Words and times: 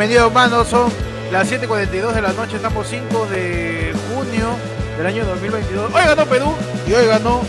Bienvenidos, 0.00 0.32
mano. 0.32 0.64
Son 0.64 0.90
las 1.30 1.52
7:42 1.52 2.14
de 2.14 2.22
la 2.22 2.32
noche. 2.32 2.56
Estamos 2.56 2.86
5 2.86 3.26
de 3.26 3.92
junio 4.08 4.56
del 4.96 5.06
año 5.06 5.26
2022. 5.26 5.92
Hoy 5.92 6.02
ganó 6.02 6.24
Perú 6.24 6.54
y 6.88 6.94
hoy 6.94 7.06
ganó 7.06 7.42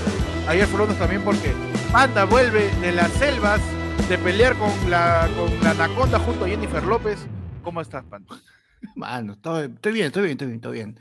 ayer 0.50 0.68
Fronos 0.68 1.00
también 1.00 1.22
porque 1.24 1.54
Panda 1.94 2.26
vuelve 2.26 2.70
de 2.82 2.92
las 2.92 3.10
selvas 3.14 3.62
de 4.10 4.18
pelear 4.18 4.58
con 4.58 4.70
la, 4.90 5.30
con 5.38 5.64
la 5.64 5.70
anaconda 5.72 6.20
junto 6.20 6.44
a 6.44 6.50
Jennifer 6.50 6.84
López. 6.84 7.20
¿Cómo 7.64 7.80
estás, 7.80 8.04
Panda? 8.04 8.36
Mano, 8.95 9.31
estoy, 9.31 9.72
estoy 9.73 9.94
bien, 9.94 10.08
estoy 10.08 10.23
bien, 10.23 10.31
estoy 10.34 10.48
bien, 10.48 10.56
estoy 10.58 10.73
bien. 10.73 11.00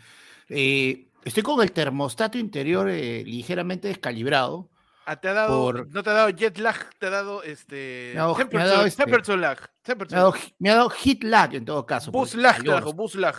Eh, 0.51 1.07
estoy 1.25 1.43
con 1.43 1.61
el 1.63 1.73
termostato 1.73 2.39
interior 2.39 2.89
eh, 2.89 3.25
ligeramente 3.27 3.89
descalibrado. 3.89 4.69
Ah, 5.07 5.17
te 5.21 5.29
ha 5.29 5.33
dado, 5.33 5.63
Por- 5.63 5.89
no 5.89 6.03
te 6.03 6.11
ha 6.11 6.13
dado 6.13 6.31
jet 6.31 6.59
lag, 6.59 6.77
te 6.99 7.07
ha 7.07 7.11
dado 7.11 7.43
este. 7.43 8.13
Me 8.15 8.21
ha 8.21 8.23
dado- 8.25 8.37
me 8.53 8.63
ha 8.63 8.67
dado 8.67 8.87
este- 8.87 9.37
lag. 9.37 9.59
Me 9.87 10.17
ha 10.17 10.21
dado, 10.21 10.33
lag. 10.33 10.41
me 10.59 10.71
ha 10.71 10.75
dado 10.75 10.91
hit 10.91 11.25
lag 11.25 11.55
en 11.55 11.65
todo 11.65 11.85
caso. 11.87 12.11
Bus 12.13 12.35
lag, 12.35 12.63
carajo, 12.65 12.93
bus 12.93 13.15
lag. 13.17 13.37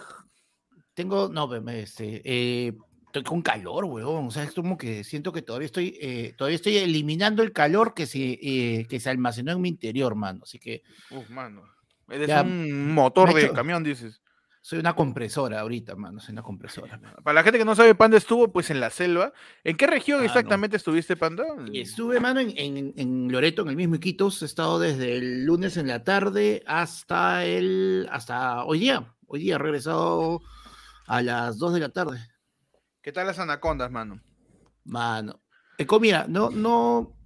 Tengo, 0.94 1.30
no, 1.30 1.54
este, 1.70 2.22
eh, 2.26 2.74
estoy 3.06 3.24
con 3.24 3.42
calor, 3.42 3.86
weón. 3.86 4.28
O 4.28 4.32
sea, 4.32 4.44
es 4.44 4.54
como 4.54 4.78
que 4.78 5.04
siento 5.04 5.32
que 5.32 5.42
todavía 5.42 5.68
estoy, 5.68 5.98
eh, 6.02 6.34
todavía 6.38 6.56
estoy 6.58 6.78
eliminando 6.78 7.44
el 7.44 7.54
calor 7.54 7.94
que 7.94 8.06
se, 8.06 8.38
eh, 8.42 8.86
que 8.90 9.00
se 9.00 9.10
almacenó 9.10 9.52
en 9.54 9.62
mi 9.62 9.70
interior, 9.70 10.16
mano. 10.16 10.42
Así 10.44 10.60
que 10.60 10.82
Uf, 11.12 11.30
mano. 11.30 11.64
Eres 12.10 12.28
Ya, 12.28 12.42
un 12.42 12.94
motor 12.94 13.34
de 13.34 13.44
hecho- 13.46 13.54
camión, 13.54 13.84
dices. 13.84 14.22
Soy 14.64 14.78
una 14.80 14.94
compresora 14.96 15.60
ahorita, 15.62 15.96
mano. 15.96 16.20
Soy 16.20 16.34
una 16.34 16.44
compresora. 16.44 16.98
mano. 17.00 17.16
Para 17.24 17.34
la 17.34 17.44
gente 17.44 17.58
que 17.58 17.66
no 17.66 17.76
sabe, 17.76 17.96
Panda 17.96 18.18
estuvo 18.18 18.52
pues 18.52 18.70
en 18.70 18.80
la 18.80 18.90
selva. 18.92 19.34
¿En 19.64 19.76
qué 19.76 19.88
región 19.88 20.20
Ah, 20.20 20.22
no. 20.22 20.26
exactamente 20.28 20.78
estuviste, 20.78 21.16
Panda? 21.18 21.44
Estuve, 21.74 22.20
mano, 22.20 22.40
en, 22.42 22.54
en- 22.58 22.94
en 22.96 23.32
Loreto, 23.32 23.64
en 23.64 23.70
el 23.70 23.76
mismo 23.76 23.96
Iquitos. 23.96 24.42
He 24.42 24.46
estado 24.46 24.80
desde 24.80 25.18
el 25.18 25.46
lunes 25.46 25.78
en 25.78 25.88
la 25.88 26.04
tarde 26.04 26.64
hasta 26.68 27.44
el 27.46 28.08
hasta 28.12 28.64
hoy 28.66 28.80
día. 28.80 29.16
Hoy 29.26 29.40
día 29.42 29.56
he 29.56 29.58
regresado 29.58 30.42
a 31.08 31.22
las 31.22 31.58
2 31.58 31.74
de 31.74 31.80
la 31.80 31.90
tarde. 31.90 32.20
¿Qué 33.02 33.12
tal 33.12 33.26
las 33.28 33.40
anacondas, 33.40 33.90
mano? 33.92 34.22
Mano. 34.84 35.42
Eco, 35.78 36.00
mira, 36.00 36.26
no, 36.28 36.52
no. 36.52 37.18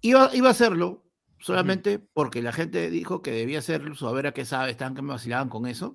Iba, 0.00 0.30
iba 0.34 0.48
a 0.48 0.50
hacerlo 0.50 1.03
solamente 1.44 1.98
porque 1.98 2.42
la 2.42 2.52
gente 2.52 2.90
dijo 2.90 3.22
que 3.22 3.30
debía 3.32 3.58
hacerlo, 3.58 3.94
a 4.08 4.12
ver 4.12 4.26
a 4.28 4.32
qué 4.32 4.44
sabe, 4.44 4.70
estaban 4.70 4.94
que 4.94 5.02
me 5.02 5.10
vacilaban 5.10 5.48
con 5.48 5.66
eso, 5.66 5.88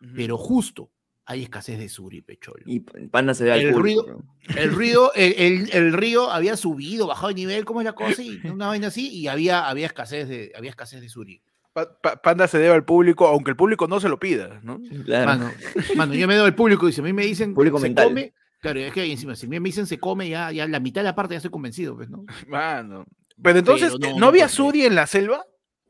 Ujú. 0.00 0.12
pero 0.16 0.38
justo 0.38 0.90
hay 1.28 1.42
escasez 1.42 1.78
de 1.78 1.88
suri, 1.88 2.22
pecholo. 2.22 2.62
Y 2.66 2.80
Panda 2.80 3.34
se 3.34 3.44
ve 3.44 3.52
al 3.52 3.60
El 3.60 3.72
público, 3.74 4.02
ruido- 4.02 4.18
bro. 4.18 4.62
El 4.62 4.74
río, 4.76 5.12
el, 5.14 5.34
el- 5.36 5.70
el 5.72 5.92
río 5.92 6.30
había 6.30 6.56
subido, 6.56 7.06
bajado 7.08 7.28
de 7.28 7.34
nivel, 7.34 7.64
¿cómo 7.64 7.80
es 7.80 7.84
la 7.84 7.94
cosa? 7.94 8.22
Y 8.22 8.40
una 8.48 8.68
vaina 8.68 8.86
así, 8.88 9.08
y 9.08 9.26
había, 9.28 9.68
había 9.68 9.86
escasez 9.86 10.28
de, 10.28 10.52
había 10.56 10.70
escasez 10.70 11.00
de 11.00 11.08
suri. 11.08 11.42
Pa- 11.72 11.98
pa- 12.00 12.16
Panda 12.22 12.46
se 12.48 12.58
debe 12.58 12.74
al 12.74 12.84
público, 12.84 13.26
aunque 13.26 13.50
el 13.50 13.56
público 13.56 13.86
no 13.88 14.00
se 14.00 14.08
lo 14.08 14.18
pida, 14.18 14.60
¿no? 14.62 14.80
Claro. 15.04 15.26
Mano, 15.26 15.52
mano, 15.96 16.14
yo 16.14 16.26
me 16.28 16.36
doy 16.36 16.46
al 16.46 16.54
público 16.54 16.88
y 16.88 16.92
si 16.92 17.00
a 17.00 17.04
mí 17.04 17.12
me 17.12 17.26
dicen 17.26 17.54
Público 17.54 17.78
se 17.78 17.86
mental. 17.88 18.06
come, 18.08 18.32
claro, 18.60 18.80
es 18.80 18.92
que 18.94 19.00
ahí 19.02 19.10
encima, 19.10 19.34
si 19.34 19.44
a 19.46 19.48
mí 19.50 19.60
me 19.60 19.68
dicen 19.68 19.86
se 19.86 19.98
come, 19.98 20.28
ya, 20.30 20.50
ya 20.52 20.66
la 20.68 20.80
mitad 20.80 21.00
de 21.02 21.06
la 21.06 21.14
parte 21.14 21.34
ya 21.34 21.38
estoy 21.38 21.50
convencido, 21.50 21.96
pues, 21.96 22.08
¿no? 22.08 22.24
Mano. 22.48 23.04
Pero 23.42 23.58
entonces, 23.58 23.92
Pero 23.98 24.08
no, 24.08 24.14
¿no, 24.14 24.20
no 24.20 24.26
había 24.28 24.48
Suri 24.48 24.84
en 24.84 24.94
la 24.94 25.06
selva? 25.06 25.44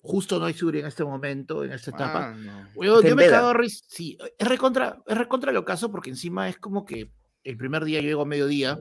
Justo 0.06 0.38
no 0.38 0.46
hay 0.46 0.54
suri 0.54 0.78
en 0.78 0.86
este 0.86 1.04
momento, 1.04 1.64
en 1.64 1.72
esta 1.72 1.90
etapa. 1.90 2.30
Mano. 2.30 2.68
Weón, 2.76 2.98
Está 2.98 3.08
yo 3.08 3.12
en 3.12 3.16
me 3.16 3.28
cago 3.28 3.48
de 3.48 3.54
risa. 3.54 3.84
Sí, 3.88 4.16
es 4.38 4.48
recontra, 4.48 5.02
es 5.04 5.18
recontra 5.18 5.50
el 5.50 5.56
ocaso 5.56 5.90
porque 5.90 6.10
encima 6.10 6.48
es 6.48 6.58
como 6.58 6.84
que 6.84 7.10
el 7.42 7.56
primer 7.56 7.84
día 7.84 8.00
yo 8.00 8.06
llego 8.06 8.22
a 8.22 8.26
mediodía, 8.26 8.80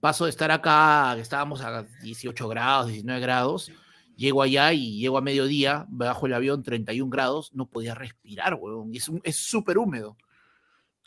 paso 0.00 0.24
de 0.24 0.30
estar 0.30 0.50
acá, 0.50 1.12
que 1.14 1.20
estábamos 1.20 1.60
a 1.60 1.84
18 2.02 2.48
grados, 2.48 2.88
19 2.88 3.20
grados, 3.20 3.70
llego 4.16 4.42
allá 4.42 4.72
y 4.72 4.98
llego 4.98 5.18
a 5.18 5.22
mediodía, 5.22 5.86
bajo 5.88 6.26
el 6.26 6.34
avión 6.34 6.64
31 6.64 7.10
grados, 7.10 7.52
no 7.54 7.66
podía 7.66 7.94
respirar, 7.94 8.54
weón. 8.54 8.92
Y 8.92 8.98
es 9.22 9.36
súper 9.36 9.78
húmedo. 9.78 10.16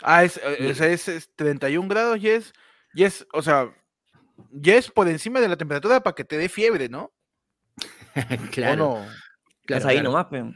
Ah, 0.02 0.24
es, 0.24 0.40
eh, 0.42 0.72
o 0.72 0.76
sea, 0.76 0.88
es, 0.88 1.10
es 1.10 1.36
31 1.36 1.90
grados 1.90 2.18
y 2.22 2.30
es, 2.30 2.54
y 2.94 3.04
es, 3.04 3.28
o 3.34 3.42
sea, 3.42 3.74
ya 4.52 4.76
es 4.76 4.90
por 4.92 5.08
encima 5.08 5.40
de 5.40 5.48
la 5.48 5.58
temperatura 5.58 6.02
para 6.02 6.16
que 6.16 6.24
te 6.24 6.38
dé 6.38 6.50
fiebre, 6.50 6.90
¿no? 6.90 7.12
claro. 8.52 8.90
¿O 8.90 9.00
no? 9.04 9.12
Estás 9.62 9.86
ahí 9.86 9.96
claro. 9.98 10.12
nomás, 10.12 10.28
pero. 10.30 10.54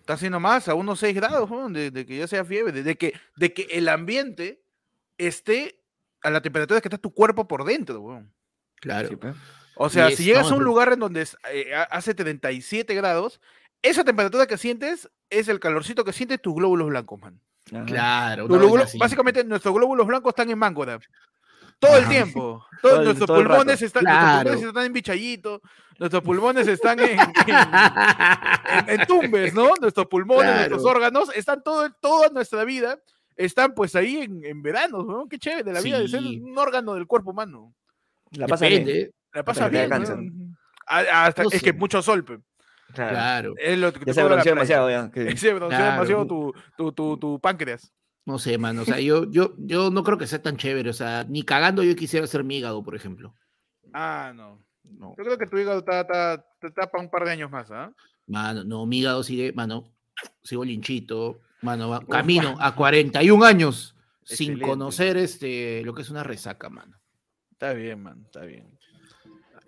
Está 0.00 0.14
haciendo 0.14 0.38
más, 0.38 0.68
a 0.68 0.74
unos 0.74 0.98
6 1.00 1.14
grados, 1.14 1.50
weón, 1.50 1.72
de, 1.72 1.90
de 1.90 2.04
que 2.04 2.18
ya 2.18 2.26
sea 2.26 2.44
fiebre, 2.44 2.82
de 2.82 2.96
que, 2.96 3.14
de 3.36 3.54
que 3.54 3.62
el 3.70 3.88
ambiente 3.88 4.62
esté 5.16 5.80
a 6.22 6.30
la 6.30 6.42
temperatura 6.42 6.80
que 6.82 6.88
está 6.88 6.98
tu 6.98 7.14
cuerpo 7.14 7.48
por 7.48 7.64
dentro, 7.64 8.00
weón. 8.00 8.32
Claro. 8.80 9.08
Sí. 9.08 9.16
O 9.76 9.88
sea, 9.88 10.10
si 10.10 10.24
llegas 10.24 10.48
no, 10.50 10.54
a 10.54 10.58
un 10.58 10.64
lugar 10.64 10.92
en 10.92 11.00
donde 11.00 11.22
es, 11.22 11.36
eh, 11.50 11.74
ha- 11.74 11.84
hace 11.84 12.14
37 12.14 12.94
grados, 12.94 13.40
esa 13.82 14.04
temperatura 14.04 14.46
que 14.46 14.58
sientes 14.58 15.08
es 15.30 15.48
el 15.48 15.58
calorcito 15.58 16.04
que 16.04 16.12
sientes 16.12 16.40
tus 16.40 16.54
glóbulos 16.54 16.88
blancos, 16.88 17.18
man. 17.20 17.40
Ajá. 17.72 17.84
Claro. 17.86 18.46
Glóbulos- 18.46 18.98
básicamente 18.98 19.42
nuestros 19.42 19.74
glóbulos 19.74 20.06
blancos 20.06 20.30
están 20.32 20.50
en 20.50 20.58
Máncora. 20.58 21.00
Todo 21.78 21.96
el 21.98 22.08
tiempo. 22.08 22.64
Todo 22.82 23.02
nuestros 23.02 23.26
todo 23.26 23.38
el 23.38 23.44
rato. 23.44 23.56
pulmones 23.60 23.82
están, 23.82 24.04
nuestros 24.04 24.42
pulmones 24.44 24.62
están 24.68 24.84
en 24.84 24.92
bichayito, 24.92 25.62
nuestros 25.98 26.22
pulmones 26.22 26.68
están 26.68 27.00
en, 27.00 27.18
en- 27.18 27.18
en- 28.88 29.00
en 29.00 29.06
tumbes, 29.06 29.54
¿no? 29.54 29.70
Nuestros 29.80 30.06
pulmones, 30.06 30.54
nuestros 30.54 30.84
órganos, 30.84 31.30
están 31.34 31.62
todo, 31.62 31.88
toda 32.00 32.28
nuestra 32.28 32.64
vida, 32.64 32.98
están 33.36 33.72
pues 33.74 33.94
ahí 33.96 34.18
en, 34.18 34.44
en 34.44 34.62
verano, 34.62 35.02
¿no? 35.02 35.26
Qué 35.28 35.38
chévere 35.38 35.62
de 35.64 35.72
la 35.72 35.80
vida 35.80 35.98
de 35.98 36.08
ser 36.08 36.20
Sí. 36.20 36.40
un 36.42 36.58
órgano 36.58 36.94
del 36.94 37.06
cuerpo 37.06 37.30
humano. 37.30 37.72
La 38.32 38.46
pasa 38.46 38.66
bien. 38.66 38.84
Depende, 38.84 39.12
La 39.32 39.42
pasa 39.44 39.68
bien, 39.68 39.84
¿no? 39.84 39.96
cáncer. 39.96 40.16
A- 40.86 41.24
hasta- 41.26 41.42
No 41.44 41.48
es 41.52 41.62
que 41.62 41.72
mucho 41.72 42.02
sol, 42.02 42.22
pe. 42.24 42.38
Claro. 42.92 43.10
Claro. 43.12 43.54
Es 43.56 43.78
lo 43.78 43.92
que 43.94 44.00
te 44.00 44.04
Ya 44.06 44.14
se 44.14 44.24
bronceó 44.24 44.52
demasiado 44.54 44.90
ya. 44.90 45.10
que- 45.10 45.36
Se 45.38 45.54
bronceó 45.54 45.78
Claro. 45.78 45.92
demasiado 45.92 46.26
tu, 46.26 46.52
tu, 46.76 46.92
tu, 46.92 47.16
tu 47.16 47.40
páncreas. 47.40 47.90
No 48.26 48.38
sé, 48.38 48.56
mano. 48.58 48.82
O 48.82 48.84
sea, 48.84 49.00
yo, 49.00 49.30
yo, 49.30 49.54
yo 49.58 49.90
no 49.90 50.02
creo 50.02 50.16
que 50.16 50.26
sea 50.26 50.40
tan 50.42 50.56
chévere. 50.56 50.90
O 50.90 50.94
sea, 50.94 51.24
ni 51.28 51.42
cagando 51.42 51.82
yo 51.82 51.94
quisiera 51.94 52.26
ser 52.26 52.44
mi 52.44 52.56
hígado, 52.58 52.82
por 52.82 52.96
ejemplo. 52.96 53.34
Ah, 53.92 54.32
no. 54.34 54.64
No. 54.82 55.14
Yo 55.16 55.24
creo 55.24 55.38
que 55.38 55.46
tu 55.46 55.58
hígado 55.58 55.78
está, 55.78 56.00
está, 56.02 56.46
te 56.60 56.70
tapa 56.70 56.98
un 57.00 57.10
par 57.10 57.24
de 57.24 57.32
años 57.32 57.50
más, 57.50 57.70
¿ah? 57.70 57.92
Mano, 58.26 58.64
no, 58.64 58.86
mi 58.86 58.98
hígado 59.00 59.22
sigue, 59.22 59.52
mano, 59.52 59.92
sigo 60.42 60.64
linchito, 60.64 61.40
mano, 61.62 61.90
va- 61.90 62.06
camino 62.06 62.56
a 62.58 62.74
41 62.74 63.44
años 63.44 63.94
sin 64.22 64.58
conocer 64.60 65.16
este, 65.18 65.82
lo 65.84 65.94
que 65.94 66.02
es 66.02 66.10
una 66.10 66.22
resaca, 66.22 66.70
mano. 66.70 66.98
Está 67.52 67.72
bien, 67.72 68.02
man, 68.02 68.22
está 68.24 68.44
bien. 68.44 68.78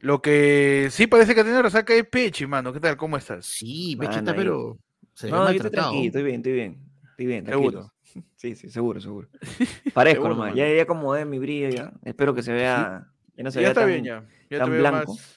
Lo 0.00 0.20
que 0.20 0.88
sí 0.90 1.06
parece 1.06 1.34
que 1.34 1.42
tiene 1.44 1.62
resaca 1.62 1.94
es 1.94 2.06
Pechi, 2.06 2.46
mano. 2.46 2.72
¿Qué 2.72 2.80
tal? 2.80 2.96
¿Cómo 2.96 3.16
estás? 3.16 3.46
Sí, 3.46 3.96
Mano, 3.96 4.10
pechita, 4.10 4.32
ahí. 4.32 4.36
pero 4.38 4.78
se 5.14 5.26
ve 5.26 5.32
No, 5.32 5.44
yo 5.44 5.50
estoy 5.52 5.70
tranquilo, 5.70 6.06
estoy 6.06 6.22
bien, 6.22 6.36
estoy 6.36 6.52
bien. 6.52 6.84
Estoy 7.10 7.26
bien, 7.26 7.46
Seguro. 7.46 7.92
Sí, 8.36 8.54
sí, 8.56 8.68
seguro, 8.70 9.00
seguro. 9.00 9.28
Parezco 9.94 10.16
Seguro, 10.22 10.28
nomás. 10.34 10.48
mano. 10.50 10.56
Ya, 10.56 10.72
ya 10.74 10.82
acomodé 10.82 11.24
mi 11.24 11.38
brillo 11.38 11.68
ya. 11.70 11.92
Espero 12.04 12.34
que 12.34 12.42
se 12.42 12.52
vea. 12.52 13.06
Ya 13.36 13.44
no 13.44 13.50
se 13.50 13.56
ya 13.56 13.60
vea 13.62 13.68
está 13.70 13.80
tan- 13.82 13.90
bien, 13.90 14.04
ya. 14.04 14.24
Ya 14.50 14.58
tan 14.58 14.66
te 14.66 14.70
veo 14.72 14.80
blanco. 14.80 15.14
más. 15.14 15.36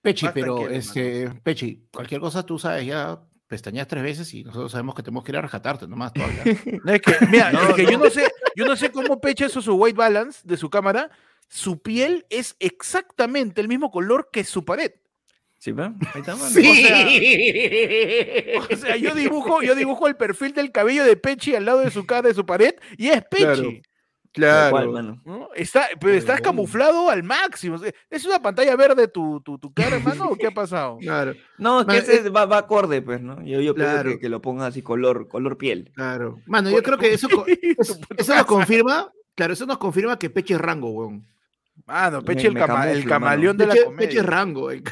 Pechi, 0.00 0.24
Más 0.26 0.34
pero 0.34 0.68
este, 0.68 1.30
Pechi, 1.42 1.86
cualquier 1.92 2.20
cosa 2.20 2.44
tú 2.44 2.58
sabes, 2.58 2.84
ya 2.86 3.20
pestañeas 3.46 3.86
tres 3.86 4.02
veces 4.02 4.34
y 4.34 4.42
nosotros 4.42 4.72
sabemos 4.72 4.94
que 4.94 5.02
tenemos 5.02 5.22
que 5.22 5.30
ir 5.32 5.36
a 5.36 5.42
rescatarte 5.42 5.86
nomás 5.86 6.12
todavía. 6.12 6.42
No, 6.84 6.92
es 6.92 7.00
que, 7.02 7.14
mira, 7.30 7.52
No, 7.52 7.60
es 7.68 7.74
que 7.74 7.84
yo 7.86 7.98
no. 7.98 8.10
sé, 8.10 8.26
yo 8.56 8.64
no 8.64 8.74
sé 8.76 8.90
cómo 8.90 9.20
Pechi 9.20 9.44
hizo 9.44 9.60
su 9.62 9.74
white 9.74 9.96
balance 9.96 10.40
de 10.44 10.56
su 10.56 10.68
cámara. 10.70 11.10
Su 11.48 11.80
piel 11.82 12.24
es 12.30 12.56
exactamente 12.58 13.60
el 13.60 13.68
mismo 13.68 13.90
color 13.90 14.28
que 14.32 14.42
su 14.42 14.64
pared. 14.64 14.92
¿Sí, 15.62 15.70
va? 15.70 15.94
Ahí 16.12 16.20
está, 16.22 16.34
mano. 16.34 16.46
O 18.72 18.76
sea, 18.76 18.96
yo 18.96 19.14
dibujo, 19.14 19.62
yo 19.62 19.76
dibujo 19.76 20.08
el 20.08 20.16
perfil 20.16 20.52
del 20.54 20.72
cabello 20.72 21.04
de 21.04 21.16
Pechi 21.16 21.54
al 21.54 21.64
lado 21.66 21.78
de 21.78 21.92
su 21.92 22.04
cara, 22.04 22.26
de 22.26 22.34
su 22.34 22.44
pared, 22.44 22.74
y 22.98 23.10
es 23.10 23.22
Pechi. 23.30 23.80
Tal 24.32 24.70
cual, 24.70 24.88
mano. 24.88 25.22
¿no? 25.24 25.50
Está, 25.54 25.86
pero 26.00 26.14
estás 26.14 26.40
camuflado 26.40 27.10
al 27.10 27.22
máximo. 27.22 27.76
¿Es 28.10 28.24
una 28.24 28.42
pantalla 28.42 28.74
verde 28.74 29.06
tu, 29.06 29.40
tu, 29.42 29.56
tu 29.58 29.72
cara, 29.72 29.96
hermano? 29.98 30.30
¿O 30.30 30.34
qué 30.36 30.48
ha 30.48 30.50
pasado? 30.54 30.98
Claro, 31.00 31.34
No, 31.58 31.82
es 31.82 31.86
que 31.86 31.96
ese 31.98 32.28
va, 32.30 32.44
va 32.46 32.58
acorde, 32.58 33.00
pues, 33.00 33.20
¿no? 33.20 33.36
Yo, 33.44 33.60
yo 33.60 33.72
pienso 33.72 33.92
Claro. 33.92 34.10
que, 34.10 34.18
que 34.18 34.28
lo 34.28 34.42
pongan 34.42 34.66
así 34.66 34.82
color, 34.82 35.28
color 35.28 35.58
piel. 35.58 35.92
claro. 35.94 36.40
Mano, 36.46 36.70
yo 36.70 36.82
creo 36.82 36.98
que 36.98 37.12
eso, 37.14 37.28
eso 38.16 38.34
nos 38.34 38.46
confirma, 38.46 39.12
claro, 39.36 39.52
eso 39.52 39.64
nos 39.66 39.78
confirma 39.78 40.18
que 40.18 40.28
Pechi 40.28 40.54
es 40.54 40.60
rango, 40.60 40.90
weón. 40.90 41.24
Mano, 41.92 42.22
Pechi 42.22 42.44
Me- 42.44 42.48
el, 42.48 42.54
me 42.54 42.60
cama- 42.60 42.84
el 42.86 42.92
camuflo, 42.92 43.10
camaleón 43.10 43.56
de 43.58 43.66
la 43.66 43.76
comedia. 43.84 44.22
rango. 44.22 44.70
el- 44.70 44.82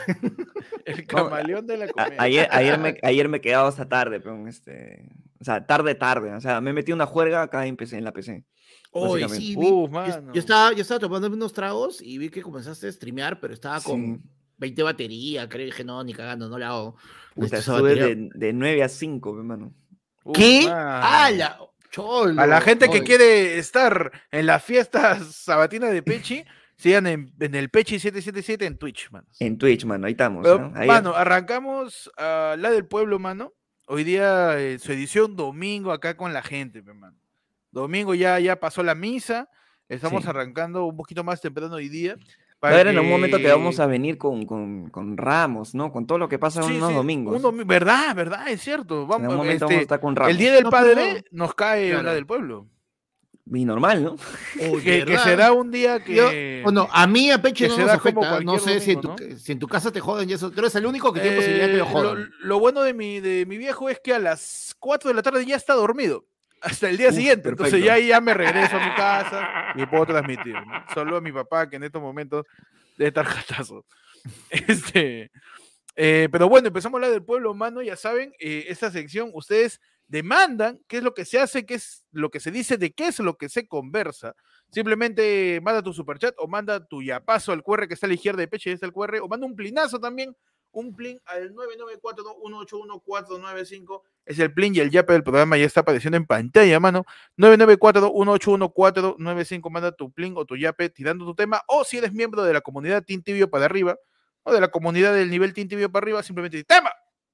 El 0.84 1.06
camaleón 1.06 1.66
de 1.66 1.76
la 1.78 1.88
comedia. 1.88 2.16
ayer, 2.22 2.48
ayer, 2.50 2.78
me, 2.78 2.98
ayer 3.02 3.28
me 3.28 3.38
he 3.38 3.40
quedado 3.40 3.66
hasta 3.68 3.88
tarde, 3.88 4.20
pero 4.20 4.46
este, 4.46 5.08
o 5.40 5.44
sea, 5.44 5.66
tarde, 5.66 5.94
tarde. 5.94 6.34
O 6.34 6.40
sea, 6.40 6.60
me 6.60 6.72
metí 6.72 6.92
una 6.92 7.06
juerga 7.06 7.42
acá 7.42 7.66
en, 7.66 7.76
PC, 7.76 7.96
en 7.98 8.04
la 8.04 8.12
PC. 8.12 8.44
Oye, 8.92 9.22
básicamente. 9.24 9.46
sí, 9.46 9.56
vi- 9.56 9.66
Uh, 9.70 9.86
yo, 9.86 9.92
mano. 9.92 10.32
yo 10.34 10.38
estaba, 10.40 10.72
yo 10.72 10.82
estaba 10.82 11.00
tomándome 11.00 11.36
unos 11.36 11.52
tragos 11.52 12.02
y 12.02 12.18
vi 12.18 12.28
que 12.28 12.42
comenzaste 12.42 12.88
a 12.88 12.92
streamear, 12.92 13.40
pero 13.40 13.54
estaba 13.54 13.80
con 13.80 14.16
Sí. 14.16 14.20
20 14.58 14.82
baterías, 14.82 15.46
creo 15.48 15.60
que 15.60 15.64
dije, 15.66 15.84
no, 15.84 16.04
ni 16.04 16.12
cagando, 16.12 16.48
no 16.48 16.58
la 16.58 16.68
hago. 16.68 16.96
Puta, 17.34 17.60
batería. 17.66 18.06
de, 18.08 18.28
de 18.34 18.52
9 18.52 18.82
a 18.82 18.88
5, 18.90 19.38
hermano. 19.38 19.72
Uh, 20.24 20.32
¿Qué? 20.32 20.64
mano. 20.66 21.00
¡Hala! 21.06 21.58
Cholo. 21.90 22.40
A 22.40 22.46
la 22.46 22.60
gente 22.60 22.86
que 22.86 22.98
Oye, 22.98 23.04
quiere 23.04 23.58
estar 23.58 24.12
en 24.30 24.46
la 24.46 24.60
fiesta 24.60 25.18
sabatina 25.24 25.88
de 25.88 26.02
Pechi, 26.02 26.44
sigan 26.80 27.06
en, 27.06 27.32
en 27.38 27.54
el 27.54 27.68
Pechi 27.68 27.98
777 27.98 28.66
en 28.66 28.78
Twitch, 28.78 29.10
mano. 29.10 29.26
En 29.38 29.58
Twitch, 29.58 29.84
mano, 29.84 30.06
ahí 30.06 30.12
estamos. 30.12 30.42
Pero, 30.42 30.70
¿no? 30.70 30.72
Ahí- 30.78 30.88
mano, 30.88 31.14
arrancamos 31.14 32.10
a 32.16 32.56
la 32.58 32.70
del 32.70 32.86
pueblo, 32.86 33.18
mano. 33.18 33.52
hoy 33.86 34.04
día 34.04 34.58
eh, 34.58 34.78
su 34.78 34.92
edición 34.92 35.34
domingo 35.36 35.90
acá 35.92 36.16
con 36.16 36.32
la 36.32 36.42
gente, 36.42 36.80
mano. 36.82 37.16
Domingo 37.72 38.14
ya, 38.14 38.38
ya 38.40 38.58
pasó 38.58 38.82
la 38.82 38.94
misa, 38.94 39.48
estamos 39.88 40.22
Sí. 40.24 40.28
arrancando 40.30 40.84
un 40.86 40.96
poquito 40.96 41.22
más 41.24 41.40
temprano 41.40 41.74
hoy 41.74 41.88
día. 41.88 42.16
A 42.62 42.68
ver, 42.70 42.88
en 42.88 42.98
un 42.98 43.08
momento 43.08 43.38
te 43.38 43.48
vamos 43.50 43.80
a 43.80 43.86
venir 43.86 44.18
con, 44.18 44.44
con, 44.44 44.90
con 44.90 45.16
Ramos, 45.16 45.74
¿no? 45.74 45.90
Con 45.90 46.06
todo 46.06 46.18
lo 46.18 46.28
que 46.28 46.38
pasa 46.38 46.60
en 46.60 46.66
Sí, 46.68 46.76
unos 46.76 46.90
sí, 46.90 46.94
domingos. 46.94 47.34
un 47.36 47.42
domi- 47.42 47.66
verdad, 47.66 48.14
verdad, 48.14 48.46
es 48.48 48.60
cierto. 48.60 49.02
en 49.02 49.08
Vamos, 49.08 49.28
un 49.30 49.36
momento 49.38 49.52
este, 49.52 49.64
vamos 49.64 49.78
a 49.78 49.82
estar 49.82 50.00
con 50.00 50.14
Ramos. 50.14 50.30
el 50.32 50.36
Día 50.38 50.52
del 50.52 50.64
No, 50.64 50.70
Padre 50.70 50.94
pero- 50.94 51.24
nos 51.32 51.54
cae 51.54 51.88
Claro. 51.90 52.02
la 52.04 52.14
del 52.14 52.26
pueblo. 52.26 52.66
Y 53.52 53.64
normal, 53.64 54.04
¿no? 54.04 54.16
Oye, 54.70 55.04
Que, 55.04 55.18
será 55.18 55.52
un 55.52 55.70
día 55.72 55.98
Yo- 55.98 56.30
que... 56.30 56.60
bueno, 56.62 56.88
a 56.92 57.06
mí 57.08 57.30
a 57.32 57.42
Peche 57.42 57.66
no 57.68 57.76
nos 57.78 57.90
afecta. 57.90 58.40
No 58.40 58.58
sé 58.60 58.78
si, 58.78 58.92
en 58.92 59.00
tu, 59.00 59.08
domingo, 59.08 59.36
si 59.38 59.52
en 59.52 59.58
tu 59.58 59.66
casa 59.66 59.90
te 59.90 59.98
joden 59.98 60.30
y 60.30 60.34
eso. 60.34 60.50
Tú 60.52 60.60
eres 60.60 60.74
el 60.76 60.86
único 60.86 61.12
que 61.12 61.20
tiene 61.20 61.36
posibilidad 61.36 61.66
que 61.66 61.72
Eh, 61.74 61.78
lo 61.78 61.84
lo, 61.84 61.90
jodan. 61.90 62.30
lo 62.40 62.60
bueno 62.60 62.82
de 62.82 62.94
mi, 62.94 63.18
de 63.18 63.46
mi 63.46 63.58
viejo 63.58 63.88
es 63.88 63.98
que 63.98 64.14
a 64.14 64.20
las 64.20 64.76
4 64.78 65.08
de 65.08 65.14
la 65.14 65.22
tarde 65.22 65.44
ya 65.44 65.56
está 65.56 65.74
dormido. 65.74 66.26
Hasta 66.62 66.90
el 66.90 66.96
día 66.98 67.08
Uf, 67.08 67.14
siguiente. 67.16 67.48
Entonces 67.48 67.82
ya, 67.82 67.98
ya 67.98 68.20
me 68.20 68.34
regreso 68.34 68.76
a 68.76 68.86
mi 68.88 68.94
casa 68.94 69.48
y 69.74 69.84
puedo 69.86 70.06
transmitir. 70.06 70.52
¿no? 70.54 70.84
Solo 70.94 71.16
a 71.16 71.20
mi 71.20 71.32
papá, 71.32 71.68
que 71.68 71.76
en 71.76 71.82
estos 71.84 72.00
momentos 72.02 72.46
debe 72.98 73.08
estar 73.08 73.24
jatazo. 73.26 73.84
Este, 74.50 75.30
eh, 75.96 76.28
pero 76.30 76.48
bueno, 76.48 76.68
empezamos 76.68 76.94
a 76.94 76.98
hablar 76.98 77.10
del 77.10 77.24
pueblo 77.24 77.50
humano. 77.50 77.82
Ya 77.82 77.96
saben, 77.96 78.32
eh, 78.38 78.66
esta 78.68 78.90
sección 78.90 79.30
ustedes 79.34 79.80
demandan 80.10 80.78
qué 80.88 80.98
es 80.98 81.04
lo 81.04 81.14
que 81.14 81.24
se 81.24 81.38
hace, 81.38 81.64
qué 81.64 81.74
es 81.74 82.04
lo 82.10 82.30
que 82.30 82.40
se 82.40 82.50
dice, 82.50 82.76
de 82.76 82.92
qué 82.92 83.06
es 83.06 83.20
lo 83.20 83.38
que 83.38 83.48
se 83.48 83.68
conversa. 83.68 84.34
Simplemente 84.70 85.60
manda 85.62 85.82
tu 85.82 85.92
superchat 85.92 86.34
o 86.38 86.48
manda 86.48 86.84
tu 86.84 87.00
yapazo 87.00 87.52
al 87.52 87.62
QR 87.62 87.86
que 87.86 87.94
está 87.94 88.06
a 88.06 88.08
la 88.08 88.14
izquierda 88.14 88.40
de 88.40 88.48
Peche, 88.48 88.72
está 88.72 88.86
el 88.86 88.92
QR, 88.92 89.20
o 89.22 89.28
manda 89.28 89.46
un 89.46 89.54
plinazo 89.54 90.00
también, 90.00 90.36
un 90.72 90.96
plin 90.96 91.20
al 91.26 91.54
994-181-495. 91.54 94.02
Es 94.26 94.40
el 94.40 94.52
plin 94.52 94.74
y 94.74 94.80
el 94.80 94.90
yape 94.90 95.12
del 95.12 95.22
programa 95.22 95.56
ya 95.56 95.64
está 95.64 95.82
apareciendo 95.82 96.16
en 96.16 96.26
pantalla, 96.26 96.80
mano. 96.80 97.04
994-181-495. 97.36 99.70
Manda 99.70 99.92
tu 99.92 100.10
plin 100.10 100.34
o 100.36 100.44
tu 100.44 100.56
yape 100.56 100.90
tirando 100.90 101.24
tu 101.24 101.36
tema. 101.36 101.62
O 101.68 101.84
si 101.84 101.98
eres 101.98 102.12
miembro 102.12 102.42
de 102.42 102.52
la 102.52 102.62
comunidad 102.62 103.04
Team 103.04 103.22
Tibio 103.22 103.48
para 103.48 103.66
arriba, 103.66 103.96
o 104.42 104.52
de 104.52 104.60
la 104.60 104.72
comunidad 104.72 105.14
del 105.14 105.30
nivel 105.30 105.54
Team 105.54 105.68
Tibio 105.68 105.92
para 105.92 106.02
arriba, 106.02 106.20
simplemente 106.24 106.64
tema. 106.64 106.90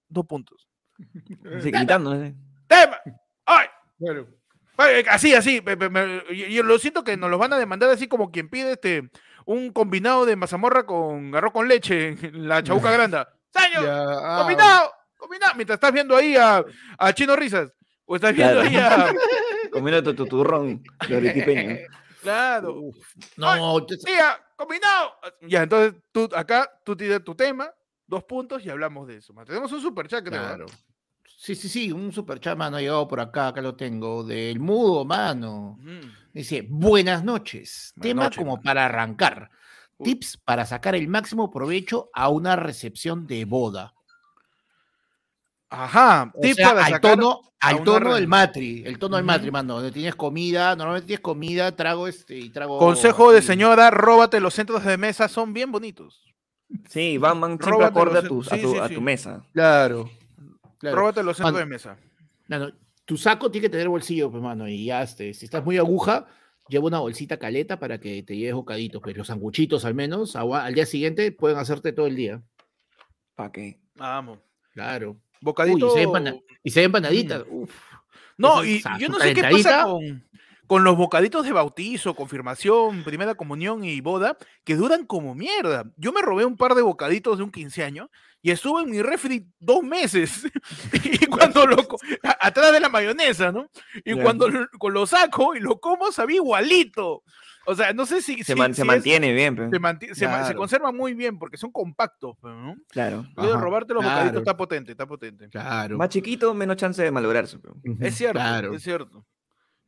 Dos 0.09 0.27
puntos. 0.27 0.69
Así 1.57 1.71
gritando, 1.71 2.13
sé. 2.13 2.35
Tema. 2.67 2.99
¡Ay! 3.47 3.67
Bueno, 3.99 4.27
eh, 4.89 5.05
Así, 5.09 5.35
así. 5.35 5.63
Yo, 6.51 6.63
lo 6.63 6.79
siento 6.79 7.03
que 7.05 7.17
nos 7.17 7.31
los 7.31 7.39
van 7.41 7.53
a 7.53 7.59
demandar 7.59 7.91
así 7.91 8.09
como 8.09 8.31
quien 8.31 8.49
pide 8.49 8.73
este 8.73 9.11
un 9.47 9.73
combinado 9.73 10.27
de 10.27 10.37
mazamorra 10.37 10.85
con 10.85 11.35
arroz 11.35 11.53
con 11.53 11.69
leche 11.69 12.09
en 12.09 12.49
la 12.49 12.63
chabuca 12.63 12.91
granda. 12.93 13.29
¡Señor! 13.51 13.85
Ya, 13.85 14.03
ah, 14.03 14.39
¡Combinado! 14.41 14.93
¡Combinado! 15.17 15.53
Mientras 15.55 15.77
estás 15.77 15.93
viendo 15.93 16.17
ahí 16.17 16.37
a, 16.37 16.65
a 16.99 17.13
Chino 17.13 17.37
Risas. 17.37 17.73
O 18.05 18.17
estás 18.17 18.35
viendo 18.35 18.61
Claro. 18.61 18.69
ahí 18.69 18.77
a. 18.77 19.15
Comiendo 19.71 20.03
tu, 20.03 20.15
tu 20.15 20.27
turrón 20.27 20.83
de 21.09 21.17
arequipeño. 21.17 21.77
Claro. 22.23 22.81
No, 23.37 23.87
te- 23.87 23.97
¡Tía! 23.99 24.37
¡Combinado! 24.57 25.13
Ya, 25.43 25.63
entonces 25.63 25.95
tú 26.11 26.29
acá, 26.35 26.69
tú 26.85 26.97
tienes 26.97 27.23
tu 27.23 27.37
tema, 27.37 27.71
dos 28.05 28.25
puntos 28.25 28.65
y 28.65 28.69
hablamos 28.71 29.07
de 29.07 29.19
eso. 29.19 29.33
Tenemos 29.47 29.71
un 29.71 29.81
super 29.81 30.09
chat, 30.09 30.25
creo. 30.25 30.43
¿ah? 30.43 30.57
Sí, 31.37 31.55
sí, 31.55 31.69
sí, 31.69 31.93
un 31.93 32.13
super 32.13 32.41
chat, 32.41 32.57
mano, 32.57 32.79
ha 32.79 32.81
llegado 32.81 33.07
por 33.07 33.21
acá, 33.21 33.49
acá 33.49 33.61
lo 33.61 33.77
tengo, 33.77 34.25
del 34.25 34.59
mudo, 34.59 35.05
mano. 35.05 35.79
Ujú. 35.79 36.09
Dice, 36.33 36.67
buenas 36.69 37.23
noches. 37.25 37.93
Buenas 37.95 38.11
Tema 38.11 38.23
noches, 38.25 38.39
como 38.39 38.53
mano. 38.53 38.63
para 38.63 38.87
arrancar. 38.87 39.51
Tips 40.03 40.39
para 40.39 40.65
sacar 40.67 40.95
el 40.95 41.09
máximo 41.09 41.51
provecho 41.51 42.11
a 42.15 42.31
una 42.31 42.57
recepción 42.57 43.27
de 43.27 43.45
boda. 43.45 43.95
Ajá. 45.69 46.33
O 46.35 46.41
tip 46.41 46.55
sea, 46.55 46.69
para 46.69 46.85
al 46.87 46.93
sacar 46.93 47.17
tono, 47.17 47.41
al 47.61 47.83
tono 47.85 48.15
del 48.15 48.29
matri, 48.29 48.83
el 48.87 48.99
tono 48.99 49.17
del 49.17 49.25
matri, 49.25 49.51
mano, 49.51 49.75
donde 49.75 49.93
tienes 49.93 50.15
comida, 50.15 50.75
normalmente 50.77 51.07
tienes 51.07 51.23
comida, 51.23 51.75
trago 51.75 52.09
este 52.09 52.37
y 52.39 52.51
trago. 52.51 52.79
Consejo 52.79 53.33
de 53.33 53.43
señora, 53.43 53.91
róbate 53.91 54.41
los 54.41 54.55
centros 54.55 54.85
de 54.85 54.97
mesa, 54.97 55.29
son 55.29 55.53
bien 55.53 55.71
bonitos. 55.71 56.23
Sí, 56.89 57.19
van, 57.19 57.41
van 57.41 57.59
siempre 57.59 57.85
acorde 57.87 58.19
a 58.19 58.23
tu, 58.23 58.41
a 58.41 58.45
sí, 58.45 58.63
tu, 58.63 58.73
sí, 58.73 58.79
a 58.79 58.89
sí. 58.89 58.95
tu 58.95 59.01
mesa. 59.01 59.43
Claro. 59.53 60.11
Claro. 60.91 61.01
Róbate 61.03 61.23
los 61.23 61.37
centros 61.37 61.59
de 61.59 61.67
mesa. 61.67 61.97
mano, 62.49 62.71
tu 63.05 63.17
saco 63.17 63.51
tiene 63.51 63.67
que 63.67 63.71
tener 63.71 63.89
bolsillo, 63.89 64.31
pues, 64.31 64.43
mano, 64.43 64.69
y 64.69 64.87
ya, 64.87 65.03
este, 65.03 65.33
si 65.35 65.45
estás 65.45 65.65
muy 65.65 65.79
aguja, 65.79 66.27
lleva 66.69 66.87
una 66.87 66.99
bolsita 66.99 67.39
caleta 67.39 67.79
para 67.79 67.99
que 68.01 68.23
te 68.23 68.37
lleves 68.37 68.55
bocaditos, 68.55 69.01
pues 69.03 69.17
los 69.17 69.27
sanguchitos 69.29 69.85
al 69.85 69.95
menos, 69.95 70.35
agua- 70.37 70.65
al 70.65 70.75
día 70.75 70.87
siguiente 70.87 71.31
pueden 71.33 71.59
hacerte 71.59 71.93
todo 71.93 72.07
el 72.07 72.17
día. 72.17 72.43
¿Para 73.35 73.53
qué? 73.53 73.79
Vamos. 73.95 74.39
Claro. 74.73 75.17
Bocadito. 75.41 75.87
Uy, 75.87 75.93
se 75.93 76.01
ven 76.01 76.13
pana- 76.13 76.37
Y 76.65 76.71
se 76.71 76.81
ven 76.81 76.93
panaditas. 76.93 77.45
uf. 77.49 77.71
No, 78.39 78.63
Esa- 78.63 78.97
y 78.97 79.01
yo 79.01 79.09
no 79.09 79.19
sé 79.19 79.33
qué 79.35 79.43
pasa 79.43 79.85
con, 79.85 80.26
con 80.67 80.85
los 80.85 80.97
bocaditos 80.97 81.45
de 81.45 81.53
bautizo, 81.53 82.15
confirmación, 82.15 83.05
primera 83.05 83.35
comunión 83.35 83.85
y 83.85 84.01
boda, 84.01 84.37
que 84.65 84.75
duran 84.77 85.07
como 85.07 85.35
mierda. 85.35 85.85
Yo 85.97 86.13
me 86.13 86.23
robé 86.23 86.45
un 86.45 86.57
par 86.57 86.75
de 86.75 86.83
bocaditos 86.83 87.39
de 87.39 87.45
un 87.45 87.51
15 87.53 87.85
años 87.85 88.09
y 88.43 88.51
estuvo 88.51 88.81
en 88.81 88.91
mi 88.91 89.01
refri 89.03 89.47
dos 89.59 89.83
meses. 89.83 90.47
y 91.05 91.27
cuando 91.27 91.67
lo 91.67 91.87
co- 91.87 91.99
a- 92.23 92.47
atrás 92.49 92.73
de 92.73 92.81
la 92.81 92.89
mayonesa, 92.89 93.53
¿no? 93.53 93.69
Y 94.05 94.15
cuando 94.21 94.49
lo, 94.49 95.07
saco 95.07 95.55
y 95.55 95.61
lo 95.61 95.79
como, 95.81 96.11
sabía 96.13 96.37
igualito. 96.37 97.23
O 97.69 97.75
sea, 97.75 97.93
no 97.93 98.07
sé 98.07 98.23
si 98.23 98.37
Se, 98.45 98.53
si- 98.53 98.55
man- 98.55 98.73
se 98.73 98.77
si 98.77 98.83
es- 98.83 98.87
mantiene 98.87 99.33
bien, 99.33 99.57
pe. 99.57 99.69
se, 99.71 99.81
manti- 99.81 100.15
se 100.15 100.27
ma- 100.29 100.39
se 100.39 100.43
Claro. 100.45 100.59
conservan 100.59 100.97
muy 100.97 101.15
bien 101.15 101.37
porque 101.39 101.57
son 101.57 101.73
compactos, 101.73 102.37
pero, 102.41 102.55
¿no? 102.61 102.77
Claro. 102.91 103.27
Lo 103.37 103.49
de 103.49 103.57
robarte 103.57 103.93
los 103.95 104.03
claro. 104.03 104.17
bocaditos 104.19 104.41
está 104.43 104.57
potente, 104.57 104.93
está 104.93 105.07
potente. 105.07 105.49
Claro. 105.49 105.97
Más 105.99 106.09
chiquito, 106.09 106.55
menos 106.55 106.77
chance 106.77 107.03
de 107.03 107.11
malograrse. 107.11 107.59
pe. 107.59 107.69
Ujú, 107.71 107.97
Es 108.01 108.15
cierto, 108.15 108.39
Claro. 108.39 108.73
es 108.75 108.83
cierto. 108.83 109.25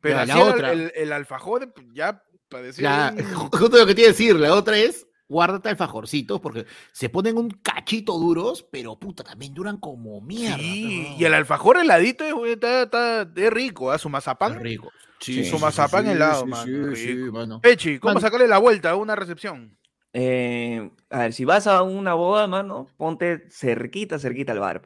Pero 0.01 0.17
Ya, 0.17 0.23
así 0.23 0.33
la 0.33 0.41
el, 0.47 0.53
otra. 0.53 0.73
el, 0.73 0.93
el 0.95 1.13
alfajor 1.13 1.73
pues, 1.73 1.87
ya 1.93 2.23
parecía 2.49 3.15
un- 3.17 3.25
justo 3.51 3.77
lo 3.79 3.87
que 3.87 3.95
te 3.95 4.03
iba 4.03 4.09
a 4.09 4.13
decir, 4.13 4.37
la 4.37 4.55
otra 4.55 4.79
es 4.79 5.07
guárdate 5.29 5.69
alfajorcitos 5.69 6.41
porque 6.41 6.65
se 6.93 7.11
ponen 7.11 7.37
un 7.37 7.51
cachito 7.51 8.19
duros, 8.19 8.67
pero 8.73 8.99
puta, 8.99 9.23
también 9.25 9.53
duran 9.53 9.77
como 9.77 10.21
mierda. 10.23 10.57
Sí, 10.57 11.15
y 11.19 11.25
el 11.25 11.35
alfajor 11.35 11.77
heladito 11.79 12.25
es, 12.25 12.53
está, 12.53 12.83
está- 12.85 13.29
es 13.37 13.51
rico, 13.53 13.91
¿ah? 13.91 13.99
Su 13.99 14.09
mazapán. 14.09 14.59
rico. 14.61 14.91
Sí, 15.21 15.45
su 15.45 15.59
mazapán 15.59 16.07
helado, 16.07 16.47
mano, 16.47 16.95
Sí, 16.95 17.07
sí. 17.07 17.17
Pechi, 17.61 17.99
¿cómo 17.99 18.15
Mano. 18.15 18.21
sacarle 18.21 18.47
la 18.49 18.59
vuelta 18.59 18.91
a 18.91 18.97
una 18.97 19.17
recepción? 19.17 19.77
Eh, 20.13 20.91
a 21.11 21.19
ver, 21.21 21.33
si 21.33 21.45
vas 21.45 21.67
a 21.67 21.83
una 21.83 22.15
boda, 22.15 22.47
mano, 22.47 22.87
ponte 22.97 23.49
cerquita, 23.51 24.19
cerquita 24.19 24.53
al 24.53 24.61
bar. 24.61 24.83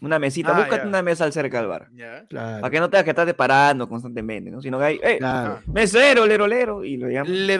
Una 0.00 0.18
mesita, 0.18 0.50
Ah, 0.54 0.58
búscate 0.58 0.82
ya. 0.82 0.88
una 0.88 1.02
mesa 1.02 1.24
al 1.24 1.32
cerca 1.32 1.58
del 1.58 1.68
bar. 1.68 1.88
Ya. 1.94 2.26
Claro. 2.28 2.60
Para 2.60 2.70
que 2.70 2.80
no 2.80 2.90
tengas 2.90 3.04
que 3.04 3.10
estar 3.10 3.36
parando 3.36 3.88
constantemente, 3.88 4.50
¿no? 4.50 4.60
Sino 4.60 4.78
que 4.78 4.84
hay, 4.84 5.00
¡eh! 5.02 5.16
claro. 5.18 5.60
Mesero, 5.66 6.26
lero, 6.26 6.46
lero, 6.46 6.84
y 6.84 6.96
lo 6.98 7.08
llaman. 7.08 7.46
Le 7.46 7.58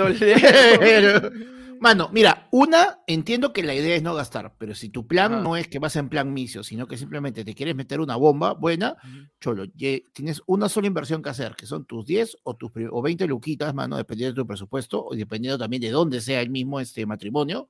Pero, 0.78 1.30
Mano, 1.80 2.08
mira, 2.12 2.46
una, 2.52 3.00
entiendo 3.06 3.52
que 3.52 3.62
la 3.62 3.74
idea 3.74 3.94
es 3.96 4.02
no 4.02 4.14
gastar, 4.14 4.54
pero 4.58 4.74
si 4.74 4.88
tu 4.88 5.06
plan 5.06 5.34
Ajá. 5.34 5.42
no 5.42 5.56
es 5.56 5.68
que 5.68 5.78
vas 5.78 5.96
en 5.96 6.08
plan 6.08 6.32
misio, 6.32 6.62
sino 6.62 6.86
que 6.86 6.96
simplemente 6.96 7.44
te 7.44 7.54
quieres 7.54 7.74
meter 7.74 8.00
una 8.00 8.16
bomba 8.16 8.54
buena, 8.54 8.96
cholo, 9.40 9.64
ye- 9.74 10.04
tienes 10.14 10.40
una 10.46 10.68
sola 10.70 10.86
inversión 10.86 11.20
que 11.22 11.30
hacer, 11.30 11.56
que 11.56 11.66
son 11.66 11.84
tus 11.84 12.06
10 12.06 12.38
o 12.44 12.54
tus 12.56 12.70
o 12.90 13.02
20 13.02 13.26
luquitas, 13.26 13.74
mano, 13.74 13.96
dependiendo 13.98 14.32
de 14.34 14.42
tu 14.42 14.46
presupuesto, 14.46 15.04
o 15.04 15.14
dependiendo 15.14 15.58
también 15.58 15.82
de 15.82 15.90
dónde 15.90 16.20
sea 16.22 16.40
el 16.40 16.48
mismo 16.48 16.80
este 16.80 17.04
matrimonio, 17.06 17.68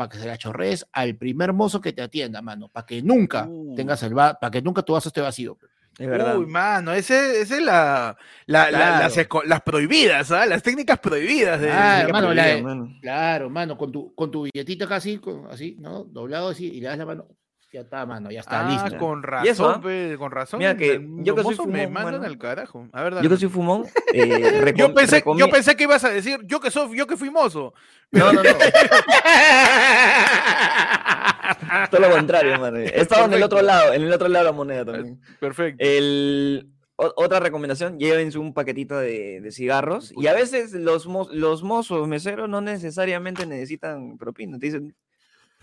para 0.00 0.08
que 0.08 0.16
se 0.18 0.26
la 0.26 0.38
chorrees 0.38 0.86
al 0.92 1.14
primer 1.14 1.52
mozo 1.52 1.78
que 1.78 1.92
te 1.92 2.00
atienda, 2.00 2.40
mano, 2.40 2.68
para 2.70 2.86
que 2.86 3.02
nunca 3.02 3.44
Uh. 3.46 3.74
tengas 3.74 4.02
el 4.02 4.16
va- 4.16 4.32
para 4.32 4.50
que 4.50 4.62
nunca 4.62 4.80
tu 4.80 4.94
vaso 4.94 5.10
esté 5.10 5.20
vacío. 5.20 5.58
Es 5.98 6.08
verdad. 6.08 6.38
Uy, 6.38 6.46
mano, 6.46 6.94
ese, 6.94 7.42
ese 7.42 7.56
es 7.58 7.62
la, 7.62 8.16
la- 8.46 8.70
la- 8.70 8.98
las, 9.00 9.12
Claro. 9.12 9.42
las 9.44 9.60
prohibidas, 9.60 10.30
¿ah? 10.30 10.46
Las 10.46 10.62
técnicas 10.62 10.98
prohibidas 11.00 11.60
de, 11.60 11.70
Ah, 11.70 11.96
Sí, 11.98 12.06
hermano, 12.06 12.28
que 12.30 12.34
la 12.34 12.46
de- 12.46 12.62
mano. 12.62 12.96
Claro, 13.02 13.50
mano, 13.50 13.76
con 13.76 13.92
tu, 13.92 14.14
con 14.14 14.30
tu 14.30 14.44
billetita 14.44 14.86
casi, 14.86 15.18
con- 15.18 15.48
así, 15.50 15.76
¿no? 15.78 16.04
Doblado 16.04 16.48
así, 16.48 16.64
y 16.68 16.80
le 16.80 16.88
das 16.88 16.96
la 16.96 17.04
mano, 17.04 17.26
ya 17.72 17.80
está, 17.82 18.04
mano, 18.06 18.30
ya 18.30 18.40
está 18.40 18.66
Ah, 18.66 18.70
listo. 18.84 18.98
con 18.98 19.22
Y 19.44 19.48
eso, 19.48 19.64
razón, 19.68 19.74
¿ah? 19.76 19.80
pe, 19.82 20.16
con 20.18 20.30
razón. 20.32 20.58
Mira 20.58 20.76
que 20.76 21.06
yo 21.18 21.34
que 21.36 21.42
soy 21.42 21.52
mozos 21.52 21.66
me 21.68 21.86
fumón, 21.86 22.02
mandan 22.04 22.24
al 22.24 22.38
carajo. 22.38 22.88
A 22.92 23.02
ver, 23.04 23.22
Yo 23.22 23.30
que 23.30 23.36
soy 23.36 23.48
fumón, 23.48 23.84
eh, 24.14 24.72
Yo 24.76 24.92
pensé, 24.94 25.22
yo 25.24 25.32
recomie- 25.32 25.50
pensé 25.50 25.76
que 25.76 25.84
ibas 25.84 26.02
a 26.04 26.08
decir, 26.10 26.40
yo 26.44 26.60
que 26.60 26.70
soy, 26.70 26.96
yo 26.96 27.06
que 27.06 27.16
fui 27.16 27.30
mozo. 27.30 27.72
No, 28.10 28.32
no, 28.32 28.42
no. 28.42 28.50
Todo 31.90 32.00
lo 32.00 32.10
contrario, 32.10 32.58
mano. 32.58 32.78
He 32.78 33.00
estado 33.00 33.26
en 33.26 33.34
el 33.34 33.42
otro 33.42 33.58
Perfecto. 33.58 33.78
lado, 33.78 33.92
en 33.94 34.02
el 34.02 34.12
otro 34.12 34.28
lado 34.28 34.44
de 34.44 34.50
la 34.50 34.56
moneda 34.56 34.84
también. 34.84 35.20
Perfecto. 35.38 35.84
El, 35.84 36.68
o- 36.96 37.12
otra 37.16 37.40
recomendación, 37.40 37.98
llévense 37.98 38.38
un 38.38 38.54
paquetito 38.54 38.98
de, 38.98 39.40
de 39.40 39.52
cigarros. 39.52 40.12
Y 40.16 40.26
a 40.26 40.32
veces 40.34 40.72
los, 40.72 41.06
los 41.06 41.62
mozos 41.62 42.08
meseros 42.08 42.48
no 42.48 42.60
necesariamente 42.60 43.46
necesitan 43.46 44.16
propina. 44.18 44.58
Te 44.58 44.66
dicen, 44.66 44.94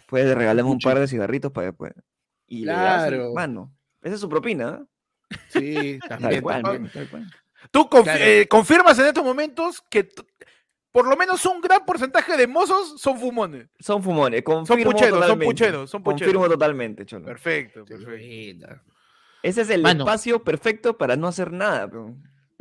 puedes 0.08 0.36
regalarme 0.36 0.72
un 0.72 0.80
par 0.80 0.98
de 1.00 1.08
cigarritos 1.08 1.52
para 1.52 1.68
después. 1.68 1.94
Y 2.48 2.66
le 2.66 2.72
das, 2.72 3.08
Claro. 3.08 3.34
mano, 3.34 3.72
esa 4.02 4.16
es 4.16 4.22
su 4.22 4.28
propina. 4.30 4.82
¿eh? 5.30 5.36
Sí, 5.50 6.00
Tal 6.08 6.20
también. 6.20 6.42
cual, 6.42 6.64
tal 6.92 7.10
cual. 7.10 7.28
Tú 7.72 7.82
confi- 7.90 8.04
Claro. 8.04 8.24
eh, 8.24 8.48
confirmas 8.48 8.98
en 9.00 9.06
estos 9.08 9.24
momentos 9.24 9.82
que 9.90 10.08
por 10.92 11.08
lo 11.08 11.16
menos 11.18 11.46
un 11.46 11.62
gran 11.62 11.86
porcentaje 11.86 12.38
de 12.38 12.48
mozos 12.48 13.00
son 13.00 13.20
fumones. 13.20 13.68
Son 13.80 14.02
fumones, 14.02 14.42
Son 14.46 14.66
confirmo 14.66 14.92
pucheros, 14.94 15.12
son 15.12 15.20
totalmente. 15.22 15.46
pucheros, 15.46 15.90
son 15.92 16.04
pucheros. 16.04 16.22
Confirmo 16.34 16.50
totalmente, 16.50 17.06
cholo. 17.06 17.26
Perfecto, 17.26 17.86
perfecto. 17.86 18.68
Ese 19.44 19.62
es 19.62 19.70
el 19.70 19.82
Mano. 19.84 20.04
espacio 20.04 20.44
perfecto 20.44 20.98
para 20.98 21.16
no 21.16 21.28
hacer 21.28 21.52
nada. 21.52 21.90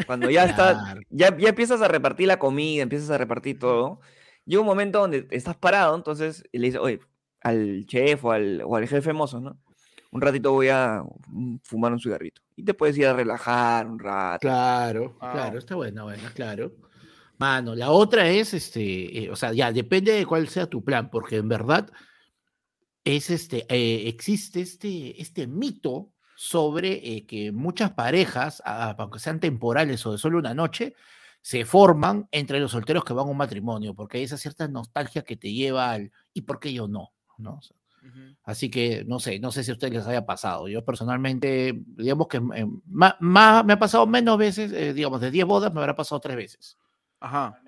Cuando 0.07 0.29
ya 0.29 0.45
está, 0.45 0.73
Claro. 0.79 1.00
ya, 1.09 1.37
ya 1.38 1.49
empiezas 1.50 1.81
a 1.81 1.88
repartir 1.88 2.26
la 2.29 2.38
comida, 2.38 2.83
empiezas 2.83 3.09
a 3.11 3.17
repartir 3.19 3.59
todo. 3.59 4.00
Llega 4.45 4.61
un 4.61 4.67
momento 4.67 5.00
donde 5.00 5.26
estás 5.31 5.57
parado, 5.57 5.95
entonces 5.97 6.45
y 6.53 6.59
le 6.59 6.67
dices, 6.67 6.81
oye, 6.81 7.00
al 7.47 7.87
chef 7.87 8.25
o 8.25 8.33
al, 8.33 8.62
o 8.65 8.76
al 8.76 8.88
jefe 8.88 9.12
mozo, 9.12 9.41
¿no? 9.41 9.59
Un 10.11 10.21
ratito 10.21 10.53
voy 10.53 10.69
a 10.69 11.03
mm, 11.29 11.57
fumar 11.62 11.93
un 11.93 12.00
cigarrito. 12.00 12.43
Y 12.57 12.65
te 12.65 12.75
puedes 12.75 12.97
ir 12.99 13.07
a 13.07 13.12
relajar 13.15 13.87
un 13.87 13.99
rato. 13.99 14.41
Claro, 14.41 15.17
Ah. 15.21 15.33
claro, 15.33 15.59
está 15.59 15.75
buena, 15.75 16.05
buena, 16.05 16.31
claro. 16.33 16.73
Mano, 17.38 17.75
la 17.75 17.91
otra 17.91 18.29
es, 18.31 18.55
este, 18.55 19.25
eh, 19.25 19.31
o 19.31 19.37
sea, 19.37 19.53
ya 19.53 19.71
depende 19.73 20.12
de 20.12 20.25
cuál 20.26 20.49
sea 20.49 20.67
tu 20.67 20.83
plan, 20.83 21.11
porque 21.11 21.37
en 21.37 21.49
verdad 21.49 21.91
es 23.05 23.31
este, 23.31 23.67
eh, 23.69 24.09
existe 24.09 24.61
este, 24.61 25.21
este 25.21 25.47
mito 25.47 26.12
sobre 26.35 26.93
eh, 27.17 27.26
que 27.26 27.53
muchas 27.53 27.93
parejas, 27.93 28.62
aunque 28.65 29.19
sean 29.19 29.38
temporales 29.41 30.05
o 30.07 30.12
de 30.12 30.19
solo 30.19 30.38
una 30.38 30.55
noche, 30.55 30.95
se 31.43 31.65
forman 31.65 32.26
entre 32.33 32.59
los 32.59 32.73
solteros 32.73 33.05
que 33.05 33.12
van 33.12 33.26
a 33.29 33.31
un 33.31 33.37
matrimonio, 33.37 33.95
porque 33.95 34.19
hay 34.19 34.25
esa 34.25 34.37
cierta 34.37 34.67
nostalgia 34.67 35.23
que 35.23 35.37
te 35.37 35.53
lleva 35.53 35.93
al 35.93 36.11
¿y 36.35 36.43
por 36.43 36.59
qué 36.59 36.73
yo 36.73 36.88
no? 36.88 37.12
¿No? 37.38 37.55
O 37.57 37.62
sea, 37.62 37.76
Así 38.45 38.71
que 38.71 39.05
no 39.05 39.19
sé, 39.19 39.40
no 39.40 39.50
sé 39.50 39.64
si 39.64 39.73
a 39.73 39.75
ustedes 39.75 39.93
les 39.93 40.07
haya 40.07 40.25
pasado. 40.25 40.69
Yo 40.69 40.85
personalmente, 40.85 41.75
digamos 41.87 42.28
que 42.28 42.37
eh, 42.37 42.66
ma- 42.87 43.16
ma- 43.19 43.64
me 43.64 43.73
ha 43.73 43.78
pasado 43.81 44.07
menos 44.07 44.38
veces, 44.38 44.71
eh, 44.73 44.93
digamos, 44.95 45.21
de 45.21 45.33
10 45.33 45.45
bodas 45.45 45.75
me 45.75 45.81
habrá 45.81 45.97
pasado 45.97 46.21
3 46.21 46.37
veces. 46.37 46.78
Ajá. 47.19 47.61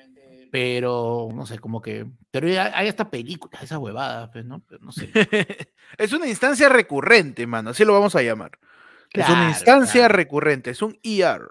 Pero, 0.51 1.29
no 1.35 1.45
sé, 1.45 1.59
como 1.59 1.83
que... 1.83 2.07
Pero 2.31 2.47
hay 2.47 2.89
hasta 2.89 3.11
películas, 3.11 3.63
esas 3.63 3.79
huevadas, 3.79 4.31
pues, 4.33 4.45
¿no? 4.45 4.61
Pero 4.61 4.85
no 4.85 4.93
sé. 4.93 5.11
es 5.99 6.13
una 6.13 6.29
instancia 6.29 6.69
recurrente, 6.69 7.47
mano, 7.47 7.71
así 7.71 7.85
lo 7.85 7.93
vamos 7.93 8.15
a 8.15 8.23
llamar. 8.23 8.53
es 9.13 9.29
una 9.29 9.51
instancia 9.51 10.03
claro. 10.03 10.15
recurrente, 10.15 10.71
es 10.71 10.81
un 10.83 10.99
ER. 11.03 11.49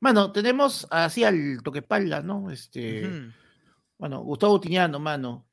Mano, 0.00 0.32
tenemos 0.32 0.88
así 0.90 1.22
al 1.22 1.62
toquepalda, 1.62 2.22
¿no? 2.22 2.50
Este, 2.50 3.30
bueno, 3.98 4.22
Gustavo 4.22 4.58
Tiñano, 4.60 4.98
mano. 4.98 5.45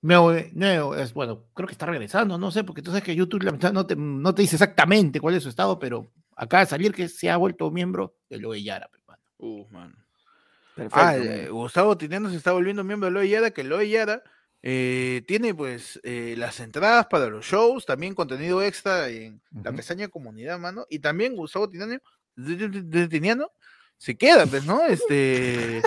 Neo, 0.00 0.32
Neo, 0.52 0.94
es, 0.94 1.12
bueno, 1.12 1.44
creo 1.54 1.66
que 1.66 1.72
está 1.72 1.86
regresando, 1.86 2.38
no 2.38 2.50
sé, 2.50 2.62
porque 2.64 2.82
tú 2.82 2.90
sabes 2.90 3.02
que 3.04 3.14
YouTube 3.16 3.42
lamentablemente, 3.42 3.94
no 3.96 4.02
te, 4.16 4.22
no 4.22 4.34
te 4.34 4.42
dice 4.42 4.56
exactamente 4.56 5.20
cuál 5.20 5.34
es 5.34 5.42
su 5.42 5.48
estado, 5.48 5.78
pero 5.78 6.10
acaba 6.36 6.62
de 6.64 6.70
salir 6.70 6.92
que 6.94 7.08
se 7.08 7.28
ha 7.30 7.36
vuelto 7.36 7.70
miembro 7.70 8.14
de 8.30 8.38
lo 8.38 8.52
de 8.52 8.62
Yara, 8.62 8.88
pues, 8.88 9.02
mano. 9.06 9.22
Uh, 9.38 9.66
mano. 9.70 9.94
Perfecto. 10.76 10.98
Ah, 11.00 11.12
mano. 11.18 11.24
eh, 11.24 11.48
Gustavo 11.50 11.96
Tiniano 11.98 12.30
se 12.30 12.36
está 12.36 12.52
volviendo 12.52 12.84
miembro 12.84 13.06
de 13.06 13.12
Loe 13.12 13.28
Yara, 13.28 13.50
que 13.50 13.64
Loe 13.64 13.88
Yara 13.88 14.22
eh, 14.62 15.22
tiene 15.26 15.52
pues 15.54 16.00
eh, 16.04 16.34
las 16.38 16.60
entradas 16.60 17.06
para 17.06 17.26
los 17.28 17.44
shows, 17.44 17.84
también 17.84 18.14
contenido 18.14 18.62
extra 18.62 19.08
en 19.08 19.40
la 19.64 19.72
pestaña 19.72 20.06
comunidad, 20.08 20.58
mano. 20.60 20.86
Y 20.88 21.00
también 21.00 21.34
Gustavo 21.34 21.68
Tiniano, 21.68 21.98
de- 22.36 22.56
de- 22.56 22.68
de- 22.68 22.82
de 22.82 23.08
Tiniano 23.08 23.50
se 23.98 24.16
queda, 24.16 24.46
pues, 24.46 24.64
¿no? 24.64 24.80
Este, 24.86 25.82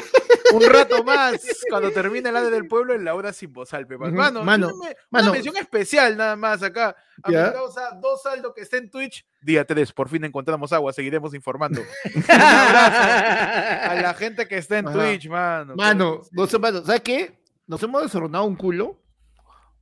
un 0.53 0.61
rato 0.63 1.01
más 1.03 1.41
cuando 1.69 1.91
termine 1.91 2.27
el 2.29 2.35
ADE 2.35 2.51
del 2.51 2.67
pueblo 2.67 2.93
en 2.93 3.05
la 3.05 3.15
hora 3.15 3.31
sin 3.31 3.53
bozal, 3.53 3.85
Ujú, 3.85 3.97
mano. 4.13 4.43
mano, 4.43 4.67
una, 4.75 4.89
mano. 5.09 5.31
mención 5.31 5.55
especial 5.57 6.17
nada 6.17 6.35
más 6.35 6.61
acá. 6.61 6.95
A 7.23 7.29
mi 7.29 7.35
Ya. 7.35 7.53
causa, 7.53 7.97
dos 8.01 8.21
saldo 8.21 8.53
que 8.53 8.61
está 8.61 8.77
en 8.77 8.89
Twitch. 8.89 9.25
Día 9.41 9.65
3, 9.65 9.93
por 9.93 10.09
fin 10.09 10.23
encontramos 10.25 10.73
agua, 10.73 10.91
seguiremos 10.91 11.33
informando. 11.33 11.81
Un 12.15 12.23
abrazo 12.31 13.91
a 13.91 13.95
la 14.01 14.13
gente 14.13 14.47
que 14.47 14.57
está 14.57 14.77
en 14.79 14.87
Ajá. 14.89 14.97
Twitch, 14.99 15.27
mano. 15.29 15.75
Mano, 15.75 16.21
no 16.31 16.47
sé, 16.47 16.59
mano, 16.59 16.83
¿sabes 16.83 17.01
qué? 17.01 17.39
Nos 17.65 17.81
hemos 17.83 18.01
desordenado 18.01 18.43
un 18.43 18.55
culo. 18.57 18.97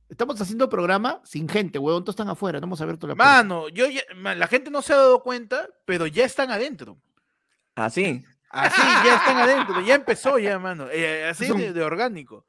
Estamos 0.08 0.40
haciendo 0.40 0.68
programa 0.68 1.20
sin 1.24 1.48
gente, 1.48 1.78
huevón, 1.78 2.02
todos 2.04 2.14
están 2.14 2.28
afuera, 2.28 2.58
no 2.60 2.66
hemos 2.66 2.80
abierto 2.80 3.06
la 3.06 3.14
puerta. 3.14 3.32
Mano, 3.32 3.68
yo 3.68 3.86
ya- 3.88 4.02
ma- 4.16 4.34
la 4.34 4.46
gente 4.48 4.68
no 4.70 4.82
se 4.82 4.92
ha 4.92 4.96
dado 4.96 5.22
cuenta, 5.22 5.68
pero 5.84 6.06
ya 6.06 6.24
están 6.24 6.50
adentro. 6.50 6.96
Ah, 7.76 7.90
sí. 7.90 8.22
Así, 8.50 8.80
ya 9.06 9.16
están 9.16 9.36
adentro, 9.38 9.80
ya 9.80 9.94
empezó 9.94 10.38
ya, 10.38 10.58
mano. 10.58 10.88
eh, 10.90 11.28
así 11.28 11.46
de, 11.52 11.72
de 11.72 11.82
orgánico. 11.82 12.44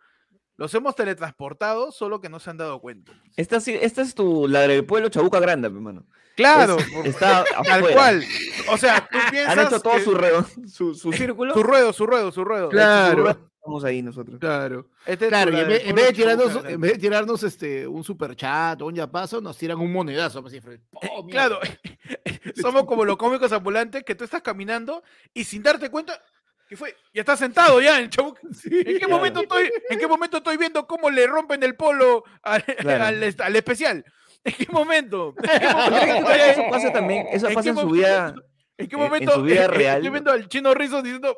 Los 0.57 0.73
hemos 0.75 0.95
teletransportado, 0.95 1.91
solo 1.91 2.21
que 2.21 2.29
no 2.29 2.39
se 2.39 2.49
han 2.49 2.57
dado 2.57 2.79
cuenta. 2.81 3.13
Esta, 3.35 3.59
sí- 3.59 3.77
esta 3.81 4.01
es 4.01 4.13
tu, 4.13 4.47
la 4.47 4.61
del 4.61 4.85
pueblo 4.85 5.09
Chabuca 5.09 5.39
Grande, 5.39 5.69
pe, 5.69 5.79
mano. 5.79 6.05
Claro, 6.35 6.77
Es- 6.77 7.05
está 7.05 7.43
tal 7.65 7.81
cual. 7.91 8.23
O 8.69 8.77
sea, 8.77 9.07
tú 9.11 9.17
piensas 9.31 9.57
Han 9.57 9.65
hecho 9.67 9.79
todo 9.79 9.95
que- 9.95 10.03
su, 10.03 10.13
reo- 10.15 10.45
su, 10.67 10.93
su 10.95 11.11
círculo. 11.13 11.53
su 11.53 11.63
ruedo, 11.63 11.93
su 11.93 12.05
ruedo, 12.05 12.31
su 12.31 12.43
ruedo. 12.43 12.69
Claro. 12.69 13.50
Estamos 13.61 13.83
ahí 13.83 14.01
nosotros. 14.01 14.39
Claro. 14.39 14.87
Este 15.05 15.25
es 15.25 15.29
Claro, 15.29 15.51
y 15.55 15.59
en 15.59 15.67
vez, 15.67 15.81
en 15.85 15.95
vez 15.95 16.05
de 16.07 16.13
tirarnos, 16.13 16.65
en 16.65 16.81
vez 16.81 16.93
de 16.93 16.97
tirarnos 16.97 17.43
este, 17.43 17.85
un 17.87 18.03
super 18.03 18.35
chat 18.35 18.81
o 18.81 18.87
un 18.87 18.95
yapazo, 18.95 19.39
nos 19.39 19.55
tiran 19.55 19.77
un 19.79 19.91
monedazo. 19.93 20.43
así, 20.43 20.59
fre- 20.59 20.81
¡Oh, 21.11 21.27
Claro, 21.27 21.59
somos 22.59 22.85
como 22.85 23.05
los 23.05 23.17
cómicos 23.17 23.51
ambulantes 23.51 24.03
que 24.03 24.15
tú 24.15 24.23
estás 24.23 24.41
caminando 24.41 25.03
y 25.31 25.43
sin 25.43 25.61
darte 25.61 25.91
cuenta, 25.91 26.19
¿qué 26.67 26.75
fue? 26.75 26.95
Ya 27.13 27.21
estás 27.21 27.37
sentado 27.37 27.79
ya 27.79 27.97
en 27.99 28.05
el 28.05 28.09
Chabuca. 28.09 28.41
¿En 28.65 28.83
qué 28.83 28.97
Claro. 28.97 29.15
momento 29.17 29.41
estoy, 29.41 29.69
en 29.91 29.99
qué 29.99 30.07
momento 30.07 30.37
estoy 30.37 30.57
viendo 30.57 30.87
cómo 30.87 31.11
le 31.11 31.27
rompen 31.27 31.61
el 31.61 31.75
polo 31.75 32.23
al, 32.41 32.63
Claro. 32.79 33.03
al 33.43 33.55
especial? 33.55 34.03
¿En 34.43 34.53
qué 34.55 34.67
momento? 34.71 35.35
¿En 35.37 35.59
qué 35.59 35.67
¿Tú 35.67 35.77
momento 35.77 36.27
que 36.31 36.49
eso 36.49 36.63
pasa 36.71 36.91
también? 36.91 37.27
Eso 37.31 37.47
¿En 37.47 37.53
pasa 37.53 37.63
qué 37.65 37.69
en 37.69 37.75
su 37.75 37.81
momento- 37.85 37.93
vida. 37.93 38.33
¿En 38.77 38.87
qué 38.87 38.95
en- 38.95 39.01
en 39.01 39.07
momento 39.07 39.31
su 39.35 39.43
vida 39.43 39.65
eh, 39.65 39.67
real? 39.67 39.97
estoy 39.97 40.09
viendo 40.09 40.31
al 40.31 40.47
chino 40.49 40.73
Rizos 40.73 41.03
diciendo 41.03 41.37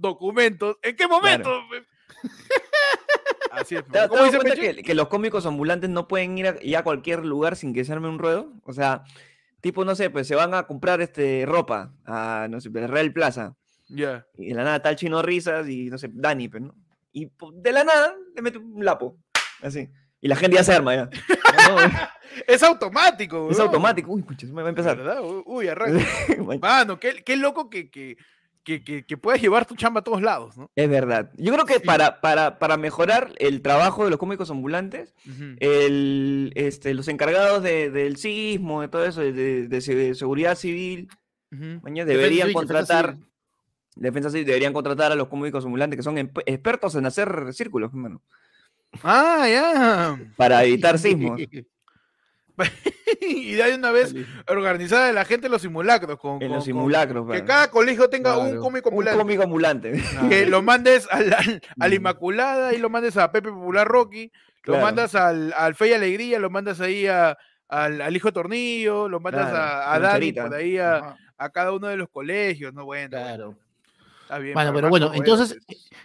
documentos? 0.00 0.76
¿En 0.82 0.96
qué 0.96 1.06
momento? 1.06 1.50
Así 3.52 3.76
es. 3.76 3.84
¿Te, 3.86 3.98
has 3.98 4.08
¿Cómo 4.08 4.22
dado 4.24 4.42
dice 4.42 4.74
que, 4.74 4.82
que 4.82 4.94
los 4.94 5.08
cómicos 5.08 5.46
ambulantes 5.46 5.90
no 5.90 6.08
pueden 6.08 6.38
ir 6.38 6.46
a, 6.46 6.78
a 6.78 6.82
cualquier 6.82 7.24
lugar 7.24 7.56
sin 7.56 7.74
que 7.74 7.84
se 7.84 7.92
arme 7.92 8.08
un 8.08 8.18
ruedo? 8.18 8.52
O 8.64 8.72
sea, 8.72 9.04
tipo, 9.60 9.84
no 9.84 9.94
sé, 9.94 10.10
pues 10.10 10.26
se 10.26 10.34
van 10.34 10.54
a 10.54 10.66
comprar 10.66 11.00
este, 11.00 11.44
ropa 11.46 11.92
a, 12.04 12.48
no 12.50 12.60
sé, 12.60 12.70
pues, 12.70 12.88
Real 12.88 13.12
Plaza. 13.12 13.56
Ya. 13.88 14.26
Y 14.38 14.48
de 14.48 14.54
la 14.54 14.64
nada 14.64 14.82
tal 14.82 14.96
chino 14.96 15.20
risas 15.22 15.68
y, 15.68 15.90
no 15.90 15.98
sé, 15.98 16.10
Dani, 16.12 16.48
pues, 16.48 16.62
¿no? 16.62 16.74
Y 17.12 17.30
de 17.54 17.72
la 17.72 17.82
nada 17.84 18.14
le 18.36 18.42
mete 18.42 18.58
un 18.58 18.84
lapo. 18.84 19.18
Así. 19.62 19.88
Y 20.20 20.28
la 20.28 20.36
gente 20.36 20.56
ya 20.56 20.64
se 20.64 20.72
arma, 20.74 20.94
ya. 20.94 21.04
No, 21.68 21.76
no, 21.88 21.92
Es 22.46 22.62
automático. 22.62 23.50
es 23.50 23.56
weón. 23.56 23.68
automático. 23.68 24.12
Uy, 24.12 24.22
pucha, 24.22 24.46
me 24.46 24.62
va 24.62 24.68
a 24.68 24.70
empezar. 24.70 24.96
¿Verdad? 24.96 25.22
Uy, 25.22 25.42
Uy, 25.46 25.68
arranca. 25.68 26.04
Mano, 26.60 27.00
qué, 27.00 27.22
qué 27.24 27.36
loco 27.36 27.68
que, 27.68 27.90
que, 27.90 28.16
que, 28.62 28.84
que, 28.84 29.04
que 29.04 29.16
puedas 29.16 29.40
llevar 29.40 29.64
tu 29.66 29.74
chamba 29.74 30.00
a 30.00 30.04
todos 30.04 30.20
lados, 30.22 30.56
¿no? 30.56 30.70
Es 30.76 30.88
verdad. 30.88 31.30
Yo 31.36 31.52
creo 31.52 31.64
que 31.64 31.74
Sí. 31.74 31.80
para, 31.84 32.20
para, 32.20 32.58
para 32.58 32.76
mejorar 32.76 33.32
el 33.38 33.62
trabajo 33.62 34.04
de 34.04 34.10
los 34.10 34.18
cómicos 34.18 34.50
ambulantes, 34.50 35.14
el, 35.58 36.52
este, 36.54 36.94
los 36.94 37.08
encargados 37.08 37.62
de- 37.62 37.90
del 37.90 38.16
sismo, 38.16 38.82
de 38.82 38.88
todo 38.88 39.04
eso, 39.04 39.20
de, 39.20 39.32
de- 39.32 39.68
de 39.68 39.80
se- 39.80 40.14
seguridad 40.14 40.54
civil, 40.56 41.08
deberían 41.50 42.48
defensa 42.48 42.52
contratar, 42.52 43.10
civil. 43.12 43.26
defensa 43.96 44.30
civil, 44.30 44.46
deberían 44.46 44.72
contratar 44.72 45.12
a 45.12 45.14
los 45.16 45.28
cómicos 45.28 45.64
ambulantes 45.64 45.96
que 45.96 46.02
son 46.02 46.16
empe- 46.16 46.42
expertos 46.46 46.94
en 46.94 47.06
hacer 47.06 47.52
círculos, 47.52 47.90
hermano, 47.92 48.22
Ah, 49.02 49.46
ya. 49.48 50.18
para 50.36 50.64
evitar 50.64 50.98
sismos. 50.98 51.40
y 53.20 53.52
de 53.52 53.62
ahí 53.62 53.72
una 53.74 53.90
vez 53.90 54.14
organizada 54.48 55.10
la 55.12 55.24
gente 55.24 55.48
los 55.48 55.62
simulacros. 55.62 56.18
Con, 56.18 56.34
En 56.34 56.38
con- 56.40 56.48
los 56.48 56.56
con- 56.58 56.64
simulacros, 56.64 57.30
que 57.30 57.44
cada 57.44 57.70
colegio 57.70 58.08
tenga 58.08 58.36
un 58.38 58.58
cómico 58.58 58.88
Un 58.88 58.94
ambulante. 58.94 59.18
cómico 59.18 59.42
ambulante. 59.42 60.02
Que 60.28 60.46
lo 60.46 60.62
mandes 60.62 61.08
a 61.10 61.20
la 61.20 61.38
Mm. 61.76 61.92
Inmaculada 61.92 62.74
y 62.74 62.78
lo 62.78 62.90
mandes 62.90 63.16
a 63.16 63.30
Pepe 63.32 63.50
Popular 63.50 63.86
Rocky, 63.86 64.30
lo 64.64 64.78
mandas 64.78 65.14
al, 65.14 65.52
al 65.56 65.74
Fe 65.74 65.88
y 65.88 65.92
Alegría, 65.92 66.38
lo 66.38 66.50
mandas 66.50 66.80
ahí 66.80 67.06
a- 67.06 67.36
al, 67.68 68.00
al 68.00 68.16
Hijo 68.16 68.32
Tornillo, 68.32 69.08
lo 69.08 69.20
mandas 69.20 69.50
Claro, 69.50 69.64
a, 69.64 69.94
a 69.94 69.98
Dani 70.00 70.32
por 70.32 70.54
ahí 70.54 70.76
a, 70.78 71.16
a 71.38 71.50
cada 71.50 71.72
uno 71.72 71.86
de 71.86 71.96
los 71.96 72.08
colegios, 72.08 72.74
¿no? 72.74 72.84
Bueno, 72.84 73.10
Claro. 73.10 73.54
está 74.22 74.38
bien. 74.38 74.54
Bueno, 74.54 74.72
pero 74.72 74.82
más 74.86 74.90
bueno, 74.90 75.12
entonces, 75.14 75.56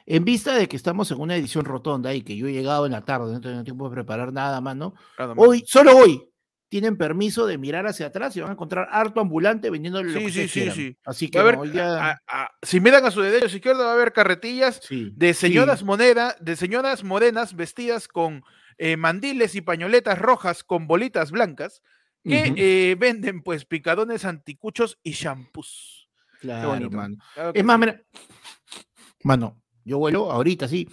en 0.05 0.23
vista 0.25 0.53
de 0.55 0.67
que 0.67 0.75
estamos 0.75 1.09
en 1.11 1.19
una 1.19 1.35
edición 1.35 1.65
rotonda 1.65 2.13
y 2.13 2.21
que 2.21 2.35
yo 2.37 2.47
he 2.47 2.53
llegado 2.53 2.85
en 2.85 2.91
la 2.91 3.01
tarde, 3.01 3.33
no 3.33 3.41
tengo 3.41 3.63
tiempo 3.63 3.89
de 3.89 3.95
preparar 3.95 4.31
nada, 4.31 4.61
Claro, 4.61 4.61
mano. 4.61 4.93
hoy, 5.37 5.63
solo 5.65 5.97
hoy, 5.97 6.23
tienen 6.69 6.97
permiso 6.97 7.45
de 7.45 7.57
mirar 7.57 7.85
hacia 7.87 8.07
atrás 8.07 8.35
y 8.35 8.41
van 8.41 8.49
a 8.49 8.53
encontrar 8.53 8.87
harto 8.91 9.21
ambulante 9.21 9.69
vendiéndole 9.69 10.11
lo 10.11 10.19
Sí, 10.19 10.25
que 10.25 10.31
sí, 10.31 10.47
sí, 10.47 10.71
sí. 10.71 10.97
Así 11.05 11.27
Va 11.27 11.31
que 11.31 11.37
a 11.37 11.41
haber- 11.41 11.57
no, 11.57 11.65
ya- 11.65 12.09
a- 12.11 12.21
a- 12.27 12.51
si 12.61 12.79
miran 12.79 13.05
a 13.05 13.11
su 13.11 13.21
derecha 13.21 13.45
o 13.45 13.49
su 13.49 13.57
izquierda 13.57 13.85
va 13.85 13.91
a 13.91 13.93
haber 13.93 14.13
carretillas 14.13 14.79
sí, 14.83 15.11
de 15.15 15.33
señoras 15.33 15.79
sí. 15.79 15.85
moneda, 15.85 16.35
de 16.41 16.55
señoras 16.55 17.03
morenas 17.03 17.55
vestidas 17.55 18.07
con 18.07 18.43
eh, 18.77 18.97
mandiles 18.97 19.55
y 19.55 19.61
pañoletas 19.61 20.19
rojas 20.19 20.63
con 20.63 20.85
bolitas 20.87 21.31
blancas 21.31 21.81
que 22.23 22.53
eh, 22.57 22.95
venden 22.99 23.41
pues 23.43 23.63
picadones 23.65 24.25
anticuchos 24.25 24.99
y 25.03 25.11
shampoos. 25.11 26.09
Claro, 26.41 26.69
bonito. 26.69 26.97
mano. 26.97 27.15
Claro 27.35 27.53
que 27.53 27.59
Es 27.59 27.65
más, 27.65 27.79
mira, 27.79 28.01
mano, 29.23 29.61
yo 29.83 29.97
vuelo 29.99 30.31
ahorita 30.31 30.67
sí, 30.67 30.89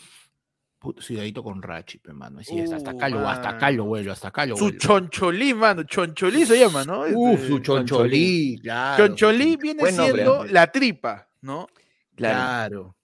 puto, 0.82 1.00
cuidadito 1.06 1.42
con 1.44 1.62
Rachi, 1.62 1.98
pe, 1.98 2.12
mano. 2.12 2.42
Sí, 2.42 2.60
hasta, 2.60 2.76
hasta 2.76 2.90
Uh, 2.92 2.96
acá 2.96 3.08
lo, 3.08 3.28
hasta 3.28 3.48
acá 3.50 3.70
lo 3.70 3.84
vuelo, 3.84 4.10
hasta 4.12 4.28
acá 4.28 4.44
lo 4.46 4.56
su 4.56 4.64
vuelo. 4.64 4.78
choncholí, 4.78 5.54
mano, 5.54 5.84
choncholí 5.84 6.44
se 6.44 6.58
llama, 6.58 6.84
¿no? 6.84 7.02
Uh, 7.02 7.34
Este, 7.34 7.46
su 7.46 7.58
choncholí, 7.60 8.58
claro. 8.60 9.06
choncholí 9.06 9.52
chon- 9.52 9.60
viene 9.62 9.92
siendo 9.92 10.44
la 10.44 10.66
tripa, 10.72 11.28
¿no? 11.40 11.68
Claro. 12.16 12.36
Claro. 12.36 12.96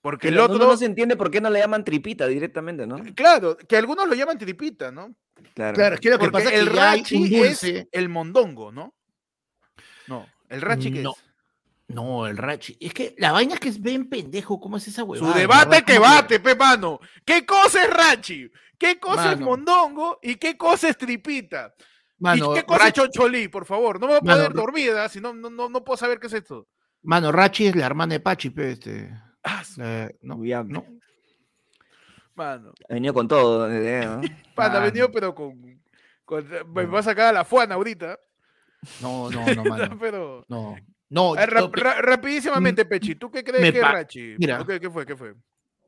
Porque 0.00 0.28
Que 0.28 0.28
el 0.28 0.38
otro, 0.38 0.58
no 0.58 0.76
se 0.76 0.86
entiende 0.86 1.16
por 1.16 1.30
qué 1.30 1.40
no 1.40 1.50
le 1.50 1.58
llaman 1.58 1.84
tripita 1.84 2.26
directamente, 2.28 2.86
¿no? 2.86 2.98
claro, 3.14 3.56
que 3.56 3.76
algunos 3.76 4.08
lo 4.08 4.14
llaman 4.14 4.38
tripita, 4.38 4.92
¿no? 4.92 5.14
Claro. 5.54 5.74
Claro, 5.74 5.94
es 5.96 6.00
que 6.00 6.10
lo 6.10 6.18
que 6.18 6.30
Porque 6.30 6.44
pasa 6.44 6.54
el 6.54 6.68
que 6.70 6.74
rachi 6.76 7.36
es 7.36 7.86
el 7.92 8.08
mondongo, 8.08 8.70
¿no? 8.72 8.94
No, 10.06 10.26
el 10.48 10.62
rachi 10.62 10.92
que 10.92 11.00
es. 11.00 11.08
No, 11.88 12.26
el 12.26 12.36
rachi. 12.36 12.76
Es 12.80 12.92
que 12.92 13.14
la 13.18 13.32
vaina 13.32 13.54
es 13.54 13.60
que 13.60 13.68
es 13.70 13.80
bien 13.80 14.08
pendejo. 14.08 14.60
¿Cómo 14.60 14.76
es 14.76 14.86
esa 14.88 15.02
Su 15.02 15.08
huevada? 15.08 15.34
de 15.34 15.40
debate 15.40 15.82
que 15.84 15.96
¿Cómo 15.96 16.06
bate, 16.06 16.38
pe 16.40 16.54
mano. 16.54 17.00
¿Qué 17.24 17.46
cosa 17.46 17.82
es 17.82 17.90
rachi? 17.92 18.50
¿Qué 18.78 19.00
cosa 19.00 19.32
es 19.32 19.40
mondongo? 19.40 20.18
¿Y 20.22 20.36
qué 20.36 20.56
cosa 20.56 20.88
es 20.90 20.96
tripita? 20.98 21.74
Mano, 22.18 22.52
¿Y 22.52 22.56
qué 22.58 22.64
cosa 22.64 22.84
Rachi, 22.84 23.00
es 23.00 23.08
choncholí? 23.10 23.48
Por 23.48 23.64
favor, 23.64 23.98
no 24.00 24.06
me 24.06 24.12
voy 24.14 24.18
a 24.18 24.24
Mano, 24.24 24.36
poner 24.44 24.52
Ra- 24.56 24.60
dormida, 24.62 25.08
si 25.08 25.20
no, 25.20 25.32
no, 25.32 25.48
no, 25.50 25.68
no 25.68 25.82
puedo 25.84 25.96
saber 25.96 26.18
qué 26.20 26.26
es 26.26 26.32
esto. 26.34 26.66
mano, 27.02 27.32
Rachi 27.32 27.66
es 27.68 27.76
la 27.76 27.86
hermana 27.86 28.14
de 28.14 28.20
Pachi, 28.20 28.50
pe, 28.50 28.72
este. 28.72 29.10
Ah, 29.42 29.62
su- 29.64 29.82
eh, 29.82 30.16
no, 30.22 30.44
Ya, 30.44 30.62
no. 30.64 30.84
mano. 32.34 32.72
Ha 32.88 32.94
venido 32.94 33.14
con 33.14 33.26
todo. 33.28 33.70
eh, 33.70 34.04
¿no? 34.04 34.20
Panda, 34.54 34.78
ha 34.78 34.80
Mano. 34.80 34.86
venido, 34.86 35.10
pero 35.10 35.34
con. 35.34 35.80
con- 36.24 36.46
me 36.74 36.86
va 36.86 37.00
a 37.00 37.02
sacar 37.02 37.26
a 37.28 37.32
la 37.32 37.44
fuana 37.44 37.74
ahorita. 37.76 38.18
No, 39.00 39.30
no, 39.30 39.44
no, 39.54 39.64
mano. 39.64 39.98
pero. 39.98 40.44
No. 40.48 40.76
No, 41.10 41.34
no, 41.34 41.46
rap- 41.46 41.74
ra- 41.74 42.00
rapidísimamente, 42.02 42.84
Pechi, 42.84 43.14
¿tú 43.14 43.30
qué 43.30 43.42
crees 43.42 43.72
que 43.72 43.78
es 43.78 43.84
Rachi? 43.88 44.34
Mira. 44.38 44.64
¿Qué, 44.66 44.78
qué 44.80 44.90
fue? 44.90 45.06
¿Qué 45.06 45.16
fue? 45.16 45.34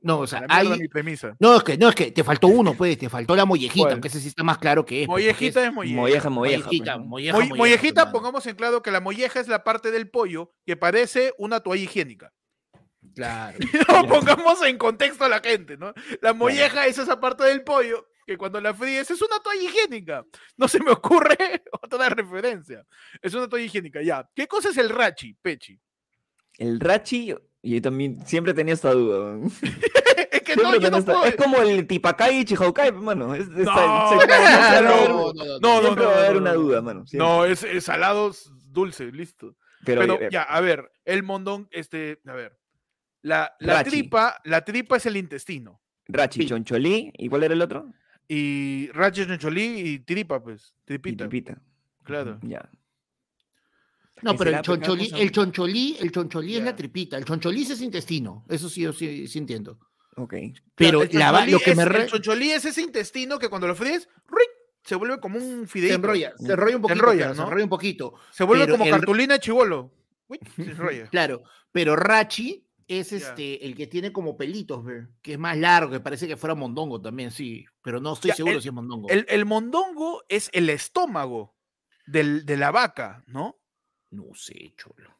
no, 0.02 0.20
o 0.20 0.26
sea, 0.26 0.46
hay. 0.48 0.66
mi 0.78 0.88
premisa. 0.88 1.36
No, 1.38 1.56
es 1.58 1.62
que, 1.62 1.76
no, 1.76 1.90
es 1.90 1.94
que 1.94 2.10
te 2.10 2.24
faltó 2.24 2.46
uno, 2.46 2.72
pues, 2.72 2.96
te 2.96 3.10
faltó 3.10 3.36
la 3.36 3.44
mollejita, 3.44 3.82
¿Cuál? 3.84 3.92
aunque 3.92 4.08
ese 4.08 4.18
sí 4.18 4.28
está 4.28 4.42
más 4.42 4.56
claro 4.56 4.86
que 4.86 5.02
es. 5.02 5.06
pues, 5.06 5.22
porque 5.22 5.32
Mollejita 5.34 5.66
es 5.66 5.72
molleja. 5.74 5.96
Molleja, 5.96 6.30
molleja. 6.30 6.64
Mollejita, 6.64 6.92
pues, 6.94 7.02
¿no? 7.04 7.08
molleja, 7.10 7.36
molleja, 7.36 7.54
mollejita, 7.56 8.12
pongamos 8.12 8.46
en 8.46 8.56
claro 8.56 8.80
que 8.82 8.90
la 8.90 9.00
molleja 9.00 9.40
es 9.40 9.48
la 9.48 9.62
parte 9.62 9.90
del 9.90 10.08
pollo 10.08 10.54
que 10.64 10.76
parece 10.78 11.34
una 11.36 11.60
toalla 11.60 11.82
higiénica. 11.82 12.32
Claro. 13.14 13.58
No, 13.88 14.06
pongamos 14.08 14.62
en 14.64 14.78
contexto 14.78 15.24
a 15.24 15.28
la 15.28 15.40
gente, 15.40 15.76
¿no? 15.76 15.92
La 16.22 16.32
molleja 16.32 16.86
es 16.86 16.96
esa 16.96 17.20
parte 17.20 17.44
del 17.44 17.62
pollo 17.62 18.06
que 18.30 18.38
cuando 18.38 18.60
la 18.60 18.72
fríes 18.72 19.10
es 19.10 19.20
una 19.22 19.40
toalla 19.42 19.60
higiénica. 19.60 20.24
No 20.56 20.68
se 20.68 20.78
me 20.80 20.92
ocurre 20.92 21.36
otra 21.82 22.08
referencia. 22.10 22.86
Es 23.20 23.34
una 23.34 23.48
toalla 23.48 23.64
higiénica, 23.64 24.00
ya. 24.02 24.28
¿Qué 24.36 24.46
cosa 24.46 24.68
es 24.68 24.76
el 24.76 24.88
rachi, 24.88 25.34
Pechi? 25.42 25.80
El 26.56 26.78
rachi, 26.78 27.34
yo 27.62 27.82
también 27.82 28.24
siempre 28.24 28.54
tenía 28.54 28.74
esta 28.74 28.92
duda. 28.92 29.36
es 30.30 30.42
que 30.42 30.54
no, 30.54 30.76
yo 30.76 30.92
no 30.92 31.04
puedo... 31.04 31.24
Es 31.24 31.34
como 31.34 31.56
el 31.58 31.88
tipacay 31.88 32.38
y 32.38 32.44
chihaukai, 32.44 32.88
hermano. 32.88 33.34
Es, 33.34 33.48
es- 33.48 33.48
No, 33.48 33.74
no, 33.74 34.08
siempre 34.10 34.28
va 34.38 34.46
a 34.46 34.78
haber- 34.78 34.84
no, 34.84 35.32
no, 35.32 35.44
no, 35.44 35.58
no, 35.58 35.80
siempre 35.82 36.04
va 36.06 36.12
a 36.14 36.18
haber 36.18 36.32
no, 36.34 36.38
una 36.38 36.52
duda, 36.52 36.76
no. 36.76 36.82
mano. 36.82 37.04
No, 37.14 37.44
es, 37.44 37.64
es 37.64 37.82
salado 37.82 38.30
dulce, 38.66 39.10
listo. 39.10 39.56
pero, 39.84 40.02
Pero 40.02 40.20
eh, 40.20 40.28
ya, 40.30 40.42
a 40.44 40.60
ver, 40.60 40.92
el 41.04 41.24
mondón, 41.24 41.66
este, 41.72 42.20
a 42.26 42.34
ver. 42.34 42.56
La, 43.22 43.52
la 43.58 43.82
tripa, 43.82 44.40
la 44.44 44.64
tripa 44.64 44.98
es 44.98 45.06
el 45.06 45.16
intestino. 45.16 45.80
rachi, 46.06 46.46
choncholí, 46.46 47.10
¿y 47.18 47.28
cuál 47.28 47.42
era 47.42 47.54
el 47.54 47.62
otro? 47.62 47.90
Y 48.32 48.86
rachi, 48.92 49.26
cholí 49.38 49.62
y 49.80 49.98
tripa, 50.00 50.40
pues. 50.40 50.72
Y 50.82 50.86
Tripita. 50.86 51.28
tripita. 51.28 51.60
Claro. 52.04 52.38
Ya. 52.42 52.70
No, 54.22 54.32
¿Qué 54.32 54.38
pero 54.38 54.50
el 54.56 54.62
choncholí, 54.62 55.10
el 55.16 55.32
choncholí, 55.32 55.96
el 55.98 56.12
choncholí 56.12 56.56
es 56.56 56.62
la 56.62 56.76
tripita, 56.76 57.16
el 57.16 57.24
choncholí 57.24 57.62
es 57.62 57.80
intestino, 57.80 58.44
eso 58.48 58.68
sí, 58.68 58.82
yo 58.82 58.92
sí, 58.92 59.26
sí 59.26 59.38
entiendo. 59.38 59.78
Ok. 60.16 60.34
Pero 60.76 61.02
el 61.02 61.08
la 61.18 61.44
lo 61.46 61.58
que 61.58 61.70
es- 61.72 61.76
me 61.76 61.84
re- 61.84 62.02
El 62.04 62.08
choncholí 62.10 62.50
es 62.52 62.64
ese 62.66 62.82
intestino 62.82 63.38
que 63.38 63.48
cuando 63.48 63.66
lo 63.66 63.74
fríes, 63.74 64.08
¡ruic! 64.28 64.48
se 64.84 64.94
vuelve 64.94 65.18
como 65.18 65.38
un 65.38 65.62
se 65.62 65.66
fideíto. 65.66 65.96
enrolla, 65.96 66.32
se 66.38 66.52
enrolla 66.52 66.76
un 66.76 66.82
Se 66.82 66.88
poquito, 66.88 66.92
enrolla, 67.00 67.18
claro, 67.18 67.34
se 67.34 67.40
¿no? 67.40 67.46
enrolla 67.48 67.64
un 67.64 67.70
poquito, 67.70 68.14
Se 68.30 68.44
vuelve 68.44 68.64
Pero 68.66 68.74
como 68.74 68.84
el- 68.84 68.90
cartulina 68.92 69.34
de 69.34 69.40
chivolo. 69.40 69.92
Uy, 70.28 70.38
se 70.54 70.62
enrolla. 70.70 71.08
claro, 71.08 71.42
pero 71.72 71.96
Rachi 71.96 72.64
es 72.98 73.12
este 73.12 73.64
el 73.64 73.76
que 73.76 73.86
tiene 73.86 74.12
como 74.12 74.36
pelitos, 74.36 74.84
que 75.22 75.34
es 75.34 75.38
más 75.38 75.56
largo, 75.56 75.92
que 75.92 76.00
parece 76.00 76.26
que 76.26 76.36
fuera 76.36 76.54
mondongo 76.54 77.00
también, 77.00 77.30
sí, 77.30 77.64
pero 77.82 78.00
no 78.00 78.14
estoy 78.14 78.32
seguro 78.32 78.56
el- 78.56 78.62
si 78.62 78.68
es 78.68 78.74
mondongo. 78.74 79.08
El, 79.08 79.26
el 79.28 79.44
mondongo 79.44 80.24
es 80.28 80.50
el 80.52 80.68
estómago 80.70 81.54
del- 82.06 82.44
de 82.44 82.56
la 82.56 82.70
vaca, 82.70 83.22
¿no? 83.26 83.56
No 84.10 84.34
sé, 84.34 84.74
cholo. 84.76 85.16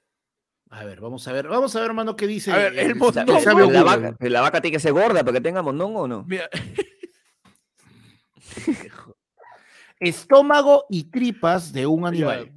A 0.71 0.85
ver, 0.85 1.01
vamos 1.01 1.27
a 1.29 1.33
ver, 1.33 1.49
vamos 1.49 1.75
a 1.77 1.81
ver, 1.81 1.89
hermano, 1.91 2.17
qué 2.17 2.27
dice. 2.27 2.53
A 2.53 2.57
ver, 2.57 2.73
el 2.79 2.91
el- 2.91 2.97
mondongo- 2.97 3.45
la, 3.45 3.53
Google. 3.53 3.83
vaca, 3.83 4.17
la 4.21 4.41
vaca 4.41 4.61
tiene 4.61 4.77
que 4.77 4.81
ser 4.81 4.93
gorda 4.93 5.21
para 5.25 5.33
que 5.33 5.41
tenga 5.41 5.63
mondongo 5.63 6.01
o 6.03 6.09
no? 6.09 6.25
Mira, 6.27 6.49
Estómago 9.99 10.87
y 10.89 11.05
tripas 11.11 11.73
de 11.73 11.87
un 11.87 12.07
animal. 12.07 12.51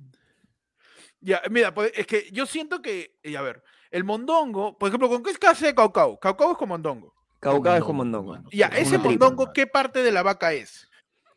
Ya, 1.19 1.41
mira, 1.49 1.73
pues, 1.73 1.91
es 1.95 2.05
que 2.07 2.29
yo 2.31 2.45
siento 2.45 2.81
que, 2.81 3.17
y 3.23 3.35
a 3.35 3.41
ver, 3.41 3.63
el 3.93 4.03
mondongo, 4.03 4.77
por 4.77 4.89
ejemplo, 4.89 5.07
¿con 5.07 5.23
qué 5.23 5.29
es 5.31 5.37
que 5.37 5.47
hace 5.47 5.73
caucao? 5.73 6.19
Caucao 6.19 6.51
es 6.51 6.57
con 6.57 6.67
mondongo. 6.69 7.13
Caucao 7.39 7.75
es 7.77 7.83
con 7.83 7.95
mondongo. 7.95 8.37
Ya, 8.51 8.67
ese 8.67 8.97
mondongo. 8.97 9.53
¿qué 9.53 9.67
parte 9.67 10.01
de 10.03 10.11
la 10.11 10.23
vaca 10.23 10.51
es? 10.53 10.89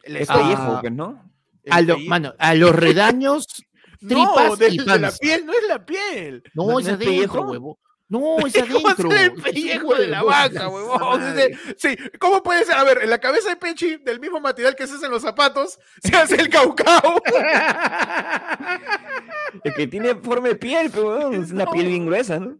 El 0.02 0.16
Es 0.16 0.28
pellejo, 0.28 0.62
Ah, 0.62 0.78
pues, 0.80 0.92
¿no? 0.92 1.22
A, 1.70 1.80
lo- 1.82 1.98
mano, 1.98 2.32
a 2.38 2.54
los 2.54 2.72
redaños, 2.76 3.46
no, 4.00 4.08
tripas 4.08 4.58
de, 4.58 4.68
y 4.70 4.78
de 4.78 4.98
la 4.98 5.10
piel, 5.12 5.44
no 5.46 5.52
es 5.52 5.68
la 5.68 5.84
piel. 5.84 6.42
no, 6.54 6.66
¿No 6.66 6.78
es 6.80 6.86
adentro, 6.86 7.06
pellejo? 7.08 7.40
huevo. 7.42 7.78
No, 8.08 8.38
es 8.46 8.54
¿Cómo 8.72 8.82
va 8.84 8.90
a 8.90 8.92
adentro. 8.92 9.12
el 9.18 9.32
pellejo 9.42 9.94
de 9.96 10.06
la 10.06 10.22
vaca, 10.22 10.68
huevón? 10.68 11.20
Sí, 11.76 11.96
¿cómo 12.20 12.40
puede 12.40 12.64
ser? 12.64 12.76
A 12.76 12.84
ver, 12.84 13.02
en 13.02 13.10
la 13.10 13.18
cabeza 13.18 13.48
de 13.48 13.56
Pechi, 13.56 13.96
del 13.96 14.20
mismo 14.20 14.38
material 14.40 14.76
que 14.76 14.86
se 14.86 14.94
hace 14.94 15.06
en 15.06 15.10
los 15.12 15.22
zapatos, 15.22 15.76
se 16.02 16.16
hace 16.16 16.36
el 16.36 16.48
caucao. 16.48 17.20
Es 19.64 19.74
que 19.74 19.86
tiene 19.86 20.14
forma 20.16 20.48
de 20.48 20.56
piel, 20.56 20.90
pero 20.92 21.30
es 21.32 21.50
una 21.52 21.66
piel 21.66 21.86
bien 21.86 22.06
gruesa, 22.06 22.38
¿no? 22.38 22.58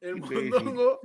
El 0.00 0.16
mondongo. 0.16 1.00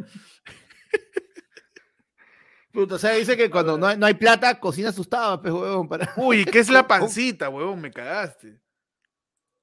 Puta, 2.71 2.95
o 2.95 2.99
sea, 2.99 3.11
dice 3.13 3.35
que 3.35 3.49
cuando 3.49 3.77
no 3.77 3.87
hay, 3.87 3.97
no 3.97 4.05
hay 4.05 4.13
plata, 4.13 4.59
cocina 4.59 4.91
sus 4.91 5.09
tapas, 5.09 5.51
huevón, 5.51 5.87
para... 5.89 6.13
Uy, 6.17 6.45
¿qué 6.45 6.59
es 6.59 6.69
la 6.69 6.87
pancita, 6.87 7.49
huevón? 7.49 7.81
Me 7.81 7.91
cagaste. 7.91 8.59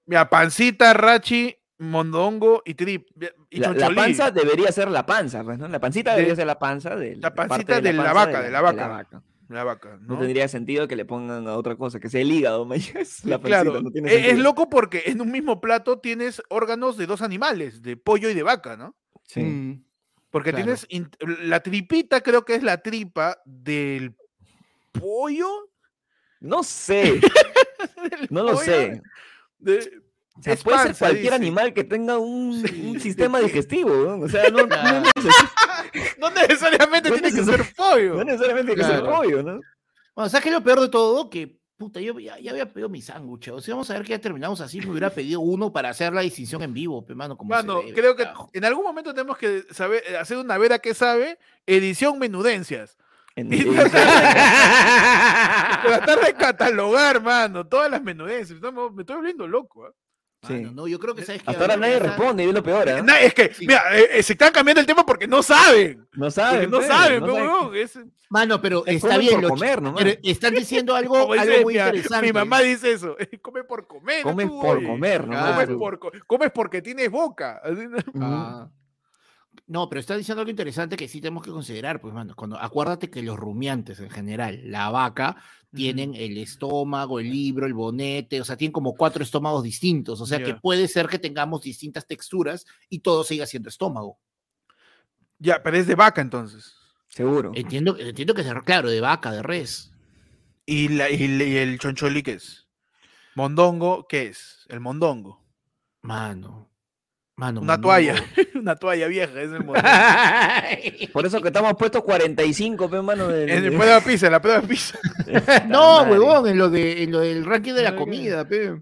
Mira, 0.06 0.28
pancita, 0.28 0.92
rachi, 0.92 1.56
mondongo 1.78 2.62
y 2.64 2.74
trip. 2.74 3.08
Y 3.50 3.58
La, 3.58 3.72
la 3.72 3.90
panza 3.94 4.30
debería 4.32 4.72
ser 4.72 4.88
la 4.90 5.06
panza, 5.06 5.44
pues, 5.44 5.58
¿no? 5.58 5.68
La 5.68 5.78
pancita 5.80 6.10
De- 6.10 6.16
debería 6.16 6.36
ser 6.36 6.46
la 6.46 6.58
panza 6.58 6.96
de 6.96 7.16
la 7.16 7.32
pancita 7.34 7.80
de 7.80 7.92
la 7.92 8.02
panza 8.04 8.12
vaca, 8.26 8.42
de 8.42 8.50
la 8.50 8.60
vaca. 8.60 9.22
La 9.48 9.62
vaca, 9.64 9.98
No, 10.02 10.14
¿no? 10.14 10.18
tendría 10.20 10.48
sentido 10.48 10.88
que 10.88 10.96
le 10.96 11.04
pongan 11.04 11.46
a 11.46 11.56
otra 11.56 11.76
cosa, 11.76 12.00
que 12.00 12.08
sea 12.08 12.20
el 12.20 12.32
hígado, 12.32 12.64
man, 12.66 12.78
es 12.80 13.24
la 13.24 13.38
pancita, 13.38 13.62
Claro, 13.62 13.80
no 13.82 13.90
tiene 13.90 14.12
e- 14.12 14.30
es 14.30 14.38
loco 14.38 14.68
porque 14.68 15.04
en 15.06 15.20
un 15.20 15.30
mismo 15.30 15.60
plato 15.60 15.98
tienes 16.00 16.42
órganos 16.48 16.96
de 16.96 17.06
dos 17.06 17.22
animales, 17.22 17.82
de 17.82 17.96
pollo 17.96 18.28
y 18.28 18.34
de 18.34 18.42
vaca, 18.42 18.76
¿no? 18.76 18.96
Sí. 19.24 19.40
Mm, 19.42 19.84
Porque 20.30 20.50
Claro. 20.50 20.64
tienes 20.64 20.86
la 21.44 21.60
tripita, 21.60 22.20
creo 22.22 22.44
que 22.44 22.56
es 22.56 22.62
la 22.62 22.82
tripa 22.82 23.38
del 23.44 24.14
pollo. 24.92 25.48
No 26.40 26.62
sé, 26.62 27.20
no 28.30 28.42
lo 28.42 28.52
pollo, 28.54 28.64
sé. 28.64 29.02
de- 29.58 30.02
O 30.38 30.42
sea, 30.42 30.56
puede 30.56 30.78
ser 30.82 30.96
cualquier 30.96 31.22
dice. 31.24 31.34
animal 31.34 31.72
que 31.72 31.84
tenga 31.84 32.18
un, 32.18 32.62
Sí. 32.66 32.82
un 32.92 33.00
sistema 33.00 33.40
digestivo, 33.40 33.90
¿no? 33.94 34.24
O 34.24 34.28
sea, 34.28 34.48
no, 34.50 34.58
no, 34.58 34.68
Claro. 34.68 35.02
neces- 35.16 35.50
No 36.18 36.30
necesariamente 36.30 37.10
tiene 37.10 37.32
que 37.32 37.44
ser 37.44 37.64
pollo. 37.74 38.14
no 38.16 38.24
necesariamente 38.24 38.74
tiene 38.74 38.88
que 38.88 38.94
ser 38.96 39.04
pollo, 39.04 39.42
¿no? 39.42 39.60
Bueno, 40.14 40.28
¿sabes 40.30 40.42
qué 40.42 40.48
es 40.50 40.54
lo 40.54 40.62
peor 40.62 40.80
de 40.80 40.88
todo? 40.88 41.28
Que, 41.30 41.58
puta, 41.76 42.00
yo 42.00 42.18
ya, 42.18 42.38
ya 42.38 42.50
había 42.52 42.72
pedido 42.72 42.88
mi 42.88 43.00
sándwich. 43.02 43.48
O 43.48 43.60
sea, 43.60 43.74
vamos 43.74 43.90
a 43.90 43.94
ver 43.94 44.02
que 44.02 44.10
ya 44.10 44.18
terminamos 44.18 44.60
así. 44.60 44.80
Me 44.80 44.90
hubiera 44.90 45.10
pedido 45.10 45.40
uno 45.40 45.72
para 45.72 45.90
hacer 45.90 46.12
la 46.12 46.22
distinción 46.22 46.62
en 46.62 46.72
vivo, 46.74 47.04
pe, 47.04 47.14
mano. 47.14 47.36
Como 47.36 47.54
se 47.54 47.62
Mano, 47.62 47.80
debe, 47.80 47.92
creo 47.94 48.16
que 48.16 48.24
carajo. 48.24 48.50
en 48.52 48.64
algún 48.64 48.84
momento 48.84 49.12
tenemos 49.14 49.36
que 49.38 49.64
saber, 49.72 50.02
eh, 50.08 50.16
hacer 50.16 50.38
una 50.38 50.56
vera 50.58 50.78
que 50.78 50.94
sabe, 50.94 51.38
edición 51.66 52.18
menudencias. 52.18 52.96
En- 53.36 53.52
Y 53.52 53.62
Tratar 55.82 56.20
de 56.24 56.34
catalogar, 56.34 57.22
mano, 57.22 57.66
todas 57.66 57.90
las 57.90 58.02
menudencias. 58.02 58.56
Estamos- 58.56 58.92
me 58.94 59.02
estoy 59.02 59.16
volviendo 59.16 59.46
loco. 59.46 59.84
¿ah? 59.86 59.90
Mano, 60.54 60.72
no, 60.72 60.86
yo 60.88 60.98
creo 60.98 61.14
que 61.14 61.24
sabes 61.24 61.42
que 61.42 61.50
Hasta 61.50 61.62
ahora 61.62 61.76
nadie 61.76 61.98
responde, 61.98 62.44
y 62.44 62.48
es 62.48 62.54
lo 62.54 62.62
peor, 62.62 62.88
¿eh? 62.88 63.02
Na- 63.02 63.20
Es 63.20 63.34
que, 63.34 63.52
Sí. 63.54 63.66
mira, 63.66 63.82
eh, 63.98 64.08
eh, 64.12 64.22
se 64.22 64.32
están 64.34 64.52
cambiando 64.52 64.80
el 64.80 64.86
tema 64.86 65.04
porque 65.04 65.26
no 65.26 65.42
saben. 65.42 65.98
No 66.12 66.26
Porque 66.26 66.30
saben, 66.30 66.70
no 66.70 66.76
pues, 66.78 66.88
saben, 66.88 67.20
no 67.26 67.34
huevón, 67.34 67.76
es- 67.76 67.98
Mano, 68.28 68.60
pero 68.60 68.84
Es 68.86 68.96
está 69.04 69.18
bien. 69.18 69.34
por 69.34 69.42
lo 69.42 69.48
comer 69.50 69.80
pero 69.96 70.10
están 70.24 70.52
diciendo 70.54 70.96
algo, 70.96 71.14
como 71.20 71.34
dice 71.34 71.48
algo 71.52 71.62
muy 71.62 71.74
mi, 71.74 71.78
interesante. 71.80 72.26
mi 72.26 72.32
mamá 72.32 72.60
dice 72.60 72.90
eso. 72.92 73.16
Come 73.42 73.62
por 73.62 73.86
comer. 73.86 74.22
Comen 74.24 74.48
tú, 74.48 74.60
por 74.60 74.78
oye. 74.78 74.86
comer. 74.88 75.20
Comes, 75.22 75.38
Claro. 75.38 75.78
por 75.78 75.98
co- 76.00 76.10
comes 76.26 76.50
porque 76.50 76.82
tienes 76.82 77.08
boca. 77.10 77.60
Ah. 78.20 78.68
No, 79.68 79.88
pero 79.88 79.98
está 79.98 80.16
diciendo 80.16 80.40
algo 80.42 80.50
interesante 80.50 80.96
que 80.96 81.08
sí 81.08 81.20
tenemos 81.20 81.42
que 81.44 81.50
considerar, 81.50 82.00
pues, 82.00 82.14
mano. 82.14 82.34
Cuando, 82.36 82.56
acuérdate 82.56 83.10
que 83.10 83.22
los 83.22 83.36
rumiantes 83.36 83.98
en 83.98 84.10
general, 84.10 84.60
la 84.64 84.90
vaca, 84.90 85.36
tienen 85.74 86.14
el 86.14 86.38
estómago, 86.38 87.18
el 87.18 87.28
libro, 87.30 87.66
el 87.66 87.74
bonete, 87.74 88.40
o 88.40 88.44
sea, 88.44 88.56
tienen 88.56 88.72
como 88.72 88.94
cuatro 88.94 89.22
estómagos 89.24 89.64
distintos. 89.64 90.20
O 90.20 90.26
sea, 90.26 90.38
que 90.42 90.54
puede 90.54 90.86
ser 90.88 91.08
que 91.08 91.18
tengamos 91.18 91.62
distintas 91.62 92.06
texturas 92.06 92.64
y 92.88 93.00
todo 93.00 93.24
siga 93.24 93.44
siendo 93.44 93.68
estómago. 93.68 94.18
Ya, 95.38 95.62
pero 95.62 95.76
es 95.76 95.86
de 95.86 95.96
vaca 95.96 96.20
entonces. 96.20 96.74
Seguro. 97.08 97.52
Entiendo, 97.54 97.96
entiendo 97.98 98.34
que 98.34 98.42
es, 98.42 98.46
de- 98.46 98.62
claro, 98.62 98.88
de 98.88 99.00
vaca, 99.00 99.32
de 99.32 99.42
res. 99.42 99.92
¿Y, 100.64 100.88
la, 100.88 101.10
y, 101.10 101.22
y 101.24 101.56
el 101.56 101.78
choncholí 101.78 102.22
qué 102.22 102.32
es? 102.34 102.68
¿Mondongo 103.34 104.06
qué 104.08 104.28
es? 104.28 104.64
El 104.68 104.80
mondongo. 104.80 105.44
Mano. 106.02 106.70
Mano. 107.36 107.60
Una 107.60 107.78
toalla. 107.80 108.14
Una 108.54 108.76
toalla 108.76 109.06
vieja, 109.08 109.40
es 109.42 109.52
el 109.52 109.58
mondongo. 109.64 109.88
Por 111.12 111.26
eso 111.26 111.40
que 111.42 111.48
estamos 111.48 111.74
puestos 111.74 112.02
45, 112.02 112.88
pe, 112.90 113.02
mano. 113.02 113.28
del- 113.28 113.50
en 113.50 113.64
el 113.66 113.74
prueba 113.76 114.00
pizza, 114.00 114.26
en 114.26 114.32
la 114.32 114.40
prueba 114.40 114.62
pizza. 114.62 114.98
no, 115.68 115.98
madre. 116.04 116.18
huevón, 116.18 116.48
en 116.48 116.58
lo, 116.58 116.70
de, 116.70 117.02
en 117.02 117.12
lo 117.12 117.20
del 117.20 117.44
ranking 117.44 117.74
de 117.74 117.82
la 117.82 117.94
comida, 117.94 118.46
pe. 118.48 118.80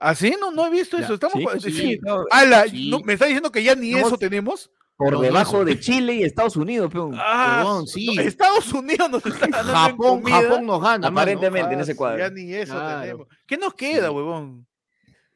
¿Así? 0.00 0.34
No, 0.40 0.50
no 0.50 0.66
he 0.66 0.70
visto 0.70 0.98
Ya, 0.98 1.04
eso. 1.04 1.14
Estamos 1.14 1.38
sí, 1.60 1.70
sí, 1.70 1.72
sí. 1.72 1.98
no, 2.02 2.24
Ala, 2.30 2.64
sí. 2.68 2.90
no, 2.90 3.00
¿me 3.00 3.12
está 3.14 3.26
diciendo 3.26 3.50
que 3.52 3.62
ya 3.62 3.74
ni 3.74 3.90
Estamos- 3.90 4.08
eso 4.12 4.18
tenemos? 4.18 4.70
Por 4.96 5.12
No, 5.12 5.20
debajo 5.20 5.64
de 5.64 5.78
Chile 5.78 6.14
y 6.14 6.22
Estados 6.24 6.56
Unidos, 6.56 6.90
peón. 6.92 7.12
Ah, 7.16 7.62
Huevón, 7.64 7.80
no, 7.82 7.86
sí. 7.86 8.16
Estados 8.18 8.72
Unidos 8.72 9.08
nos 9.08 9.24
está 9.24 9.46
ganando 9.46 9.70
en 9.70 9.76
Japón, 9.78 10.20
comida. 10.22 10.42
Japón 10.42 10.66
nos 10.66 10.82
gana, 10.82 10.98
mano. 11.08 11.20
Aparentemente 11.20 11.74
en 11.74 11.80
ese 11.80 11.92
Ah, 11.92 11.96
cuadro. 11.96 12.18
Ya 12.18 12.30
ni 12.30 12.52
eso 12.52 12.74
Claro. 12.74 13.00
tenemos. 13.02 13.28
¿Qué 13.46 13.56
nos 13.56 13.74
queda, 13.74 14.08
Sí. 14.08 14.12
huevón? 14.14 14.66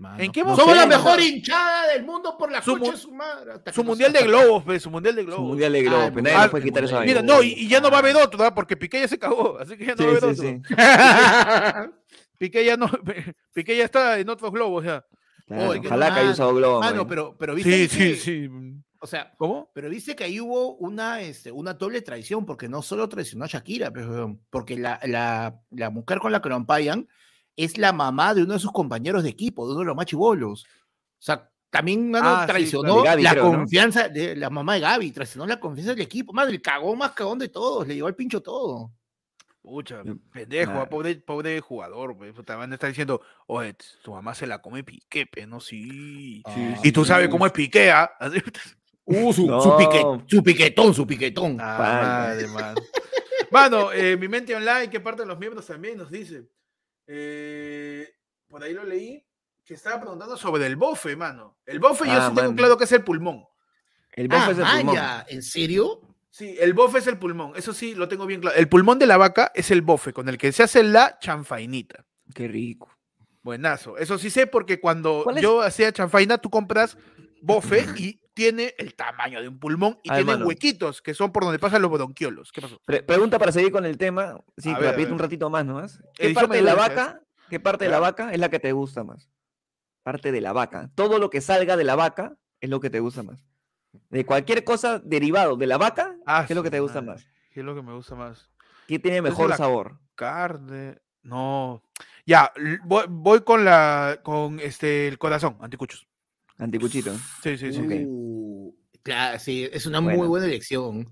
Mano. 0.03 0.23
¿En 0.23 0.33
qué 0.33 0.41
Somos 0.41 0.59
momento? 0.59 0.81
la 0.81 0.87
mejor 0.87 1.21
hinchada 1.21 1.87
del 1.93 2.05
mundo 2.05 2.37
por 2.37 2.51
la 2.51 2.61
Su 2.61 2.77
de 2.77 2.97
su 2.97 3.13
madre. 3.13 3.53
Que 3.65 3.73
Su 3.73 3.85
mundial 3.85 4.13
de 4.13 4.23
globos, 4.25 4.65
pe, 4.65 4.81
su 4.81 4.91
mundial 4.91 5.15
de 5.15 5.23
Su 5.23 5.27
globos. 5.29 5.47
mundial 5.47 5.73
de 5.73 5.83
globo, 5.83 6.03
Ah, 6.03 6.11
pero 6.13 6.23
nadie 6.23 6.37
ah, 6.37 6.51
puede 6.51 6.65
quitar 6.65 6.83
vaina. 6.85 7.01
Mira, 7.07 7.23
no, 7.23 7.43
y, 7.43 7.53
y 7.53 7.69
ya 7.69 7.81
no 7.81 7.89
va 7.91 7.97
a 7.97 8.01
haber 8.01 8.17
otro, 8.17 8.43
¿ah? 8.45 8.53
porque 8.55 8.77
Piqué 8.77 9.01
ya 9.01 9.09
se 9.09 9.19
cagó, 9.19 9.59
así 9.61 9.77
que 9.77 9.87
ya 9.87 9.95
no 9.95 9.99
Sí, 9.99 10.05
va 10.05 10.11
a 10.11 10.17
haber 10.17 10.37
sí, 10.37 10.47
otro. 10.47 11.87
sí. 11.87 11.93
Piqué 12.39 12.65
ya 12.65 12.77
no, 12.77 12.91
Piqué 13.55 13.77
ya 13.77 13.85
está 13.85 14.19
en 14.19 14.29
otros 14.29 14.51
globos 14.53 14.85
ya. 14.85 15.07
Claro, 15.47 15.73
qué 15.81 15.87
ojalá 15.87 16.07
que 16.07 16.13
haya 16.15 16.21
mano. 16.23 16.33
usado 16.33 16.55
globo. 16.55 16.81
Mano, 16.81 16.97
man. 16.99 17.07
pero, 17.09 17.37
pero 17.39 17.55
viste 17.55 17.71
Sí, 17.71 17.77
ahí 17.83 17.89
sí, 17.89 17.99
que- 17.99 18.17
sí. 18.17 18.49
O 19.01 19.07
sea, 19.09 19.33
¿Cómo? 19.37 19.69
pero 19.75 19.91
dice 19.91 20.15
que 20.15 20.23
ahí 20.23 20.39
hubo 20.41 20.75
una, 20.77 21.21
este, 21.23 21.51
una 21.51 21.75
doble 21.75 22.03
traición, 22.03 22.47
porque 22.47 22.69
no 22.69 22.83
solo 22.83 23.09
traicionó 23.09 23.45
a 23.45 23.49
Shakira, 23.49 23.91
weón, 23.91 24.41
porque 24.49 24.77
la, 24.79 25.01
la, 25.03 25.61
la 25.71 25.91
mujer 25.91 26.21
con 26.21 26.31
la 26.31 26.41
que 26.41 26.49
lo 26.49 26.55
ampayan 26.55 27.09
es 27.57 27.79
la 27.79 27.93
mamá 27.93 28.35
de 28.35 28.43
uno 28.43 28.55
de 28.55 28.59
sus 28.61 28.73
compañeros 28.73 29.23
de 29.23 29.31
equipo, 29.31 29.67
de 29.67 29.73
uno 29.73 29.81
de 29.81 29.87
los 29.87 29.97
más 29.97 30.07
chibolos. 30.07 30.65
O 30.65 30.67
sea, 31.25 31.49
también 31.71 32.11
mano, 32.11 32.29
Ah, 32.29 32.43
sí, 32.47 32.53
traicionó 32.53 33.03
claro. 33.03 33.17
De 33.19 33.23
Gaby, 33.23 33.23
la 33.23 33.41
confianza 33.43 34.09
de 34.09 34.37
la 34.37 34.51
mamá 34.51 34.75
de 34.75 34.81
Gaby, 34.81 35.11
traicionó 35.13 35.47
la 35.47 35.59
confianza 35.61 35.93
del 35.95 36.03
equipo. 36.03 36.33
Madre, 36.33 36.53
el 36.55 36.63
cagón 36.63 36.99
más 36.99 37.13
cagón 37.13 37.39
de 37.39 37.49
todos, 37.49 37.87
le 37.87 37.95
llevó 37.95 38.09
al 38.09 38.15
pincho 38.15 38.41
todo. 38.43 38.93
Pucha, 39.63 40.03
pendejo, 40.33 40.73
ah, 40.73 40.89
pobre, 40.89 41.15
pobre 41.17 41.61
jugador. 41.61 42.17
Puta, 42.35 42.57
van 42.57 42.73
a 42.73 42.75
estar 42.75 42.89
diciendo, 42.91 43.21
oye, 43.47 43.77
tu 44.03 44.13
mamá 44.13 44.35
se 44.35 44.47
la 44.47 44.61
come 44.61 44.83
Piqué, 44.83 45.25
pe, 45.27 45.47
no, 45.47 45.61
sí. 45.61 46.43
Sí, 46.53 46.75
Y 46.83 46.91
tú 46.93 47.05
sabes 47.05 47.29
cómo 47.29 47.47
es 47.47 47.53
Piqué, 47.53 47.91
¿ah? 47.93 48.11
Así- 48.19 48.43
Uh, 49.05 49.33
su, 49.33 49.47
No. 49.49 49.61
su, 49.61 49.71
pique- 49.71 50.25
su 50.29 50.43
piquetón, 50.45 50.95
su 50.95 51.05
piquetón. 51.07 51.57
Ah, 51.61 52.29
madre, 52.29 52.47
mano. 52.47 52.81
Mano, 53.51 53.93
eh, 53.93 54.17
mi 54.17 54.29
mente 54.29 54.55
online, 54.55 54.89
que 54.89 55.01
parte 55.01 55.23
de 55.23 55.27
los 55.29 55.39
miembros 55.41 55.67
también 55.67 55.99
nos 55.99 56.09
dice. 56.11 56.49
Eh, 57.07 58.09
por 58.49 58.63
ahí 58.63 58.73
lo 58.73 58.85
leí, 58.85 59.25
que 59.65 59.75
estaba 59.75 60.01
preguntando 60.01 60.37
sobre 60.37 60.67
el 60.67 60.77
bofe, 60.77 61.17
mano. 61.17 61.59
El 61.67 61.79
bofe 61.79 62.07
yo 62.07 62.13
Ah, 62.13 62.29
sí 62.31 62.35
tengo 62.37 62.55
claro 62.55 62.77
que 62.77 62.85
es 62.85 62.93
el 62.93 63.05
pulmón. 63.05 63.45
El 64.13 64.29
Ah, 64.31 64.37
bofe 64.49 64.53
es 64.53 64.59
el 64.59 64.65
pulmón. 64.85 64.99
¿en 65.29 65.43
serio? 65.43 66.01
Sí, 66.31 66.57
el 66.61 66.73
bofe 66.73 66.99
es 66.99 67.07
el 67.07 67.19
pulmón, 67.19 67.53
eso 67.57 67.73
sí 67.75 67.95
lo 67.95 68.09
tengo 68.09 68.25
bien 68.27 68.41
claro. 68.41 68.57
El 68.57 68.69
pulmón 68.69 68.99
de 68.99 69.07
la 69.07 69.17
vaca 69.19 69.53
es 69.55 69.71
el 69.71 69.83
bofe, 69.83 70.13
con 70.13 70.29
el 70.29 70.39
que 70.39 70.51
se 70.53 70.63
hace 70.63 70.83
la 70.83 71.19
chanfainita. 71.19 72.05
Qué 72.35 72.49
rico. 72.49 72.89
Buenazo. 73.43 73.99
Eso 73.99 74.17
sí 74.19 74.31
sé 74.31 74.47
porque 74.47 74.81
cuando 74.81 75.25
yo 75.41 75.61
hacía 75.63 75.93
chanfaina, 75.93 76.39
tú 76.39 76.49
compras 76.49 76.97
bofe 77.43 77.85
y 77.97 78.21
tiene 78.35 78.75
el 78.79 78.95
tamaño 78.95 79.41
de 79.43 79.49
un 79.49 79.59
pulmón 79.59 79.99
y 80.03 80.11
Ay, 80.11 80.19
tiene 80.19 80.33
mano. 80.33 80.47
huequitos 80.47 81.03
que 81.03 81.15
son 81.15 81.33
por 81.33 81.45
donde 81.45 81.59
pasan 81.59 81.83
los 81.83 81.91
bronquiolos. 81.91 82.51
¿Qué 82.53 82.61
pasó? 82.61 82.81
Pre- 82.85 83.03
pregunta 83.03 83.39
para 83.39 83.53
seguir 83.53 83.71
con 83.73 83.85
el 83.85 83.99
tema. 83.99 84.39
Sí, 84.57 84.73
ver, 84.75 84.97
ver. 84.97 85.13
un 85.13 85.19
ratito 85.19 85.51
más 85.51 85.65
nomás. 85.65 85.99
¿Qué 86.15 86.27
Edición 86.27 86.47
parte 86.47 86.57
de 86.57 86.63
la 86.63 86.75
vaca, 86.75 87.21
qué 87.51 87.61
parte 87.61 87.85
de 87.85 87.91
la 87.91 87.99
vaca 88.01 88.33
es 88.33 88.39
la 88.39 88.49
que 88.49 88.59
te 88.59 88.73
gusta 88.73 89.05
más? 89.05 89.29
Parte 90.03 90.33
de 90.33 90.41
la 90.41 90.53
vaca. 90.53 90.91
Todo 90.95 91.19
lo 91.19 91.31
que 91.31 91.41
salga 91.41 91.77
de 91.77 91.85
la 91.85 91.95
vaca 91.95 92.37
es 92.61 92.71
lo 92.71 92.81
que 92.81 92.91
te 92.91 93.01
gusta 93.01 93.23
más. 93.23 93.45
De 94.09 94.25
cualquier 94.25 94.65
cosa 94.65 94.99
derivado 94.99 95.57
de 95.57 95.67
la 95.67 95.77
vaca, 95.77 96.17
Ah, 96.27 96.45
¿qué 96.47 96.55
es 96.55 96.57
lo 96.57 96.63
que 96.63 96.71
te 96.71 96.81
gusta 96.81 97.03
madre. 97.03 97.23
más? 97.23 97.27
¿Qué 97.53 97.61
es 97.61 97.67
lo 97.67 97.75
que 97.75 97.83
me 97.83 97.93
gusta 97.95 98.15
más? 98.15 98.51
¿Qué 98.89 98.99
tiene 98.99 99.21
mejor 99.23 99.51
la- 99.51 99.57
sabor? 99.59 99.99
Carne. 100.15 100.99
No. 101.23 101.83
Ya, 102.27 102.51
voy, 102.85 103.05
voy 103.09 103.43
con 103.43 103.65
la 103.65 104.19
con 104.23 104.59
este 104.61 105.07
el 105.09 105.19
corazón, 105.19 105.57
anticuchos. 105.61 106.09
Anticuchito. 106.63 107.15
Sí, 107.43 107.57
sí, 107.57 107.73
sí. 107.73 107.81
Ok. 107.81 107.93
Uh, 108.07 108.75
claro, 109.03 109.39
sí, 109.39 109.69
es 109.73 109.87
una 109.87 110.01
Bueno. 110.01 110.19
muy 110.19 110.29
buena 110.29 110.47
elección. 110.47 111.11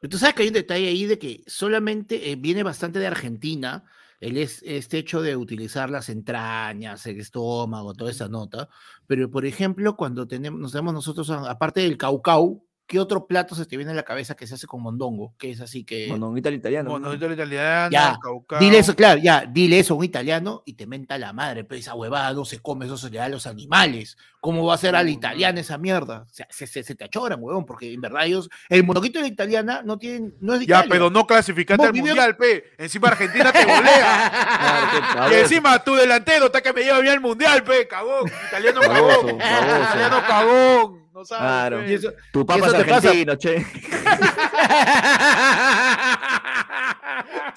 Pero 0.00 0.10
tú 0.10 0.18
sabes 0.18 0.34
que 0.34 0.42
hay 0.42 0.48
un 0.48 0.54
detalle 0.54 0.88
ahí 0.88 1.06
de 1.06 1.18
que 1.18 1.42
solamente 1.46 2.30
eh, 2.30 2.36
viene 2.36 2.62
bastante 2.62 2.98
de 2.98 3.06
Argentina 3.06 3.84
el 4.20 4.36
es, 4.36 4.62
este 4.64 4.98
hecho 4.98 5.22
de 5.22 5.36
utilizar 5.36 5.90
las 5.90 6.08
entrañas, 6.08 7.06
el 7.06 7.20
estómago, 7.20 7.94
toda 7.94 8.10
esa 8.10 8.28
nota. 8.28 8.68
Pero, 9.06 9.30
por 9.30 9.46
ejemplo, 9.46 9.96
cuando 9.96 10.26
tenemos, 10.26 10.58
nos 10.60 10.72
damos 10.72 10.92
nosotros, 10.92 11.30
aparte 11.30 11.80
del 11.82 11.96
caucau, 11.96 12.64
¿qué 12.88 12.98
otro 12.98 13.26
plato 13.26 13.54
se 13.54 13.66
te 13.66 13.76
viene 13.76 13.92
a 13.92 13.94
la 13.94 14.02
cabeza 14.02 14.34
que 14.34 14.46
se 14.46 14.54
hace 14.54 14.66
con 14.66 14.82
mondongo? 14.82 15.34
Que 15.38 15.50
es 15.50 15.60
así 15.60 15.84
que... 15.84 16.08
Mondonguito 16.08 16.48
al 16.48 16.54
italiano. 16.54 16.88
¿no? 16.88 16.98
Monodito 16.98 17.30
italiano, 17.30 17.90
Ya, 17.92 18.16
caucao. 18.20 18.58
Dile 18.58 18.78
eso, 18.78 18.96
claro, 18.96 19.20
ya, 19.22 19.44
dile 19.46 19.78
eso 19.78 19.92
a 19.92 19.98
un 19.98 20.04
italiano 20.04 20.62
y 20.64 20.72
te 20.72 20.86
menta 20.86 21.18
la 21.18 21.34
madre, 21.34 21.64
pero 21.64 21.78
esa 21.78 21.94
huevada 21.94 22.32
no 22.32 22.46
se 22.46 22.60
come, 22.60 22.86
eso 22.86 22.96
se 22.96 23.10
le 23.10 23.18
da 23.18 23.26
a 23.26 23.28
los 23.28 23.46
animales. 23.46 24.16
¿Cómo 24.40 24.64
va 24.64 24.74
a 24.74 24.78
ser 24.78 24.96
al 24.96 25.08
italiano 25.10 25.60
esa 25.60 25.76
mierda? 25.76 26.24
O 26.30 26.32
sea, 26.32 26.46
se, 26.48 26.66
se, 26.66 26.82
se 26.82 26.94
te 26.94 27.04
achoran, 27.04 27.38
huevón, 27.42 27.66
porque 27.66 27.92
en 27.92 28.00
verdad 28.00 28.24
ellos, 28.24 28.48
el 28.70 28.84
monoquito 28.84 29.18
de 29.18 29.24
la 29.24 29.28
italiana 29.32 29.82
no 29.84 29.98
tienen, 29.98 30.34
no 30.40 30.54
es 30.54 30.60
de 30.60 30.66
Ya, 30.66 30.76
Italia. 30.78 30.90
pero 30.90 31.10
no 31.10 31.26
clasificaste 31.26 31.84
al 31.84 31.92
mundial, 31.92 32.36
pe. 32.38 32.64
Encima 32.78 33.08
Argentina 33.08 33.52
te 33.52 33.64
golea. 33.64 35.28
Y 35.30 35.34
encima 35.34 35.82
tu 35.84 35.94
delantero 35.94 36.46
está 36.46 36.62
que 36.62 36.72
me 36.72 36.82
lleva 36.82 37.00
bien 37.00 37.14
al 37.14 37.20
mundial, 37.20 37.62
pe, 37.64 37.86
cagón. 37.86 38.30
Italiano 38.48 38.80
cagón. 38.80 39.36
Italiano 39.36 40.22
cagón. 40.26 41.07
No 41.18 41.24
sabes. 41.24 41.40
Claro. 41.42 41.78
pe. 41.80 41.90
Y 41.90 41.94
eso- 41.94 42.12
Tu 42.32 42.46
papá 42.46 42.66
es 42.68 42.72
eso 42.74 42.76
te 42.76 42.84
pasa- 42.84 43.08
argentino, 43.08 43.34
che. 43.36 43.66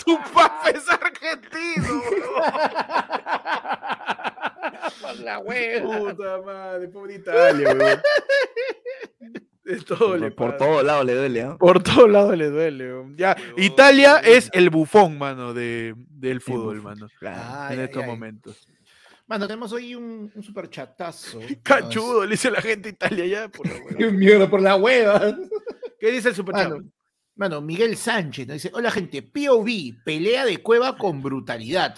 Tu 0.04 0.18
papá 0.34 0.70
es 0.74 0.90
argentino. 0.90 2.02
Por 5.02 5.16
la 5.24 5.40
hueva. 5.40 5.98
Puta 6.00 6.42
madre, 6.44 6.88
pobre 6.88 7.16
Italia, 7.16 7.76
weón. 7.76 8.02
De 9.64 9.80
todo 9.82 10.18
le 10.18 10.32
Por, 10.32 10.36
por 10.36 10.58
pasa. 10.58 10.66
todos 10.72 10.84
lados 10.84 11.06
le 11.06 11.14
duele, 11.16 11.42
¿ah? 11.44 11.56
Por 11.60 11.84
todos 11.84 12.10
lados 12.10 12.36
le 12.36 12.50
duele. 12.50 12.92
Ya, 13.16 13.36
Italia 13.58 14.18
es 14.24 14.50
el 14.54 14.72
bufón, 14.72 15.20
mano, 15.20 15.54
de, 15.54 15.94
del 16.10 16.42
fútbol, 16.42 16.78
bufón. 16.80 16.94
mano. 16.96 17.08
Claro. 17.20 17.40
Ay, 17.46 17.74
en 17.76 17.80
ay, 17.82 17.86
estos 17.86 18.02
ay. 18.04 18.10
momentos. 18.10 18.68
Mano, 19.32 19.48
tenemos 19.48 19.72
hoy 19.72 19.96
un, 19.96 20.30
un 20.36 20.44
super 20.44 20.70
chatazo. 20.70 21.40
Cachudo, 21.64 22.26
le 22.26 22.32
dice 22.32 22.52
la 22.52 22.62
gente 22.62 22.90
Italia 22.90 23.26
ya. 23.26 23.48
Por 23.48 23.66
la 23.66 23.78
hueva. 23.78 23.96
Qué 23.98 24.12
mierda, 24.12 24.50
por 24.50 24.62
la 24.62 24.76
hueva. 24.76 25.38
¿Qué 26.02 26.12
dice 26.12 26.28
el 26.30 26.36
super 26.36 26.54
Mano, 26.54 26.84
mano, 27.36 27.62
Miguel 27.62 27.96
Sánchez 27.96 28.46
nos 28.46 28.56
dice: 28.56 28.72
Hola, 28.74 28.92
gente. 28.92 29.22
POV, 29.22 30.04
pelea 30.04 30.44
de 30.44 30.58
cueva 30.58 30.98
con 30.98 31.22
brutalidad. 31.22 31.96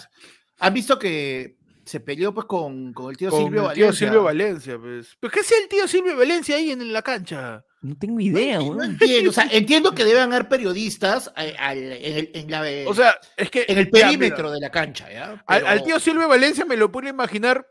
¿Han 0.60 0.74
visto 0.74 0.96
que 0.96 1.56
se 1.84 1.98
peleó 1.98 2.32
pues 2.32 2.46
con, 2.46 2.92
con 2.92 3.10
el 3.10 3.16
tío 3.16 3.30
Con 3.30 3.40
Silvio 3.40 3.68
el 3.68 3.74
tío 3.74 3.86
Valencia? 3.86 4.06
Silvio 4.06 4.22
Valencia, 4.22 4.78
pues. 4.78 5.16
¿Pero 5.18 5.32
qué 5.32 5.40
hacía 5.40 5.56
el 5.60 5.68
tío 5.68 5.88
Silvio 5.88 6.16
Valencia 6.16 6.54
ahí 6.54 6.70
en 6.70 6.92
la 6.92 7.02
cancha? 7.02 7.64
No 7.84 7.94
tengo 7.98 8.18
idea, 8.18 8.56
No 8.58 8.64
weón. 8.64 8.92
entiendo, 8.92 9.28
o 9.28 9.32
sea, 9.32 9.46
entiendo 9.52 9.94
que 9.94 10.04
deben 10.06 10.32
haber 10.32 10.48
periodistas 10.48 11.30
al- 11.36 11.92
en, 11.92 12.16
el, 12.16 12.30
en 12.32 12.50
la- 12.50 12.88
O 12.90 12.94
sea, 12.94 13.18
es 13.36 13.50
que. 13.50 13.66
en 13.68 13.76
el 13.78 13.90
ya, 13.92 14.06
perímetro 14.06 14.44
mira, 14.44 14.54
de 14.54 14.60
la 14.60 14.70
cancha, 14.70 15.12
¿ya? 15.12 15.44
al, 15.46 15.84
tío 15.84 16.00
Silvio 16.00 16.26
Valencia 16.26 16.64
me 16.64 16.78
lo 16.78 16.90
pude 16.90 17.10
imaginar 17.10 17.66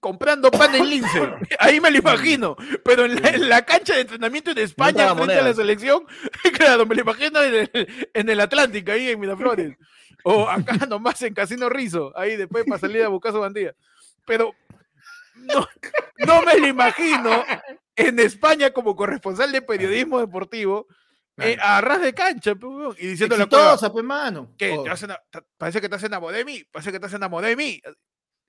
comprando 0.00 0.50
pan 0.50 0.74
en 0.74 0.88
Lince. 0.88 1.20
Ahí 1.58 1.78
me 1.78 1.90
lo 1.90 1.98
imagino. 1.98 2.56
Pero 2.82 3.04
en 3.04 3.20
la, 3.20 3.28
en 3.28 3.48
la 3.50 3.66
cancha 3.66 3.94
de 3.96 4.00
entrenamiento 4.00 4.50
en 4.50 4.58
España, 4.58 5.14
frente 5.14 5.34
a 5.34 5.42
la 5.42 5.52
selección, 5.54 6.04
claro, 6.56 6.86
me 6.86 6.94
lo 6.94 7.02
imagino 7.02 7.42
en 7.42 7.68
el, 7.72 8.08
en 8.14 8.28
el 8.30 8.40
Atlántico, 8.40 8.92
ahí 8.92 9.10
en 9.10 9.20
Miraflores. 9.20 9.76
O 10.24 10.48
acá 10.48 10.86
nomás 10.86 11.20
en 11.22 11.34
Casino 11.34 11.68
Rizo, 11.68 12.12
ahí 12.18 12.36
después 12.36 12.64
para 12.66 12.80
salir 12.80 13.02
a 13.02 13.08
buscar 13.08 13.32
su 13.32 13.40
bandilla. 13.40 13.74
Pero 14.26 14.54
no, 15.36 15.66
no 16.26 16.42
me 16.42 16.58
lo 16.58 16.66
imagino 16.66 17.44
en 17.98 18.18
España 18.20 18.70
como 18.70 18.96
corresponsal 18.96 19.52
de 19.52 19.62
periodismo 19.62 20.20
deportivo, 20.20 20.86
eh, 21.36 21.56
a 21.60 21.80
ras 21.80 22.00
de 22.00 22.14
cancha, 22.14 22.54
y 22.98 23.06
diciéndole 23.06 23.44
a 23.44 23.46
Cueva, 23.46 23.64
Exitosa, 23.72 23.92
pues, 23.92 24.04
mano. 24.04 24.54
¿qué? 24.56 24.72
Oh. 24.72 24.82
¿Te 24.82 24.88
vas 24.88 25.02
a 25.04 25.22
parece 25.56 25.80
que 25.80 25.88
te 25.88 25.94
has 25.94 26.02
enamorado 26.02 26.38
de 26.38 26.44
mí, 26.44 26.64
parece 26.70 26.90
que 26.90 26.98
te 26.98 27.06
has 27.06 27.14
enamorado 27.14 27.48
de 27.48 27.56
mí. 27.56 27.80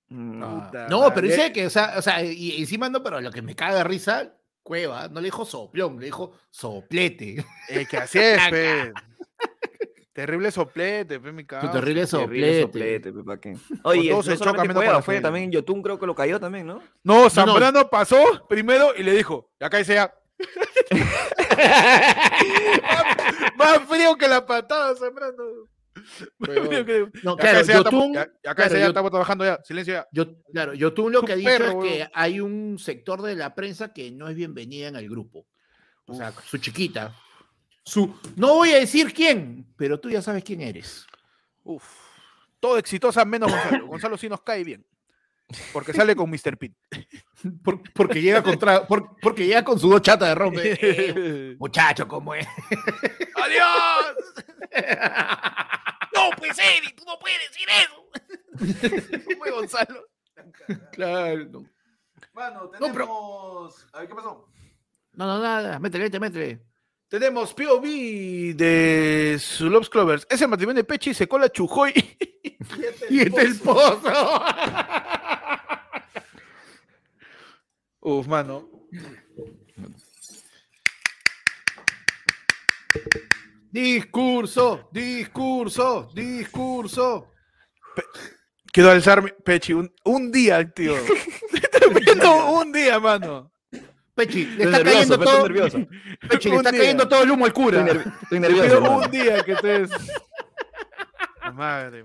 Puta 0.08 0.88
No, 0.88 1.12
pero 1.14 1.28
dice 1.28 1.52
que, 1.52 1.66
o 1.66 1.70
sea, 1.70 1.94
o 1.96 2.02
sea, 2.02 2.22
y 2.24 2.60
encima 2.60 2.88
no, 2.88 3.02
pero 3.02 3.20
lo 3.20 3.30
que 3.30 3.42
me 3.42 3.54
caga 3.54 3.76
de 3.76 3.84
risa, 3.84 4.34
Cueva, 4.62 5.08
no 5.08 5.20
le 5.20 5.26
dijo 5.26 5.44
soplón, 5.44 5.98
le 5.98 6.06
dijo 6.06 6.32
soplete. 6.50 7.44
Es 7.68 7.88
que 7.88 7.96
así 7.96 8.18
es, 8.18 8.40
pe. 8.50 8.92
Terrible 10.12 10.50
soplete, 10.50 11.20
pe, 11.20 11.30
mi 11.32 11.42
Tu 11.42 11.46
cabrón. 11.46 11.70
terrible 11.72 12.04
terrible 12.06 12.60
soplete. 12.60 12.62
soplete, 12.62 13.12
pe, 13.12 13.22
¿pa' 13.24 13.40
qué? 13.40 13.56
Oye, 13.84 14.10
no 14.10 14.22
se 14.22 14.36
choca 14.36 15.02
fue 15.02 15.20
también 15.20 15.52
Yotun 15.52 15.82
creo 15.82 15.98
que 16.00 16.06
lo 16.06 16.14
cayó 16.16 16.40
también, 16.40 16.66
¿no? 16.66 16.82
No, 17.04 17.30
Zambrano 17.30 17.88
pasó 17.88 18.18
primero 18.48 18.92
y 18.96 19.02
le 19.04 19.12
dijo, 19.14 19.50
acá 19.60 19.78
dice 19.78 19.94
ya. 19.94 20.12
más, 22.82 23.54
más 23.56 23.78
frío 23.88 24.16
que 24.16 24.28
la 24.28 24.44
patada, 24.44 24.94
Zambrano. 24.96 25.44
Más 26.38 26.48
Huevón. 26.48 26.66
frío 26.68 26.84
que- 26.86 27.06
No, 27.22 27.32
Y 27.32 27.34
acá 27.34 27.40
claro, 27.42 27.54
ya 27.54 27.60
estamos- 27.60 27.84
Yotun, 27.84 28.14
ya- 28.14 28.26
ya 28.44 28.50
acá 28.50 28.62
claro, 28.66 28.78
ya 28.80 28.86
estamos 28.86 29.10
trabajando 29.10 29.44
ya. 29.44 29.60
Silencio 29.64 29.94
ya. 29.94 30.06
Yo, 30.12 30.26
claro, 30.52 30.74
Yotun 30.74 31.12
lo 31.12 31.22
que 31.22 31.32
ha 31.32 31.36
dicho 31.36 31.50
perro, 31.50 31.84
es 31.84 31.92
que 31.92 32.08
hay 32.14 32.40
un 32.40 32.78
sector 32.78 33.22
de 33.22 33.36
la 33.36 33.54
prensa 33.54 33.92
que 33.92 34.10
no 34.10 34.28
es 34.28 34.34
bienvenida 34.34 34.88
en 34.88 34.96
el 34.96 35.08
grupo. 35.08 35.46
O 36.06 36.14
sea, 36.14 36.32
su 36.32 36.58
chiquita. 36.58 37.14
Su, 37.84 38.14
no 38.36 38.54
voy 38.54 38.70
a 38.72 38.76
decir 38.78 39.12
quién, 39.12 39.66
pero 39.76 39.98
tú 39.98 40.10
ya 40.10 40.22
sabes 40.22 40.44
quién 40.44 40.60
eres. 40.60 41.06
Uf. 41.64 41.84
Todo 42.60 42.76
exitosa 42.78 43.24
menos 43.24 43.50
Gonzalo. 43.50 43.86
Gonzalo 43.86 44.18
sí 44.18 44.28
nos 44.28 44.42
cae 44.42 44.62
bien. 44.64 44.86
Porque 45.72 45.92
sale 45.92 46.14
con 46.14 46.30
Mr. 46.30 46.56
Por- 47.64 47.82
porque, 47.92 48.20
llega 48.22 48.42
contra, 48.42 48.86
por- 48.86 49.16
porque 49.20 49.46
llega 49.46 49.64
con 49.64 49.78
su 49.80 49.88
dos 49.88 50.02
chatas 50.02 50.28
de 50.28 50.34
rompe. 50.36 50.78
Eh, 50.80 51.56
muchacho, 51.58 52.06
¿cómo 52.06 52.34
es? 52.34 52.46
¡Adiós! 53.34 54.16
no, 56.14 56.30
pues 56.36 56.56
Eddie, 56.58 56.92
tú 56.94 57.04
no 57.06 57.18
puedes 57.18 57.38
decir 57.50 57.68
eso. 57.82 59.24
¿Cómo 59.32 59.46
es 59.46 59.52
Gonzalo? 59.52 60.06
Claro. 60.92 61.44
No, 61.50 61.64
Mano, 62.32 62.64
No, 62.64 62.70
pero- 62.78 62.92
tenemos... 62.92 63.86
A 63.92 63.98
ver, 64.00 64.08
¿qué 64.08 64.14
pasó? 64.14 64.46
no, 65.14 65.26
no, 65.26 65.40
nada. 65.42 65.78
Métele, 65.80 66.04
métele, 66.04 66.20
métele. 66.20 66.62
Tenemos 67.10 67.52
POV 67.54 68.54
de 68.54 69.36
Zulovs 69.40 69.90
Clovers. 69.90 70.24
Ese 70.30 70.46
matrimonio 70.46 70.80
de 70.80 70.84
Pechi 70.84 71.12
se 71.12 71.26
cola 71.26 71.50
Chujoy. 71.50 71.92
Y 73.10 73.20
este 73.20 73.42
el 73.42 73.58
pozo. 73.64 74.44
Uf, 77.98 78.28
mano. 78.28 78.68
Discurso, 83.72 84.88
discurso, 84.92 86.10
discurso. 86.14 87.32
Quiero 88.72 88.90
alzarme, 88.92 89.32
Pechi, 89.44 89.72
un, 89.72 89.92
un 90.04 90.30
día, 90.30 90.64
tío. 90.70 90.94
Un 92.54 92.70
día, 92.72 93.00
mano. 93.00 93.52
Pechi, 94.26 94.44
le 94.46 94.64
está 94.64 94.78
nervioso, 94.78 95.18
cayendo 95.18 95.18
todo. 95.18 95.48
Pechi, 96.28 96.48
le 96.50 96.56
está 96.56 96.70
día. 96.70 96.80
cayendo 96.80 97.08
todo 97.08 97.22
el 97.22 97.30
humo 97.30 97.44
al 97.44 97.50
Estoy, 97.50 97.64
cura. 97.64 98.04
estoy 98.22 98.40
nervioso. 98.40 98.96
Un 98.98 99.10
día 99.10 99.42
que 99.44 99.52
estés. 99.52 99.90
La 101.42 101.52
Madre. 101.52 102.02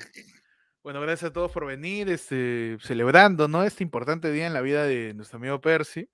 Bueno, 0.84 1.02
gracias 1.02 1.30
a 1.32 1.34
todos 1.34 1.52
por 1.52 1.66
venir, 1.66 2.10
este, 2.10 2.78
celebrando, 2.82 3.48
¿no? 3.48 3.64
Este 3.64 3.84
importante 3.84 4.32
día 4.32 4.46
en 4.48 4.54
la 4.54 4.62
vida 4.62 4.84
de 4.86 5.14
nuestro 5.14 5.38
amigo 5.38 5.60
Percy. 5.60 6.08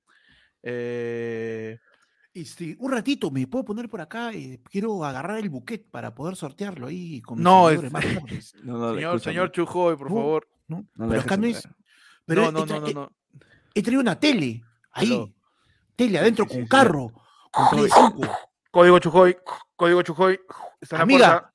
Eh, 0.64 1.78
Este, 2.34 2.78
un 2.80 2.92
ratito, 2.92 3.30
¿me 3.30 3.46
puedo 3.48 3.66
poner 3.66 3.90
por 3.90 4.00
acá? 4.00 4.32
Eh, 4.34 4.62
quiero 4.72 5.04
agarrar 5.04 5.38
el 5.40 5.50
buquet 5.50 5.90
para 5.92 6.16
poder 6.16 6.38
sortearlo 6.38 6.88
ahí 6.88 7.22
con 7.22 7.38
mis 7.38 7.44
No, 7.44 7.70
es- 7.70 7.92
más 7.92 8.06
pobres. 8.06 8.54
No, 8.64 8.78
no, 8.78 8.94
señor, 8.96 9.20
señor 9.20 9.52
Chujoy, 9.52 9.98
por 9.98 10.10
No, 10.10 10.16
favor. 10.16 10.48
¿no? 10.70 10.78
No 10.78 10.84
lo 10.86 10.96
Pero 10.96 11.10
dejes 11.10 11.26
acá 11.26 11.38
no 11.38 11.48
es. 11.48 11.68
Pero 12.26 12.52
no, 12.52 12.66
no, 12.66 12.80
no, 12.80 12.88
no. 12.92 13.12
he 13.74 13.82
traído 13.84 14.02
una 14.02 14.18
tele. 14.18 14.62
Ahí. 14.94 15.34
Tele 16.06 16.20
adentro 16.20 16.46
sí, 16.46 16.50
con 16.50 16.58
sí, 16.58 16.64
sí. 16.64 16.70
carro. 16.70 17.12
Con 17.52 17.66
Código- 17.68 17.88
Play 17.88 17.90
5. 18.24 18.38
Código 18.72 19.00
Chujoy, 19.00 19.38
código 19.76 20.02
Chujoy. 20.02 20.40
Está 20.80 20.96
en 20.96 21.00
la 21.00 21.04
Amiga, 21.04 21.52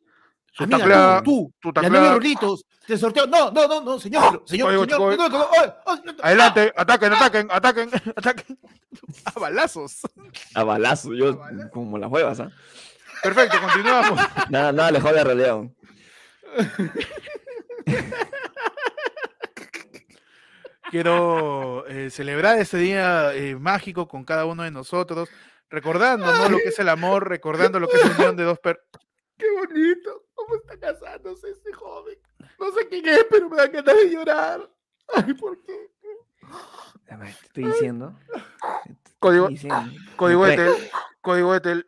Amiga, 0.59 1.23
tú, 1.25 1.53
tu 1.61 1.73
tú, 1.73 1.81
la 1.81 2.15
Rulitos, 2.15 2.65
te 2.87 2.97
sorteo. 2.97 3.27
No, 3.27 3.51
no, 3.51 3.67
no, 3.67 3.81
no, 3.83 3.99
señor, 3.99 4.43
señor, 4.47 4.71
señor. 4.71 4.87
chico, 4.87 5.11
no, 5.11 5.17
no, 5.17 5.29
no, 5.29 5.47
ay, 5.61 5.71
ay, 5.87 5.99
no, 6.05 6.13
Adelante, 6.23 6.73
ataquen, 6.77 7.13
ataquen, 7.15 7.49
ataquen, 7.51 7.91
ataquen. 8.17 8.59
A 9.25 9.41
balazos. 9.41 10.01
A 10.55 10.63
balazo, 10.65 11.13
yo 11.15 11.29
A 11.31 11.33
balazo. 11.37 11.71
como 11.71 11.99
las 11.99 12.11
huevas, 12.11 12.39
¿ah? 12.41 12.51
Perfecto, 13.23 13.57
continuamos. 13.61 14.21
Nada, 14.51 14.73
nada 14.73 14.91
lejos 14.93 15.11
de 15.11 15.17
la 15.17 15.25
realidad. 15.25 15.63
Quiero 20.90 21.87
eh, 21.88 22.11
celebrar 22.11 22.59
este 22.59 22.79
día 22.79 23.35
eh, 23.35 23.57
mágico 23.57 24.07
con 24.07 24.25
cada 24.25 24.44
uno 24.44 24.62
de 24.62 24.70
nosotros, 24.70 25.29
recordando 25.68 26.27
¿no? 26.27 26.49
lo 26.49 26.59
que 26.59 26.68
es 26.68 26.79
el 26.79 26.88
amor, 26.88 27.29
recordando 27.29 27.81
lo 27.81 27.88
que 27.88 27.96
es 27.96 28.05
la 28.09 28.14
unión 28.14 28.37
de 28.37 28.44
dos 28.44 28.59
per... 28.59 28.81
Qué 29.38 29.46
bonito. 29.51 30.25
¿Cómo 30.35 30.55
está 30.57 30.79
casándose 30.79 31.51
este 31.51 31.72
joven? 31.72 32.18
No 32.59 32.70
sé 32.72 32.88
quién 32.88 33.07
es, 33.07 33.27
pero 33.29 33.51
me 33.51 33.57
da 33.57 33.66
ganas 33.66 33.94
de 33.94 34.11
llorar. 34.11 34.70
Ay, 35.14 35.35
¿por 35.35 35.61
qué? 35.62 35.90
A 37.11 37.16
ver, 37.16 37.35
Te 37.35 37.46
estoy 37.46 37.64
diciendo. 37.64 38.18
Código-. 39.18 39.49
Código 40.16 40.46
Etel, 40.46 40.72
código 41.20 41.55
Etel, 41.55 41.87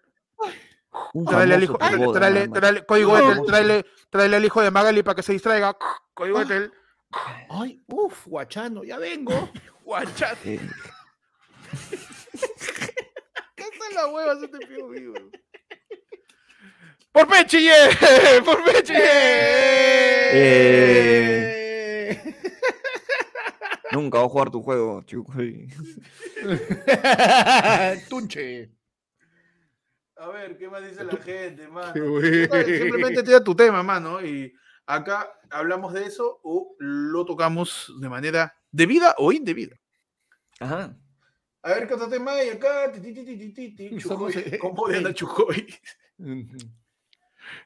tráele 1.26 1.54
al 1.54 1.62
hijo, 1.62 1.78
tráele, 2.12 2.48
tráele, 2.48 2.86
código 2.86 3.18
No. 3.18 3.32
Etel, 3.32 3.46
tráele, 3.46 3.86
tráele 4.10 4.36
al 4.36 4.44
hijo 4.44 4.62
de 4.62 4.70
Magali 4.70 5.02
para 5.02 5.14
que 5.16 5.22
se 5.22 5.32
distraiga. 5.32 5.76
Código 6.14 6.40
Etel, 6.40 6.72
Ay, 7.50 7.80
uff, 7.88 8.26
guachano, 8.26 8.84
ya 8.84 8.98
vengo. 8.98 9.48
guachat. 9.84 10.38
Eh, 10.44 10.60
¿Qué 13.56 13.62
hacen 13.62 13.94
las 13.94 14.06
huevas 14.12 14.42
este 14.42 14.58
tío 14.66 14.88
vivo? 14.88 15.14
¡Por 17.12 17.26
Pechi, 17.26 17.62
yeah! 17.62 17.90
¡Por 18.44 18.62
Pechi, 18.64 18.92
yeah! 18.92 20.30
Eh. 20.32 20.68
Nunca 23.92 24.18
voy 24.18 24.26
a 24.26 24.30
jugar 24.30 24.50
tu 24.50 24.62
juego, 24.62 25.02
chico. 25.02 25.32
Tunche. 28.08 28.70
A 30.16 30.28
ver, 30.28 30.58
¿qué 30.58 30.68
más 30.68 30.84
dice 30.86 31.04
la 31.04 31.16
gente, 31.16 31.68
mano? 31.68 31.92
Simplemente 31.94 32.48
bueno. 32.48 32.66
Simplemente 32.66 33.22
te 33.22 33.32
da 33.32 33.42
tu 33.42 33.54
tema, 33.54 33.82
mano. 33.82 34.20
Y 34.20 34.52
acá 34.88 35.32
hablamos 35.50 35.92
de 35.92 36.04
eso 36.06 36.40
o 36.42 36.74
lo 36.78 37.24
tocamos 37.24 37.92
de 38.00 38.08
manera 38.08 38.54
debida 38.72 39.14
o 39.18 39.30
indebida. 39.32 39.76
Ajá. 40.58 40.96
A 41.62 41.68
ver, 41.70 41.86
¿qué 41.86 41.94
otro 41.94 42.08
tema 42.08 42.32
hay 42.32 42.48
acá? 42.50 42.90
Ti, 42.90 43.00
ti, 43.00 43.12
ti, 43.12 43.24
ti, 43.24 43.52
ti, 43.52 43.74
ti, 43.74 44.00
Somos, 44.00 44.32
Chujoy. 44.32 44.54
eh, 44.54 44.58
¿Cómo 44.60 44.86
a 44.88 44.94
eh. 44.94 45.14
Chujoy? 45.14 45.66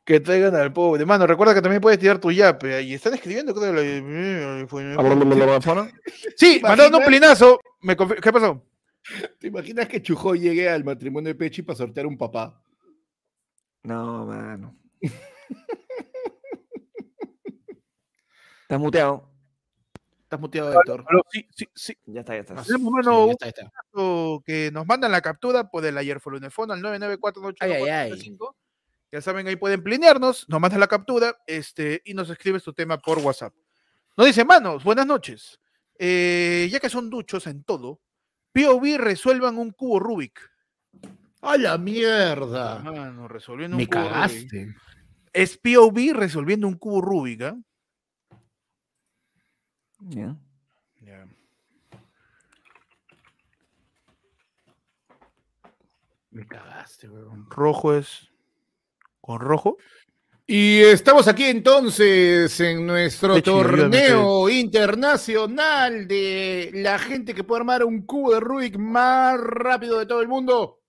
Que 0.04 0.20
traigan 0.20 0.54
al 0.56 0.72
pobre. 0.72 1.04
Mano, 1.04 1.26
recuerda 1.26 1.54
que 1.54 1.62
también 1.62 1.80
puedes 1.80 1.98
tirar 1.98 2.18
tu 2.18 2.30
yape. 2.30 2.74
Ahí 2.74 2.94
están 2.94 3.14
escribiendo. 3.14 3.54
creo, 3.54 3.72
la- 3.72 4.66
Sí, 6.36 6.60
mandaron 6.62 6.94
un 6.94 7.04
plinazo. 7.04 7.60
Me 7.80 7.96
¿Qué 7.96 8.32
pasó? 8.32 8.64
¿Te 9.38 9.48
imaginas 9.48 9.88
que 9.88 10.00
Chujo 10.00 10.34
llegue 10.34 10.68
al 10.68 10.84
matrimonio 10.84 11.28
de 11.28 11.34
Pechi 11.34 11.62
para 11.62 11.76
sortear 11.76 12.06
un 12.06 12.16
papá? 12.16 12.62
No, 13.82 14.26
mano. 14.26 14.76
Estás 18.72 18.80
muteado. 18.80 19.28
Estás 20.22 20.40
muteado, 20.40 20.72
Héctor. 20.72 21.04
Pero 21.06 21.22
sí, 21.30 21.46
sí, 21.54 21.68
sí. 21.74 21.98
Ya 22.06 22.20
está, 22.20 22.32
ya 22.32 22.40
está. 22.40 22.54
Ah, 22.54 22.62
Tenemos, 22.66 22.88
sí, 22.88 23.06
mano, 23.06 23.26
ya 23.26 23.32
está, 23.32 23.44
ya 23.44 23.50
está. 23.50 24.42
que 24.46 24.70
nos 24.72 24.86
mandan 24.86 25.12
la 25.12 25.20
captura 25.20 25.68
por 25.68 25.84
el 25.84 25.98
ayer 25.98 26.16
al 26.24 26.40
994 26.40 27.52
Ay, 27.60 27.72
ay, 27.72 27.88
ay. 27.90 28.38
Ya 29.12 29.20
saben, 29.20 29.46
ahí 29.46 29.56
pueden 29.56 29.82
plinearnos, 29.82 30.48
nos 30.48 30.58
mandan 30.58 30.80
la 30.80 30.86
captura 30.86 31.36
este, 31.46 32.00
y 32.06 32.14
nos 32.14 32.30
escribes 32.30 32.62
tu 32.62 32.72
tema 32.72 32.96
por 32.96 33.18
WhatsApp. 33.18 33.52
Nos 34.16 34.26
dice, 34.26 34.42
manos, 34.42 34.84
buenas 34.84 35.06
noches. 35.06 35.60
Eh, 35.98 36.66
ya 36.72 36.80
que 36.80 36.88
son 36.88 37.10
duchos 37.10 37.46
en 37.48 37.64
todo, 37.64 38.00
POV 38.54 38.96
resuelvan 38.96 39.58
un 39.58 39.72
cubo 39.72 40.00
Rubik. 40.00 40.40
¡A 41.42 41.58
la 41.58 41.76
mierda! 41.76 42.78
Mano, 42.78 43.28
resolviendo 43.28 43.76
Me 43.76 43.86
cubo 43.86 44.00
Rubik. 44.00 44.12
cagaste. 44.14 44.74
Es 45.34 45.58
POV 45.58 46.14
resolviendo 46.14 46.66
un 46.66 46.78
cubo 46.78 47.02
Rubik, 47.02 47.42
¿ah? 47.42 47.54
Ya. 50.08 50.36
Ya. 51.00 51.26
Me 56.30 56.46
cagaste, 56.46 57.08
weón. 57.08 57.46
Rojo 57.50 57.94
es. 57.94 58.30
¿Con 59.20 59.40
rojo? 59.40 59.76
Y 60.46 60.80
estamos 60.80 61.28
aquí 61.28 61.44
entonces 61.44 62.58
en 62.60 62.84
nuestro 62.84 63.40
torneo 63.42 64.48
internacional 64.48 66.08
de 66.08 66.70
la 66.74 66.98
gente 66.98 67.32
que 67.32 67.44
puede 67.44 67.60
armar 67.60 67.84
un 67.84 68.04
cubo 68.04 68.34
de 68.34 68.40
Rubik 68.40 68.76
más 68.76 69.38
rápido 69.40 69.98
de 70.00 70.06
todo 70.06 70.20
el 70.20 70.28
mundo. 70.28 70.80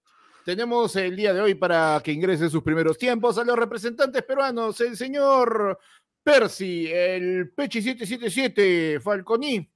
Tenemos 0.44 0.96
el 0.96 1.16
día 1.16 1.34
de 1.34 1.40
hoy 1.40 1.56
para 1.56 2.02
que 2.04 2.12
ingresen 2.12 2.50
sus 2.50 2.64
primeros 2.64 2.98
tiempos 2.98 3.38
a 3.38 3.46
los 3.46 3.58
representantes 3.58 4.24
peruanos, 4.24 4.82
el 4.82 4.98
señor 4.98 5.80
Percy, 6.24 6.90
el 6.92 7.52
Pechi 7.52 7.82
777, 7.82 9.00
Falconi. 9.02 9.70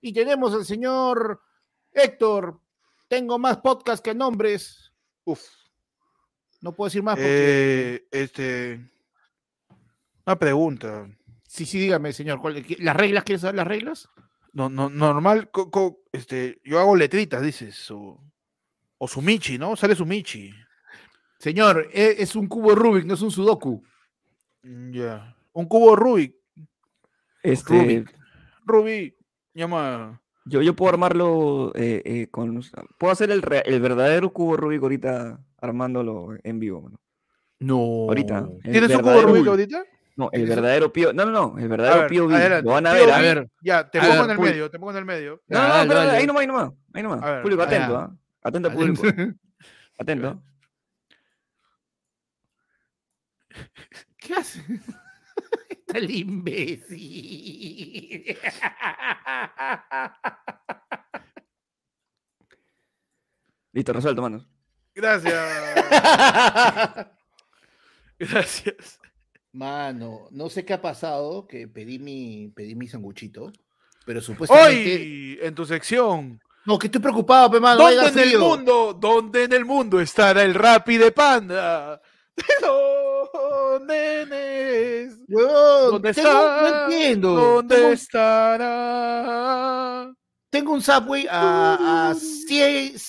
Y 0.00 0.12
tenemos 0.12 0.54
al 0.54 0.64
señor 0.64 1.42
Héctor. 1.92 2.60
Tengo 3.08 3.38
más 3.38 3.58
podcast 3.58 4.02
que 4.04 4.14
nombres. 4.14 4.92
Uf. 5.24 5.42
No 6.60 6.72
puedo 6.74 6.88
decir 6.88 7.02
más 7.02 7.16
porque... 7.16 7.94
Eh, 7.96 8.08
este. 8.12 8.90
Una 10.26 10.38
pregunta. 10.38 11.08
Sí, 11.48 11.66
sí, 11.66 11.80
dígame, 11.80 12.12
señor. 12.12 12.40
¿cuál- 12.40 12.64
qué- 12.64 12.76
¿Las 12.78 12.94
reglas? 12.96 13.24
¿Quieres 13.24 13.40
saber 13.40 13.56
las 13.56 13.66
reglas? 13.66 14.08
No, 14.52 14.68
no, 14.68 14.88
normal, 14.88 15.50
co- 15.50 15.70
co- 15.70 16.04
este, 16.12 16.60
yo 16.64 16.78
hago 16.78 16.94
letritas, 16.96 17.42
dices, 17.42 17.90
o, 17.90 18.20
o 18.98 19.08
Sumichi, 19.08 19.58
¿no? 19.58 19.74
Sale 19.76 19.94
Sumichi. 19.96 20.52
Señor, 21.38 21.88
e- 21.92 22.16
es 22.18 22.36
un 22.36 22.46
cubo 22.48 22.74
Rubik, 22.74 23.04
no 23.04 23.14
es 23.14 23.22
un 23.22 23.30
Sudoku. 23.30 23.82
Mm, 24.62 24.92
Ya. 24.92 25.36
Un 25.52 25.66
cubo 25.66 25.96
Rubik. 25.96 26.34
Este, 27.42 27.72
Rubik. 27.72 28.14
Rubik. 28.64 29.16
Llama. 29.54 30.20
Yo, 30.44 30.62
yo 30.62 30.74
puedo 30.74 30.90
armarlo 30.90 31.72
eh, 31.74 32.02
eh, 32.04 32.28
con. 32.30 32.60
Puedo 32.98 33.12
hacer 33.12 33.30
el, 33.30 33.42
el 33.64 33.80
verdadero 33.80 34.32
cubo 34.32 34.56
Rubik 34.56 34.82
ahorita 34.82 35.40
armándolo 35.58 36.36
en 36.42 36.58
vivo, 36.60 36.82
mano. 36.82 37.00
No. 37.58 37.76
Ahorita. 38.08 38.48
¿Tienes 38.62 38.94
un 38.94 39.02
cubo 39.02 39.22
Rubik 39.22 39.46
ahorita? 39.46 39.84
No, 40.16 40.28
el 40.32 40.46
verdadero 40.46 40.92
Pío. 40.92 41.12
No, 41.14 41.24
no, 41.24 41.30
no. 41.30 41.58
El 41.58 41.68
verdadero 41.68 42.00
ver, 42.00 42.08
Pío. 42.10 42.28
Lo 42.28 42.70
van 42.72 42.86
a 42.86 42.92
Pío 42.92 43.06
ver. 43.06 43.10
¿ah? 43.10 43.16
A 43.16 43.20
ver. 43.22 43.48
Ya, 43.62 43.88
te 43.88 43.98
A 43.98 44.02
pongo 44.02 44.14
ver, 44.14 44.24
en 44.24 44.30
el 44.30 44.38
medio, 44.38 44.70
te 44.70 44.78
pongo 44.78 44.90
en 44.90 44.96
el 44.98 45.04
medio. 45.06 45.42
No, 45.48 45.62
no, 45.62 45.68
Dale, 45.68 45.88
pero 45.88 46.00
dale. 46.00 46.12
ahí 46.12 46.26
nomás, 46.26 46.40
ahí 46.40 46.46
nomás. 46.46 46.72
Ahí 46.92 47.02
nomás. 47.02 47.42
Público, 47.42 47.62
atento. 47.62 47.96
¿ah? 47.96 48.16
Atento, 48.42 48.70
público. 48.70 49.02
Atento. 49.98 50.42
¿Qué 54.18 54.34
hace? 54.34 54.62
Está 55.90 55.98
el 55.98 56.10
imbécil. 56.12 56.96
Listo, 63.72 63.92
resuelto, 63.92 64.22
manos. 64.22 64.46
Gracias. 64.94 65.34
Gracias. 68.18 69.00
Mano, 69.52 70.28
no 70.30 70.48
sé 70.48 70.64
qué 70.64 70.74
ha 70.74 70.80
pasado, 70.80 71.48
que 71.48 71.66
pedí 71.66 71.98
mi, 71.98 72.52
pedí 72.54 72.76
mi 72.76 72.86
sanguchito, 72.86 73.52
pero 74.06 74.20
supuestamente... 74.20 74.94
Hoy, 74.94 75.38
en 75.42 75.54
tu 75.56 75.64
sección, 75.64 76.40
No, 76.66 76.78
que 76.78 76.86
estoy 76.86 77.00
preocupado, 77.00 77.50
pe, 77.50 77.58
mano. 77.58 77.82
¿dónde 77.82 78.22
en 78.22 78.28
el 78.28 78.38
mundo, 78.38 78.94
dónde 78.94 79.42
en 79.44 79.52
el 79.54 79.64
mundo 79.64 80.00
estará 80.00 80.44
el 80.44 80.54
Rappi 80.54 80.98
de 80.98 81.10
Panda? 81.10 82.00
¿Dónde 83.86 85.02
es? 85.04 85.18
Huevón, 85.28 85.90
¿Dónde 85.92 86.12
tengo- 86.14 86.28
está? 86.28 86.60
No 86.62 86.84
entiendo. 86.84 87.34
¿Dónde 87.34 87.76
Tengo, 87.76 87.88
estará? 88.90 90.12
tengo 90.50 90.72
un 90.72 90.82
subway 90.82 91.26
a, 91.30 92.10
a 92.10 92.14
6, 92.14 93.00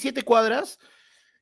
7 0.00 0.22
cuadras 0.22 0.78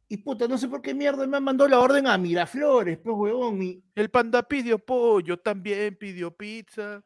y 0.09 0.19
puta, 0.19 0.47
no 0.47 0.57
sé 0.59 0.69
por 0.69 0.81
qué 0.83 0.95
mierda 0.95 1.27
me 1.27 1.41
mandado 1.41 1.69
la 1.69 1.81
orden 1.81 2.07
a 2.07 2.17
Miraflores, 2.19 2.99
pues, 2.99 3.17
huevón. 3.17 3.59
Mi... 3.59 3.83
El 3.95 4.09
panda 4.11 4.43
pidió 4.43 4.79
pollo, 4.79 5.39
también 5.39 5.97
pidió 5.97 6.31
pizza. 6.31 7.03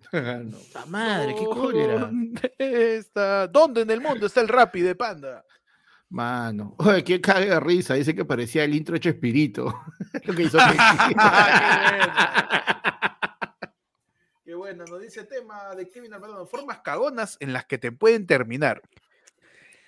no, 0.12 0.58
madre, 0.88 1.34
qué 1.38 1.44
cólera. 1.46 1.98
¿Dónde 2.00 2.96
está? 2.96 3.46
¿Dónde 3.46 3.82
en 3.82 3.90
el 3.90 4.00
mundo 4.00 4.26
está 4.26 4.40
el 4.40 4.48
Rappi 4.48 4.80
de 4.80 4.94
Panda? 4.96 5.44
Mano, 6.12 6.74
oye, 6.78 7.02
qué 7.04 7.20
caga 7.22 7.40
de 7.54 7.60
risa. 7.60 7.94
Dice 7.94 8.14
que 8.14 8.24
parecía 8.26 8.64
el 8.64 8.74
intro 8.74 8.94
hecho 8.96 9.08
Espirito. 9.08 9.74
Lo 10.24 10.34
que 10.34 10.42
hizo 10.42 10.58
Qué 14.44 14.54
bueno, 14.54 14.84
nos 14.84 15.00
dice 15.00 15.24
tema 15.24 15.74
de 15.74 15.88
Kevin 15.88 16.12
Alvarado, 16.14 16.46
formas 16.46 16.80
cagonas 16.80 17.36
en 17.40 17.52
las 17.54 17.64
que 17.64 17.78
te 17.78 17.92
pueden 17.92 18.26
terminar. 18.26 18.82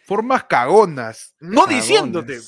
Formas 0.07 0.45
cagonas, 0.45 1.35
no 1.41 1.67
diciéndote. 1.67 2.41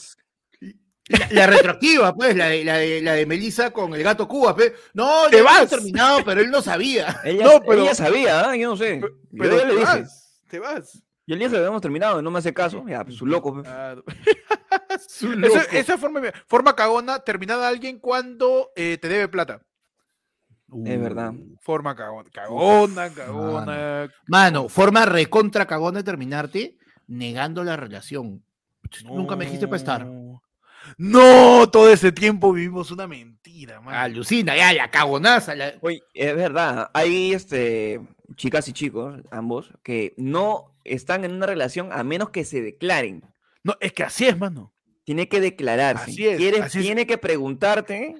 La, 1.09 1.29
la 1.31 1.47
retroactiva, 1.47 2.15
pues, 2.15 2.35
la 2.35 2.47
de, 2.49 2.65
la 2.65 2.79
de, 2.79 3.01
la 3.01 3.13
de 3.13 3.27
Melissa 3.27 3.71
con 3.71 3.95
el 3.95 4.03
gato 4.03 4.27
Cuba, 4.27 4.57
pues. 4.57 4.73
No, 4.95 5.29
Te 5.31 5.37
ya 5.37 5.43
había 5.43 5.61
vas. 5.61 5.71
terminado, 5.71 6.25
pero 6.25 6.41
él 6.41 6.51
no 6.51 6.61
sabía. 6.63 7.21
Ella, 7.25 7.45
No, 7.45 7.61
pero- 7.61 7.83
ella 7.83 7.95
sabía, 7.95 8.41
¿ah? 8.51 8.57
yo 8.57 8.71
no 8.71 8.77
sé. 8.77 9.01
Pero 9.39 9.57
le 9.65 9.75
te 9.77 9.85
vas, 9.85 10.41
te 10.49 10.59
vas. 10.59 11.03
Y 11.27 11.33
el 11.33 11.39
día 11.41 11.49
que 11.51 11.57
habíamos 11.57 11.83
terminado, 11.83 12.23
no 12.23 12.31
me 12.31 12.39
hace 12.39 12.55
caso. 12.55 12.85
Ya, 12.87 13.05
pues 13.05 13.17
su 13.17 13.27
loco. 13.27 13.53
pues. 13.55 13.67
Su 15.09 15.33
Eso- 15.33 15.37
loco. 15.37 15.59
esa 15.73 15.99
forma, 15.99 16.21
forma 16.47 16.75
cagona 16.75 17.19
terminada 17.19 17.67
a 17.67 17.69
alguien 17.69 17.99
cuando 17.99 18.71
eh, 18.77 18.97
te 18.99 19.09
debe 19.09 19.29
plata. 19.29 19.61
Es 20.85 21.01
verdad. 21.01 21.33
Forma 21.61 21.95
cagona, 21.95 22.29
cagona, 22.33 23.11
cagona. 23.13 24.09
Mano, 24.27 24.69
forma 24.69 25.05
recontra 25.05 25.67
cagón 25.67 25.95
de 25.95 26.03
terminarte 26.03 26.77
negando 27.07 27.63
la 27.63 27.77
relación. 27.77 28.43
Nunca 29.05 29.37
me 29.37 29.45
dijiste 29.45 29.67
para 29.69 29.77
estar. 29.77 30.07
No. 30.07 30.43
No, 30.99 31.69
todo 31.71 31.91
ese 31.91 32.13
tiempo 32.13 32.53
vivimos 32.53 32.91
una 32.93 33.07
mentira, 33.09 33.36
man. 33.83 33.95
Alucina, 33.95 34.57
ya, 34.57 34.73
la 34.73 34.91
cagonaza. 34.91 35.55
la- 35.55 35.75
Oye, 35.81 36.03
es 36.13 36.35
verdad. 36.37 36.91
Hay 36.93 37.33
este, 37.33 38.01
chicas 38.35 38.69
y 38.69 38.73
chicos, 38.73 39.21
ambos, 39.31 39.71
que 39.83 40.13
no 40.17 40.75
están 40.85 41.25
en 41.25 41.33
una 41.33 41.47
relación 41.47 41.93
a 41.93 42.03
menos 42.05 42.31
que 42.31 42.45
se 42.45 42.61
declaren. 42.61 43.23
No, 43.63 43.77
es 43.81 43.93
que 43.93 44.03
así 44.03 44.27
es, 44.27 44.37
mano. 44.39 44.73
Tiene 45.05 45.29
que 45.29 45.41
declararse. 45.41 46.11
Así 46.11 46.27
es, 46.27 46.37
Quieres- 46.37 46.61
así 46.63 46.79
es. 46.79 46.85
Tiene 46.85 47.07
que 47.07 47.17
preguntarte 47.19 48.17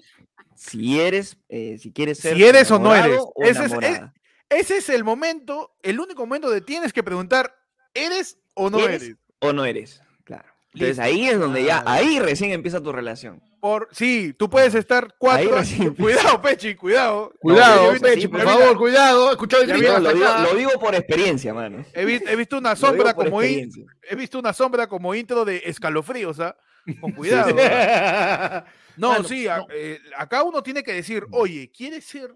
si 0.55 1.01
eres, 1.01 1.37
eh, 1.49 1.77
si 1.79 1.93
quieres 1.93 2.19
ser 2.19 2.37
Si 2.37 2.45
eres 2.45 2.71
o 2.71 2.79
no 2.79 2.95
eres. 2.95 3.19
o 3.21 3.33
Ese 3.43 3.51
es- 3.51 3.57
es- 3.59 3.65
enamorada. 3.73 4.15
Ese 4.49 4.77
es 4.79 4.89
el 4.91 5.03
momento, 5.03 5.77
el 5.83 5.99
único 5.99 6.23
momento 6.23 6.49
de 6.51 6.61
tienes 6.61 6.93
que 6.93 7.03
preguntar, 7.03 7.53
¿eres 7.93 8.39
o 8.55 8.71
no 8.71 8.79
¿Eres? 8.79 9.03
eres? 9.03 9.17
o 9.41 9.53
no 9.53 9.65
eres. 9.65 10.01
Claro. 10.25 10.45
Entonces 10.73 10.99
Listo. 10.99 11.03
ahí 11.03 11.29
es 11.29 11.39
donde 11.39 11.65
ya, 11.65 11.83
Claro. 11.83 11.91
ahí 11.91 12.21
recién 12.21 12.53
empieza 12.53 12.81
tu 12.81 12.93
relación. 12.93 13.43
Por, 13.67 13.89
sí, 13.91 14.33
tú 14.39 14.49
puedes 14.49 14.75
estar 14.77 15.13
cuatro. 15.19 15.51
Cuidado, 15.99 16.41
Pechi, 16.41 16.77
cuidado. 16.77 17.33
Cuidado, 17.41 17.91
visto- 17.91 18.07
Pechi, 18.07 18.21
sí, 18.23 18.29
por 18.29 18.43
favor, 18.43 18.79
cuidado. 18.79 19.29
He 19.29 19.33
escuchado 19.33 19.63
el 19.65 19.69
grito 19.71 19.93
No, 19.95 19.99
lo, 19.99 20.13
digo, 20.15 20.27
acá. 20.29 20.43
lo 20.43 20.55
digo 20.55 20.71
por 20.79 20.95
experiencia, 20.95 21.53
mano. 21.53 21.85
He, 21.93 22.05
vi- 22.05 22.23
he 22.29 22.37
visto 22.37 22.59
una 22.59 22.77
sombra 22.77 23.13
como 23.15 23.43
in- 23.43 23.73
he 24.09 24.15
visto 24.15 24.39
una 24.39 24.53
sombra 24.53 24.87
como 24.87 25.13
intro 25.17 25.45
de 25.45 25.63
escalofríos, 25.65 26.39
¿ah? 26.39 26.57
Con 27.01 27.11
cuidado. 27.17 27.57
¿ah? 27.59 28.65
No, 28.97 29.11
Mano, 29.11 29.25
sí, 29.25 29.49
a- 29.49 29.57
no. 29.59 29.67
eh, 29.75 30.01
acá 30.17 30.45
uno 30.45 30.63
tiene 30.63 30.85
que 30.85 30.93
decir, 30.93 31.27
oye, 31.33 31.69
¿quieres 31.77 32.05
ser 32.05 32.33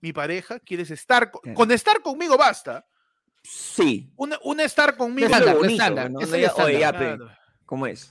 mi 0.00 0.14
pareja? 0.14 0.58
¿Quieres 0.60 0.90
estar 0.90 1.30
con, 1.30 1.42
Claro. 1.42 1.54
con 1.56 1.70
estar 1.70 2.00
conmigo 2.00 2.38
basta? 2.38 2.86
Sí. 3.42 4.10
Un, 4.16 4.34
un 4.42 4.60
estar 4.60 4.96
conmigo. 4.96 5.26
estándar, 5.28 5.54
bonito, 5.56 5.72
estándar, 5.74 6.10
¿no? 6.10 6.20
No 6.20 6.24
es 6.24 6.30
ya- 6.30 6.46
estándar. 6.46 7.20
oye. 7.20 7.32
¿Cómo 7.66 7.86
es? 7.86 8.10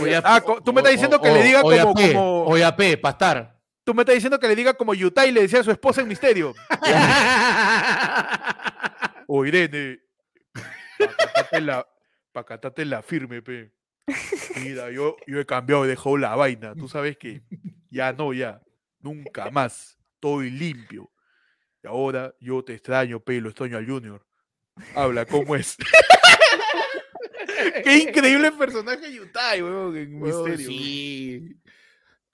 Oye, 0.00 0.20
Ah, 0.22 0.40
tú 0.64 0.72
me 0.72 0.80
estás 0.80 0.92
diciendo 0.92 1.20
que 1.20 1.30
le 1.30 1.42
diga 1.42 1.62
como- 1.62 1.94
como- 1.94 2.76
P, 2.76 2.96
pastar. 2.98 3.58
Tú 3.82 3.94
me 3.94 4.02
estás 4.02 4.14
diciendo 4.14 4.38
que 4.38 4.46
le 4.46 4.54
diga 4.54 4.74
como 4.74 4.94
Yutai 4.94 5.32
le 5.32 5.42
decía 5.42 5.60
a 5.60 5.64
su 5.64 5.70
esposa 5.70 6.02
en 6.02 6.08
misterio. 6.08 6.54
O 9.32 9.46
Irene, 9.46 10.00
pacatate 10.98 11.60
la, 11.60 11.86
pacatate 12.32 12.84
la 12.84 13.00
firme, 13.00 13.40
pe. 13.42 13.72
Mira, 14.56 14.90
yo, 14.90 15.16
yo 15.26 15.38
he 15.38 15.46
cambiado, 15.46 15.84
he 15.84 15.88
dejado 15.88 16.16
la 16.18 16.34
vaina. 16.34 16.74
Tú 16.74 16.88
sabes 16.88 17.16
que 17.16 17.42
ya 17.90 18.12
no, 18.12 18.32
ya. 18.32 18.60
Nunca 18.98 19.48
más. 19.52 19.96
Estoy 20.14 20.50
limpio. 20.50 21.12
Y 21.82 21.86
ahora 21.86 22.34
yo 22.40 22.64
te 22.64 22.74
extraño, 22.74 23.20
pe, 23.20 23.40
lo 23.40 23.50
extraño 23.50 23.76
al 23.78 23.86
Junior. 23.86 24.26
Habla, 24.96 25.24
¿cómo 25.26 25.54
es? 25.54 25.76
Qué 27.84 27.98
increíble 27.98 28.52
personaje 28.52 29.12
Yutai, 29.12 29.62
weón, 29.62 29.96
en 29.96 30.22
Huevón, 30.22 30.50
misterio. 30.50 30.68
Sí. 30.68 31.56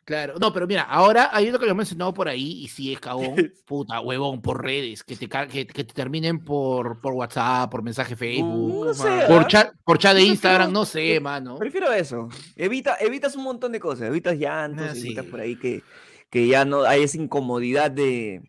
Claro. 0.07 0.35
No, 0.39 0.53
pero 0.53 0.69
mira, 0.69 0.83
ahora 0.83 1.31
hay 1.33 1.49
uno 1.49 1.59
que 1.59 1.67
lo 1.67 1.73
he 1.73 1.75
mencionado 1.75 2.15
por 2.15 2.29
ahí 2.29 2.63
y 2.63 2.69
sí 2.69 2.93
es 2.93 3.01
cagón. 3.01 3.35
Puta, 3.67 4.01
huevón, 4.01 4.41
por 4.41 4.63
redes. 4.63 5.03
Que 5.03 5.17
te, 5.17 5.29
que, 5.29 5.67
que 5.67 5.83
te 5.83 5.93
terminen 5.93 6.45
por, 6.45 7.01
por 7.01 7.13
WhatsApp, 7.15 7.69
por 7.69 7.83
mensaje 7.83 8.15
Facebook. 8.15 8.87
No 8.87 8.95
sé, 8.95 9.09
man. 9.09 9.27
Por 9.27 9.47
chat, 9.49 9.75
por 9.85 9.99
chat 9.99 10.15
de 10.15 10.23
Instagram, 10.23 10.73
no 10.73 10.85
sé, 10.85 11.19
mano. 11.19 11.59
Prefiero 11.59 11.93
eso. 11.93 12.29
Evita, 12.55 12.97
evitas 13.01 13.35
un 13.35 13.43
montón 13.43 13.73
de 13.73 13.81
cosas. 13.81 14.07
Evitas 14.07 14.39
llantos, 14.39 14.91
Ah, 14.91 14.97
evitas 14.97 15.27
por 15.27 15.41
ahí 15.41 15.57
que, 15.57 15.83
que 16.31 16.47
ya 16.47 16.65
no 16.65 16.85
hay 16.85 17.03
esa 17.03 17.17
incomodidad 17.17 17.91
de, 17.91 18.43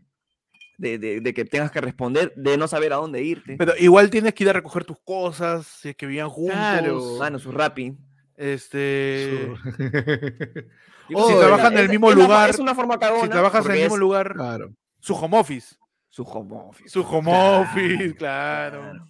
de, 0.78 0.98
de- 1.00 1.22
de 1.22 1.34
que 1.34 1.44
tengas 1.46 1.72
que 1.72 1.82
responder, 1.82 2.34
de 2.36 2.58
no 2.58 2.68
saber 2.68 2.94
a 2.94 2.98
dónde 2.98 3.24
irte. 3.24 3.56
Pero 3.58 3.74
igual 3.80 4.10
tienes 4.10 4.34
que 4.34 4.44
ir 4.44 4.50
a 4.50 4.54
recoger 4.54 4.86
tus 4.86 5.00
cosas, 5.04 5.66
si 5.68 5.90
es 5.90 5.96
que 5.96 6.06
vivían 6.06 6.30
juntos. 6.30 6.56
Claro. 6.56 7.16
Mano, 7.20 7.40
su 7.40 7.52
rapi. 7.52 7.98
Este. 8.36 9.48
Si 11.10 11.16
Oye, 11.16 11.38
trabajan 11.40 11.72
en 11.72 11.80
el 11.80 11.88
mismo 11.90 12.12
lugar, 12.12 12.50
Es 12.50 12.60
una 12.60 12.76
forma 12.76 13.00
cagona. 13.00 13.24
si 13.24 13.30
trabajas 13.30 13.66
en 13.66 13.72
el 13.72 13.78
mismo 13.80 13.96
es 13.96 14.00
lugar, 14.02 14.34
Claro. 14.34 14.74
su 15.00 15.16
home 15.16 15.38
office. 15.40 15.76
Su 16.10 16.24
home 16.24 16.54
office. 16.54 16.90
Su 16.90 17.00
home 17.02 17.32
Claro. 17.32 17.62
office, 17.62 18.16
claro. 18.16 18.82
Claro. 18.82 19.06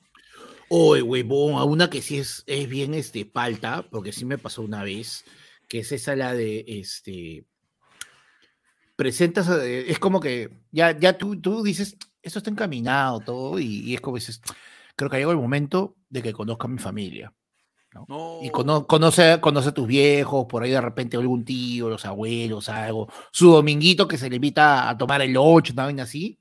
Oye, 0.70 1.02
huevón, 1.02 1.56
a 1.56 1.64
una 1.64 1.90
que 1.90 2.04
sí 2.04 2.20
es, 2.20 2.44
es 2.46 2.70
bien 2.70 2.94
este, 2.94 3.26
palta, 3.26 3.84
porque 3.90 4.12
sí 4.12 4.26
me 4.26 4.38
pasó 4.38 4.62
una 4.62 4.84
vez, 4.84 5.26
que 5.68 5.80
es 5.80 5.92
esa 5.92 6.16
la 6.16 6.34
de, 6.36 6.66
este, 6.68 7.46
presentas, 8.98 9.48
eh, 9.50 9.90
es 9.90 10.00
como 10.00 10.20
que 10.20 10.50
ya, 10.72 10.98
ya 11.00 11.18
tú, 11.18 11.40
tú 11.40 11.64
dices, 11.64 11.96
esto 12.22 12.40
está 12.40 12.50
encaminado 12.50 13.22
todo, 13.22 13.60
y, 13.60 13.80
y 13.90 13.94
es 13.96 14.02
como 14.02 14.18
dices, 14.18 14.42
creo 14.98 15.10
que 15.10 15.16
ha 15.16 15.20
llegado 15.20 15.32
el 15.32 15.38
momento 15.42 15.96
de 16.10 16.22
que 16.22 16.34
conozca 16.34 16.68
a 16.68 16.72
mi 16.72 16.80
familia. 16.80 17.32
No. 17.94 18.40
Y 18.44 18.50
cono- 18.50 18.86
conoce, 18.86 19.40
conoce 19.40 19.70
a 19.70 19.74
tus 19.74 19.88
viejos, 19.88 20.46
por 20.50 20.62
ahí 20.64 20.72
de 20.72 20.82
repente 20.82 21.16
algún 21.16 21.46
tío, 21.46 21.88
los 21.90 22.06
abuelos, 22.06 22.68
algo, 22.70 23.08
su 23.32 23.50
dominguito 23.52 24.08
que 24.08 24.18
se 24.18 24.30
le 24.30 24.36
invita 24.36 24.90
a 24.90 24.98
tomar 24.98 25.22
el 25.22 25.36
8, 25.38 25.74
una 25.74 25.86
vaina 25.86 26.04
así, 26.04 26.38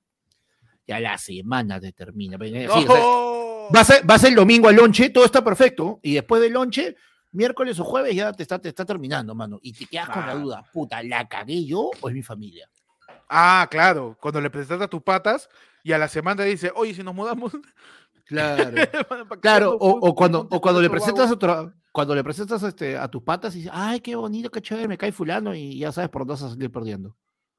ya 0.87 0.99
la 0.99 1.17
semana 1.19 1.81
te 1.81 1.93
termina. 1.93 2.37
Sí, 2.41 2.55
o 2.67 2.81
sea, 2.83 2.99
No. 3.01 3.37
Vas, 3.71 3.91
a- 3.91 4.01
vas 4.05 4.25
el 4.25 4.35
domingo 4.35 4.69
al 4.69 4.77
lonche, 4.77 5.11
todo 5.11 5.25
está 5.25 5.43
perfecto, 5.45 5.99
y 6.03 6.15
después 6.15 6.41
del 6.43 6.53
lonche, 6.53 6.97
miércoles 7.37 7.79
o 7.79 7.85
jueves 7.85 8.15
ya 8.17 8.33
te 8.33 8.43
está, 8.43 8.59
te 8.59 8.69
está 8.69 8.85
terminando, 8.85 9.35
mano. 9.35 9.59
Y 9.63 9.73
te 9.73 9.87
quedas 9.87 10.09
con 10.09 10.27
la 10.27 10.33
Ah. 10.33 10.37
duda, 10.37 10.65
puta, 10.73 11.03
¿la 11.03 11.29
cagué 11.29 11.65
yo 11.65 11.91
o 12.01 12.09
es 12.09 12.15
mi 12.15 12.23
familia? 12.23 12.69
Ah, 13.29 13.67
claro. 13.71 14.17
Cuando 14.21 14.41
le 14.41 14.51
presentaste 14.51 14.85
a 14.85 14.89
tus 14.89 15.03
patas 15.03 15.49
y 15.85 15.93
a 15.93 15.99
la 15.99 16.09
semana 16.09 16.43
dice, 16.45 16.73
oye, 16.75 16.95
si 16.95 17.03
nos 17.03 17.15
mudamos. 17.15 17.53
Claro. 18.25 18.73
¿pa' 19.29 19.37
qué 19.37 19.41
Claro, 19.41 19.77
o, 19.79 20.15
cuando, 20.15 20.49
o 20.51 20.61
cuando 20.61 20.81
le 20.83 20.91
presentas 20.91 21.27
guau. 21.37 21.53
a 21.53 21.65
tu- 21.71 21.73
cuando 21.93 22.15
le 22.15 22.23
presentas 22.25 22.63
este, 22.63 22.97
a 22.99 23.09
tus 23.09 23.23
patas 23.23 23.55
y 23.55 23.59
dices, 23.59 23.73
ay, 23.75 24.01
qué 24.01 24.17
bonito, 24.17 24.51
qué 24.51 24.61
chévere, 24.61 24.87
me 24.89 24.99
cae 24.99 25.13
fulano, 25.13 25.55
y 25.55 25.79
ya 25.79 25.93
sabes 25.93 26.11
por 26.11 26.23
dónde 26.23 26.33
vas 26.35 26.43
a 26.43 26.51
salir 26.55 26.71
perdiendo. 26.71 27.17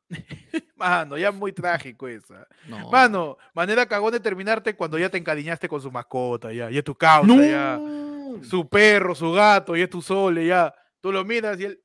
Mano, 0.76 1.18
ya 1.18 1.32
muy 1.32 1.52
trágico 1.54 2.08
esa. 2.08 2.48
No. 2.68 2.90
Mano, 2.92 3.38
manera 3.54 3.86
cagón 3.88 4.12
de 4.12 4.20
terminarte 4.20 4.76
cuando 4.76 4.98
ya 5.00 5.10
te 5.10 5.18
encariñaste 5.18 5.68
con 5.68 5.82
su 5.82 5.92
mascota, 5.92 6.54
ya, 6.54 6.70
ya 6.70 6.80
es 6.80 6.84
tu 6.86 6.96
causa, 6.96 7.28
No. 7.28 7.42
ya. 7.44 7.80
Su 8.44 8.68
perro, 8.68 9.16
su 9.16 9.32
gato, 9.32 9.76
y 9.76 9.82
es 9.82 9.90
tu 9.90 10.02
sole, 10.02 10.46
ya. 10.46 10.74
Tú 11.02 11.12
lo 11.12 11.24
miras 11.26 11.60
y 11.60 11.66
él 11.66 11.80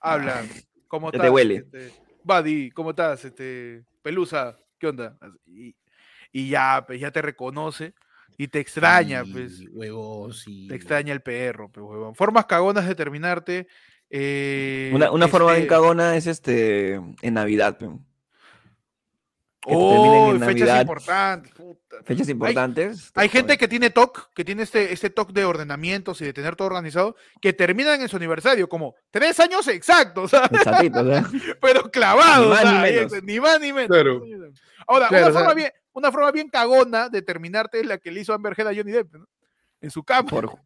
habla. 0.00 0.42
¿Cómo 0.88 1.08
Ya 1.08 1.12
te 1.12 1.16
estás? 1.18 1.30
huele. 1.30 1.54
Este, 1.56 1.92
Buddy, 2.24 2.70
¿cómo 2.70 2.90
estás? 2.90 3.24
Este, 3.24 3.84
Pelusa, 4.02 4.56
¿qué 4.78 4.88
onda? 4.88 5.16
Y, 5.46 5.74
y 6.32 6.48
ya, 6.48 6.84
pues 6.86 7.00
ya 7.00 7.10
te 7.10 7.22
reconoce 7.22 7.94
y 8.38 8.48
te 8.48 8.60
extraña, 8.60 9.22
pues. 9.30 9.58
Sí, 9.58 9.68
huevón, 9.68 10.32
sí. 10.32 10.66
Te 10.68 10.74
extraña 10.74 11.12
el 11.12 11.20
perro, 11.22 11.70
pues, 11.70 11.84
huevón. 11.84 12.14
Formas 12.14 12.46
cagonas 12.46 12.86
de 12.86 12.94
terminarte. 12.94 13.66
eh, 14.10 14.90
Una, 14.94 15.10
una 15.10 15.28
forma 15.28 15.48
bien 15.52 15.62
este, 15.62 15.68
cagona 15.68 16.16
es 16.16 16.26
este 16.26 16.94
en 16.94 17.34
Navidad, 17.34 17.78
pe. 17.78 17.88
Que 19.64 19.70
Oh, 19.74 20.30
en 20.32 20.40
fechas 20.40 20.68
Navidad. 20.68 20.80
importantes. 20.80 21.52
puta. 21.52 21.96
Fechas 22.04 22.28
importantes. 22.28 23.12
Hay 23.14 23.28
te 23.28 23.38
gente 23.38 23.56
que 23.58 23.68
tiene 23.68 23.90
TOC, 23.90 24.32
que 24.34 24.44
tiene 24.44 24.64
este, 24.64 24.92
este 24.92 25.08
TOC 25.10 25.32
de 25.32 25.44
ordenamientos 25.44 26.20
y 26.20 26.24
de 26.24 26.32
tener 26.32 26.56
todo 26.56 26.66
organizado, 26.66 27.14
que 27.40 27.52
terminan 27.52 28.00
en 28.00 28.08
su 28.08 28.16
aniversario, 28.16 28.68
como 28.68 28.94
tres 29.10 29.38
años 29.40 29.68
exactos, 29.68 30.32
pero 31.60 31.90
clavados, 31.90 32.46
Ni 32.48 32.64
más 32.64 32.64
ni 32.74 32.80
menos. 32.80 33.12
es, 33.12 33.22
ni 33.22 33.40
más 33.40 33.60
ni 33.60 33.72
menos. 33.72 33.88
Claro. 33.88 34.22
Ahora, 34.88 35.08
Claro, 35.08 35.26
una, 35.26 35.30
o 35.30 35.32
sea- 35.32 35.40
forma 35.42 35.54
bien, 35.54 35.70
una 35.92 36.10
forma 36.12 36.32
bien 36.32 36.48
cagona 36.48 37.08
de 37.08 37.22
terminarte 37.22 37.78
es 37.80 37.86
la 37.86 37.98
que 37.98 38.10
le 38.10 38.20
hizo 38.20 38.34
Amber 38.34 38.54
Heard 38.58 38.68
a 38.68 38.74
Johnny 38.74 38.90
Depp, 38.92 39.14
¿no? 39.14 39.26
En 39.80 39.90
su 39.90 40.02
cama. 40.02 40.28
por 40.28 40.58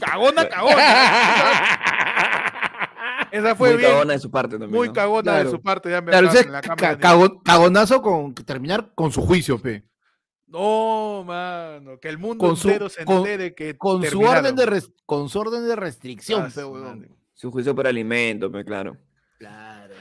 Cagona, 0.00 0.48
cagona. 0.48 0.74
Esa 3.34 3.54
fue 3.56 3.70
muy 3.70 3.78
bien, 3.78 3.90
cagona 3.92 4.12
de 4.12 4.18
su 4.18 4.30
parte 4.30 4.50
también. 4.58 4.70
muy 4.70 4.88
¿no? 4.88 4.92
cagona 4.94 5.38
de 5.38 5.50
su 5.50 5.60
parte 5.60 5.88
de 5.88 5.96
Amber 5.96 6.12
Claro, 6.18 6.38
en 6.38 6.52
la 6.52 6.60
ca- 6.62 6.98
cago- 6.98 7.42
cagonazo 7.42 8.00
con 8.02 8.34
terminar 8.34 8.92
con 8.94 9.10
su 9.12 9.22
juicio, 9.22 9.58
pe. 9.60 9.84
No, 10.46 11.24
mano, 11.26 11.98
que 11.98 12.08
el 12.08 12.18
mundo 12.18 12.46
Con 12.46 12.56
su- 12.56 12.68
entero 12.68 12.88
se 12.88 13.04
con- 13.04 13.16
entere 13.18 13.54
que 13.56 13.76
Con 13.76 13.96
su 14.04 14.10
terminaron. 14.10 14.36
orden 14.38 14.54
de 14.56 14.66
res- 14.66 14.92
con 15.04 15.28
su 15.28 15.40
orden 15.40 15.66
de 15.66 15.74
restricción, 15.74 16.42
Ah, 16.42 16.48
pe, 16.54 17.08
su 17.32 17.50
juicio 17.50 17.74
por 17.74 17.86
alimento, 17.88 18.52
pe, 18.52 18.64
claro. 18.64 18.96
Claro. 19.38 19.94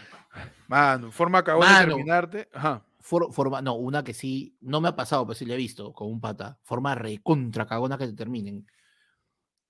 Mano, 0.68 1.12
forma 1.12 1.44
cagona 1.44 1.80
de 1.80 1.86
terminarte. 1.88 2.50
Ajá. 2.54 2.86
For- 3.00 3.34
forma, 3.34 3.62
no, 3.64 3.74
una 3.74 4.04
que 4.04 4.14
sí, 4.14 4.56
no 4.62 4.80
me 4.80 4.90
ha 4.90 4.96
pasado, 4.96 5.26
pero 5.26 5.34
sí 5.36 5.46
le 5.46 5.56
he 5.56 5.58
visto 5.58 5.92
con 5.92 6.08
un 6.08 6.22
pata. 6.22 6.60
Forma 6.64 6.94
recontra 6.94 7.66
cagona 7.66 7.98
que 7.98 8.06
te 8.08 8.14
terminen. 8.14 8.66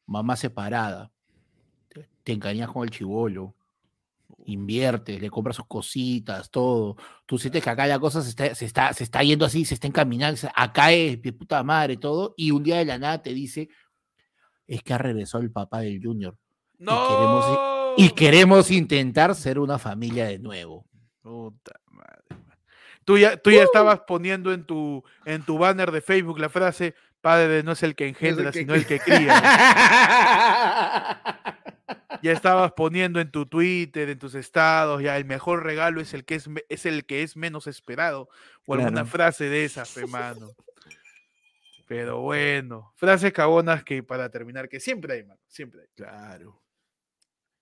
Mamá 0.06 0.36
separada. 0.36 1.13
Te, 2.24 2.34
engañas 2.34 2.72
con 2.72 2.84
el 2.84 2.90
chivolo. 2.90 3.56
Inviertes, 4.46 5.22
le 5.22 5.30
compras 5.30 5.56
sus 5.56 5.68
cositas, 5.68 6.50
todo. 6.50 6.98
Tú 7.26 7.38
sientes 7.38 7.64
que 7.64 7.70
acá 7.70 7.86
la 7.88 8.00
cosa 8.00 8.22
se 8.22 8.30
está, 8.30 8.54
se 8.56 8.66
está, 8.66 8.92
se 8.94 9.04
está 9.04 9.24
yendo 9.24 9.46
así, 9.46 9.64
se 9.64 9.76
está 9.76 9.88
encaminando. 9.88 10.36
se- 10.38 10.52
Acá 10.56 10.92
es 10.92 11.22
de 11.22 11.34
puta 11.34 11.64
madre, 11.64 11.98
todo. 11.98 12.34
Y 12.36 12.52
un 12.52 12.64
día 12.64 12.78
de 12.78 12.86
la 12.86 12.98
nada 12.98 13.22
te 13.22 13.34
dice: 13.34 13.70
Es 14.68 14.82
que 14.84 14.94
ha 14.94 14.98
regresado 14.98 15.44
el 15.44 15.52
papá 15.52 15.80
del 15.82 16.02
Junior. 16.04 16.36
No. 16.80 17.08
queremos 17.08 17.94
Y 17.98 18.10
queremos 18.10 18.72
intentar 18.72 19.36
ser 19.36 19.60
una 19.60 19.78
familia 19.80 20.26
de 20.26 20.40
nuevo. 20.40 20.86
Puta 21.22 21.80
madre. 21.92 22.24
Tú 23.06 23.18
ya, 23.18 23.38
tú 23.38 23.52
ya 23.52 23.64
estabas 23.64 24.02
poniendo 24.08 24.52
en 24.52 24.66
tu, 24.66 25.04
en 25.26 25.44
tu 25.44 25.58
banner 25.58 25.92
de 25.92 26.02
Facebook 26.02 26.40
la 26.40 26.50
frase: 26.50 26.96
Padre 27.22 27.64
no 27.64 27.72
es 27.74 27.84
el 27.84 27.96
que 27.96 28.08
engendra, 28.10 28.52
que- 28.52 28.60
sino 28.60 28.74
el 28.74 28.86
que 28.86 29.00
cría. 29.00 29.42
ya 32.24 32.32
estabas 32.32 32.72
poniendo 32.72 33.20
en 33.20 33.30
tu 33.32 33.46
Twitter, 33.46 34.10
en 34.10 34.18
tus 34.18 34.34
estados, 34.34 35.04
ya 35.04 35.18
el 35.18 35.26
mejor 35.26 35.64
regalo 35.64 36.00
es 36.02 36.14
el 36.14 36.24
que 36.24 36.36
es, 36.36 36.50
es 36.70 36.86
el 36.86 37.06
que 37.06 37.22
es 37.22 37.36
menos 37.36 37.68
esperado. 37.68 38.30
O 38.66 38.74
alguna 38.74 38.92
Claro. 38.92 39.08
frase 39.08 39.50
de 39.50 39.66
esas, 39.66 39.90
fe, 39.90 40.08
mano. 40.08 40.50
Pero 41.86 42.22
bueno, 42.22 42.94
frases 42.96 43.34
cagonas 43.34 43.84
que 43.84 44.02
para 44.04 44.30
terminar, 44.30 44.70
que 44.70 44.80
siempre 44.80 45.16
hay, 45.16 45.24
mano, 45.24 45.42
siempre 45.48 45.82
hay. 45.82 45.88
Claro. 45.96 46.62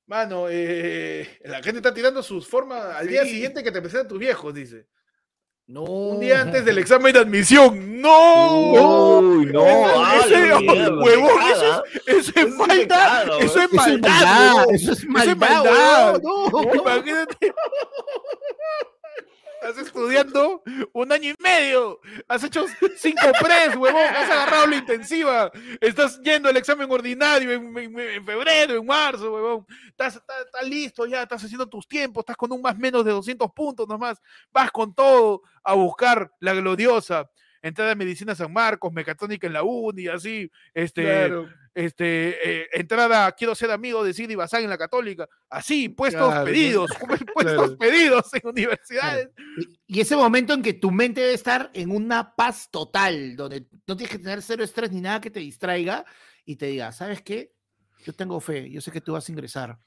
Mano, 0.06 0.46
eh, 0.50 1.40
la 1.46 1.64
gente 1.64 1.78
está 1.78 1.94
tirando 1.94 2.22
sus 2.22 2.48
formas 2.48 2.96
al 2.98 3.08
día 3.08 3.26
siguiente 3.26 3.64
que 3.64 3.72
te 3.72 3.82
presentan 3.82 4.08
tus 4.08 4.20
viejos, 4.20 4.54
dice. 4.54 4.88
No. 5.68 5.84
Un 5.84 6.20
día 6.20 6.42
antes 6.42 6.66
del 6.66 6.78
examen 6.80 7.14
de 7.14 7.20
admisión. 7.20 8.02
¡No! 8.02 9.20
Uy, 9.20 9.46
no, 9.46 9.64
Ese- 10.26 10.54
huevón, 10.54 11.30
eso 11.50 11.84
es, 11.86 12.02
eso 12.08 12.18
es 12.18 12.34
Eso 12.36 12.40
es 12.48 12.58
maldad. 12.58 13.24
Eso 13.40 13.60
es 13.62 13.74
maldad. 13.74 14.66
eso 14.74 14.92
es 14.92 15.06
maldad, 15.38 16.20
no. 16.22 16.74
Imagínate. 16.74 17.54
Estás 19.62 19.78
estudiando 19.86 20.64
un 20.94 21.12
año 21.12 21.30
y 21.30 21.36
medio. 21.44 22.00
Has 22.28 22.44
hecho 22.44 22.66
cinco 22.98 23.28
pres, 23.40 23.76
huevón. 23.76 24.02
Has 24.16 24.30
agarrado 24.30 24.66
la 24.68 24.78
intensiva. 24.78 25.52
Estás 25.80 26.20
yendo 26.24 26.50
al 26.50 26.58
examen 26.58 26.92
ordinario 26.92 27.52
en 27.52 28.26
febrero, 28.26 28.76
en 28.76 28.86
marzo, 28.86 29.32
huevón. 29.32 29.66
Estás, 29.90 30.16
estás- 30.16 30.46
estás 30.46 30.68
listo 30.68 31.06
ya. 31.06 31.22
Estás 31.24 31.44
haciendo 31.44 31.68
tus 31.70 31.88
tiempos. 31.88 32.22
Estás 32.24 32.38
con 32.38 32.52
un 32.52 32.62
más 32.62 32.76
menos 32.78 33.06
de 33.06 33.12
200 33.12 33.52
puntos 33.52 33.88
nomás. 33.88 34.20
Vas 34.52 34.72
con 34.72 34.96
todo 34.96 35.44
a 35.64 35.74
buscar 35.76 36.32
la 36.40 36.54
gloriosa. 36.54 37.30
Entrada 37.62 37.90
de 37.90 37.96
medicina 37.96 38.34
San 38.36 38.52
Marcos, 38.52 38.92
mecatrónica 38.92 39.46
en 39.48 39.54
la 39.54 39.64
uni, 39.64 40.08
así. 40.08 40.50
Este, 40.74 41.28
este, 41.74 42.62
eh, 42.64 42.68
entrada, 42.74 43.32
quiero 43.34 43.56
ser 43.56 43.72
amigo 43.72 44.04
de 44.04 44.14
Sidi 44.14 44.36
Bazán 44.36 44.64
en 44.64 44.70
la 44.70 44.78
Católica. 44.78 45.28
Así, 45.50 45.88
puestos 45.90 46.28
Claro, 46.28 46.46
pedidos, 46.46 46.92
puestos 47.34 47.56
Claro. 47.56 47.78
pedidos 47.78 48.34
en 48.34 48.42
universidades. 48.48 49.30
Y- 49.58 49.98
Y 49.98 50.00
ese 50.02 50.16
momento 50.16 50.54
en 50.54 50.62
que 50.62 50.74
tu 50.74 50.90
mente 50.92 51.22
debe 51.22 51.34
estar 51.34 51.70
en 51.74 51.92
una 51.92 52.34
paz 52.36 52.70
total, 52.72 53.36
donde 53.36 53.68
no 53.88 53.96
tienes 53.98 54.10
que 54.10 54.20
tener 54.20 54.42
cero 54.42 54.64
estrés 54.64 54.92
ni 54.92 55.02
nada 55.02 55.20
que 55.22 55.30
te 55.30 55.40
distraiga 55.42 56.06
y 56.46 56.56
te 56.56 56.68
diga, 56.68 56.92
¿sabes 56.92 57.22
qué? 57.22 57.54
Yo 58.06 58.14
tengo 58.14 58.40
fe, 58.40 58.70
yo 58.72 58.82
sé 58.82 58.90
que 58.92 59.02
tú 59.02 59.14
vas 59.14 59.28
a 59.28 59.32
ingresar, 59.32 59.78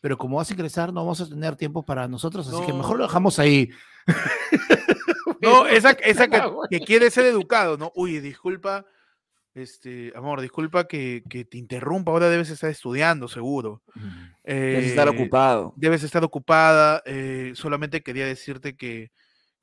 pero 0.00 0.16
como 0.18 0.36
vas 0.36 0.50
a 0.50 0.54
ingresar 0.54 0.92
no 0.92 1.02
vamos 1.02 1.20
a 1.20 1.28
tener 1.28 1.56
tiempo 1.56 1.84
para 1.84 2.08
nosotros, 2.08 2.48
así 2.48 2.64
que 2.66 2.72
mejor 2.72 2.98
lo 2.98 3.04
dejamos 3.04 3.38
ahí. 3.38 3.70
No, 5.40 5.66
esa, 5.66 5.90
esa 6.04 6.28
que, 6.28 6.42
que 6.70 6.80
quiere 6.80 7.10
ser 7.10 7.26
educado, 7.26 7.76
¿no? 7.76 7.92
Uy, 7.94 8.20
disculpa, 8.20 8.84
este, 9.54 10.12
amor, 10.14 10.40
disculpa 10.40 10.86
que, 10.86 11.22
que 11.28 11.44
te 11.44 11.58
interrumpa, 11.58 12.12
ahora 12.12 12.28
debes 12.28 12.50
estar 12.50 12.70
estudiando, 12.70 13.26
seguro. 13.26 13.82
Debes 14.44 14.86
estar 14.86 15.08
Eh, 15.08 15.10
ocupado. 15.10 15.72
Debes 15.76 16.02
estar 16.02 16.22
ocupada, 16.24 17.02
eh, 17.06 17.52
solamente 17.54 18.02
quería 18.02 18.26
decirte 18.26 18.76
que, 18.76 19.10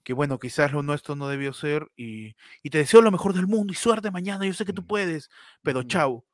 que, 0.03 0.13
bueno, 0.13 0.39
quizás 0.39 0.71
lo 0.71 0.83
nuestro 0.83 1.15
no 1.15 1.27
debió 1.27 1.53
ser 1.53 1.87
y, 1.95 2.35
y 2.63 2.69
te 2.69 2.79
deseo 2.79 3.01
lo 3.01 3.11
mejor 3.11 3.33
del 3.33 3.47
mundo 3.47 3.71
y 3.71 3.75
suerte 3.75 4.11
mañana, 4.11 4.45
yo 4.45 4.53
sé 4.53 4.65
que 4.65 4.73
tú 4.73 4.85
puedes, 4.85 5.29
pero 5.61 5.83
chao. 5.83 6.25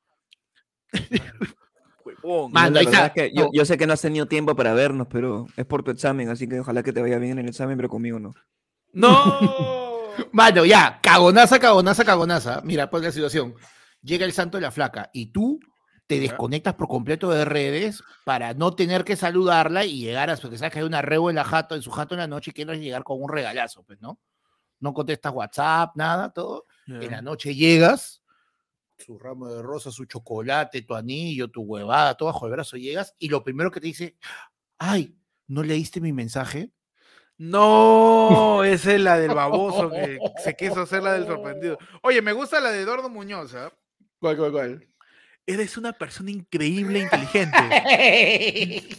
Huevón. 2.24 2.52
Mano, 2.52 2.76
la 2.76 2.80
verdad 2.80 2.94
está. 2.94 3.06
es 3.08 3.14
que 3.14 3.38
yo, 3.38 3.50
yo 3.54 3.66
sé 3.66 3.78
que 3.78 3.86
no 3.86 3.94
has 3.94 4.02
tenido 4.02 4.26
tiempo 4.28 4.56
para 4.56 4.74
vernos, 4.74 5.08
pero 5.10 5.48
es 5.58 5.66
por 5.66 5.84
tu 5.84 5.92
examen, 5.92 6.30
así 6.30 6.48
que 6.48 6.60
ojalá 6.60 6.82
que 6.82 6.94
te 6.94 7.02
vaya 7.02 7.18
bien 7.18 7.34
en 7.34 7.40
el 7.40 7.50
examen, 7.50 7.78
pero 7.78 7.90
conmigo 7.90 8.20
no. 8.20 8.34
¡No! 8.94 10.04
Mano, 10.32 10.66
ya, 10.66 11.00
cagonaza, 11.02 11.60
cagonaza, 11.60 12.06
cagonaza. 12.06 12.62
Mira, 12.64 12.90
pues 12.90 13.04
la 13.04 13.12
situación. 13.12 13.56
Llega 14.02 14.26
el 14.26 14.34
santo 14.34 14.58
de 14.58 14.62
la 14.62 14.72
flaca 14.72 15.10
y 15.14 15.28
tú 15.28 15.60
te 16.08 16.20
desconectas 16.20 16.76
por 16.76 16.88
completo 16.88 17.32
de 17.32 17.46
redes 17.46 18.04
para 18.26 18.54
no 18.54 18.76
tener 18.76 19.04
que 19.04 19.16
saludarla 19.16 19.86
y 19.86 20.02
llegar 20.02 20.30
a, 20.30 20.36
porque 20.36 20.58
sabes 20.58 20.74
que 20.74 20.80
hay 20.80 20.86
una 20.86 21.02
rebo 21.02 21.30
en 21.30 21.38
la 21.38 21.44
jato, 21.44 21.76
en 21.76 21.82
su 21.82 21.92
jato 21.92 22.14
en 22.16 22.20
la 22.20 22.28
noche 22.28 22.52
y 22.52 22.54
quieres 22.54 22.80
llegar 22.80 23.04
con 23.04 23.22
un 23.22 23.30
regalazo, 23.30 23.84
pues, 23.84 24.02
¿no? 24.02 24.20
No 24.80 24.94
contestas 24.94 25.34
WhatsApp, 25.34 25.96
nada, 25.96 26.32
todo. 26.32 26.66
En 26.88 27.12
la 27.12 27.22
noche 27.22 27.56
llegas, 27.56 28.22
su 28.98 29.20
ramo 29.20 29.50
de 29.50 29.62
rosas, 29.62 29.94
su 29.94 30.06
chocolate, 30.06 30.82
tu 30.82 30.96
anillo, 30.96 31.50
tu 31.50 31.62
huevada, 31.62 32.16
todo 32.16 32.28
bajo 32.28 32.46
el 32.46 32.52
brazo, 32.54 32.78
llegas 32.78 33.16
y 33.20 33.30
lo 33.30 33.44
primero 33.44 33.72
que 33.72 33.80
te 33.80 33.88
dice, 33.88 34.18
ay, 34.78 35.16
¿no 35.48 35.64
leíste 35.64 36.02
mi 36.02 36.14
mensaje? 36.14 36.72
No, 37.38 38.64
esa 38.64 38.94
es 38.94 39.02
la 39.02 39.18
del 39.18 39.34
baboso 39.34 39.90
que 39.90 40.20
se 40.44 40.56
quiso 40.56 40.82
hacer 40.82 41.04
la 41.04 41.14
del 41.14 41.26
sorprendido. 41.26 41.78
Oye, 42.02 42.22
me 42.22 42.34
gusta 42.34 42.60
la 42.60 42.72
de 42.72 42.82
Eduardo 42.82 43.10
Muñoz, 43.10 43.54
¿ah? 43.56 43.72
¿Cuál, 44.20 44.38
cuál, 44.38 44.52
cuál? 44.52 44.88
Eres 45.46 45.76
una 45.76 45.92
persona 45.92 46.32
increíble 46.32 47.00
e 47.00 47.04
inteligente, 47.04 47.58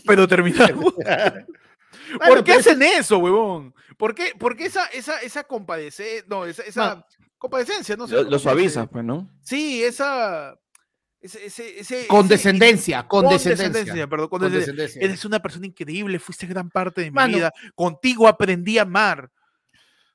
pero 0.06 0.28
terminamos. 0.28 0.92
¿Por 2.26 2.44
qué 2.44 2.52
hacen 2.52 2.82
eso, 2.82 3.18
huevón? 3.18 3.74
¿Por 3.96 4.14
qué, 4.14 4.32
por 4.38 4.54
qué 4.56 4.66
esa, 4.66 4.86
esa, 4.88 5.20
esa 5.20 5.44
compadece, 5.44 6.24
no, 6.26 6.44
esa, 6.44 6.62
esa 6.64 7.06
compadecencia, 7.44 7.96
no 7.96 8.06
sé. 8.08 8.14
Lo, 8.24 8.56
dice? 8.56 8.86
pues, 8.86 9.04
¿no? 9.04 9.30
Sí, 9.42 9.82
esa, 9.84 10.58
ese, 11.20 11.46
ese, 11.46 11.80
ese- 11.80 12.06
Condescendencia, 12.06 13.00
ese- 13.00 13.08
condescendencia. 13.08 14.06
perdón, 14.08 14.28
condescendencia. 14.28 14.72
Condescendencia. 14.72 15.02
Eres 15.02 15.24
una 15.24 15.40
persona 15.40 15.66
increíble, 15.66 16.18
fuiste 16.18 16.46
gran 16.46 16.70
parte 16.70 17.02
de 17.02 17.10
mi 17.10 17.14
Mano. 17.14 17.36
vida. 17.36 17.52
Contigo 17.74 18.26
aprendí 18.28 18.78
a 18.78 18.82
amar. 18.82 19.30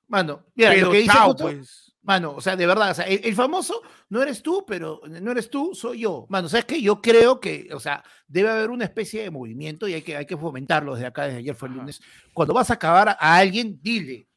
Mano, 0.08 0.46
mira, 0.56 0.72
pero 0.72 0.88
lo 0.88 0.92
que 0.92 0.98
dice 1.00 1.14
chao, 1.14 1.28
justo- 1.28 1.44
pues. 1.44 1.86
Mano, 2.02 2.32
o 2.34 2.42
sea, 2.42 2.56
de 2.56 2.66
verdad, 2.66 2.92
o 2.92 2.94
sea, 2.96 3.06
el, 3.06 3.20
el 3.24 3.36
famoso 3.36 3.82
no 4.08 4.24
eres 4.24 4.42
tú, 4.42 4.64
pero 4.66 5.02
no 5.06 5.32
eres 5.32 5.50
tú, 5.50 5.76
soy 5.76 6.00
yo. 6.00 6.26
Mano, 6.30 6.48
¿sabes 6.50 6.66
qué? 6.66 6.82
Yo 6.82 7.02
creo 7.02 7.40
que, 7.40 7.68
o 7.74 7.80
sea, 7.80 8.04
debe 8.26 8.50
haber 8.50 8.70
una 8.72 8.86
especie 8.86 9.22
de 9.22 9.30
movimiento 9.30 9.88
y 9.88 9.94
hay 9.94 10.02
que, 10.02 10.16
hay 10.16 10.26
que 10.26 10.38
fomentarlo 10.38 10.96
desde 10.96 11.08
acá, 11.08 11.26
desde 11.26 11.40
ayer 11.40 11.54
fue 11.54 11.68
el 11.68 11.76
lunes. 11.76 12.02
Cuando 12.34 12.54
vas 12.56 12.72
a 12.72 12.76
acabar 12.76 13.10
a 13.10 13.36
alguien, 13.36 13.80
dile, 13.84 14.29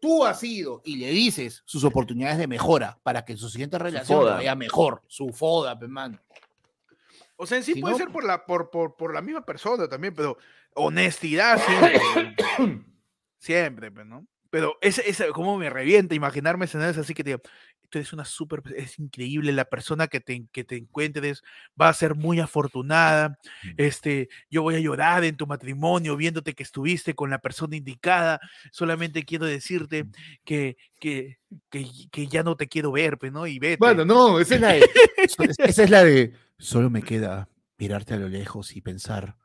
tú 0.00 0.24
has 0.24 0.40
sido, 0.40 0.80
y 0.84 0.96
le 0.96 1.10
dices 1.10 1.62
sus 1.66 1.84
oportunidades 1.84 2.38
de 2.38 2.46
mejora 2.46 2.98
para 3.02 3.24
que 3.24 3.32
en 3.32 3.38
su 3.38 3.48
siguiente 3.50 3.78
relación 3.78 4.24
vaya 4.24 4.54
mejor, 4.54 5.02
su 5.06 5.28
foda, 5.32 5.78
pe, 5.78 5.86
mano. 5.88 6.18
O 7.36 7.46
sea, 7.46 7.58
en 7.58 7.64
sí 7.64 7.74
Si 7.74 7.80
puede 7.80 7.92
no- 7.94 7.98
ser 7.98 8.10
por 8.10 8.24
la, 8.24 8.44
por, 8.44 8.70
por, 8.70 8.96
por 8.96 9.14
la 9.14 9.22
misma 9.22 9.44
persona 9.44 9.88
también, 9.88 10.14
pero 10.14 10.36
honestidad 10.74 11.58
siempre. 11.66 12.84
siempre, 13.38 13.90
pues, 13.90 14.06
¿no? 14.06 14.26
Pero 14.50 14.76
ese, 14.80 15.08
ese, 15.08 15.28
cómo 15.28 15.56
me 15.56 15.70
revienta 15.70 16.14
imaginarme 16.14 16.64
escenarios 16.64 16.98
así 16.98 17.14
que 17.14 17.22
te 17.22 17.30
digo, 17.30 17.42
tú 17.90 17.98
eres 17.98 18.12
una 18.12 18.24
súper, 18.24 18.62
es 18.76 18.98
increíble, 18.98 19.52
la 19.52 19.64
persona 19.64 20.06
que 20.06 20.20
te, 20.20 20.46
que 20.52 20.64
te 20.64 20.76
encuentres 20.76 21.42
va 21.80 21.88
a 21.88 21.94
ser 21.94 22.14
muy 22.14 22.40
afortunada, 22.40 23.38
este, 23.76 24.28
yo 24.48 24.62
voy 24.62 24.76
a 24.76 24.80
llorar 24.80 25.24
en 25.24 25.36
tu 25.36 25.46
matrimonio 25.46 26.16
viéndote 26.16 26.54
que 26.54 26.62
estuviste 26.62 27.14
con 27.14 27.30
la 27.30 27.38
persona 27.38 27.76
indicada, 27.76 28.40
solamente 28.72 29.24
quiero 29.24 29.44
decirte 29.46 30.06
que, 30.44 30.76
que, 30.98 31.38
que, 31.68 31.86
que 32.10 32.26
ya 32.26 32.42
no 32.42 32.56
te 32.56 32.68
quiero 32.68 32.92
ver, 32.92 33.18
pues, 33.18 33.32
¿no? 33.32 33.46
Y 33.46 33.58
vete. 33.58 33.78
Bueno, 33.78 34.04
no, 34.04 34.38
esa 34.38 34.54
es 34.54 34.60
la 34.60 34.72
de. 34.72 34.90
esa 35.58 35.82
es 35.82 35.90
la 35.90 36.04
de. 36.04 36.32
Solo 36.58 36.90
me 36.90 37.02
queda 37.02 37.48
mirarte 37.78 38.14
a 38.14 38.18
lo 38.18 38.28
lejos 38.28 38.76
y 38.76 38.80
pensar, 38.80 39.36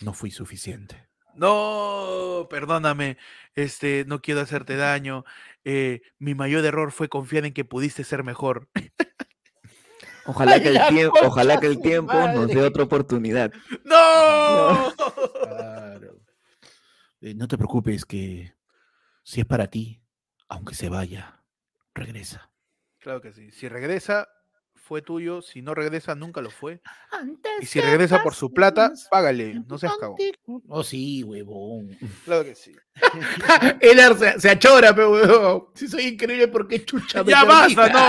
no 0.00 0.12
fui 0.12 0.30
suficiente. 0.30 1.11
No, 1.34 2.46
perdóname, 2.50 3.16
este, 3.54 4.04
no 4.06 4.20
quiero 4.20 4.40
hacerte 4.40 4.76
daño. 4.76 5.24
eh, 5.64 6.02
mi 6.18 6.34
mayor 6.34 6.64
error 6.64 6.92
fue 6.92 7.08
confiar 7.08 7.44
en 7.44 7.52
que 7.54 7.64
pudiste 7.64 8.04
ser 8.04 8.24
mejor. 8.24 8.68
Ojalá 10.26 10.54
Ay, 10.54 10.62
que 10.62 10.68
el 10.76 10.86
tiempo, 10.88 11.18
ojalá 11.22 11.58
que 11.60 11.66
el 11.66 11.80
tiempo 11.80 12.14
nos 12.14 12.48
dé 12.48 12.62
otra 12.62 12.84
oportunidad. 12.84 13.52
¡No! 13.84 14.92
Claro. 15.42 16.20
Eh, 17.20 17.34
no 17.34 17.46
te 17.46 17.56
preocupes 17.56 18.04
que 18.04 18.54
si 19.22 19.40
es 19.40 19.46
para 19.46 19.68
ti, 19.68 20.02
aunque 20.48 20.74
se 20.74 20.88
vaya, 20.88 21.44
regresa. 21.94 22.50
Claro 22.98 23.20
que 23.20 23.32
sí. 23.32 23.50
Si 23.50 23.68
regresa, 23.68 24.28
fue 24.84 25.00
tuyo. 25.02 25.42
Si 25.42 25.62
no 25.62 25.74
regresa, 25.74 26.14
nunca 26.14 26.40
lo 26.40 26.50
fue. 26.50 26.80
Antes 27.10 27.52
Y 27.60 27.66
si 27.66 27.80
regresa 27.80 28.22
por 28.22 28.34
su 28.34 28.52
plata, 28.52 28.92
págale. 29.10 29.60
No 29.68 29.78
seas 29.78 29.96
cagón. 29.98 30.16
Oh, 30.68 30.82
sí, 30.82 31.22
huevón. 31.22 31.96
Claro 32.24 32.44
que 32.44 32.54
sí. 32.54 32.72
Eder 33.80 34.14
se, 34.16 34.40
se 34.40 34.50
achora, 34.50 34.94
pero 34.94 35.12
huevón. 35.12 35.64
Si 35.74 35.88
soy 35.88 36.04
increíble, 36.08 36.48
¿por 36.48 36.66
qué 36.68 36.84
chucha? 36.84 37.24
Ya 37.24 37.44
basta, 37.44 37.88
no. 37.88 38.02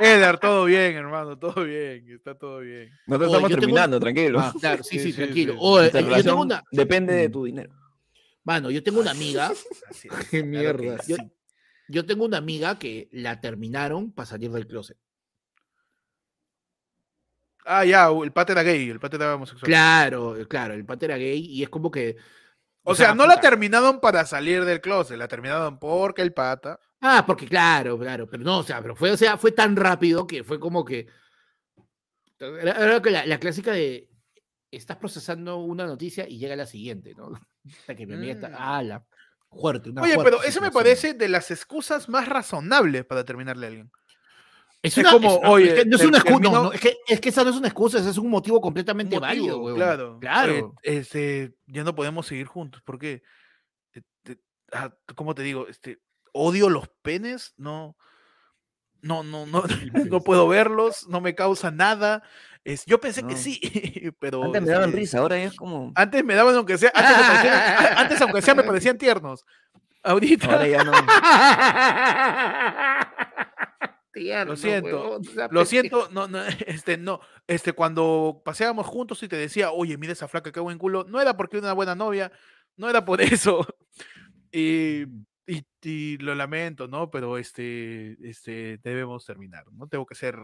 Eder, 0.06 0.38
todo 0.38 0.64
bien, 0.66 0.94
hermano, 0.96 1.38
todo 1.38 1.64
bien. 1.64 2.08
Está 2.10 2.34
todo 2.36 2.60
bien. 2.60 2.90
Nosotros 3.06 3.28
estamos 3.30 3.48
tengo- 3.50 3.60
terminando, 3.60 4.00
tranquilo. 4.00 4.40
Ah, 4.40 4.52
claro, 4.60 4.82
sí, 4.84 4.98
Sí, 4.98 5.12
tranquilo. 5.12 5.54
sí. 5.54 5.58
Eh, 5.58 5.62
yo 5.86 5.90
tengo 5.90 6.08
relación 6.10 6.38
una, 6.38 6.62
Depende 6.70 7.14
de 7.14 7.28
tu 7.28 7.44
dinero. 7.44 7.72
mano, 8.44 8.70
yo 8.70 8.82
tengo 8.82 9.00
una 9.00 9.10
amiga, 9.12 9.50
Qué 10.30 10.42
mierda. 10.42 10.98
Yo 11.88 12.04
tengo 12.04 12.24
una 12.24 12.36
amiga 12.38 12.78
que 12.80 13.08
la 13.12 13.40
terminaron 13.40 14.10
para 14.12 14.26
salir 14.26 14.50
del 14.50 14.66
closet. 14.66 14.96
Ah, 17.66 17.84
ya, 17.84 18.08
el 18.08 18.32
pata 18.32 18.52
era 18.52 18.62
gay, 18.62 18.88
el 18.88 19.00
pata 19.00 19.16
era 19.16 19.34
homosexual. 19.34 19.68
Claro, 19.68 20.36
claro, 20.48 20.74
el 20.74 20.84
pata 20.84 21.06
era 21.06 21.16
gay 21.16 21.44
y 21.44 21.62
es 21.62 21.68
como 21.68 21.90
que. 21.90 22.16
O 22.84 22.94
sea, 22.94 23.14
no 23.14 23.26
la 23.26 23.40
terminaron 23.40 24.00
para 24.00 24.24
salir 24.24 24.64
del 24.64 24.80
closet, 24.80 25.18
la 25.18 25.26
terminaron 25.26 25.78
porque 25.78 26.22
el 26.22 26.32
pata. 26.32 26.78
Ah, 27.00 27.24
porque 27.26 27.46
claro, 27.46 27.98
claro, 27.98 28.28
pero 28.28 28.44
no, 28.44 28.58
o 28.58 28.62
sea, 28.62 28.80
pero 28.80 28.94
fue, 28.94 29.10
o 29.10 29.16
sea, 29.16 29.36
fue 29.36 29.50
tan 29.50 29.74
rápido 29.74 30.26
que 30.26 30.44
fue 30.44 30.60
como 30.60 30.84
que. 30.84 31.08
Era, 32.38 33.02
que 33.02 33.10
la, 33.10 33.26
la 33.26 33.40
clásica 33.40 33.72
de 33.72 34.08
estás 34.70 34.96
procesando 34.96 35.58
una 35.58 35.86
noticia 35.86 36.28
y 36.28 36.38
llega 36.38 36.56
la 36.56 36.66
siguiente, 36.66 37.14
¿no? 37.14 37.32
Hasta 37.80 37.94
que 37.94 38.06
mi 38.06 38.14
amiga 38.14 38.32
está, 38.34 38.54
ah, 38.56 38.82
la 38.82 39.04
fuerte. 39.50 39.90
una 39.90 40.02
Oye, 40.02 40.14
fuerte 40.14 40.30
pero 40.30 40.42
eso 40.44 40.60
me 40.60 40.70
parece 40.70 41.14
de 41.14 41.28
las 41.28 41.50
excusas 41.50 42.08
más 42.08 42.28
razonables 42.28 43.04
para 43.04 43.24
terminarle 43.24 43.66
a 43.66 43.68
alguien. 43.68 43.90
Es, 44.86 44.96
es 44.98 45.04
una, 45.04 45.12
como, 45.12 45.28
es 45.30 45.38
una- 45.38 45.50
oye, 45.50 45.68
es 45.68 45.74
que 45.74 45.84
no 45.86 45.96
es 45.96 46.04
una 46.04 46.18
excusa, 46.18 46.38
no, 46.50 46.72
es, 46.72 46.80
que, 46.80 46.96
es 47.08 47.20
que 47.20 47.28
esa 47.28 47.44
no 47.44 47.50
es 47.50 47.56
una 47.56 47.68
excusa, 47.68 47.98
ese 47.98 48.10
es 48.10 48.18
un 48.18 48.30
motivo 48.30 48.56
Un 48.56 48.62
completamente 48.62 49.16
motivo, 49.16 49.26
válido, 49.26 49.58
huevón. 49.58 49.74
Claro. 49.80 50.18
Claro. 50.20 50.52
Oye, 50.52 50.98
este, 50.98 51.54
ya 51.66 51.84
no 51.84 51.94
podemos 51.94 52.26
seguir 52.26 52.46
juntos 52.46 52.82
porque, 52.84 53.22
eh, 53.94 54.02
te- 54.22 54.38
ah, 54.72 54.90
¿cómo 55.14 55.34
te 55.34 55.42
digo? 55.42 55.66
Este, 55.68 55.98
odio 56.32 56.68
los 56.70 56.88
penes, 57.02 57.54
no, 57.56 57.96
no, 59.02 59.22
no, 59.22 59.46
no, 59.46 59.62
no 60.10 60.20
puedo 60.20 60.48
verlos, 60.48 61.06
no 61.08 61.20
me 61.20 61.34
causa 61.34 61.70
nada. 61.70 62.22
Es, 62.64 62.84
yo 62.84 63.00
pensé 63.00 63.22
que 63.24 63.36
sí, 63.36 63.60
pero 64.18 64.42
Antes 64.42 64.62
me 64.62 64.68
daban 64.70 64.88
este, 64.88 65.00
risa, 65.00 65.18
ahora 65.20 65.38
ya 65.38 65.44
es 65.44 65.54
como. 65.54 65.92
Antes 65.94 66.24
me 66.24 66.34
daban 66.34 66.56
aunque 66.56 66.76
sea, 66.78 66.90
antes, 66.94 67.16
parecían- 67.26 67.96
antes 67.98 68.20
aunque 68.20 68.42
sea 68.42 68.54
me 68.56 68.62
parecían 68.64 68.98
tiernos. 68.98 69.44
Ahorita, 70.02 70.46
Ahora 70.52 70.68
ya 70.68 70.84
no. 70.84 70.92
Tierno, 74.16 74.52
Lo 74.52 74.56
siento, 74.56 74.86
huevón, 74.88 75.22
Lo 75.36 75.36
pendejo. 75.36 75.64
siento, 75.66 76.08
no, 76.10 76.26
no, 76.26 76.38
este, 76.66 76.96
no, 76.96 77.20
este, 77.46 77.74
cuando 77.74 78.40
paseábamos 78.44 78.86
juntos 78.86 79.22
y 79.22 79.28
te 79.28 79.36
decía, 79.36 79.70
oye, 79.72 79.98
mira 79.98 80.14
esa 80.14 80.26
flaca, 80.26 80.50
qué 80.52 80.60
buen 80.60 80.78
culo, 80.78 81.04
no 81.08 81.20
era 81.20 81.36
porque 81.36 81.58
era 81.58 81.66
una 81.66 81.72
buena 81.74 81.94
novia, 81.94 82.32
no 82.76 82.88
era 82.88 83.04
por 83.04 83.20
eso. 83.20 83.66
Y, 84.50 85.02
y, 85.46 85.66
y 85.82 86.16
lo 86.18 86.34
lamento, 86.34 86.88
¿no? 86.88 87.10
Pero 87.10 87.36
este, 87.36 88.16
este, 88.26 88.78
debemos 88.82 89.24
terminar, 89.26 89.64
¿no? 89.72 89.86
Tengo 89.86 90.06
que 90.06 90.14
ser 90.14 90.36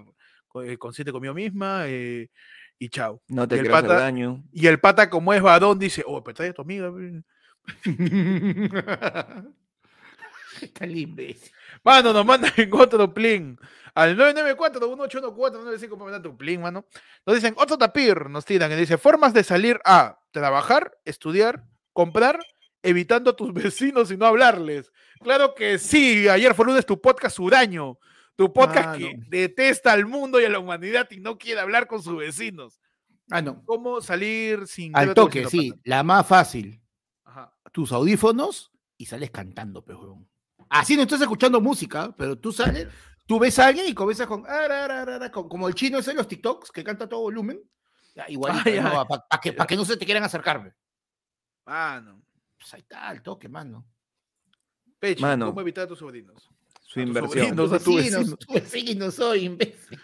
eh, 0.65 0.77
consciente 0.77 1.11
conmigo 1.13 1.33
misma 1.33 1.85
eh, 1.87 2.29
y 2.79 2.89
chao. 2.91 3.23
No 3.29 3.45
Y 3.45 3.49
te 3.49 3.55
el 3.55 3.61
quiero 3.63 3.77
hacer 3.77 3.89
pata- 3.89 4.01
daño. 4.03 4.45
Y 4.53 4.67
el 4.67 4.79
pata, 4.81 5.09
como 5.09 5.33
es 5.33 5.41
varón, 5.41 5.79
dice, 5.79 6.03
oh, 6.07 6.23
pero 6.23 6.35
trae 6.35 6.51
a 6.51 6.53
tu 6.53 6.61
amiga. 6.63 6.93
Pe". 10.69 10.85
Está 11.05 11.23
ese. 11.23 11.53
Mano, 11.85 12.13
nos 12.13 12.25
mandan 12.25 12.53
en 12.57 12.73
otro 12.75 13.13
plin. 13.13 13.59
Al 13.95 14.17
994-1814-95 14.17 15.91
para 15.91 16.05
mandar 16.05 16.23
tu 16.23 16.37
plin, 16.37 16.63
mano. 16.63 16.87
Nos 17.27 17.37
dicen, 17.37 17.55
otro 17.59 17.77
tapir, 17.77 18.31
nos 18.31 18.45
tiran, 18.45 18.73
y 18.73 18.77
dice, 18.77 18.97
formas 18.97 19.35
de 19.35 19.45
salir 19.45 19.81
a 19.85 20.19
trabajar, 20.31 20.97
estudiar, 21.05 21.65
comprar, 21.93 22.41
evitando 22.83 23.31
a 23.31 23.37
tus 23.37 23.53
vecinos 23.55 24.11
y 24.11 24.17
no 24.17 24.27
hablarles. 24.27 24.93
Claro 25.21 25.55
que 25.55 25.79
sí, 25.79 26.29
ayer 26.29 26.55
fue 26.55 26.67
lunes 26.67 26.87
tu 26.87 27.01
podcast 27.01 27.39
Uraño, 27.39 27.99
tu 28.35 28.53
podcast 28.53 28.99
que 28.99 29.15
detesta 29.29 29.93
al 29.93 30.07
mundo 30.07 30.41
y 30.41 30.45
a 30.45 30.49
la 30.49 30.59
humanidad 30.59 31.07
y 31.11 31.21
no 31.21 31.37
quiere 31.37 31.61
hablar 31.61 31.87
con 31.87 32.03
sus 32.03 32.17
vecinos. 32.17 32.81
Ah, 33.31 33.43
no. 33.43 33.63
¿Cómo 33.65 34.01
salir 34.01 34.67
sin... 34.67 34.97
Al 34.97 35.15
toque, 35.15 35.47
sí. 35.47 35.73
La 35.85 36.03
más 36.03 36.27
fácil. 36.27 36.83
Ajá. 37.25 37.55
Tus 37.73 37.93
audífonos 37.93 38.73
y 38.97 39.07
sales 39.07 39.31
cantando, 39.31 39.85
pe, 39.85 39.95
huevón. 39.95 40.32
Así 40.73 40.97
no 40.97 41.03
estás 41.03 41.21
escuchando 41.21 41.61
música, 41.61 42.15
pero 42.17 42.39
tú 42.39 42.51
sales, 42.51 42.89
tú 43.27 43.39
ves 43.39 43.59
a 43.59 43.67
alguien 43.67 43.87
y 43.89 43.95
comienzas 43.95 44.27
con, 44.27 44.47
"Ara, 44.47 44.85
ara, 44.85 45.03
ara, 45.03 45.17
ara", 45.17 45.31
con- 45.31 45.47
como 45.49 45.69
el 45.69 45.75
chino 45.75 45.99
ese 45.99 46.13
en 46.13 46.17
los 46.17 46.27
TikToks 46.27 46.71
que 46.71 46.83
canta 46.83 47.07
todo 47.09 47.21
volumen. 47.21 47.61
Ya, 48.15 48.25
igualito, 48.29 48.71
Ah, 48.83 49.07
para 49.07 49.41
que, 49.41 49.53
pa' 49.53 49.67
que 49.67 49.77
no 49.77 49.85
se 49.85 49.97
te 49.99 50.05
quieran 50.07 50.25
acercarme. 50.25 50.73
Mano. 51.67 52.23
Pues 52.59 52.73
ahí 52.75 52.81
está, 52.81 53.09
al 53.09 53.23
toque, 53.23 53.49
mano. 53.49 53.85
Peche, 54.99 55.21
Mano. 55.21 55.47
¿cómo 55.47 55.61
evitar 55.61 55.85
a 55.85 55.89
tu 55.89 55.97
sobrinos? 55.97 56.43
Su 56.83 57.01
a 57.01 57.03
tus 57.03 57.09
inversión. 57.09 57.47
sobrinos. 57.57 57.73
a 57.73 57.79
tu 57.79 57.95
Vecinos, 57.97 58.21
vecino. 58.21 58.37
tu 58.37 58.53
vecino 58.55 59.11
soy, 59.11 59.45
imbécil. 59.45 60.01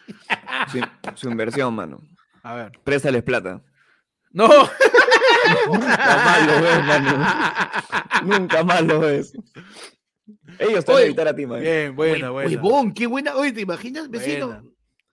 Su, 0.70 0.80
su 1.14 1.30
inversión, 1.30 1.74
mano. 1.74 2.00
A 2.42 2.54
ver. 2.54 2.72
Préstales 2.84 3.22
plata. 3.22 3.62
No. 4.32 4.48
Nunca 5.66 6.16
más 6.24 6.46
lo 6.46 6.60
ves, 6.60 6.84
mano. 6.84 7.26
Nunca 8.24 8.64
más 8.64 8.82
lo 8.82 9.00
ves. 9.00 9.32
Ellos 10.58 10.84
te 10.84 10.92
van 10.92 11.00
a 11.02 11.04
evitar 11.04 11.28
a 11.28 11.34
ti, 11.36 11.46
man. 11.46 11.60
Bien, 11.60 11.94
buena, 11.96 12.30
Oye, 12.32 12.46
buena. 12.46 12.62
huevón, 12.62 12.92
qué 12.92 13.06
buena. 13.06 13.36
Oye, 13.36 13.52
¿te 13.52 13.60
imaginas, 13.62 14.08
vecino? 14.10 14.46
Buena. 14.48 14.64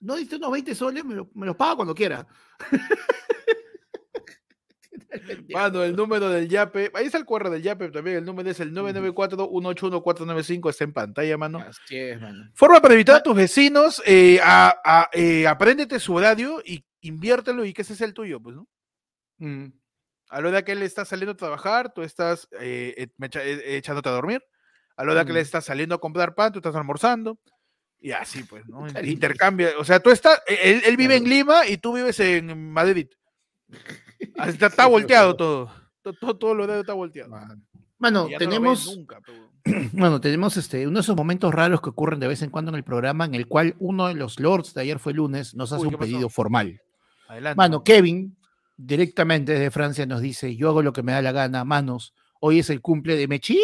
No 0.01 0.15
diste 0.15 0.35
unos 0.35 0.51
20 0.51 0.75
soles, 0.75 1.03
me, 1.05 1.15
lo- 1.15 1.29
me 1.33 1.45
los 1.45 1.55
paga 1.55 1.75
cuando 1.77 1.95
quiera. 1.95 2.27
Mano, 5.53 5.81
el 5.83 5.95
número 5.95 6.29
del 6.29 6.49
Yape, 6.49 6.91
ahí 6.93 7.05
está 7.05 7.17
el 7.17 7.23
cuadro 7.25 7.49
del 7.49 7.61
Yape 7.61 7.89
también, 7.89 8.17
el 8.17 8.25
número 8.25 8.49
es 8.49 8.59
el 8.59 8.73
994-181-495, 8.73 10.69
está 10.69 10.83
en 10.83 10.91
pantalla, 10.93 11.37
mano. 11.37 11.59
Así 11.59 11.95
es, 11.97 12.19
mano. 12.19 12.49
Forma 12.53 12.81
para 12.81 12.93
evitar 12.95 13.15
a 13.17 13.23
tus 13.23 13.33
vecinos, 13.35 14.01
eh, 14.05 14.39
a, 14.43 14.75
a- 14.83 15.09
eh, 15.13 15.47
apréndete 15.47 15.99
su 15.99 16.13
horario 16.13 16.61
y 16.65 16.83
inviértelo 17.01 17.63
y 17.65 17.73
que 17.73 17.83
ese 17.83 17.93
es 17.93 18.01
el 18.01 18.13
tuyo, 18.13 18.41
pues, 18.41 18.55
¿no? 18.57 18.67
Mm. 19.37 19.67
A 20.29 20.41
la 20.41 20.47
hora 20.49 20.65
que 20.65 20.71
él 20.73 20.81
está 20.83 21.05
saliendo 21.05 21.31
a 21.33 21.37
trabajar, 21.37 21.93
tú 21.93 22.01
estás 22.01 22.47
eh, 22.59 22.93
eh, 22.97 23.07
echándote 23.77 24.09
a 24.09 24.13
dormir. 24.13 24.43
A 24.97 25.03
la 25.03 25.11
hora 25.11 25.25
que 25.25 25.31
él 25.31 25.37
Mm. 25.37 25.41
está 25.41 25.61
saliendo 25.61 25.95
a 25.95 25.99
comprar 25.99 26.35
pan, 26.35 26.51
tú 26.51 26.59
estás 26.59 26.75
almorzando. 26.75 27.37
Y 27.99 28.11
así, 28.11 28.43
pues, 28.43 28.63
¿no? 28.69 28.87
Intercambia. 29.03 29.71
O 29.77 29.83
sea, 29.83 29.99
tú 29.99 30.11
estás, 30.11 30.41
eh, 30.47 30.57
él, 30.63 30.81
él 30.85 30.97
vive 30.97 31.15
en. 31.15 31.27
Lima 31.27 31.67
y 31.67 31.77
tú 31.77 31.93
vives 31.93 32.19
en 32.19 32.71
Madrid. 32.71 33.07
Está, 34.47 34.67
está 34.67 34.85
volteado 34.87 35.35
todo. 35.35 35.71
Todo, 36.01 36.37
todo, 36.37 36.53
lo 36.53 36.67
de 36.67 36.79
está 36.79 36.93
volteado. 36.93 37.29
Mano. 37.97 38.23
No 38.25 38.29
lo 38.29 38.37
tenemos, 38.37 38.95
nunca, 38.95 39.19
bueno, 39.93 40.21
tenemos 40.21 40.57
este, 40.57 40.85
uno 40.87 40.99
de 40.99 41.01
esos 41.01 41.15
momentos 41.15 41.53
raros 41.53 41.81
que 41.81 41.89
ocurren 41.89 42.19
de 42.19 42.27
vez 42.27 42.41
en 42.41 42.49
cuando 42.49 42.69
en 42.69 42.75
el 42.75 42.83
programa, 42.83 43.25
en 43.25 43.35
el 43.35 43.47
cual 43.47 43.75
uno 43.79 44.07
de 44.07 44.13
los 44.13 44.39
lords 44.39 44.73
de 44.73 44.81
ayer 44.81 44.99
fue 44.99 45.13
lunes, 45.13 45.55
nos 45.55 45.71
hace 45.71 45.83
Uy, 45.87 45.93
un 45.93 45.99
pedido 45.99 46.29
formal. 46.29 46.81
Adelante. 47.27 47.57
Mano, 47.57 47.83
Kevin, 47.83 48.37
directamente 48.77 49.53
desde 49.53 49.71
Francia, 49.71 50.05
nos 50.05 50.21
dice: 50.21 50.55
Yo 50.55 50.69
hago 50.69 50.81
lo 50.83 50.93
que 50.93 51.03
me 51.03 51.11
da 51.13 51.21
la 51.21 51.31
gana, 51.31 51.65
manos. 51.65 52.13
Hoy 52.39 52.59
es 52.59 52.69
el 52.69 52.81
cumple 52.81 53.15
de 53.15 53.27
Mechi. 53.27 53.59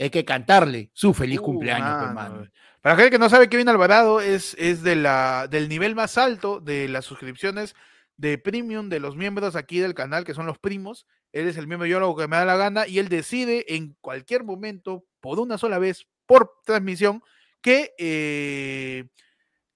Hay 0.00 0.10
que 0.10 0.24
cantarle 0.24 0.90
su 0.94 1.12
feliz 1.12 1.40
Uh, 1.40 1.42
cumpleaños, 1.42 1.88
pe, 1.88 2.14
mano, 2.14 2.34
mano. 2.36 2.50
Para 2.80 2.96
gente 2.96 3.10
que 3.10 3.18
no 3.18 3.28
sabe, 3.28 3.48
Kevin 3.48 3.68
Alvarado 3.68 4.20
es, 4.20 4.56
es 4.58 4.82
de 4.82 4.96
la, 4.96 5.46
del 5.48 5.68
nivel 5.68 5.94
más 5.94 6.16
alto 6.16 6.60
de 6.60 6.88
las 6.88 7.04
suscripciones 7.04 7.74
de 8.16 8.38
premium 8.38 8.88
de 8.88 9.00
los 9.00 9.16
miembros 9.16 9.56
aquí 9.56 9.78
del 9.78 9.94
canal, 9.94 10.24
que 10.24 10.34
son 10.34 10.46
los 10.46 10.58
primos. 10.58 11.06
Él 11.32 11.46
es 11.46 11.56
el 11.56 11.66
miembro 11.66 11.86
yo 11.86 12.00
lo 12.00 12.16
que 12.16 12.28
me 12.28 12.36
da 12.36 12.44
la 12.44 12.56
gana 12.56 12.86
y 12.86 12.98
él 12.98 13.08
decide 13.08 13.76
en 13.76 13.96
cualquier 14.00 14.42
momento, 14.44 15.04
por 15.20 15.38
una 15.38 15.58
sola 15.58 15.78
vez, 15.78 16.06
por 16.26 16.52
transmisión, 16.64 17.22
que 17.60 17.92
eh, 17.98 19.08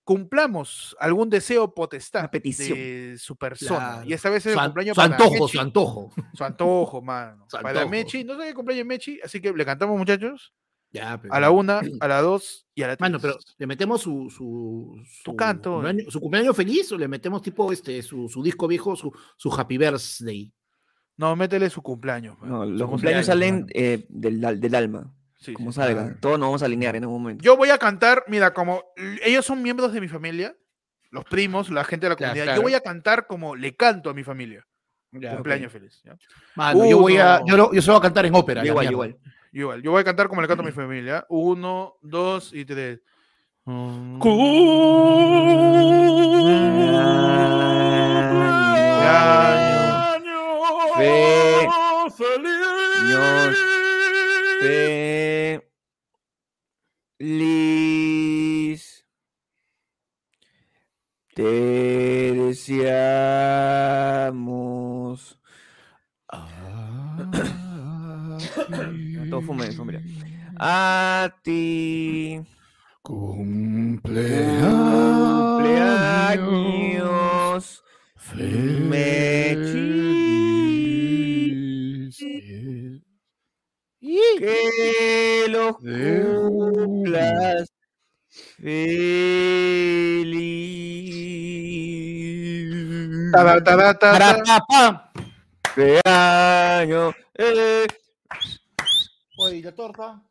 cumplamos 0.05 0.95
algún 1.01 1.31
deseo 1.31 1.73
potestad 1.75 2.31
petición. 2.31 2.77
de 2.79 3.17
su 3.19 3.37
persona. 3.37 3.79
Claro. 3.95 4.09
Y 4.09 4.13
esta 4.13 4.31
vez 4.31 4.45
es 4.47 4.53
Su, 4.53 4.59
el 4.59 4.59
an- 4.59 4.67
cumpleaños 4.67 4.95
su 4.95 5.01
para 5.01 5.15
antojo, 5.15 5.35
Mechi. 5.45 5.49
su 5.53 5.61
antojo. 5.61 6.13
Su 6.35 6.45
antojo, 6.45 7.03
mano. 7.03 7.45
Su 7.49 7.57
Para 7.57 7.69
antojo. 7.81 7.89
Mechi, 7.91 8.25
no 8.25 8.39
sé 8.39 8.47
qué 8.49 8.55
cumpleaños 8.55 8.87
Mechi, 8.87 9.21
así 9.25 9.41
que 9.41 9.53
le 9.53 9.65
cantamos, 9.65 9.97
muchachos, 9.99 10.53
Ya, 10.93 11.21
pe, 11.21 11.29
a 11.31 11.41
la 11.41 11.51
una, 11.51 11.81
a 12.01 12.09
la 12.09 12.21
dos 12.21 12.67
y 12.75 12.83
a 12.83 12.89
la 12.89 12.97
tres. 12.97 13.01
Mano, 13.11 13.19
pero 13.21 13.39
¿le 13.59 13.67
metemos 13.67 14.01
su, 14.03 14.29
su, 14.31 15.01
su, 15.25 15.35
canto. 15.35 15.73
cumpleaños, 15.75 16.13
su 16.13 16.21
cumpleaños 16.21 16.57
feliz 16.57 16.93
o 16.93 16.99
le 16.99 17.09
metemos 17.09 17.41
tipo 17.43 17.73
este, 17.73 18.03
su, 18.03 18.29
su 18.29 18.43
disco 18.43 18.69
viejo, 18.69 18.95
su, 18.97 19.11
su 19.37 19.53
Happy 19.53 19.79
Birthday? 19.79 20.53
No, 21.17 21.35
métele 21.37 21.71
su 21.71 21.81
cumpleaños. 21.81 22.37
pues. 22.39 22.51
No, 22.51 22.65
Su 22.65 22.71
los 22.73 22.91
cumpleaños 22.91 23.25
cumpleaños, 23.25 23.27
salen 23.27 23.67
eh, 23.73 24.05
del, 24.09 24.61
del 24.61 24.75
alma, 24.75 25.15
Sí, 25.45 25.53
como 25.55 25.73
sí. 25.73 25.77
salgan. 25.77 26.05
claro. 26.07 26.19
Todos 26.21 26.39
nos 26.39 26.47
vamos 26.49 26.63
a 26.63 26.67
alinear 26.67 26.97
en 26.97 27.05
un 27.07 27.13
momento. 27.13 27.43
Yo 27.45 27.57
voy 27.57 27.71
a 27.71 27.79
cantar, 27.79 28.25
mira, 28.29 28.53
como 28.55 28.83
ellos 29.23 29.45
son 29.45 29.63
miembros 29.63 29.93
de 29.93 30.01
mi 30.01 30.09
familia, 30.09 30.55
los 31.11 31.25
primos, 31.25 31.71
la 31.71 31.85
gente 31.85 32.07
de 32.07 32.11
la 32.11 32.17
comunidad. 32.17 32.45
claro. 32.45 32.57
Yo 32.59 32.63
voy 32.63 32.75
a 32.75 32.81
cantar 32.81 33.27
como 33.27 33.55
le 33.57 33.75
canto 33.77 34.11
a 34.11 34.15
mi 34.15 34.25
familia. 34.25 34.67
Ya, 35.13 35.35
cumpleaños 35.35 35.71
feliz. 35.71 36.03
¿ya? 36.05 36.17
Mano, 36.57 36.85
yo 36.89 36.99
voy 36.99 37.19
a, 37.19 37.41
yo, 37.47 37.57
lo- 37.57 37.73
yo 37.73 37.81
se 37.81 37.87
lo 37.87 37.93
voy 37.95 38.01
a 38.01 38.03
cantar 38.03 38.27
en 38.27 38.35
ópera. 38.35 38.67
igual, 38.67 38.91
igual. 38.91 39.11
Yo 39.13 39.21
Igual, 39.61 39.83
yo 39.83 39.93
voy 39.93 40.01
a 40.01 40.05
cantar 40.05 40.27
como 40.27 40.43
le 40.43 40.49
canto 40.49 40.65
a 40.65 40.67
mi 40.67 40.73
familia. 40.83 41.25
Uno, 41.29 41.95
dos 42.03 42.53
y 42.53 42.65
tres. 42.65 42.99
Fe- 43.65 43.71
Te 61.35 61.43
deseamos. 61.43 62.95
Todo 69.29 69.43
fume, 69.43 69.73
fume, 69.73 69.93
mira. 69.93 70.03
A 70.61 71.35
ti. 71.43 72.41
Cumpleaños. 73.03 74.55
feliz. 78.17 79.45
Que 84.39 85.47
los 85.49 85.77
cumplas 85.79 87.74
feliz. 91.55 93.33
Ta, 93.33 93.45
ta, 93.45 93.65
ta, 93.65 93.77
ta, 93.77 93.99
ta. 93.99 94.19
Taratapá. 94.19 95.13
Cumpleaños. 95.75 97.15
eh. 97.35 97.87
Oye, 99.39 99.57
¿y 99.57 99.63
la 99.63 99.73
torta? 99.75 100.23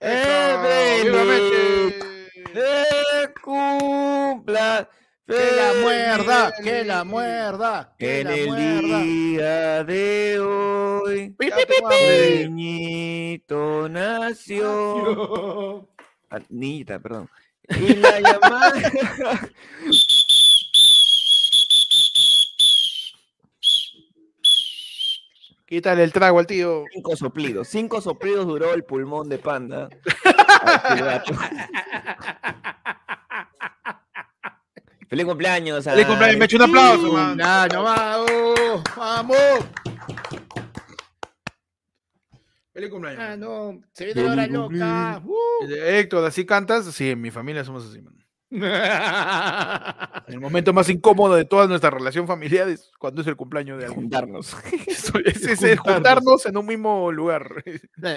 Eso, 0.00 0.62
¡Viva 1.04 1.24
Meche! 1.24 2.28
Te 2.52 3.32
cumpla. 3.40 4.88
Que 5.32 5.56
la 5.56 5.72
muerda, 5.80 6.52
que 6.62 6.84
la 6.84 7.04
muerda, 7.04 7.94
que 7.98 8.20
En 8.20 8.26
la 8.26 8.34
el 8.34 8.46
muerda. 8.48 9.00
día 9.02 9.84
de 9.84 10.38
hoy, 10.40 11.34
niñito 12.50 13.88
nació. 13.88 15.88
Ah, 16.28 16.38
niñita, 16.50 16.98
perdón. 16.98 17.30
Y 17.80 17.94
la 17.94 18.20
llamada. 18.20 18.74
Quítale 25.66 26.04
el 26.04 26.12
trago 26.12 26.38
al 26.38 26.46
tío. 26.46 26.84
Cinco 26.92 27.16
soplidos. 27.16 27.68
Cinco 27.68 28.02
soplidos 28.02 28.46
duró 28.46 28.74
el 28.74 28.84
pulmón 28.84 29.28
de 29.30 29.38
panda. 29.38 29.88
Feliz 35.12 35.26
cumpleaños. 35.26 35.84
Feliz 35.84 36.06
cumpleaños, 36.06 36.38
Meche, 36.38 36.56
un 36.56 36.62
aplauso, 36.62 37.12
man. 37.12 37.36
Ya, 37.36 37.68
no, 37.68 37.82
vamos, 37.82 38.82
vamos. 38.96 39.36
Feliz 42.72 42.88
cumpleaños. 42.90 43.20
Ah, 43.22 43.36
no, 43.36 43.78
se 43.92 44.06
viene 44.06 44.22
la 44.22 44.32
hora 44.32 44.46
loca. 44.46 45.22
Uh. 45.22 45.66
Héctor, 45.70 46.24
¿así 46.24 46.46
cantas? 46.46 46.86
Sí, 46.94 47.10
en 47.10 47.20
mi 47.20 47.30
familia 47.30 47.62
somos 47.62 47.86
así, 47.86 48.00
man. 48.00 48.21
El 50.28 50.40
momento 50.40 50.72
más 50.72 50.88
incómodo 50.88 51.34
de 51.34 51.44
toda 51.44 51.66
nuestra 51.66 51.90
relación 51.90 52.26
familiar 52.26 52.68
es 52.68 52.90
cuando 52.98 53.20
es 53.22 53.26
el 53.26 53.36
cumpleaños 53.36 53.78
de 53.78 53.86
alguien. 53.86 54.02
Juntarnos. 54.02 54.56
Es, 54.86 55.12
es- 55.24 55.44
es- 55.46 55.62
es 55.62 55.78
juntarnos 55.80 56.46
en 56.46 56.56
un 56.56 56.66
mismo 56.66 57.10
lugar. 57.12 57.62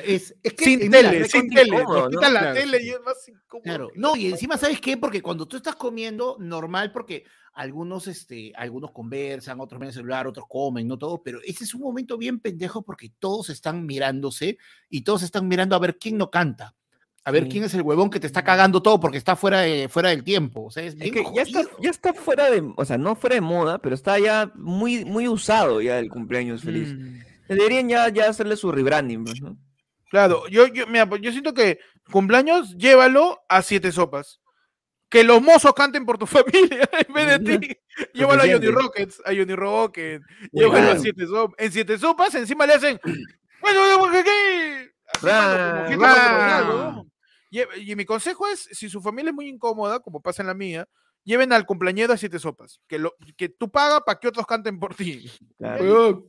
Es, 0.06 0.36
es 0.44 0.54
que, 0.54 0.66
sin 0.66 0.80
mira, 0.80 1.02
tele, 1.10 1.20
es 1.22 1.32
sin 1.32 1.50
tele. 1.50 1.78
incómodo, 1.78 2.10
¿no? 2.10 2.10
quitan 2.10 2.34
la 2.34 2.40
Claro. 2.42 2.56
tele 2.56 2.84
y 2.84 2.90
es 2.90 3.02
más 3.02 3.28
incómodo. 3.28 3.64
Claro. 3.64 3.90
No, 3.96 4.16
y 4.16 4.28
encima, 4.28 4.58
¿sabes 4.58 4.80
qué? 4.82 4.98
Porque 4.98 5.22
cuando 5.22 5.48
tú 5.48 5.58
estás 5.58 5.76
comiendo, 5.76 6.38
normal, 6.40 6.92
porque 6.92 7.24
algunos, 7.54 8.08
este, 8.08 8.52
algunos 8.56 8.92
conversan, 8.92 9.60
otros 9.62 9.80
ven 9.80 9.88
el 9.88 9.94
celular, 9.94 10.28
otros 10.28 10.46
comen, 10.50 10.88
no 10.88 10.98
todo, 10.98 11.24
pero 11.24 11.40
ese 11.44 11.64
es 11.64 11.74
un 11.74 11.82
momento 11.82 12.18
bien 12.18 12.40
pendejo 12.40 12.84
porque 12.84 13.12
todos 13.20 13.50
están 13.50 13.86
mirándose 13.86 14.58
y 14.90 15.04
todos 15.04 15.24
están 15.24 15.48
mirando 15.48 15.76
a 15.76 15.80
ver 15.80 15.98
quién 15.98 16.18
no 16.18 16.30
canta. 16.30 16.76
A 17.28 17.32
ver 17.32 17.44
Sí. 17.44 17.50
quién 17.50 17.64
es 17.64 17.74
el 17.74 17.82
huevón 17.82 18.12
que 18.12 18.20
te 18.20 18.28
está 18.28 18.44
cagando 18.44 18.84
todo 18.84 19.00
porque 19.00 19.18
está 19.18 19.36
fuera, 19.36 19.62
de, 19.62 19.90
fuera 19.90 20.10
del 20.10 20.24
tiempo. 20.24 20.66
O 20.66 20.72
sea, 20.72 20.84
es 20.84 20.94
Es 20.94 21.00
bien 21.00 21.12
que 21.12 21.24
ya 21.36 21.42
está, 21.42 21.64
ya 21.82 21.90
está 21.90 22.14
fuera 22.14 22.52
de, 22.52 22.72
o 22.76 22.86
sea, 22.86 23.00
no 23.00 23.16
fuera 23.16 23.34
de 23.34 23.42
moda, 23.42 23.80
pero 23.80 23.96
está 23.96 24.20
ya 24.20 24.52
muy, 24.54 25.04
muy 25.06 25.28
usado 25.28 25.82
ya 25.82 25.98
el 25.98 26.10
cumpleaños 26.10 26.62
feliz. 26.62 26.94
Mm. 26.94 27.20
Deberían 27.50 27.90
ya, 27.90 28.10
ya 28.10 28.30
hacerle 28.30 28.56
su 28.56 28.72
rebranding, 28.72 29.26
pues, 29.26 29.42
¿no? 29.42 29.58
Claro, 30.12 30.48
yo, 30.50 30.68
yo, 30.68 30.86
mira, 30.86 31.10
pues, 31.10 31.20
yo 31.22 31.32
siento 31.32 31.56
que 31.56 31.80
cumpleaños, 32.12 32.78
llévalo 32.78 33.44
a 33.50 33.64
siete 33.64 33.92
sopas. 33.92 34.40
Que 35.10 35.24
los 35.24 35.42
mozos 35.42 35.74
canten 35.74 36.06
por 36.06 36.20
tu 36.20 36.26
familia 36.28 36.88
en 37.08 37.14
vez 37.14 37.40
de 37.40 37.58
ti. 37.58 37.78
Llévalo 38.14 38.44
a 38.44 38.48
Johnny. 38.48 38.68
Rockets, 38.68 39.22
a 39.26 39.30
Johnny 39.30 39.56
Rocket. 39.56 40.22
Llévalo 40.52 40.92
a 40.92 41.00
siete 41.00 41.26
sopas. 41.26 41.56
En 41.58 41.72
siete 41.72 41.98
sopas 41.98 42.36
encima 42.36 42.68
le 42.68 42.74
hacen. 42.74 43.00
Bueno, 43.62 43.82
Lle- 47.52 47.68
Y 47.78 47.96
mi 47.96 48.06
consejo 48.06 48.48
es, 48.48 48.68
si 48.72 48.90
su 48.90 49.02
familia 49.02 49.30
es 49.30 49.36
muy 49.36 49.48
incómoda, 49.48 50.00
como 50.00 50.22
pasa 50.22 50.44
en 50.44 50.48
la 50.48 50.54
mía, 50.54 50.88
lleven 51.24 51.54
al 51.54 51.66
cumpleañero 51.66 52.14
a 52.14 52.18
siete 52.18 52.40
sopas. 52.40 52.80
Que, 52.88 53.00
lo, 53.00 53.14
que 53.38 53.50
tú 53.50 53.70
pagas 53.72 54.02
para 54.06 54.20
que 54.20 54.28
otros 54.28 54.46
canten 54.46 54.80
por 54.80 54.96
ti. 54.96 55.30
Claro. 55.58 56.28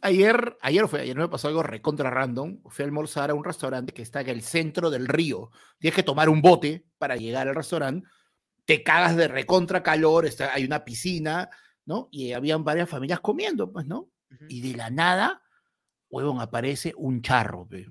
Ayer, 0.00 0.56
ayer 0.62 0.88
fue, 0.88 1.02
ayer 1.02 1.16
me 1.16 1.28
pasó 1.28 1.48
algo 1.48 1.62
recontra 1.62 2.08
random. 2.10 2.62
Fui 2.68 2.82
a 2.82 2.86
almorzar 2.86 3.30
a 3.30 3.34
un 3.34 3.44
restaurante 3.44 3.92
que 3.92 4.00
está 4.02 4.22
en 4.22 4.30
el 4.30 4.42
centro 4.42 4.88
del 4.90 5.06
río. 5.06 5.50
Tienes 5.78 5.94
que 5.94 6.02
tomar 6.02 6.28
un 6.30 6.40
bote 6.40 6.86
para 6.96 7.16
llegar 7.16 7.48
al 7.48 7.54
restaurante. 7.54 8.08
Te 8.64 8.82
cagas 8.82 9.16
de 9.16 9.28
recontra 9.28 9.82
calor, 9.82 10.24
está, 10.26 10.52
hay 10.54 10.64
una 10.64 10.84
piscina, 10.84 11.48
¿no? 11.84 12.08
Y 12.10 12.32
habían 12.32 12.64
varias 12.64 12.88
familias 12.88 13.20
comiendo, 13.20 13.70
pues, 13.72 13.86
¿no? 13.86 14.08
Y 14.48 14.60
de 14.60 14.76
la 14.76 14.90
nada, 14.90 15.42
huevón, 16.10 16.40
aparece 16.40 16.92
un 16.96 17.20
charro, 17.22 17.66
pe. 17.66 17.86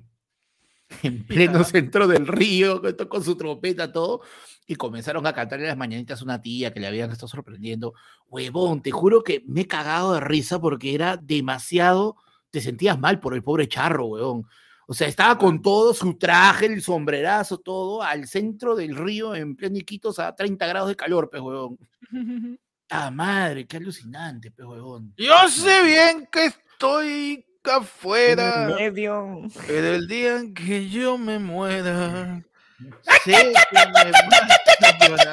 En 1.03 1.25
pleno 1.25 1.63
centro 1.63 2.07
del 2.07 2.27
río, 2.27 2.81
con 3.09 3.23
su 3.23 3.35
trompeta, 3.35 3.91
todo. 3.91 4.21
Y 4.65 4.75
comenzaron 4.75 5.25
a 5.25 5.33
cantarle 5.33 5.67
las 5.67 5.77
mañanitas 5.77 6.21
a 6.21 6.23
una 6.25 6.41
tía 6.41 6.73
que 6.73 6.79
le 6.79 6.87
habían 6.87 7.11
estado 7.11 7.27
sorprendiendo. 7.27 7.93
Huevón, 8.27 8.81
te 8.81 8.91
juro 8.91 9.23
que 9.23 9.43
me 9.47 9.61
he 9.61 9.67
cagado 9.67 10.13
de 10.13 10.19
risa 10.19 10.59
porque 10.59 10.93
era 10.93 11.17
demasiado. 11.17 12.17
Te 12.49 12.61
sentías 12.61 12.99
mal 12.99 13.19
por 13.19 13.33
el 13.33 13.43
pobre 13.43 13.67
charro, 13.67 14.07
huevón. 14.07 14.47
O 14.89 14.93
sea, 14.93 15.07
estaba 15.07 15.37
con 15.37 15.61
todo 15.61 15.93
su 15.93 16.17
traje, 16.17 16.65
el 16.65 16.81
sombrerazo, 16.81 17.57
todo, 17.57 18.01
al 18.01 18.25
centro 18.25 18.73
del 18.73 18.95
río, 18.95 19.35
en 19.35 19.55
pleno 19.55 19.77
Iquitos, 19.77 20.17
a 20.17 20.33
30 20.33 20.65
grados 20.65 20.89
de 20.89 20.95
calor, 20.95 21.29
pues, 21.29 21.41
huevón. 21.41 21.77
Ah, 22.89 23.11
madre, 23.11 23.67
qué 23.67 23.75
alucinante, 23.75 24.49
pe 24.49 24.63
huevón. 24.63 25.13
Yo 25.17 25.49
sé 25.49 25.83
bien 25.83 26.25
que 26.31 26.45
estoy 26.45 27.45
En 27.67 27.73
afuera, 27.73 28.65
el 28.65 28.75
medio. 28.75 29.41
pero 29.67 29.95
el 29.95 30.07
día 30.07 30.37
en 30.37 30.53
que 30.53 30.87
yo 30.89 31.17
me 31.17 31.37
muera, 31.37 32.41
sé 33.25 33.31
que 33.33 33.77
me 33.77 34.11
vas 34.11 34.21
a 34.23 35.07
llorar. 35.09 35.27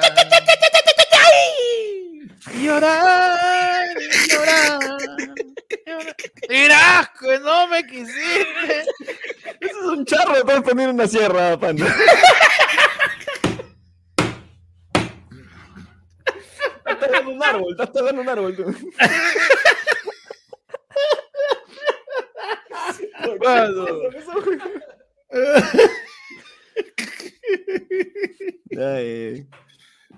Llorar, 2.57 3.95
llorar, 6.49 7.11
que 7.19 7.39
no 7.39 7.67
me 7.67 7.87
quisiste. 7.87 8.81
Eso 9.61 9.79
es 9.79 9.97
un 9.97 10.05
charro, 10.05 10.43
puedes 10.43 10.61
poner 10.61 10.89
una 10.89 11.07
sierra, 11.07 11.57
panda. 11.57 11.85
Estás 16.85 16.99
talando 16.99 17.31
un 17.31 17.43
árbol, 17.43 17.71
estás 17.71 17.91
talando 17.91 18.21
un 18.21 18.29
árbol. 18.29 18.55
tú. 18.55 18.63
Mano. 23.55 23.85
Ay, 28.77 29.47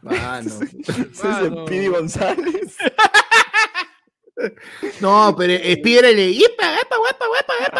Mano. 0.01 0.51
ese 0.87 1.01
es 1.11 1.23
Mano. 1.23 1.65
Pidi 1.65 1.87
González. 1.87 2.77
No, 5.01 5.33
pero 5.35 5.51
espírale. 5.53 6.29
¡Ipa, 6.29 6.77
epa, 6.79 6.95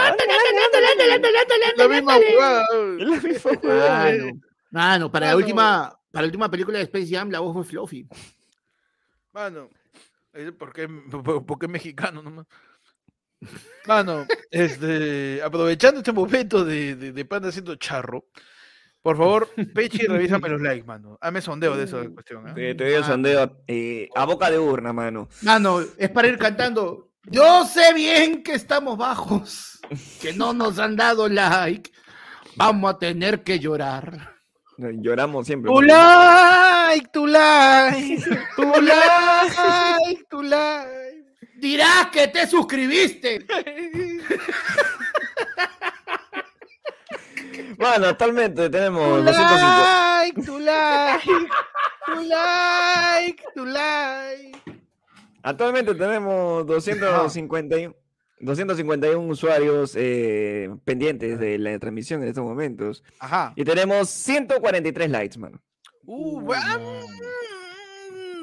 anda, 0.08 0.24
anda, 0.24 1.14
anda, 1.14 1.30
La 1.78 1.88
misma 1.88 2.14
jugada. 2.16 2.66
Es 2.99 3.08
la 3.08 3.18
misma 3.18 3.51
huevada. 3.62 4.12
Mano, 4.12 4.41
mano, 4.72 5.12
para 5.12 5.28
la 5.28 5.34
Mano. 5.34 5.45
última, 5.45 5.99
para 6.12 6.24
la 6.24 6.26
última 6.26 6.49
película 6.49 6.80
de 6.80 6.86
Space 6.86 7.10
Jam, 7.12 7.30
la 7.30 7.41
voz 7.41 7.53
fue 7.53 7.64
Fluffy. 7.64 8.08
Mano, 9.34 9.70
eh, 10.34 10.51
¿por 10.51 10.74
qué, 10.74 10.89
por, 10.89 11.45
por 11.45 11.60
qué 11.60 11.68
mexicano 11.68 12.24
nomás? 12.24 12.47
Mano, 13.86 14.26
este, 14.52 15.42
aprovechando 15.44 16.00
este 16.00 16.12
momento 16.12 16.66
de, 16.66 16.96
de, 16.96 17.12
de 17.14 17.26
Panda 17.26 17.50
haciendo 17.50 17.76
charro, 17.76 18.26
por 19.02 19.16
favor, 19.16 19.50
Pechi, 19.74 20.06
revísame 20.06 20.50
los 20.50 20.62
likes, 20.62 20.86
mano. 20.86 21.18
Hazme 21.22 21.42
sondeo 21.42 21.78
de 21.78 21.86
esa 21.86 22.04
cuestión. 22.10 22.50
¿eh? 22.50 22.54
Te, 22.54 22.76
te 22.76 22.84
doy 22.84 22.94
el 22.94 23.06
sondeo 23.06 23.64
eh, 23.68 24.10
a 24.14 24.26
boca 24.26 24.52
de 24.52 24.60
urna, 24.60 24.92
mano. 24.92 25.30
Mano, 25.44 25.80
es 25.98 26.10
para 26.10 26.28
ir 26.28 26.38
cantando. 26.38 27.12
Yo 27.24 27.66
sé 27.66 27.94
bien 27.94 28.44
que 28.44 28.54
estamos 28.54 28.98
bajos, 28.98 29.80
que 30.22 30.34
no 30.34 30.54
nos 30.54 30.80
han 30.80 30.96
dado 30.96 31.30
like. 31.30 31.90
Vamos 32.58 32.94
a 32.94 32.98
tener 32.98 33.44
que 33.44 33.60
llorar. 33.60 34.36
Lloramos 34.78 35.46
siempre. 35.46 35.72
Tu 35.72 35.82
like, 35.82 37.08
tu 37.12 37.28
like, 37.28 38.24
tu 38.56 38.64
like, 38.82 40.24
tu 40.30 40.44
like. 40.44 41.16
Dirás 41.58 42.08
que 42.12 42.28
te 42.28 42.47
suscribiste. 42.47 43.45
Bueno, 47.78 48.08
actualmente 48.08 48.64
Tu 48.66 48.72
tenemos 48.72 49.24
250. 49.24 50.22
like, 50.24 50.41
tu 50.41 50.60
like, 50.60 51.30
tu 52.05 52.22
like, 52.24 53.43
tu 53.53 53.66
like. 53.66 54.58
Actualmente 55.43 55.93
tenemos 55.93 56.66
251, 56.66 57.95
251 58.39 59.20
usuarios 59.32 59.93
eh, 59.95 60.70
pendientes 60.86 61.39
de 61.39 61.60
la 61.60 61.78
transmisión 61.78 62.24
en 62.24 62.30
estos 62.30 62.43
momentos. 62.43 63.03
Ajá. 63.20 63.53
Y 63.55 63.64
tenemos 63.64 64.10
143 64.10 65.10
likes, 65.12 65.38
mano. 65.38 65.62
Uh, 66.05 66.39
Uh, 66.39 67.05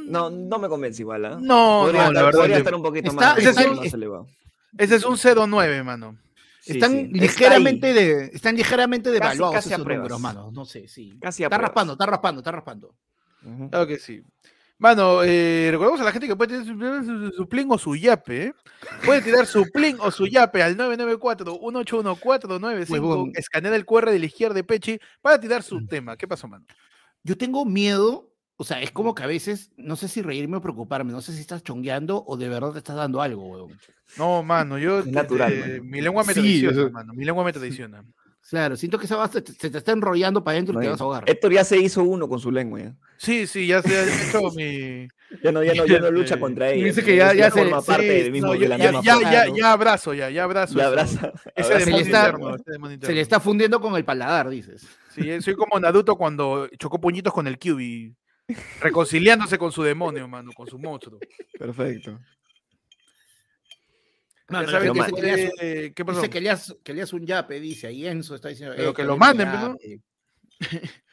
No, 0.07 0.31
no 0.31 0.59
me 0.59 0.69
convence 0.69 1.03
igual, 1.03 1.25
¿ah? 1.25 1.39
No, 1.41 1.83
podría 1.85 2.05
no, 2.07 2.13
la 2.13 2.23
verdad. 2.23 2.41
podría 2.41 2.59
estar 2.59 2.75
un 2.75 2.83
poquito 2.83 3.11
Está- 3.11 3.35
más, 3.37 3.45
más 3.57 3.85
es- 3.87 3.95
elevado. 3.95 4.27
Ese 4.79 4.97
es 4.97 5.05
un 5.05 5.17
09, 5.19 5.83
mano. 5.83 6.17
Sí, 6.61 6.73
están 6.73 6.93
sí, 6.93 7.09
ligeramente 7.13 7.93
de, 7.93 8.31
están 8.33 8.57
ligeramente 8.57 9.11
Casi- 9.11 9.21
devaluados 9.21 9.55
casi 9.57 9.71
a 9.71 9.75
esos 9.77 9.87
números, 9.87 10.21
mano. 10.21 10.51
No 10.53 10.65
sé, 10.65 10.89
sí. 10.89 11.17
Casi 11.21 11.45
a 11.45 11.47
Está 11.47 11.59
raspando, 11.59 11.93
está 11.93 12.07
raspando, 12.07 12.41
está 12.41 12.53
raspando. 12.53 12.95
Ujú. 13.45 13.71
Claro 13.71 13.87
que 13.87 13.99
sí. 13.99 14.23
Mano, 14.79 15.23
eh, 15.23 15.69
recordemos 15.71 16.01
a 16.01 16.05
la 16.05 16.13
gente 16.13 16.27
que 16.27 16.35
puede 16.35 16.59
tener 16.59 16.67
su, 16.67 17.05
su, 17.05 17.31
su 17.37 17.49
plin 17.49 17.69
o 17.71 17.79
su 17.79 17.95
yape. 17.95 18.47
¿eh? 18.47 18.55
Puede 19.05 19.23
tirar 19.23 19.47
su 19.47 19.65
plin 19.73 19.97
o 20.01 20.11
su 20.11 20.27
yape 20.27 20.63
al 20.63 20.77
994-181-495. 20.77 22.91
Huevón. 22.91 23.33
Escanea 23.35 23.75
el 23.77 23.85
QR 23.87 24.11
de 24.11 24.19
la 24.19 24.27
izquierda 24.27 24.55
de 24.55 24.65
Pechi 24.65 24.99
para 25.23 25.39
tirar 25.41 25.63
su 25.63 25.87
tema. 25.87 26.17
¿Qué 26.17 26.27
pasó, 26.27 26.49
mano? 26.49 26.65
Yo 27.23 27.37
tengo 27.37 27.65
miedo, 27.65 28.31
o 28.57 28.65
sea, 28.65 28.81
es 28.83 28.91
como 28.93 29.15
que 29.15 29.23
a 29.23 29.27
veces, 29.27 29.73
no 29.77 29.97
sé 29.97 30.09
si 30.09 30.23
reírme 30.23 30.59
o 30.59 30.61
preocuparme, 30.61 31.13
no 31.13 31.21
sé 31.21 31.33
si 31.33 31.41
estás 31.41 31.63
chongueando 31.63 32.23
o 32.27 32.37
de 32.37 32.49
verdad 32.49 32.73
te 32.73 32.79
estás 32.79 32.97
dando 32.97 33.21
algo, 33.21 33.49
weón. 33.51 33.79
No, 34.17 34.43
mano, 34.43 34.79
yo. 34.79 35.01
Es 35.01 35.07
natural, 35.07 35.53
eh, 35.53 35.61
mano. 35.81 35.85
mi 35.85 36.01
lengua 36.01 36.23
me 36.25 36.35
Sí, 36.35 36.41
traiciona, 36.41 36.81
eso- 36.83 36.91
mano. 36.91 37.13
Mi 37.15 37.25
lengua 37.25 37.45
me 37.45 37.53
traiciona. 37.53 38.05
Claro, 38.49 38.77
siento 38.77 38.99
que 38.99 39.07
va- 39.07 39.27
se, 39.27 39.41
te- 39.41 39.53
se 39.53 39.71
te 39.71 39.79
está 39.79 39.93
enrollando 39.93 40.45
para 40.45 40.55
adentro 40.57 40.79
y 40.79 40.85
te 40.85 40.91
vas 40.91 41.01
a 41.01 41.05
ahogar. 41.05 41.25
Héctor 41.27 41.53
ya 41.55 41.65
se 41.65 41.79
hizo 41.79 42.03
uno 42.05 42.29
con 42.29 42.39
su 42.39 42.53
lengua. 42.53 42.79
Ya, 42.79 42.95
Sí, 43.17 43.47
sí, 43.47 43.67
ya 43.67 43.81
se 43.81 43.97
ha 43.97 44.03
hecho 44.39 44.51
mi. 44.55 45.09
ya 45.43 45.51
no, 45.51 45.63
ya 45.65 45.73
no, 45.75 45.87
ya 45.87 45.99
no 45.99 46.11
lucha 46.11 46.35
Este, 46.35 46.41
contra 46.41 46.71
ella. 46.71 46.85
dice 46.85 47.03
que 47.03 47.17
ya- 47.17 47.33
ya 47.33 47.51
se- 47.51 47.63
forma 47.63 47.81
sí, 47.81 47.87
parte 47.87 48.07
del 48.07 48.25
Sí, 48.27 48.31
mismo, 48.33 48.49
no, 48.49 48.53
de 48.53 48.59
ya, 48.61 48.69
la 48.69 48.77
ya, 48.77 48.93
misma 48.93 49.03
ya, 49.03 49.47
ya, 49.47 49.55
ya 49.57 49.73
abrazo, 49.73 50.13
ya, 50.13 50.29
ya 50.29 50.45
abrazo. 50.45 50.79
Ya 50.79 50.87
abraza. 50.89 51.33
Ese. 51.57 51.73
Se 51.73 51.79
demonio 51.87 52.05
está- 52.07 52.27
interno, 52.29 52.55
ese 52.55 52.71
demonio 52.71 52.99
Se 53.01 53.13
le 53.15 53.21
está 53.23 53.41
fundiendo 53.41 53.81
con 53.81 53.97
el 53.97 54.05
paladar, 54.05 54.51
dices. 54.51 54.87
Sí, 55.15 55.29
eh, 55.31 55.41
soy 55.41 55.55
como 55.55 55.81
Naruto 55.81 56.15
cuando 56.17 56.69
chocó 56.79 57.01
puñitos 57.01 57.33
con 57.33 57.47
el 57.47 57.59
Kyubi, 57.59 58.15
reconciliándose 58.81 59.59
con 59.59 59.73
su 59.73 59.83
demonio, 59.83 60.29
mano, 60.29 60.53
con 60.53 60.67
su 60.67 60.79
monstruo. 60.79 61.19
Perfecto. 61.59 62.19
Mano, 64.49 64.93
dice 64.93 65.13
que 65.13 65.33
eh. 65.33 65.93
Dice 65.97 66.31
que 66.31 66.41
le 66.41 66.51
has, 66.51 66.77
que 66.85 66.93
le 66.93 67.03
has 67.03 67.13
un 67.13 67.27
yape, 67.27 67.61
dice 67.61 67.87
ahí 67.87 68.07
Enzo 68.07 68.35
está 68.35 68.49
diciendo. 68.49 68.75
Pero 68.77 68.91
"Eh, 68.91 68.95
que 68.95 69.05
lo 69.05 69.17
manden, 69.17 69.51
pues, 69.51 69.61
¿no? 69.61 69.77
yape". 69.79 70.01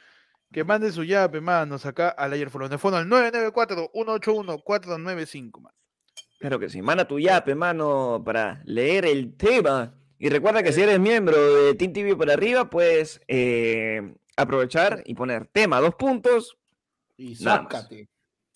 Que 0.51 0.65
mande 0.65 0.91
su 0.91 1.05
llave, 1.05 1.39
manos, 1.39 1.85
acá 1.85 2.09
al 2.09 2.33
ayer 2.33 2.51
de 2.51 2.77
fondo 2.77 2.97
al 2.97 3.07
994-181-495, 3.07 5.61
man. 5.61 5.71
Claro 6.39 6.59
que 6.59 6.69
sí. 6.69 6.81
Mana 6.81 7.07
tu 7.07 7.19
yape, 7.19 7.55
mano, 7.55 8.21
para 8.25 8.61
leer 8.65 9.05
el 9.05 9.37
tema. 9.37 9.95
Y 10.19 10.27
recuerda 10.27 10.61
que 10.61 10.73
si 10.73 10.81
eres 10.81 10.99
miembro 10.99 11.37
de 11.63 11.73
Team 11.75 11.93
TV 11.93 12.17
por 12.17 12.29
arriba, 12.29 12.69
puedes 12.69 13.21
eh, 13.29 14.13
aprovechar 14.35 15.03
y 15.05 15.15
poner 15.15 15.47
tema, 15.47 15.79
dos 15.79 15.95
puntos, 15.95 16.57
Y 17.21 17.35
sácate. 17.35 18.09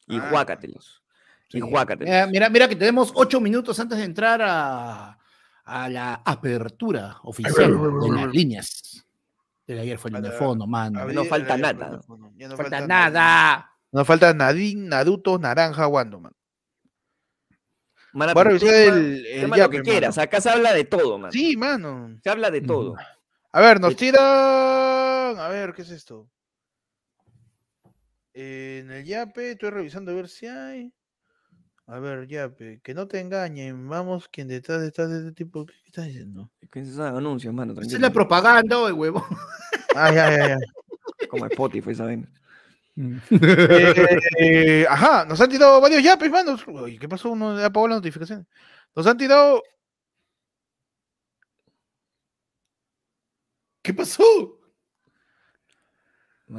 y 0.07 0.17
Ah. 0.17 0.27
juácatelos. 0.29 1.03
Y 1.49 1.53
Sí. 1.53 1.61
juácatelos. 1.61 2.09
Mira, 2.09 2.27
mira, 2.27 2.49
mira 2.49 2.67
que 2.67 2.75
tenemos 2.75 3.11
ocho 3.15 3.39
minutos 3.39 3.79
antes 3.79 3.97
de 3.97 4.03
entrar 4.03 4.41
a, 4.43 5.17
a 5.63 5.89
la 5.89 6.21
apertura 6.25 7.17
oficial 7.23 7.71
de 8.01 8.09
las 8.11 8.31
líneas. 8.33 9.05
Del 9.67 9.79
ayer 9.79 9.97
fue 9.97 10.11
el 10.11 10.21
de 10.21 10.31
fondo, 10.31 10.67
mano. 10.67 10.99
abrir 10.99 11.15
no 11.15 11.25
falta 11.25 11.57
nada. 11.57 12.01
fondo. 12.03 12.31
Ya 12.35 12.47
No 12.47 12.55
falta 12.57 12.85
nada. 12.85 13.71
No 13.91 14.05
falta 14.05 14.33
Nadine, 14.33 14.89
Naruto, 14.89 15.39
Naranja, 15.39 15.87
Wando, 15.87 16.19
man. 16.19 16.33
Mana, 18.13 18.33
Voy 18.33 18.41
a 18.41 18.43
tu 18.43 18.49
revisar 18.49 18.69
tema, 18.69 19.55
el, 19.55 19.61
lo 19.61 19.69
que 19.69 19.81
quieras. 19.81 20.15
mano. 20.17 20.23
Acá 20.23 20.39
se 20.41 20.49
habla 20.49 20.73
de 20.73 20.85
todo, 20.85 21.17
man. 21.17 21.31
Sí, 21.31 21.57
mano. 21.57 22.17
Se 22.23 22.29
habla 22.29 22.49
de 22.51 22.61
todo. 22.61 22.95
A 23.51 23.61
ver, 23.61 23.79
nos 23.81 23.95
tiran. 23.95 24.23
A 25.39 25.47
ver, 25.49 25.73
¿qué 25.73 25.81
es 25.81 25.89
esto? 25.89 26.29
En 28.37 28.91
el 28.91 29.05
Yape, 29.05 29.51
estoy 29.51 29.69
revisando 29.69 30.11
a 30.11 30.15
ver 30.15 30.27
si 30.27 30.45
hay. 30.45 30.93
A 31.87 31.99
ver, 31.99 32.27
Yape, 32.27 32.81
que 32.83 32.93
no 32.93 33.07
te 33.07 33.21
engañen. 33.21 33.87
Vamos, 33.87 34.27
quien 34.27 34.49
detrás 34.49 34.79
de 34.79 34.85
detrás 34.87 35.09
de 35.09 35.19
este 35.19 35.31
tipo. 35.31 35.65
¿Qué 35.65 35.73
estás 35.85 36.07
diciendo? 36.07 36.51
¿Qué 36.69 36.81
es 36.81 36.89
esos 36.89 36.99
anuncios, 36.99 37.53
mano? 37.53 37.71
Esa 37.79 37.95
es 37.95 38.01
la 38.01 38.11
propaganda, 38.11 38.87
el 38.87 38.93
huevo. 38.93 39.25
Ah, 39.95 40.11
ya, 40.11 40.29
ya, 40.29 40.47
ya. 40.49 40.57
Como 41.29 41.45
Spotify, 41.45 41.95
¿saben? 41.95 42.29
Eh, 44.39 44.85
ajá, 44.89 45.25
nos 45.25 45.39
han 45.39 45.49
tirado 45.49 45.79
varios 45.79 46.03
yapes, 46.03 46.29
manos. 46.29 46.65
Uy, 46.67 46.97
¿qué 46.97 47.07
pasó? 47.07 47.31
Uno 47.31 47.57
apagó 47.63 47.87
la 47.87 47.95
notificación. 47.95 48.45
Nos 48.93 49.07
han 49.07 49.17
tirado. 49.17 49.63
¿Qué 53.81 53.93
pasó? 53.93 54.59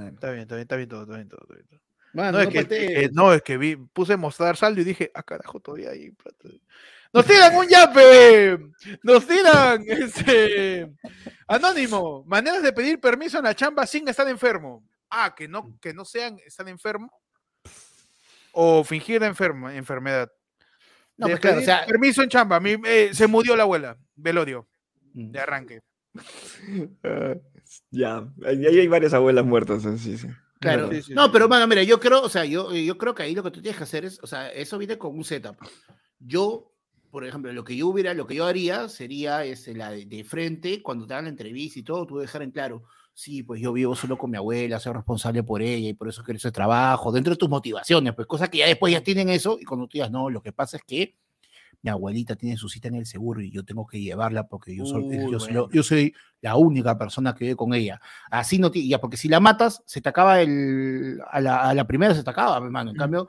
Está 0.01 0.31
bien, 0.31 0.43
está 0.43 0.55
bien, 0.57 0.63
está 0.63 0.77
bien 0.77 0.89
todo, 0.89 1.03
está 1.03 1.15
bien 1.17 1.29
todo. 1.29 1.41
Está 1.43 1.55
bien 1.55 1.67
todo. 1.69 1.81
Mano, 2.13 2.33
No, 2.39 2.45
no, 2.45 2.51
es 2.51 2.67
que, 2.67 3.05
eh, 3.05 3.11
no, 3.13 3.33
es 3.35 3.43
que 3.43 3.57
vi, 3.59 3.77
puse 3.77 4.17
mostrar 4.17 4.57
saldo 4.57 4.81
y 4.81 4.85
dije, 4.85 5.11
ah, 5.15 5.23
carajo, 5.23 5.61
todavía 5.61 5.91
hay 5.91 6.11
plata. 6.13 6.49
¡Nos 7.13 7.27
tiran 7.53 7.55
un 7.57 7.67
yape! 7.69 8.59
¡Nos 9.03 9.27
tiran! 9.27 9.85
Este, 9.87 10.91
anónimo, 11.47 12.25
maneras 12.27 12.63
de 12.63 12.73
pedir 12.73 13.01
permiso 13.01 13.39
en 13.39 13.45
la 13.45 13.55
chamba 13.55 13.87
sin 13.87 14.09
estar 14.09 14.27
enfermo. 14.29 14.83
Ah, 15.11 15.35
que 15.37 15.47
no, 15.47 15.79
que 15.81 15.93
no 15.93 16.05
sean 16.05 16.39
estar 16.47 16.67
enfermo. 16.69 17.11
O 18.53 18.83
fingir 18.85 19.23
enfermo, 19.23 19.69
enfermedad. 19.69 20.31
No, 21.19 21.27
De 21.27 21.35
pues 21.35 21.41
claro, 21.41 21.59
o 21.59 21.63
sea- 21.63 21.85
permiso 21.87 22.23
en 22.23 22.29
chamba. 22.31 22.59
Mi- 22.61 22.77
eh, 22.85 23.11
se 23.13 23.27
murió 23.27 23.55
la 23.57 23.63
abuela. 23.65 23.97
Velorio, 24.15 24.67
Mm. 25.13 25.31
de 25.33 25.39
arranque. 25.41 25.81
Ah, 27.03 27.35
ya, 27.91 28.29
ahí 28.45 28.67
ahí 28.67 28.79
hay 28.81 28.89
varias 28.89 29.15
abuelas 29.15 29.45
muertas, 29.45 29.85
eh, 29.85 29.99
sí, 29.99 30.19
sí. 30.19 30.29
Claro. 30.59 30.91
Sí, 30.91 31.03
sí, 31.03 31.15
no, 31.15 31.31
pero 31.31 31.49
mano, 31.49 31.67
mira, 31.67 31.83
yo 31.83 32.01
creo, 32.01 32.23
o 32.23 32.29
sea, 32.29 32.45
yo, 32.45 32.75
yo 32.75 32.97
creo 32.97 33.15
que 33.15 33.23
ahí 33.23 33.35
lo 33.35 33.43
que 33.43 33.51
tú 33.51 33.61
tienes 33.61 33.77
que 33.77 33.85
hacer 33.85 34.05
es, 34.05 34.19
o 34.23 34.27
sea, 34.27 34.49
eso 34.49 34.79
viene 34.79 34.97
con 34.97 35.15
un 35.15 35.25
setup. 35.25 35.57
Yo, 36.19 36.73
por 37.11 37.27
ejemplo, 37.27 37.53
lo 37.53 37.63
que 37.63 37.77
yo 37.77 37.89
hubiera, 37.89 38.15
lo 38.15 38.27
que 38.27 38.37
yo 38.37 38.47
haría 38.47 38.89
sería 38.89 39.45
este, 39.45 39.75
la 39.75 39.91
de, 39.91 40.07
de 40.07 40.25
frente, 40.25 40.83
cuando 40.83 41.07
te 41.07 41.13
hagan 41.13 41.25
la 41.27 41.31
entrevista 41.31 41.79
y 41.79 41.83
todo, 41.83 42.07
tú 42.07 42.19
dejar 42.19 42.43
en 42.43 42.53
claro, 42.53 42.85
sí, 43.17 43.43
pues 43.43 43.61
yo 43.61 43.73
vivo 43.73 43.95
solo 43.97 44.19
con 44.19 44.31
mi 44.31 44.37
abuela, 44.37 44.79
soy 44.79 44.93
responsable 44.93 45.43
por 45.43 45.63
ella 45.63 45.89
y 45.89 45.95
por 45.95 46.09
eso 46.09 46.23
quiero 46.23 46.37
ese 46.37 46.53
trabajo, 46.53 47.11
dentro 47.11 47.33
de 47.33 47.39
tus 47.39 47.49
motivaciones, 47.49 48.15
pues 48.15 48.27
cosas 48.27 48.51
que 48.51 48.59
ya 48.59 48.67
después 48.67 48.93
ya 48.93 49.03
tienen 49.03 49.31
eso 49.31 49.59
y 49.61 49.65
cuando 49.65 49.87
tú 49.87 49.93
digas, 49.95 50.11
no, 50.11 50.29
lo 50.29 50.43
que 50.43 50.53
pasa 50.53 50.77
es 50.77 50.83
que 50.85 51.17
mi 51.87 51.91
abuelita 51.91 52.35
tiene 52.35 52.57
su 52.57 52.69
cita 52.69 52.89
en 52.89 52.97
el 52.97 53.07
seguro 53.07 53.41
y 53.41 53.51
yo 53.53 53.65
tengo 53.65 53.87
que 53.87 54.01
llevarla 54.01 54.49
porque 54.49 54.75
yo 54.75 54.85
soy, 54.85 55.05
Uy, 55.05 55.31
yo, 55.31 55.39
soy, 55.39 55.53
bueno. 55.53 55.69
yo 55.71 55.83
soy 55.85 56.13
la 56.41 56.57
única 56.57 56.99
persona 56.99 57.33
que 57.33 57.45
vive 57.45 57.57
con 57.57 57.73
ella. 57.75 58.01
Así 58.29 58.59
no 58.59 58.73
tiene, 58.73 58.89
ya, 58.89 59.01
porque 59.01 59.17
si 59.17 59.29
la 59.29 59.39
matas, 59.39 59.85
se 59.87 60.01
te 60.01 60.09
acaba 60.09 60.41
el, 60.41 61.21
a 61.31 61.41
la, 61.41 61.63
a 61.63 61.75
la 61.75 61.87
primera 61.87 62.13
se 62.13 62.25
te 62.25 62.31
acaba, 62.31 62.57
hermano. 62.57 62.91
En 62.91 62.97
Mm. 62.97 62.99
cambio, 62.99 63.29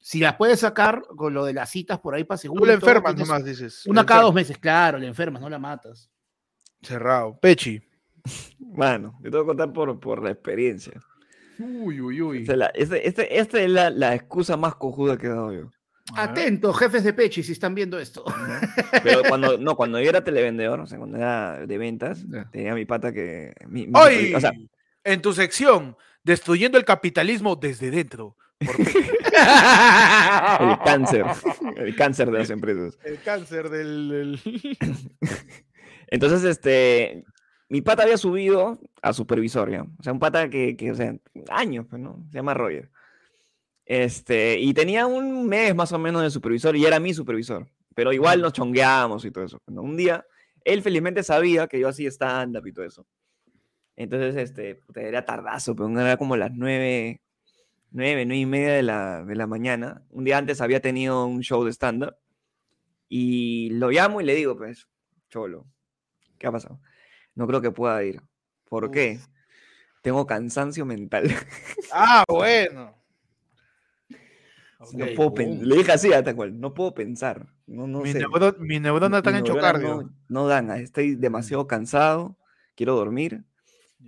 si 0.00 0.18
las 0.18 0.34
puedes 0.34 0.58
sacar 0.58 1.00
con 1.16 1.32
lo 1.32 1.44
de 1.44 1.52
las 1.52 1.70
citas 1.70 2.00
por 2.00 2.16
ahí 2.16 2.24
para 2.24 2.38
seguro. 2.38 2.60
Tú 2.60 2.66
la 2.66 2.76
todo, 2.80 2.90
enfermas 2.90 3.14
nomás, 3.16 3.44
dices. 3.44 3.86
Una 3.86 4.04
cada 4.04 4.22
dos 4.22 4.34
meses, 4.34 4.58
claro, 4.58 4.98
la 4.98 5.06
enfermas, 5.06 5.40
no 5.40 5.48
la 5.48 5.60
matas. 5.60 6.10
Cerrado. 6.82 7.38
Pechi. 7.40 7.80
Mano, 8.58 9.16
te 9.22 9.30
tengo 9.30 9.44
que 9.44 9.48
contar 9.48 9.72
por, 9.72 10.00
por 10.00 10.24
la 10.24 10.30
experiencia. 10.32 11.00
Uy, 11.60 12.00
uy, 12.00 12.20
uy. 12.20 12.38
Esta 12.40 12.52
es 12.52 12.58
la, 12.58 12.66
este- 12.74 13.06
este- 13.06 13.38
esta 13.38 13.60
es 13.60 13.70
la, 13.70 13.90
la 13.90 14.12
excusa 14.16 14.56
más 14.56 14.74
cojuda 14.74 15.16
que 15.16 15.26
he 15.28 15.30
dado 15.30 15.52
yo. 15.52 15.70
Atento, 16.16 16.72
jefes 16.72 17.04
de 17.04 17.12
Pechi, 17.12 17.42
si 17.42 17.52
están 17.52 17.74
viendo 17.74 17.98
esto. 17.98 18.24
Pero 19.02 19.22
cuando, 19.28 19.58
no, 19.58 19.76
cuando 19.76 20.00
yo 20.00 20.08
era 20.08 20.22
televendedor, 20.24 20.80
o 20.80 20.86
sea, 20.86 20.98
cuando 20.98 21.16
era 21.18 21.66
de 21.66 21.78
ventas, 21.78 22.24
tenía 22.50 22.74
mi 22.74 22.84
pata 22.84 23.12
que... 23.12 23.54
mi- 23.68 23.86
mi 23.86 23.92
Hoy, 23.98 24.34
o 24.34 24.40
sea, 24.40 24.52
en 25.04 25.22
tu 25.22 25.32
sección, 25.32 25.96
destruyendo 26.22 26.78
el 26.78 26.84
capitalismo 26.84 27.56
desde 27.56 27.90
dentro. 27.90 28.36
el 30.60 30.78
cáncer, 30.84 31.24
el 31.76 31.96
cáncer 31.96 32.30
de 32.30 32.38
las 32.38 32.50
empresas. 32.50 32.98
el 33.04 33.20
cáncer 33.22 33.68
del. 33.70 34.08
del- 34.40 34.78
Entonces, 36.08 36.44
este, 36.44 37.24
mi 37.68 37.80
pata 37.80 38.02
había 38.02 38.18
subido 38.18 38.78
a 39.00 39.12
supervisor, 39.12 39.70
¿ya? 39.70 39.82
O 39.82 40.02
sea, 40.02 40.12
un 40.12 40.18
pata 40.18 40.48
que, 40.50 40.76
que, 40.76 40.92
o 40.92 40.94
sea, 40.94 41.14
años, 41.50 41.86
pues, 41.88 42.00
¿no? 42.00 42.22
Se 42.30 42.36
llama 42.38 42.54
Roger. 42.54 42.90
Este, 43.92 44.58
y 44.58 44.72
tenía 44.72 45.04
un 45.06 45.46
mes 45.46 45.74
más 45.74 45.92
o 45.92 45.98
menos 45.98 46.22
de 46.22 46.30
supervisor 46.30 46.74
y 46.74 46.86
era 46.86 46.98
mi 46.98 47.12
supervisor. 47.12 47.68
Pero 47.94 48.10
igual 48.14 48.40
nos 48.40 48.54
chongueamos 48.54 49.22
y 49.26 49.30
todo 49.30 49.44
eso. 49.44 49.58
Un 49.66 49.98
día, 49.98 50.24
él 50.64 50.80
felizmente 50.80 51.22
sabía 51.22 51.66
que 51.66 51.78
yo 51.78 51.88
hacía 51.88 52.08
stand-up 52.08 52.66
y 52.66 52.72
todo 52.72 52.86
eso. 52.86 53.06
Entonces, 53.94 54.34
este, 54.36 54.80
era 54.94 55.26
tardazo, 55.26 55.76
pero 55.76 55.90
era 56.00 56.16
como 56.16 56.38
las 56.38 56.52
nueve, 56.54 57.20
nueve, 57.90 58.24
nueve 58.24 58.40
y 58.40 58.46
media 58.46 58.72
de 58.72 58.82
la, 58.82 59.24
de 59.24 59.36
la 59.36 59.46
mañana. 59.46 60.02
Un 60.08 60.24
día 60.24 60.38
antes 60.38 60.62
había 60.62 60.80
tenido 60.80 61.26
un 61.26 61.42
show 61.42 61.62
de 61.62 61.72
stand-up 61.72 62.16
y 63.10 63.68
lo 63.72 63.90
llamo 63.90 64.22
y 64.22 64.24
le 64.24 64.34
digo, 64.34 64.56
pues, 64.56 64.88
cholo, 65.28 65.66
¿qué 66.38 66.46
ha 66.46 66.52
pasado? 66.52 66.80
No 67.34 67.46
creo 67.46 67.60
que 67.60 67.72
pueda 67.72 68.02
ir. 68.02 68.22
¿Por 68.70 68.90
qué? 68.90 69.18
Tengo 70.00 70.26
cansancio 70.26 70.86
mental. 70.86 71.30
Ah, 71.92 72.24
bueno. 72.26 73.01
No 74.92 75.04
Ok, 75.06 75.32
puedo. 75.34 75.64
Le 75.64 75.76
dije 75.76 75.92
así, 75.92 76.10
tal 76.10 76.34
cual, 76.36 76.58
no 76.60 76.74
puedo 76.74 76.94
pensar. 76.94 77.46
No, 77.66 77.86
no 77.86 78.00
mi, 78.00 78.12
sé. 78.12 78.18
neuro- 78.20 78.56
mi 78.58 78.80
neurona 78.80 79.18
está 79.18 79.30
Mi 79.30 79.38
en 79.38 79.44
neuronas 79.44 79.72
cardio. 79.72 80.02
No, 80.02 80.14
no 80.28 80.46
dan, 80.46 80.70
ah, 80.70 80.78
estoy 80.78 81.14
demasiado 81.14 81.66
cansado, 81.66 82.36
quiero 82.74 82.94
dormir 82.96 83.44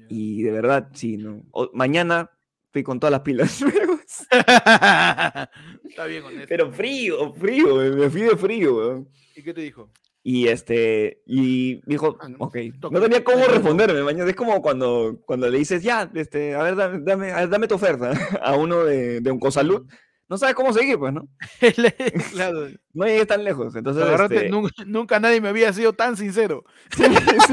y 0.08 0.42
de 0.42 0.50
verdad, 0.50 0.88
sí, 0.92 1.16
no. 1.16 1.42
O- 1.52 1.70
mañana 1.72 2.30
estoy 2.66 2.82
con 2.82 2.98
todas 3.00 3.12
las 3.12 3.20
pilas. 3.20 3.60
está 4.30 6.06
bien, 6.06 6.24
honesto. 6.24 6.46
Pero 6.48 6.72
frío, 6.72 7.32
frío, 7.34 7.76
me 7.76 8.10
fui 8.10 8.22
de 8.22 8.36
frío, 8.36 8.76
weón. 8.76 9.08
¿Y 9.36 9.42
qué 9.42 9.54
te 9.54 9.60
dijo? 9.62 9.90
Y 10.22 10.48
este, 10.48 11.22
y 11.26 11.82
dijo, 11.86 12.16
Ah, 12.20 12.28
no, 12.28 12.36
ok, 12.38 12.56
no 12.90 13.00
tenía 13.00 13.22
cómo 13.22 13.44
responderme, 13.46 14.02
mañana. 14.02 14.30
Es 14.30 14.36
como 14.36 14.62
cuando, 14.62 15.20
cuando 15.26 15.50
le 15.50 15.58
dices, 15.58 15.82
ya, 15.82 16.10
este, 16.14 16.54
a 16.54 16.62
ver, 16.62 16.76
dame, 16.76 16.98
dame, 17.02 17.30
a 17.32 17.40
ver, 17.40 17.48
dame 17.50 17.68
tu 17.68 17.74
oferta 17.74 18.12
a 18.42 18.56
uno 18.56 18.84
de, 18.84 19.20
de 19.20 19.30
Oncosalud. 19.30 19.86
No 20.28 20.38
sabes 20.38 20.54
cómo 20.54 20.72
seguir, 20.72 20.98
pues, 20.98 21.12
¿no? 21.12 21.28
claro. 22.32 22.68
No 22.94 23.06
llegues 23.06 23.26
tan 23.26 23.42
lejos. 23.42 23.74
Entonces, 23.74 24.04
este, 24.20 24.48
nunca, 24.48 24.72
nunca 24.86 25.18
nadie 25.18 25.40
me 25.40 25.48
había 25.48 25.72
sido 25.72 25.94
tan 25.94 26.16
sincero. 26.16 26.62
sí, 26.96 27.02
sí, 27.02 27.52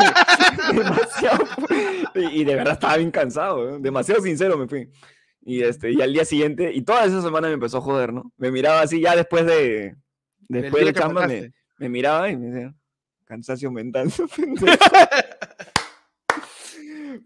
demasiado. 0.76 1.46
Y, 2.14 2.42
y 2.42 2.44
de 2.44 2.56
verdad 2.56 2.74
estaba 2.74 2.98
bien 2.98 3.10
cansado, 3.10 3.68
¿eh? 3.68 3.78
demasiado 3.80 4.22
sincero 4.22 4.56
me 4.56 4.68
fui. 4.68 4.88
Y, 5.44 5.64
este, 5.64 5.92
y 5.92 6.00
al 6.00 6.14
día 6.14 6.26
siguiente, 6.26 6.72
y 6.72 6.84
toda 6.84 7.06
esa 7.06 7.24
semana 7.24 7.48
me 7.48 7.56
empezó 7.56 7.80
a 7.80 7.82
joder, 7.82 8.14
¿no? 8.14 8.32
Me 8.38 8.52
miraba 8.52 8.82
así 8.82 9.02
ya 9.02 9.16
después 9.16 9.48
de, 9.48 9.96
después 10.42 10.86
de 10.86 10.94
chamba, 10.94 11.28
me, 11.28 11.90
miraba 11.90 12.30
y 12.30 12.38
me 12.38 12.52
decía, 12.52 12.76
cansancio 13.26 13.72
mental. 13.72 14.12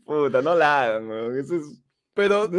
Puta, 0.05 0.41
no 0.41 0.55
la 0.55 0.83
hagan. 0.83 1.11
Eso 1.37 1.55
es, 1.55 1.81
Pero, 2.15 2.49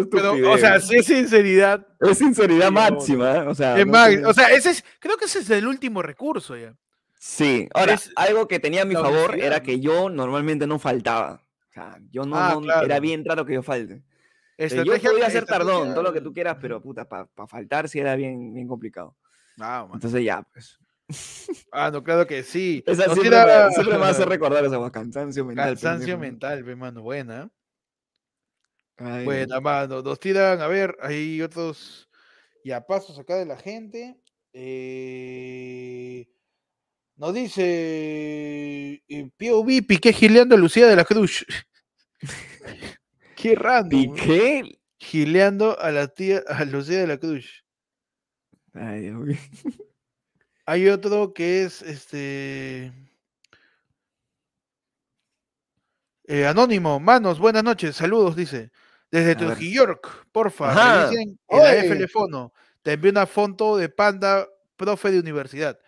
o 0.53 0.59
sea, 0.59 0.79
sí 0.81 0.97
es 0.97 1.07
sinceridad. 1.07 1.87
es 2.01 2.19
sinceridad 2.19 2.69
Sí, 2.69 2.75
máxima, 2.75 3.37
¿eh? 3.37 3.41
O 3.49 3.55
sea, 3.55 3.83
no 3.85 4.29
o 4.29 4.35
sea, 4.35 4.49
ese 4.51 4.71
es, 4.71 4.85
creo 5.01 5.17
que 5.17 5.25
ese 5.25 5.39
es 5.41 5.49
el 5.51 5.67
último 5.67 6.03
recurso 6.03 6.57
ya. 6.57 6.75
Sí, 7.19 7.67
ahora, 7.75 7.95
es 7.95 8.11
algo 8.17 8.47
que 8.47 8.61
tenía 8.61 8.83
a 8.83 8.85
mi 8.85 8.95
favor 8.95 9.35
era 9.39 9.63
que 9.63 9.81
yo 9.81 10.11
normalmente 10.11 10.67
no 10.67 10.79
faltaba. 10.79 11.41
O 11.71 11.73
sea, 11.73 11.99
yo 12.11 12.25
no, 12.25 12.37
Ah, 12.37 12.51
no- 12.55 12.61
claro. 12.61 12.85
era 12.85 13.01
bien 13.01 13.25
raro 13.25 13.47
que 13.47 13.55
yo 13.55 13.63
falte. 13.63 14.03
Eh, 14.59 14.69
yo 14.69 14.83
Estrategia- 14.95 15.11
podía 15.11 15.31
ser 15.31 15.47
tardón, 15.47 15.93
todo 15.95 16.03
lo 16.03 16.13
que 16.13 16.21
tú 16.21 16.33
quieras, 16.33 16.59
pero 16.61 16.81
puta, 16.83 17.09
para 17.09 17.27
faltar 17.49 17.89
sí 17.89 17.99
era 17.99 18.15
bien, 18.15 18.53
bien 18.55 18.69
complicado. 18.69 19.17
Ah. 19.59 19.89
Entonces 19.93 20.23
ya, 20.23 20.43
pues. 20.53 20.79
Ah, 21.73 21.91
no, 21.91 22.03
claro 22.03 22.27
que 22.27 22.43
sí. 22.43 22.83
Esa 22.87 23.05
siempre, 23.15 23.31
me, 23.31 23.71
siempre 23.73 23.99
me 23.99 24.05
hace 24.07 24.25
recordar 24.27 24.65
esa 24.65 24.91
cansancio 24.91 25.45
mental. 25.45 25.69
Cansancio 25.71 26.19
mental, 26.19 26.65
pe, 26.65 26.77
mano, 26.77 27.03
buena. 27.03 27.51
Ay, 28.99 29.25
Buena, 29.25 29.61
mano. 29.61 30.03
Nos 30.03 30.19
tiran, 30.19 30.61
a 30.61 30.67
ver, 30.69 30.97
hay 31.01 31.43
otros 31.43 32.09
ya 32.65 32.85
pasos 32.85 33.19
acá 33.19 33.37
de 33.37 33.47
la 33.47 33.57
gente. 33.57 34.17
Eh, 34.53 36.27
nos 37.17 37.33
dice 37.33 37.63
eh, 39.09 39.31
POV 39.39 39.87
Piqué 39.87 40.13
gileando 40.13 40.55
a 40.57 40.59
Lucía 40.59 40.87
de 40.87 40.97
la 40.97 41.05
Cruz. 41.05 41.47
Qué 43.37 43.55
random. 43.55 44.07
¿no? 44.07 44.15
¿Piqué? 44.15 44.79
Gileando 44.99 45.79
a 45.79 45.91
la 45.93 46.09
tía, 46.09 46.43
a 46.49 46.65
Lucía 46.65 46.99
de 47.01 47.07
la 47.07 47.19
Cruz. 47.19 47.65
Ay. 48.75 49.13
Hay 50.67 50.89
otro 50.89 51.33
que 51.33 51.63
es 51.63 51.83
este. 51.83 52.93
eh, 56.25 56.47
anónimo, 56.47 56.99
manos, 56.99 57.39
buenas 57.39 57.63
noches, 57.63 57.95
saludos, 57.95 58.35
dice. 58.35 58.73
Desde 59.11 59.33
A. 59.33 59.37
Trujillo, 59.37 59.87
York, 59.87 60.27
porfa, 60.33 60.71
Ajá. 60.71 61.07
revisen 61.07 61.39
en 61.49 61.59
la 61.59 61.71
Oye. 61.71 61.89
FLFono. 61.89 62.53
Te 62.83 62.93
envío 62.93 63.11
una 63.11 63.27
foto 63.27 63.77
de 63.77 63.89
panda, 63.89 64.47
profe 64.77 65.11
de 65.11 65.21
universidad. 65.21 65.79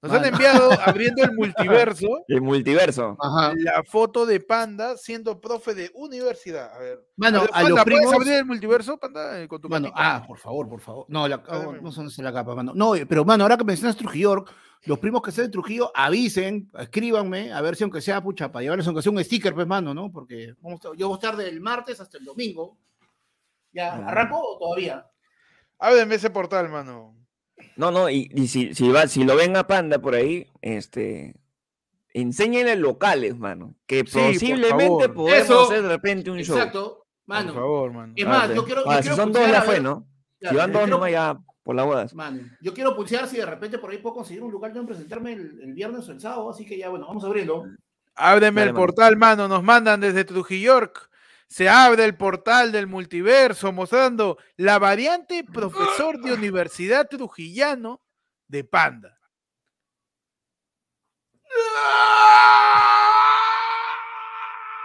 Nos 0.00 0.12
han 0.12 0.24
enviado, 0.26 0.70
abriendo 0.86 1.24
el 1.24 1.32
multiverso, 1.34 2.06
El 2.28 2.40
multiverso. 2.40 3.16
Ajá. 3.20 3.52
la 3.56 3.82
foto 3.82 4.24
de 4.26 4.38
panda 4.40 4.96
siendo 4.96 5.40
profe 5.40 5.74
de 5.74 5.90
universidad. 5.94 6.72
A 6.74 6.78
ver. 6.78 7.04
Mano, 7.16 7.40
ver, 7.40 7.50
a 7.52 7.62
los 7.62 7.70
Panda, 7.70 7.84
¿puedes 7.84 7.98
primos. 8.00 8.14
abrir 8.14 8.32
el 8.34 8.44
multiverso, 8.44 8.96
panda, 8.98 9.40
eh, 9.42 9.48
con 9.48 9.60
tu 9.60 9.68
Mano, 9.68 9.90
ah, 9.94 10.24
por 10.26 10.38
favor, 10.38 10.68
por 10.68 10.80
favor. 10.80 11.04
No, 11.08 11.26
la, 11.26 11.42
oh, 11.48 11.72
no 11.72 11.90
son 11.90 12.06
de 12.08 12.22
la 12.22 12.32
capa, 12.32 12.54
mano. 12.54 12.72
No, 12.76 12.94
eh, 12.94 13.06
pero 13.06 13.24
mano, 13.24 13.42
ahora 13.42 13.56
que 13.56 13.64
mencionas 13.64 13.96
Trujillo, 13.96 14.44
los 14.84 14.98
primos 15.00 15.20
que 15.20 15.30
estén 15.30 15.46
en 15.46 15.50
Trujillo, 15.50 15.90
avisen, 15.94 16.70
escríbanme, 16.78 17.52
a 17.52 17.60
ver 17.60 17.74
si 17.74 17.82
aunque 17.82 18.00
sea 18.00 18.22
pucha, 18.22 18.52
para 18.52 18.62
llevarles 18.62 18.86
aunque 18.86 19.02
sea 19.02 19.10
un 19.10 19.22
sticker, 19.24 19.52
pues, 19.52 19.66
mano, 19.66 19.92
¿no? 19.94 20.12
Porque 20.12 20.54
vamos 20.60 20.80
a- 20.84 20.96
yo 20.96 21.08
voy 21.08 21.14
a 21.16 21.18
estar 21.18 21.36
del 21.36 21.60
martes 21.60 22.00
hasta 22.00 22.18
el 22.18 22.24
domingo. 22.24 22.78
¿Ya 23.72 23.94
Ah. 23.94 24.08
arrancó 24.08 24.40
o 24.40 24.58
todavía? 24.58 25.04
Ábreme 25.80 26.14
ese 26.14 26.30
portal, 26.30 26.68
mano. 26.68 27.16
No, 27.76 27.90
no, 27.90 28.08
y, 28.10 28.30
y 28.34 28.48
si, 28.48 28.74
si, 28.74 28.88
va, 28.90 29.06
si 29.08 29.24
lo 29.24 29.36
ven 29.36 29.56
a 29.56 29.66
Panda 29.66 29.98
por 30.00 30.14
ahí, 30.14 30.46
este. 30.62 31.34
Enséñenle 32.14 32.74
locales, 32.76 33.38
mano. 33.38 33.74
Que 33.86 33.98
Sí, 34.06 34.18
posiblemente 34.18 35.08
podemos 35.10 35.32
Eso, 35.44 35.64
hacer 35.64 35.82
de 35.82 35.88
repente 35.88 36.30
un 36.30 36.38
show. 36.42 36.56
Exacto, 36.56 37.04
mano. 37.26 37.52
Por 37.52 37.62
favor, 37.62 37.92
mano. 37.92 38.12
Es 38.16 38.26
más, 38.26 38.52
yo 38.54 38.64
quiero. 38.64 38.84
yo 38.84 38.90
Ah, 38.90 38.96
si 38.96 39.02
quiero 39.02 39.16
son 39.16 39.32
dos, 39.32 39.42
pulsear, 39.42 39.52
ya 39.52 39.58
a 39.62 39.62
fue, 39.70 39.80
¿no? 39.80 40.06
Claro, 40.40 40.54
si 40.54 40.58
van 40.58 40.66
yo 40.70 40.72
dos, 40.72 40.82
quiero- 40.84 40.96
nomás 40.96 41.10
ya 41.12 41.38
por 41.62 41.76
la 41.76 41.84
bodas. 41.84 42.14
Mano, 42.14 42.40
yo 42.62 42.72
quiero 42.74 42.96
pulsear 42.96 43.28
si 43.28 43.36
de 43.36 43.46
repente 43.46 43.78
por 43.78 43.90
ahí 43.90 43.98
puedo 43.98 44.14
conseguir 44.16 44.42
un 44.42 44.50
lugar 44.50 44.72
donde 44.72 44.88
presentarme 44.88 45.34
el, 45.34 45.60
el 45.62 45.74
viernes 45.74 46.08
o 46.08 46.12
el 46.12 46.20
sábado, 46.20 46.50
así 46.50 46.64
que 46.64 46.78
ya, 46.78 46.88
bueno, 46.88 47.06
vamos 47.06 47.22
a 47.22 47.26
abrirlo. 47.26 47.64
Ábreme 48.14 48.60
Dale, 48.62 48.68
el 48.70 48.74
mano. 48.74 48.86
portal, 48.86 49.16
mano. 49.16 49.46
Nos 49.46 49.62
mandan 49.62 50.00
desde 50.00 50.24
Trujillo. 50.24 50.72
York. 50.72 51.07
Se 51.48 51.68
abre 51.68 52.04
el 52.04 52.14
portal 52.14 52.72
del 52.72 52.86
multiverso 52.86 53.72
mostrando 53.72 54.36
la 54.56 54.78
variante 54.78 55.44
profesor 55.44 56.20
de 56.20 56.34
Universidad 56.34 57.08
Trujillano 57.08 58.02
de 58.46 58.64
Panda. 58.64 59.18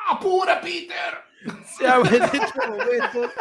¡Apura, 0.09 0.61
Peter! 0.61 1.23
Se 1.77 1.85
abre 1.85 2.17
en 2.17 2.23
estos 2.23 2.67
momentos 2.67 3.31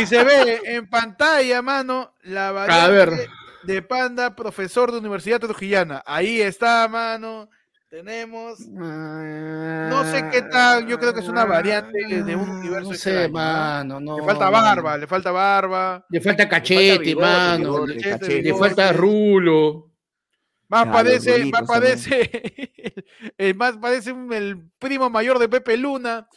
Y 0.00 0.06
se 0.06 0.24
ve 0.24 0.60
en 0.64 0.90
pantalla, 0.90 1.62
mano, 1.62 2.14
la 2.22 2.50
variante 2.50 3.28
de 3.62 3.82
Panda, 3.82 4.34
profesor 4.34 4.90
de 4.90 4.98
Universidad 4.98 5.38
Trujillana. 5.38 6.02
Ahí 6.06 6.42
está, 6.42 6.88
mano. 6.88 7.48
Tenemos. 7.94 8.58
No 8.58 10.04
sé 10.10 10.28
qué 10.32 10.42
tal, 10.42 10.84
yo 10.88 10.98
creo 10.98 11.14
que 11.14 11.20
es 11.20 11.28
una 11.28 11.44
variante 11.44 11.96
de 12.24 12.34
un 12.34 12.48
universo 12.50 12.88
No 12.90 12.96
sé, 12.96 13.24
extraño, 13.26 13.28
¿no? 13.28 13.32
mano, 13.34 14.00
no. 14.00 14.16
Le 14.18 14.24
falta 14.24 14.50
barba, 14.50 14.98
le 14.98 15.06
falta 15.06 15.30
barba. 15.30 16.04
Le 16.10 16.20
falta 16.20 16.48
cachete, 16.48 17.14
mano. 17.14 17.86
le- 17.86 18.00
cachete, 18.00 18.28
Le 18.34 18.42
bigote. 18.42 18.58
falta 18.74 18.92
rulo. 18.92 19.92
Más 20.66 20.82
Ah, 20.82 20.84
los 20.86 20.92
parece, 20.92 21.44
más 21.52 21.62
parece, 21.68 22.72
el 23.38 23.54
más 23.54 23.76
parece 23.76 24.10
un- 24.10 24.32
el 24.32 24.68
primo 24.80 25.08
mayor 25.08 25.38
de 25.38 25.48
Pepe 25.48 25.76
Luna. 25.76 26.28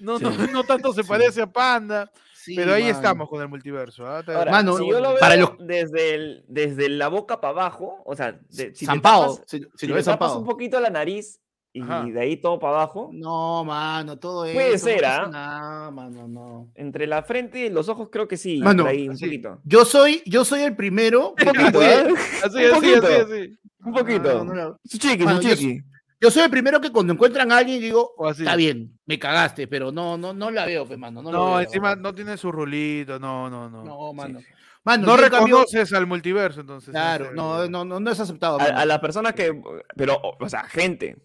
No, 0.00 0.18
no, 0.18 0.32
Sí. 0.32 0.38
no 0.52 0.64
tanto 0.64 0.92
se 0.92 1.04
Sí. 1.04 1.08
parece 1.08 1.42
a 1.42 1.46
Panda, 1.46 2.10
Sí, 2.44 2.54
pero 2.56 2.74
ahí 2.74 2.84
mano. 2.84 2.94
estamos 2.96 3.28
con 3.28 3.40
el 3.42 3.48
multiverso. 3.48 4.06
¿ah? 4.06 4.22
Ahora, 4.26 4.50
Mano, 4.50 4.76
si 4.76 4.88
yo 4.88 5.00
lo 5.00 5.10
veo 5.10 5.18
para 5.18 5.36
los- 5.36 5.52
desde, 5.58 6.14
el, 6.14 6.44
desde 6.48 6.88
la 6.88 7.08
boca 7.08 7.40
para 7.40 7.52
abajo, 7.52 8.02
o 8.04 8.14
sea, 8.14 8.32
de- 8.32 8.74
si 8.74 8.80
te 8.80 8.86
Zampado. 8.86 9.36
tapas- 9.36 9.44
Si, 9.46 9.58
si 9.58 9.64
si 9.76 9.86
lo 9.86 9.94
tapas 9.94 10.04
zampado. 10.04 10.38
un 10.40 10.44
poquito 10.46 10.78
la 10.80 10.90
nariz 10.90 11.40
y 11.72 11.80
Ajá. 11.82 12.04
de 12.04 12.20
ahí 12.20 12.36
todo 12.36 12.58
para 12.60 12.74
abajo, 12.74 13.10
No, 13.12 13.64
mano, 13.64 14.18
todo 14.18 14.44
eso. 14.44 14.54
Puede 14.54 14.72
no 14.72 14.78
ser, 14.78 15.04
¿ah? 15.06 15.28
nada, 15.30 15.90
mano, 15.90 16.28
no. 16.28 16.70
entre 16.74 17.06
la 17.06 17.22
frente 17.22 17.66
y 17.66 17.70
los 17.70 17.88
ojos 17.88 18.08
creo 18.12 18.28
que 18.28 18.36
sí, 18.36 18.58
Mano, 18.62 18.86
ahí 18.86 19.08
un 19.08 19.18
poquito. 19.18 19.60
Yo 19.64 19.84
soy, 19.84 20.22
yo 20.26 20.44
soy 20.44 20.60
el 20.62 20.76
primero. 20.76 21.30
Un 21.30 21.44
poquito, 21.46 21.82
¿eh? 21.82 22.06
Así, 22.44 22.56
un 22.58 22.64
así, 22.64 22.74
poquito. 22.74 23.06
así, 23.06 23.14
así. 23.32 23.58
Un 23.84 23.92
poquito. 23.92 24.44
no, 24.44 24.44
no, 24.44 24.54
no. 24.54 24.78
Su 24.84 24.98
chiqui, 24.98 25.24
Mano, 25.24 25.42
su 25.42 25.48
yo- 25.48 25.54
chiqui. 25.56 25.76
Yo 25.78 25.82
soy 26.30 26.42
el 26.44 26.50
primero 26.50 26.80
que 26.80 26.90
cuando 26.92 27.12
encuentran 27.12 27.50
a 27.52 27.58
alguien 27.58 27.80
digo, 27.80 28.14
O 28.16 28.28
así. 28.28 28.42
está 28.42 28.56
bien, 28.56 28.98
me 29.06 29.18
cagaste, 29.18 29.66
pero 29.68 29.90
no, 29.92 30.16
no, 30.18 30.32
no 30.32 30.50
la 30.50 30.64
veo, 30.66 30.86
pues, 30.86 30.98
mano. 30.98 31.22
No, 31.22 31.30
No, 31.32 31.38
lo 31.38 31.46
veo, 31.56 31.60
encima 31.60 31.90
mano. 31.90 32.02
no 32.02 32.14
tiene 32.14 32.36
su 32.36 32.50
rulito, 32.52 33.18
no, 33.18 33.48
no, 33.50 33.68
no. 33.70 33.84
No, 33.84 34.12
mano. 34.12 34.40
sí. 34.40 34.46
Mano, 34.84 35.06
No 35.06 35.16
yo 35.16 35.24
en 35.24 35.30
cambio- 35.30 35.56
reconoces 35.60 35.92
al 35.94 36.06
multiverso, 36.06 36.60
entonces. 36.60 36.90
Claro, 36.90 37.32
no, 37.32 37.66
no, 37.68 37.84
no, 37.86 38.00
no 38.00 38.10
es 38.10 38.20
aceptado. 38.20 38.60
A, 38.60 38.64
a 38.64 38.84
las 38.84 38.98
personas 38.98 39.32
que, 39.32 39.58
pero, 39.96 40.20
o 40.22 40.48
sea, 40.48 40.64
gente, 40.64 41.16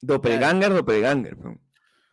doppelganger, 0.00 0.72
doppelganger. 0.72 1.36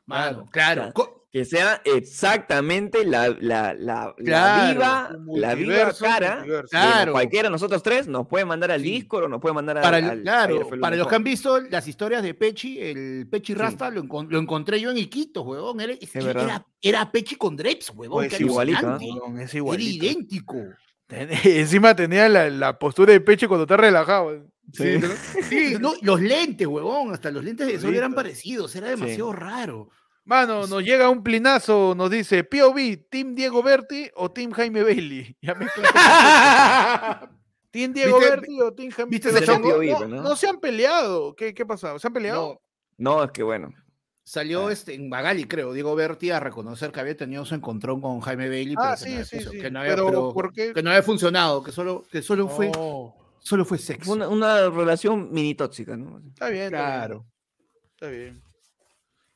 Mano, 0.05 0.47
claro. 0.51 0.91
Claro. 0.93 1.20
Que 1.31 1.45
sea 1.45 1.81
exactamente 1.85 3.05
la, 3.05 3.29
la, 3.29 3.73
la, 3.73 3.73
la 3.73 4.15
Claro, 4.17 4.73
viva, 4.73 5.39
la 5.39 5.55
viva 5.55 5.93
cara. 5.97 6.43
Claro. 6.69 7.13
Cualquiera 7.13 7.47
de 7.47 7.51
nosotros 7.51 7.81
tres 7.81 8.07
nos 8.07 8.27
puede 8.27 8.43
mandar 8.43 8.71
al 8.71 8.81
Sí. 8.81 8.91
Discord 8.91 9.23
o 9.23 9.27
nos 9.29 9.39
puede 9.39 9.55
mandar 9.55 9.77
al. 9.77 9.83
Para, 9.83 9.97
el- 9.99 10.09
al- 10.09 10.21
claro, 10.23 10.67
fue 10.67 10.75
lo 10.77 10.81
para 10.81 10.95
los 10.97 11.07
que 11.07 11.15
han 11.15 11.23
visto 11.23 11.59
las 11.61 11.87
historias 11.87 12.21
de 12.21 12.33
Pechi, 12.33 12.79
el 12.81 13.27
Pechi 13.31 13.53
Sí. 13.53 13.59
Rasta 13.59 13.89
lo, 13.89 14.03
encon- 14.03 14.27
lo 14.29 14.39
encontré 14.39 14.81
yo 14.81 14.91
en 14.91 14.97
Iquitos, 14.97 15.45
huevón. 15.45 15.79
Era, 15.79 15.93
es 15.93 16.13
era, 16.15 16.65
era 16.81 17.11
Pechi 17.11 17.35
con 17.35 17.55
Dreps, 17.55 17.91
huevón. 17.95 18.25
Pues 18.25 18.33
qué 18.37 18.43
igualito, 18.43 18.79
¿ah? 18.79 18.95
alucinante. 18.95 19.05
Huevón, 19.21 19.39
Es 19.39 19.49
Era 19.51 19.57
igualito. 19.57 20.05
idéntico. 20.05 20.57
Encima 21.09 21.95
tenía 21.95 22.27
la, 22.29 22.49
la 22.49 22.77
postura 22.79 23.13
de 23.13 23.21
pecho 23.21 23.47
cuando 23.47 23.63
está 23.63 23.77
relajado. 23.77 24.47
Sí. 24.73 24.99
Sí, 25.49 25.75
no, 25.79 25.93
los 26.01 26.21
lentes, 26.21 26.65
huevón, 26.67 27.13
hasta 27.13 27.31
los 27.31 27.43
lentes 27.43 27.67
de 27.67 27.73
sol 27.79 27.89
eran 27.95 28.11
Igualito. 28.11 28.15
parecidos, 28.15 28.75
era 28.75 28.87
demasiado 28.89 29.33
raro. 29.33 29.89
Mano, 30.23 30.67
nos 30.67 30.83
llega 30.83 31.09
un 31.09 31.23
plinazo, 31.23 31.93
nos 31.95 32.09
dice 32.11 32.43
POV, 32.43 33.07
Team 33.09 33.33
Diego 33.35 33.63
Berti 33.63 34.09
o 34.15 34.31
Team 34.31 34.51
Jaime 34.51 34.83
Bailey. 34.83 35.35
Ya 35.41 35.55
me 35.55 35.65
¿Team 37.71 37.93
Diego 37.93 38.19
¿Viste- 38.19 38.29
Berti 38.29 38.61
o 38.61 38.73
Team 38.73 38.91
Jaime 38.91 39.09
viste 39.09 39.31
no- 39.31 39.59
no, 39.59 39.63
POV, 39.63 40.07
¿no? 40.09 40.21
no 40.23 40.35
se 40.35 40.47
han 40.47 40.59
peleado. 40.59 41.35
¿Qué, 41.35 41.53
qué 41.53 41.63
ha 41.63 41.67
pasado? 41.67 41.97
¿Se 41.99 42.07
han 42.07 42.13
peleado? 42.13 42.61
No, 42.97 43.17
No, 43.17 43.23
es 43.23 43.31
que 43.31 43.43
bueno. 43.43 43.73
salió 44.23 44.67
Ah. 44.67 44.73
este, 44.73 44.93
en 44.93 45.09
Magali, 45.09 45.45
creo, 45.45 45.73
Diego 45.73 45.95
Berti 45.95 46.29
a 46.31 46.39
reconocer 46.39 46.91
que 46.91 46.99
había 46.99 47.17
tenido 47.17 47.43
su 47.45 47.55
encontrón 47.55 48.01
con 48.01 48.19
Jaime 48.21 48.47
Bailey, 48.49 48.75
Ah, 48.77 48.95
pero, 48.95 48.95
que, 48.95 49.03
sí, 49.03 49.09
no 49.09 49.13
había 49.15 49.25
sí, 49.25 49.35
funcio- 49.37 49.51
sí. 49.51 49.59
que 49.59 49.71
no 49.71 49.79
había, 49.79 49.91
Pero, 49.95 50.05
pero- 50.07 50.33
¿por 50.33 50.53
qué? 50.53 50.73
que 50.73 50.83
no 50.83 50.89
había 50.91 51.03
funcionado, 51.03 51.63
que 51.63 51.71
solo, 51.71 52.03
que 52.11 52.21
solo 52.21 52.47
fue, 52.47 52.71
Oh, 52.77 53.15
solo 53.39 53.65
fue 53.65 53.77
sexo. 53.79 54.11
Una, 54.11 54.27
una 54.27 54.69
relación 54.69 55.31
mini 55.31 55.55
tóxica, 55.55 55.97
¿no? 55.97 56.21
está 56.27 56.49
bien. 56.49 56.65
está 56.65 56.69
bien, 56.69 56.69
claro. 56.69 57.25
Está 57.95 58.07
bien. 58.07 58.43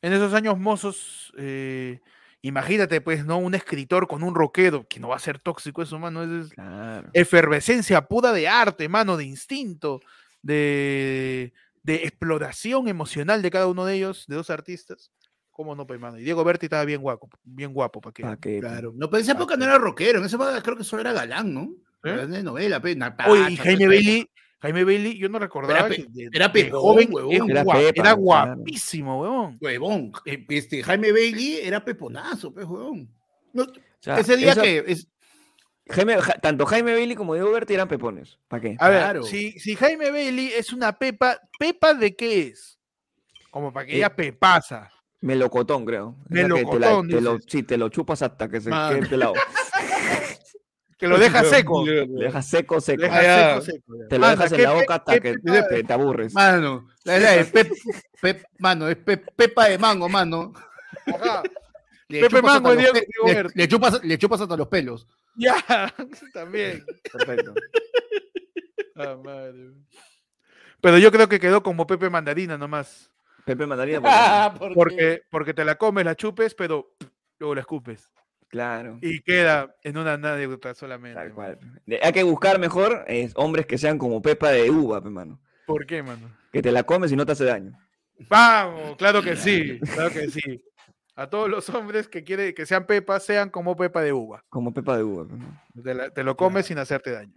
En 0.05 0.13
esos 0.13 0.35
años 0.35 0.59
mozos, 0.59 1.33
eh, 1.35 1.99
imagínate, 2.43 3.01
pues, 3.01 3.25
¿no? 3.25 3.39
Un 3.39 3.55
escritor 3.55 4.07
con 4.07 4.21
un 4.21 4.35
rockero, 4.35 4.87
que 4.87 4.99
no 4.99 5.07
va 5.07 5.15
a 5.15 5.19
ser 5.19 5.39
tóxico 5.39 5.81
eso, 5.81 5.97
mano. 5.97 6.21
Es, 6.21 6.45
es 6.45 6.53
Claro. 6.53 7.09
efervescencia 7.11 8.05
pura 8.07 8.31
de 8.31 8.47
arte, 8.47 8.87
mano, 8.87 9.17
de 9.17 9.25
instinto, 9.25 9.99
de, 10.43 11.53
de 11.81 11.95
exploración 12.03 12.87
emocional 12.87 13.41
de 13.41 13.49
cada 13.49 13.65
uno 13.65 13.83
de 13.83 13.95
ellos, 13.95 14.25
de 14.27 14.35
dos 14.35 14.51
artistas. 14.51 15.11
¿Cómo 15.49 15.73
no, 15.75 15.87
pues, 15.87 15.99
mano? 15.99 16.19
Y 16.19 16.23
Diego 16.23 16.43
Berti 16.43 16.67
estaba 16.67 16.85
bien 16.85 17.01
guapo, 17.01 17.27
bien 17.43 17.73
guapo, 17.73 17.99
¿para 17.99 18.13
qué? 18.13 18.21
Pa' 18.21 18.37
que- 18.37 18.59
Claro. 18.59 18.93
No, 18.95 19.09
pero 19.09 19.17
en 19.17 19.23
esa 19.23 19.31
época 19.31 19.57
no 19.57 19.65
era 19.65 19.79
rockero, 19.79 20.19
en 20.19 20.25
esa 20.25 20.35
época 20.35 20.61
creo 20.61 20.77
que 20.77 20.83
solo 20.83 21.01
era 21.01 21.13
galán, 21.13 21.51
¿no? 21.51 21.61
¿Eh? 22.03 22.11
Era 22.11 22.27
de 22.27 22.43
novela, 22.43 22.79
pe, 22.79 22.93
una 22.93 23.15
Oye, 23.27 23.53
y 23.53 23.57
Jaime 23.57 23.87
Bailey, 23.87 24.29
Jaime 24.59 24.83
Bailey, 24.83 25.17
yo 25.17 25.29
no 25.29 25.37
recordaba 25.39 25.87
pe- 25.87 25.97
que 25.97 26.05
de, 26.09 26.29
era 26.33 26.47
de 26.47 26.63
pepón, 26.63 26.81
joven 26.81 27.09
huevón. 27.11 27.51
Era 27.51 27.63
pepa, 27.63 27.79
era 27.95 28.11
guapísimo, 28.13 29.21
huevón. 29.21 29.57
Huevón, 29.61 30.11
este, 30.49 30.81
Jaime 30.83 31.11
Bailey 31.11 31.57
era 31.61 31.83
peponazo, 31.83 32.53
pe, 32.53 32.63
huevón. 32.63 33.09
No, 33.53 33.63
o 33.63 33.67
sea, 33.99 34.19
ese 34.19 34.37
día 34.37 34.51
esa- 34.53 34.61
que 34.63 34.83
es, 34.87 35.07
Jaime- 35.87 36.19
Ja- 36.19 36.39
tanto 36.41 36.65
Jaime 36.65 36.93
Bailey 36.93 37.15
como 37.15 37.35
Diego 37.35 37.51
Berti 37.51 37.73
eran 37.75 37.87
pepones. 37.87 38.39
¿Para 38.47 38.61
qué? 38.61 38.75
A 38.79 38.89
ver, 38.89 38.99
Claro. 38.99 39.23
si, 39.23 39.51
si 39.59 39.75
Jaime 39.75 40.09
Bailey 40.09 40.47
es 40.53 40.73
una 40.73 40.93
pepa, 40.97 41.39
¿pepa 41.59 41.93
de 41.93 42.15
qué 42.15 42.47
es? 42.47 42.79
Como 43.51 43.71
para 43.71 43.85
que 43.85 43.93
Eh, 43.93 43.97
ella 43.97 44.15
pepasa. 44.15 44.89
Melocotón, 45.21 45.85
creo. 45.85 46.15
Que 46.27 46.35
te 46.35 46.41
la- 46.41 46.47
Melocotón, 46.55 47.07
te 47.07 47.21
lo, 47.21 47.39
sí, 47.45 47.63
te 47.63 47.77
lo 47.77 47.89
chupas 47.89 48.21
hasta 48.21 48.49
que 48.49 48.61
se 48.61 48.69
Mano. 48.69 48.97
quede 48.99 49.07
pelado. 49.09 49.33
Que 50.97 51.07
lo 51.07 51.17
deja 51.17 51.43
seco. 51.43 51.85
Le 51.85 52.05
dejas 52.07 52.47
seco, 52.47 52.79
seco. 52.79 53.01
Deja 53.01 53.19
Ah, 53.19 53.61
seco, 53.61 53.65
seco. 53.65 53.93
Te 54.09 54.17
lo 54.17 54.27
dejas 54.29 54.51
en 54.51 54.57
¿qué 54.57 54.63
la 54.63 54.71
boca 54.73 54.95
hasta 54.95 55.19
que 55.19 55.35
te, 55.37 55.83
te 55.83 55.93
aburres. 55.93 56.33
mano, 56.33 56.87
la 57.03 57.13
verdad 57.13 57.35
es 57.37 57.51
pep, 57.51 57.71
pep- 58.21 58.43
mano, 58.59 58.87
es 58.87 58.95
pe- 58.95 59.17
pepa 59.17 59.67
de 59.67 59.77
mango, 59.77 60.07
mano. 60.07 60.53
Ajá. 61.07 61.43
Le 62.07 62.21
Pepe 62.21 62.39
Mango, 62.41 62.75
Diego- 62.75 62.99
le- 63.25 63.49
le 63.55 63.67
chupas, 63.67 64.03
le 64.03 64.17
chupas 64.19 64.39
hasta 64.39 64.55
los 64.55 64.67
pelos. 64.67 65.07
Ya, 65.35 65.55
también. 66.33 66.85
Perfecto. 67.11 67.53
Ah, 68.95 69.17
madre. 69.21 69.71
Pero 70.81 70.97
yo 70.99 71.11
creo 71.11 71.27
que 71.27 71.39
quedó 71.39 71.63
como 71.63 71.87
Pepe 71.87 72.09
Mandarina 72.11 72.57
nomás. 72.57 73.11
Pepe 73.43 73.65
Mandarina. 73.65 73.99
porque- 74.59 74.75
¿Por 74.75 74.89
qué? 74.89 74.95
Porque, 74.95 75.21
porque 75.31 75.53
te 75.55 75.65
la 75.65 75.75
comes, 75.75 76.05
la 76.05 76.15
chupes, 76.15 76.53
pero 76.53 76.95
luego 77.39 77.55
la 77.55 77.61
escupes. 77.61 78.09
Claro. 78.55 78.99
Y 79.01 79.19
queda 79.21 79.75
en 79.83 79.97
una 79.97 80.13
anécdota 80.13 80.73
solamente. 80.73 81.15
Tal 81.15 81.33
mano. 81.33 81.57
cual. 81.57 81.81
Hay 82.01 82.13
que 82.13 82.23
buscar 82.23 82.57
mejor 82.57 83.03
es, 83.07 83.33
hombres 83.35 83.65
que 83.65 83.77
sean 83.77 83.97
como 83.97 84.21
Pepa 84.21 84.49
de 84.51 84.71
uva, 84.71 85.01
pe, 85.03 85.09
mano. 85.09 85.41
¿Por 85.65 85.85
qué, 85.85 86.01
mano? 86.01 86.31
Que 86.53 86.61
te 86.61 86.71
la 86.71 86.83
comes 86.83 87.11
y 87.11 87.17
no 87.17 87.25
te 87.25 87.33
hace 87.33 87.43
daño. 87.43 87.77
Vamos, 88.29 88.95
claro 88.95 89.21
que 89.21 89.35
sí, 89.35 89.77
claro 89.93 90.09
que 90.09 90.29
sí. 90.29 90.63
A 91.17 91.29
todos 91.29 91.49
los 91.49 91.67
hombres 91.69 92.07
que 92.07 92.23
quieren 92.23 92.53
que 92.55 92.65
sean 92.65 92.85
pepas, 92.85 93.23
sean 93.25 93.49
como 93.49 93.75
pepa 93.75 94.01
de 94.01 94.13
uva. 94.13 94.41
Como 94.47 94.73
Pepa 94.73 94.95
de 94.95 95.03
uva. 95.03 95.27
pe, 95.27 95.33
¿no? 95.35 95.83
Te, 95.83 95.93
la- 95.93 96.09
te 96.11 96.23
lo 96.23 96.37
comes 96.37 96.65
sin 96.65 96.77
hacerte 96.77 97.11
daño. 97.11 97.33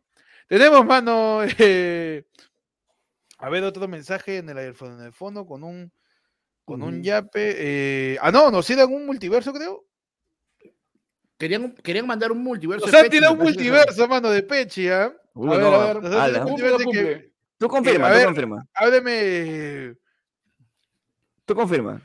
Tenemos, 0.47 0.87
mano, 0.87 1.41
eh, 1.59 2.25
a 3.39 3.49
ver 3.51 3.65
otro 3.65 3.89
mensaje 3.89 4.37
en 4.39 4.51
el, 4.51 4.59
en 4.59 5.01
el 5.01 5.13
fondo 5.13 5.45
con 5.47 5.65
un 5.65 5.91
con 6.65 6.83
un 6.83 7.03
yape. 7.03 7.55
eh, 8.15 8.19
ah, 8.21 8.31
no, 8.31 8.51
nos 8.53 8.67
tiran 8.67 8.93
un 8.93 9.05
multiverso, 9.07 9.53
creo. 9.53 9.85
Querían, 11.39 11.73
querían 11.77 12.07
mandar 12.07 12.33
un 12.33 12.43
multiverso. 12.43 12.87
Nos 12.87 12.95
han 12.95 13.09
tirado 13.09 13.33
un 13.35 13.39
multiverso, 13.39 14.09
mano, 14.09 14.29
de 14.31 14.43
Pechi, 14.43 14.89
¿ah? 14.89 15.13
Uy, 15.35 15.49
A 15.49 15.53
ver, 15.53 15.61
no, 15.63 15.75
a 15.75 15.87
ver, 15.87 15.97
un 16.45 16.93
que- 16.93 17.33
Tú 17.59 17.69
confirma, 17.69 18.09
tú 18.09 18.15
ver. 18.15 18.25
confirma. 18.27 18.67
Ábreme, 18.75 19.95
Tú 21.45 21.55
confirma. 21.55 22.03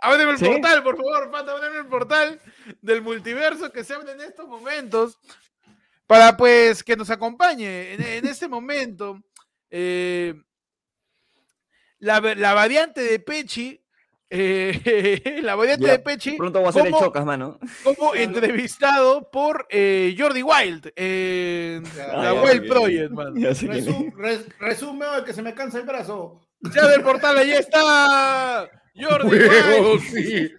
ábreme 0.00 0.32
el 0.32 0.38
¿Sí? 0.38 0.44
portal, 0.44 0.82
por 0.82 0.96
favor, 0.96 1.30
Pata, 1.30 1.52
ábreme 1.52 1.78
el 1.78 1.86
portal 1.86 2.40
del 2.82 3.00
multiverso 3.02 3.72
que 3.72 3.82
se 3.84 3.94
abre 3.94 4.12
en 4.12 4.20
estos 4.20 4.46
momentos 4.48 5.18
para 6.06 6.36
pues 6.36 6.82
que 6.84 6.96
nos 6.96 7.10
acompañe 7.10 7.94
en, 7.94 8.02
en 8.02 8.26
este 8.26 8.46
momento. 8.48 9.20
eh, 9.70 10.34
la, 11.98 12.20
la 12.20 12.52
variante 12.54 13.00
de 13.02 13.18
Pechi, 13.18 13.83
eh, 14.36 15.40
la 15.42 15.54
variante 15.54 15.86
Ya, 15.86 15.92
de 15.92 15.98
Pechi, 16.00 16.32
Pronto 16.32 16.58
voy 16.58 16.66
a 16.66 16.70
hacer 16.70 16.86
el 16.86 16.92
¿Cómo? 16.92 17.04
chocas, 17.04 17.24
mano. 17.24 17.58
como 17.84 18.14
entrevistado 18.16 19.30
por 19.30 19.66
eh, 19.70 20.14
Jordi 20.18 20.42
Wild 20.42 20.92
en 20.96 21.84
Ya, 21.96 22.06
la 22.08 22.34
ya, 22.34 22.42
Wild 22.42 22.62
ya. 22.64 22.68
Project, 22.74 23.10
man. 23.12 23.34
Ya 23.36 23.54
sé 23.54 23.68
quién 23.68 23.78
es. 23.78 23.86
Resu- 23.88 24.14
res- 24.16 24.58
resume 24.58 25.06
oh, 25.06 25.24
que 25.24 25.32
se 25.32 25.42
me 25.42 25.54
cansa 25.54 25.78
el 25.78 25.84
brazo. 25.86 26.40
Se 26.72 26.80
abre 26.80 26.94
el 26.96 27.02
portal, 27.02 27.38
ahí 27.38 27.52
está 27.52 28.68
Jordi 28.96 29.28
Huevo, 29.38 29.92
Wild 29.92 30.02
sí. 30.02 30.50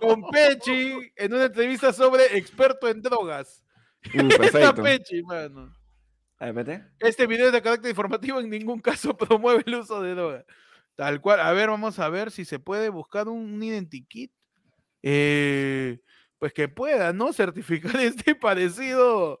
con 0.00 0.22
Pechi 0.30 0.94
en 1.16 1.34
una 1.34 1.44
entrevista 1.44 1.92
sobre 1.92 2.36
experto 2.36 2.88
en 2.88 3.02
drogas. 3.02 3.62
Uh, 4.14 4.28
Está. 4.42 4.74
Pechi, 4.74 5.22
mano. 5.22 5.74
Vete. 6.38 6.84
Este 6.98 7.26
video 7.26 7.46
es 7.46 7.52
de 7.52 7.62
carácter 7.62 7.90
informativo, 7.90 8.40
en 8.40 8.50
ningún 8.50 8.80
caso 8.80 9.16
promueve 9.16 9.64
el 9.66 9.74
uso 9.76 10.00
de 10.02 10.14
droga. 10.14 10.44
Tal 10.96 11.20
cual. 11.20 11.40
A 11.40 11.52
ver, 11.52 11.68
vamos 11.68 11.98
a 11.98 12.08
ver 12.08 12.30
si 12.30 12.44
se 12.44 12.58
puede 12.58 12.88
buscar 12.88 13.28
un 13.28 13.62
identikit. 13.62 14.32
Eh, 15.02 16.00
pues 16.38 16.52
que 16.52 16.68
pueda, 16.68 17.12
¿no? 17.12 17.32
Certificar 17.32 17.96
este 18.00 18.34
parecido 18.34 19.40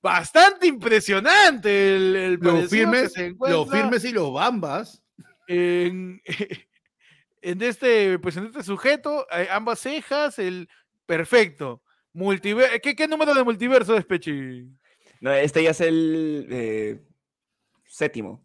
bastante 0.00 0.66
impresionante. 0.68 1.96
El, 1.96 2.16
el 2.16 2.34
Los 2.40 2.70
firmes, 2.70 3.12
se 3.12 3.34
los 3.38 3.70
firmes 3.70 4.04
y 4.04 4.12
los 4.12 4.32
bambas. 4.32 5.02
en, 5.48 6.22
en 7.42 7.62
este, 7.62 8.18
pues 8.20 8.36
en 8.36 8.46
este 8.46 8.62
sujeto, 8.62 9.26
eh, 9.32 9.48
ambas 9.50 9.80
cejas, 9.80 10.38
el 10.38 10.68
perfecto. 11.04 11.82
Multiver 12.14 12.80
¿Qué, 12.80 12.94
¿Qué 12.94 13.08
número 13.08 13.34
de 13.34 13.42
multiverso 13.42 13.96
es, 13.96 14.04
Pechi? 14.04 14.68
No, 15.20 15.32
este 15.32 15.62
ya 15.62 15.70
es 15.70 15.80
el 15.80 16.46
eh, 16.50 17.00
séptimo. 17.86 18.44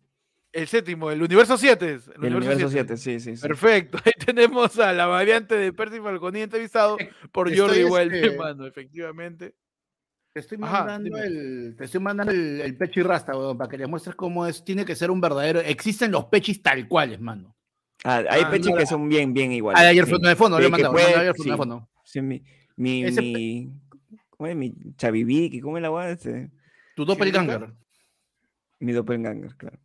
El 0.54 0.68
séptimo, 0.68 1.12
el 1.12 1.22
universo 1.22 1.58
7. 1.58 2.00
El, 2.16 2.26
El 2.26 2.36
universo 2.36 2.70
7, 2.70 2.98
sí, 2.98 3.20
sí. 3.20 3.36
sí. 3.36 3.42
Perfecto. 3.42 3.98
Ahí 4.06 4.14
tenemos 4.26 4.80
a 4.80 4.94
la 4.94 5.06
variante 5.06 5.56
de 5.56 5.74
Percy 5.74 6.00
Falconi 6.00 6.42
entrevistado 6.42 6.98
por 7.32 7.50
Estoy, 7.50 7.68
Jordi 7.68 7.84
Welpe, 7.84 8.26
este, 8.26 8.38
mano, 8.38 8.66
efectivamente. 8.66 9.56
Te 10.34 10.40
estoy 10.42 10.58
Ajá, 10.62 10.80
mandando 10.86 11.04
dime. 11.18 11.22
el, 11.28 11.76
te 11.78 11.86
estoy 11.86 12.00
mandando 12.00 12.32
el, 12.32 12.62
el 12.62 12.78
pechi 12.78 13.02
rasta, 13.02 13.36
weón, 13.36 13.58
para 13.58 13.70
que 13.70 13.78
le 13.78 13.88
muestres 13.88 14.16
cómo 14.16 14.46
es. 14.46 14.64
Tiene 14.64 14.86
que 14.86 14.96
ser 14.96 15.10
un 15.12 15.20
verdadero. 15.20 15.60
Existen 15.62 16.12
los 16.12 16.26
pechis 16.26 16.62
tal 16.62 16.88
cuales, 16.88 17.20
mano. 17.20 17.56
Ah, 18.04 18.24
hay 18.30 18.44
Ah, 18.44 18.50
pechis 18.52 18.70
no, 18.72 18.78
que 18.78 18.86
son 18.86 19.10
bien, 19.10 19.34
bien 19.34 19.52
iguales. 19.52 19.82
Ah, 19.84 19.88
ayer 19.90 20.06
sí. 20.06 20.12
de 20.22 20.36
fondo, 20.36 20.58
Sí, 20.58 20.62
le 20.62 20.68
he 20.68 20.72
mandado. 20.72 20.96
ayer 20.96 21.34
fondo 21.36 21.44
de 21.44 21.52
sí. 21.52 21.58
fondo. 21.58 21.90
Sí, 22.04 22.22
mi, 22.22 22.44
mi, 22.76 23.04
Ese 23.04 23.22
mi, 23.22 23.72
¿cómo 24.30 24.48
es? 24.48 24.56
Mi 24.56 24.74
Chaviviki, 24.96 25.60
¿cómo 25.60 25.78
es 25.78 25.82
la 25.82 25.90
guada 25.90 26.12
este? 26.12 26.52
Tu 26.96 27.04
doppelganger. 27.04 27.74
Mi 28.80 28.92
doppelganger, 28.94 29.56
claro. 29.56 29.80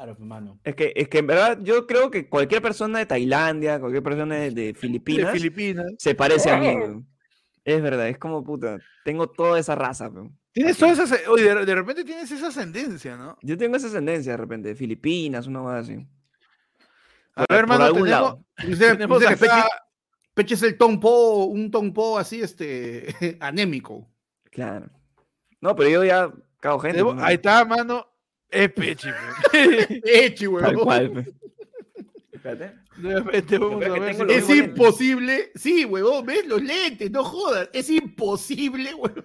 Claro, 0.00 0.12
hermano. 0.18 0.58
Es 0.64 0.74
que, 0.76 0.94
es 0.96 1.08
que 1.08 1.18
en 1.18 1.26
verdad 1.26 1.58
yo 1.62 1.86
creo 1.86 2.10
que 2.10 2.26
cualquier 2.26 2.62
persona 2.62 3.00
de 3.00 3.04
Tailandia, 3.04 3.78
cualquier 3.78 4.02
persona 4.02 4.34
de, 4.36 4.50
de 4.50 4.62
De 4.68 4.74
Filipinas, 4.74 5.84
se 5.98 6.14
parece 6.14 6.50
a 6.50 6.56
mí. 6.56 7.04
Es 7.66 7.82
verdad, 7.82 8.08
es 8.08 8.16
como 8.16 8.42
puta. 8.42 8.78
Tengo 9.04 9.28
toda 9.28 9.58
esa 9.58 9.74
raza, 9.74 10.08
weón. 10.08 10.38
Tienes 10.52 10.78
toda 10.78 10.92
esa. 10.92 11.04
Oye, 11.30 11.54
de, 11.54 11.66
de 11.66 11.74
repente 11.74 12.02
tienes 12.04 12.30
esa 12.32 12.46
ascendencia, 12.48 13.18
¿no? 13.18 13.36
Yo 13.42 13.58
tengo 13.58 13.76
esa 13.76 13.88
ascendencia 13.88 14.32
de 14.32 14.38
repente, 14.38 14.68
de 14.70 14.74
Filipinas, 14.74 15.46
una 15.46 15.60
cosa 15.60 15.78
así. 15.80 16.06
A 17.34 17.44
Por- 17.44 17.56
ver, 17.56 17.66
por 17.66 17.68
mano, 17.68 17.84
algún 17.84 18.04
tenemos, 18.04 18.22
lado. 18.22 18.44
Dice, 18.66 18.86
tenemos 18.92 19.22
acá- 19.26 19.36
pechi, 19.36 19.52
pechi 20.32 20.54
es 20.54 20.62
el 20.62 20.78
tompo, 20.78 21.44
un 21.44 21.70
tompo 21.70 22.16
así, 22.18 22.40
este, 22.40 23.04
anémico. 23.40 24.10
Claro. 24.50 24.88
No, 25.60 25.76
pero 25.76 25.90
yo 25.90 26.04
ya 26.04 26.32
cago 26.58 26.78
gente. 26.78 27.04
pues, 27.04 27.18
ahí 27.20 27.34
está, 27.34 27.66
mano. 27.66 28.06
Es 28.50 28.72
Pechi. 28.72 29.08
Pechi, 30.02 30.44
Tal 30.46 30.48
weón. 30.48 30.74
cual. 30.80 31.26
Espérate. 32.32 32.74
Repente 32.96 33.56
vamos 33.58 33.84
a 33.84 33.88
ver 33.88 34.02
Es 34.12 34.18
lentes. 34.18 34.50
imposible. 34.56 35.52
Sí, 35.54 35.84
huevón, 35.84 36.26
¿ves? 36.26 36.46
Los 36.46 36.60
lentes, 36.62 37.10
no 37.10 37.24
jodas. 37.24 37.68
Es 37.72 37.88
imposible, 37.90 38.92
huevón. 38.94 39.24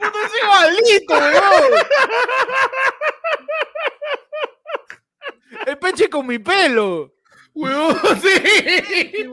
¡No 0.00 0.24
es 0.24 0.32
igualito, 0.42 1.14
weón! 1.14 1.72
El 5.66 5.78
peche 5.78 6.08
con 6.08 6.26
mi 6.26 6.38
pelo. 6.38 7.14
Huevón, 7.54 7.96
sí. 8.22 8.40
Qué 8.42 9.30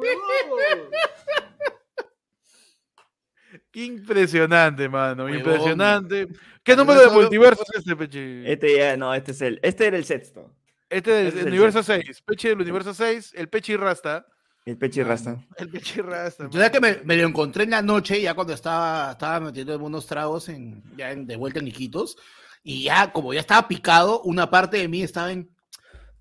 impresionante, 3.73 4.87
mano. 4.89 5.27
Impresionante. 5.29 6.27
¿Qué 6.63 6.75
número 6.75 7.01
de 7.01 7.09
multiverso 7.09 7.63
es 7.73 7.79
este, 7.79 7.95
Peche? 7.95 8.51
Este 8.51 8.77
ya, 8.77 8.97
no, 8.97 9.13
este 9.13 9.31
es 9.31 9.41
el, 9.41 9.59
este 9.63 9.87
era 9.87 9.97
el 9.97 10.05
sexto. 10.05 10.53
Este 10.89 11.11
del 11.11 11.27
este 11.27 11.39
es 11.39 11.45
el 11.45 11.51
universo 11.51 11.83
6. 11.83 12.21
Peche 12.25 12.49
del 12.49 12.61
universo 12.61 12.93
6. 12.93 13.33
El 13.35 13.49
Pechi 13.49 13.75
Rasta. 13.75 14.25
El 14.65 14.77
pechi 14.77 15.03
rasta. 15.03 15.37
El 15.57 15.67
Pechi 15.67 15.99
Rasta. 15.99 16.47
Yo 16.49 16.57
ya 16.57 16.71
que 16.71 16.79
me, 16.79 16.99
me 17.03 17.17
lo 17.17 17.27
encontré 17.27 17.65
en 17.65 17.71
la 17.71 17.81
noche, 17.81 18.21
ya 18.21 18.33
cuando 18.33 18.53
estaba, 18.53 19.11
estaba 19.11 19.41
metiendo 19.41 19.77
unos 19.77 20.05
tragos 20.07 20.47
en, 20.47 20.81
ya 20.95 21.11
en- 21.11 21.27
de 21.27 21.35
vuelta 21.35 21.59
en 21.59 21.67
Iquitos, 21.67 22.15
y 22.63 22.83
ya 22.83 23.11
como 23.11 23.33
ya 23.33 23.41
estaba 23.41 23.67
picado, 23.67 24.21
una 24.21 24.49
parte 24.49 24.77
de 24.77 24.87
mí 24.87 25.03
estaba 25.03 25.33
en. 25.33 25.49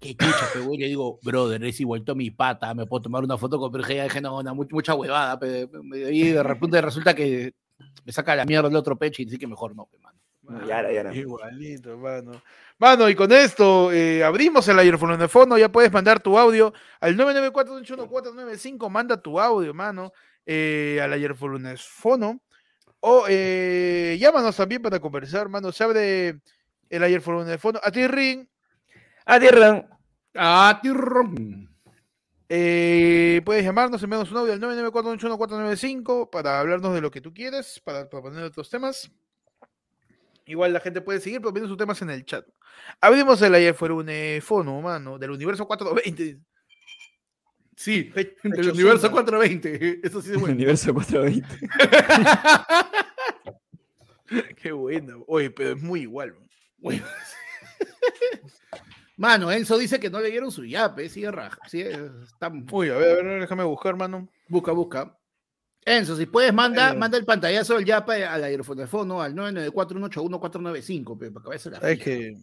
Qué 0.02 0.16
chucha, 0.16 0.48
pero 0.52 0.68
le 0.72 0.88
digo, 0.88 1.20
brother, 1.22 1.62
es 1.64 1.78
igual 1.78 2.02
a 2.08 2.14
mi 2.14 2.32
pata, 2.32 2.74
me 2.74 2.86
puedo 2.86 3.02
tomar 3.02 3.22
una 3.22 3.38
foto 3.38 3.56
con 3.60 3.70
pero 3.70 3.86
dije, 3.86 4.20
no, 4.20 4.42
no, 4.42 4.52
mucha, 4.52 4.74
mucha 4.74 4.94
huevada, 4.94 5.38
pe, 5.38 5.68
pe, 5.68 5.78
y 6.12 6.30
de 6.30 6.42
repente 6.42 6.80
resulta 6.80 7.14
que 7.14 7.54
me 8.04 8.10
saca 8.10 8.34
la 8.34 8.44
mierda 8.44 8.68
el 8.68 8.74
otro 8.74 8.98
pecho 8.98 9.22
y 9.22 9.26
dice 9.26 9.38
que 9.38 9.46
mejor 9.46 9.76
no, 9.76 9.86
pe, 9.86 9.98
mano. 9.98 10.18
No, 10.42 10.66
ya 10.66 10.80
era, 10.80 10.92
ya 10.92 11.00
era. 11.02 11.14
Igualito, 11.14 11.96
mano. 11.98 12.32
Mano, 12.78 13.08
y 13.08 13.14
con 13.14 13.30
esto 13.30 13.92
eh, 13.92 14.24
abrimos 14.24 14.66
el 14.66 14.76
aerofono 14.76 15.16
de 15.16 15.28
fondo. 15.28 15.56
Ya 15.56 15.70
puedes 15.70 15.92
mandar 15.92 16.18
tu 16.18 16.36
audio 16.36 16.72
al 17.00 17.16
994-81495. 17.16 18.90
Manda 18.90 19.22
tu 19.22 19.38
audio, 19.38 19.72
mano, 19.72 20.12
eh, 20.44 20.98
al 21.00 21.12
aerofono 21.12 21.60
de 21.60 21.76
fono. 21.76 22.42
O 22.98 23.26
eh, 23.28 24.16
llámanos 24.18 24.56
también 24.56 24.82
para 24.82 24.98
conversar, 24.98 25.48
mano. 25.48 25.70
Se 25.70 25.84
abre 25.84 26.40
el 26.90 27.02
aerofono 27.04 27.44
de 27.44 27.56
fondo. 27.56 27.80
A 27.84 27.92
ti, 27.92 28.04
Ring. 28.08 28.48
Ah, 29.24 29.38
tierra. 29.38 29.86
Ah. 30.34 30.80
Eh, 32.48 33.40
puedes 33.44 33.64
llamarnos, 33.64 34.02
enviarnos 34.02 34.30
un 34.30 34.38
audio 34.38 34.52
al 34.52 34.60
994-81495 34.60 36.28
para 36.30 36.60
hablarnos 36.60 36.94
de 36.94 37.00
lo 37.00 37.10
que 37.10 37.20
tú 37.20 37.32
quieres, 37.32 37.80
para, 37.82 38.10
para 38.10 38.22
poner 38.22 38.44
otros 38.44 38.68
temas. 38.68 39.10
Igual 40.44 40.72
la 40.72 40.80
gente 40.80 41.00
puede 41.00 41.20
seguir 41.20 41.40
poniendo 41.40 41.68
sus 41.68 41.78
temas 41.78 42.02
en 42.02 42.10
el 42.10 42.24
chat. 42.24 42.46
Abrimos 43.00 43.40
el 43.42 43.54
iPhone 43.54 44.82
mano, 44.82 45.18
del 45.18 45.30
universo 45.30 45.66
420. 45.66 46.40
Sí, 47.76 48.12
del 48.14 48.70
universo 48.70 49.08
Zunda. 49.08 49.22
420. 49.22 50.00
Eso 50.06 50.20
sí 50.20 50.32
es 50.32 50.36
bueno. 50.40 50.54
Universo 50.54 50.92
420. 50.92 51.48
Qué 54.62 54.72
bueno. 54.72 55.24
Oye, 55.26 55.50
pero 55.50 55.72
es 55.72 55.82
muy 55.82 56.02
igual. 56.02 56.34
Bueno. 56.78 57.04
Mano, 59.16 59.52
Enzo 59.52 59.76
dice 59.78 60.00
que 60.00 60.10
no 60.10 60.20
le 60.20 60.30
dieron 60.30 60.50
su 60.50 60.64
yape, 60.64 61.08
sigue 61.08 61.30
raja. 61.30 61.58
sigue- 61.68 62.10
está- 62.24 62.50
Uy, 62.70 62.88
a 62.88 62.94
ver, 62.96 63.20
a 63.20 63.22
ver, 63.22 63.40
déjame 63.42 63.64
buscar, 63.64 63.96
mano. 63.96 64.28
busca, 64.48 64.72
busca. 64.72 65.16
Enzo, 65.84 66.16
si 66.16 66.26
puedes, 66.26 66.52
manda, 66.54 66.90
Eh. 66.92 66.96
manda 66.96 67.18
el 67.18 67.24
pantallazo 67.24 67.74
del 67.74 67.84
yape 67.84 68.24
al 68.24 68.44
aerofono 68.44 69.20
al 69.20 69.34
994-181-495, 69.34 71.18
pe, 71.18 71.30
para 71.30 71.42
que 71.42 71.48
vayas 71.48 71.66
a 71.66 71.70
la 71.70 71.78
Es 71.90 71.98
que. 71.98 72.36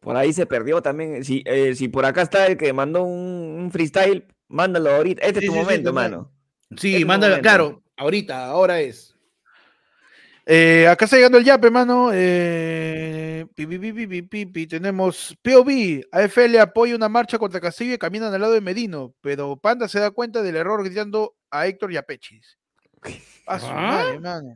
Por 0.00 0.16
ahí 0.16 0.32
se 0.32 0.46
perdió 0.46 0.80
también. 0.80 1.22
Si, 1.24 1.42
eh, 1.46 1.74
si 1.74 1.88
por 1.88 2.04
acá 2.06 2.22
está 2.22 2.46
el 2.46 2.56
que 2.56 2.72
mandó 2.72 3.02
un, 3.02 3.58
un 3.60 3.70
freestyle, 3.70 4.26
mándalo 4.48 4.90
ahorita. 4.90 5.22
Este 5.26 5.40
es 5.40 5.42
Sí, 5.42 5.46
tu 5.46 5.52
sí, 5.52 5.58
sí, 5.58 5.64
momento, 5.64 5.92
también. 5.92 6.10
mano. 6.12 6.32
Sí, 6.76 6.96
Ese 6.96 7.04
mándalo, 7.04 7.32
momento. 7.34 7.42
claro, 7.48 7.82
ahorita, 7.96 8.46
ahora 8.46 8.80
es. 8.80 9.09
Eh, 10.46 10.88
acá 10.88 11.04
está 11.04 11.16
llegando 11.16 11.38
el 11.38 11.44
yape, 11.44 11.70
mano. 11.70 12.10
Eh, 12.12 13.46
pi, 13.54 13.66
pi, 13.66 13.78
pi, 13.78 13.92
pi, 13.92 14.06
pi, 14.06 14.22
pi, 14.22 14.46
pi. 14.46 14.66
Tenemos 14.66 15.36
POV. 15.42 16.02
AFL 16.10 16.58
apoya 16.58 16.96
una 16.96 17.08
marcha 17.08 17.38
contra 17.38 17.60
Castillo 17.60 17.94
y 17.94 17.98
caminan 17.98 18.32
al 18.34 18.40
lado 18.40 18.52
de 18.54 18.60
Merino. 18.60 19.14
Pero 19.20 19.56
Panda 19.56 19.86
se 19.88 20.00
da 20.00 20.10
cuenta 20.10 20.42
del 20.42 20.56
error 20.56 20.82
gritando 20.84 21.36
a 21.50 21.66
Héctor 21.66 21.92
y 21.92 21.96
a 21.96 22.02
Pechis. 22.02 22.58
A 23.46 23.58
su 23.60 23.66
¿Ah? 23.66 23.74
madre, 23.74 24.20
mano. 24.20 24.54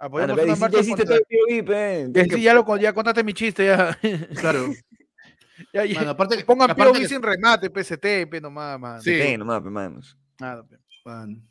Apoyamos 0.00 0.38
una 0.38 0.56
marcha 0.56 0.78
contra... 0.84 1.04
todo 1.04 1.16
el 1.16 1.22
POV, 1.22 1.66
pe. 1.66 2.04
Ya, 2.06 2.12
Tienes 2.12 2.22
sí, 2.30 2.36
que- 2.36 2.40
ya, 2.42 2.54
lo, 2.54 2.64
con- 2.64 2.80
ya 2.80 2.92
contaste 2.92 3.24
mi 3.24 3.32
chiste, 3.34 3.66
ya. 3.66 3.98
Claro. 4.40 4.72
ya, 5.72 5.84
ya. 5.84 5.98
Mano, 6.00 6.10
aparte, 6.10 6.44
Pongan 6.44 6.70
aparte 6.70 6.92
POV 6.92 7.00
que- 7.02 7.08
sin 7.08 7.22
remate, 7.22 7.68
PST, 7.70 8.26
pe 8.30 8.40
nomás, 8.40 8.78
mano. 8.78 9.02
Sí. 9.02 9.36
Nomás, 9.36 9.60
pe, 9.62 9.70
manos. 9.70 10.16
Nada, 10.40 10.62
pe. 10.64 10.76
Man. 11.04 11.42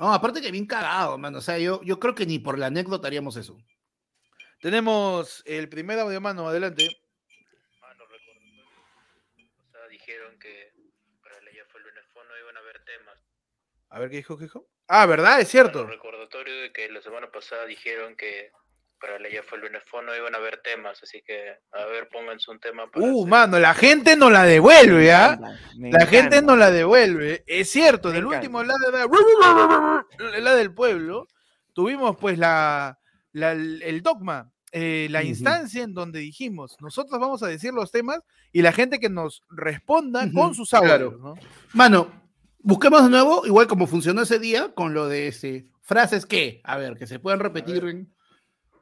No, 0.00 0.14
aparte 0.14 0.40
que 0.40 0.50
bien 0.50 0.64
cagado, 0.64 1.18
mano. 1.18 1.38
O 1.38 1.40
sea, 1.42 1.58
yo, 1.58 1.82
yo 1.82 2.00
creo 2.00 2.14
que 2.14 2.24
ni 2.24 2.38
por 2.38 2.58
la 2.58 2.66
anécdota 2.66 3.06
haríamos 3.06 3.36
eso. 3.36 3.58
Tenemos 4.62 5.42
el 5.44 5.68
primer 5.68 5.98
audio, 5.98 6.18
mano, 6.22 6.48
adelante. 6.48 6.88
Mano, 7.82 8.06
recuerdo. 8.06 8.40
O 9.58 9.70
sea, 9.70 9.86
dijeron 9.88 10.38
que 10.38 10.72
para 11.22 11.36
el 11.36 11.54
ya 11.54 11.66
fue 11.66 11.80
el 11.82 11.88
lunes 11.88 12.04
no 12.14 12.38
iban 12.42 12.56
a 12.56 12.60
haber 12.60 12.82
temas. 12.82 13.18
A 13.90 13.98
ver 13.98 14.08
qué 14.08 14.16
dijo, 14.16 14.38
qué 14.38 14.44
dijo. 14.44 14.66
Ah, 14.88 15.04
¿verdad? 15.04 15.38
Es 15.38 15.48
cierto. 15.48 15.80
Mano, 15.80 15.90
recordatorio 15.90 16.62
de 16.62 16.72
que 16.72 16.88
la 16.88 17.02
semana 17.02 17.30
pasada 17.30 17.66
dijeron 17.66 18.16
que 18.16 18.52
para 19.00 19.16
el 19.16 19.32
ya 19.32 19.42
fue 19.42 19.58
el 19.58 19.64
lunes 19.64 19.82
no 20.04 20.14
iban 20.16 20.34
a 20.34 20.38
haber 20.38 20.60
temas, 20.62 21.02
así 21.02 21.22
que 21.26 21.54
a 21.72 21.84
ver, 21.86 22.08
pónganse 22.12 22.50
un 22.50 22.60
tema 22.60 22.90
para 22.90 23.04
Uh, 23.06 23.20
hacer. 23.22 23.30
mano, 23.30 23.58
la 23.58 23.74
gente 23.74 24.14
no 24.16 24.28
la 24.30 24.44
devuelve, 24.44 25.12
¿ah? 25.12 25.38
La 25.78 26.06
gente 26.06 26.42
no 26.42 26.54
la 26.56 26.70
devuelve. 26.70 27.42
Es 27.46 27.70
cierto, 27.70 28.10
del 28.10 28.26
último 28.26 28.62
la, 28.62 28.74
de- 28.74 30.40
la 30.40 30.54
del 30.54 30.72
pueblo, 30.74 31.26
tuvimos 31.72 32.16
pues 32.16 32.38
la, 32.38 32.98
la- 33.32 33.52
el 33.52 34.02
dogma, 34.02 34.50
eh, 34.72 35.08
la 35.10 35.22
instancia 35.24 35.82
en 35.82 35.94
donde 35.94 36.20
dijimos, 36.20 36.76
nosotros 36.80 37.18
vamos 37.18 37.42
a 37.42 37.48
decir 37.48 37.72
los 37.72 37.90
temas 37.90 38.20
y 38.52 38.62
la 38.62 38.72
gente 38.72 39.00
que 39.00 39.08
nos 39.08 39.42
responda 39.50 40.30
con 40.32 40.54
sus 40.54 40.72
audios, 40.74 40.90
claro. 41.14 41.18
¿no? 41.20 41.34
Mano, 41.72 42.12
busquemos 42.58 43.02
de 43.04 43.10
nuevo, 43.10 43.46
igual 43.46 43.66
como 43.66 43.86
funcionó 43.86 44.22
ese 44.22 44.38
día, 44.38 44.72
con 44.74 44.94
lo 44.94 45.08
de 45.08 45.26
este, 45.28 45.66
frases 45.82 46.26
que, 46.26 46.60
a 46.64 46.76
ver, 46.76 46.96
que 46.96 47.06
se 47.06 47.18
puedan 47.18 47.40
repetir 47.40 47.84
en. 47.84 48.12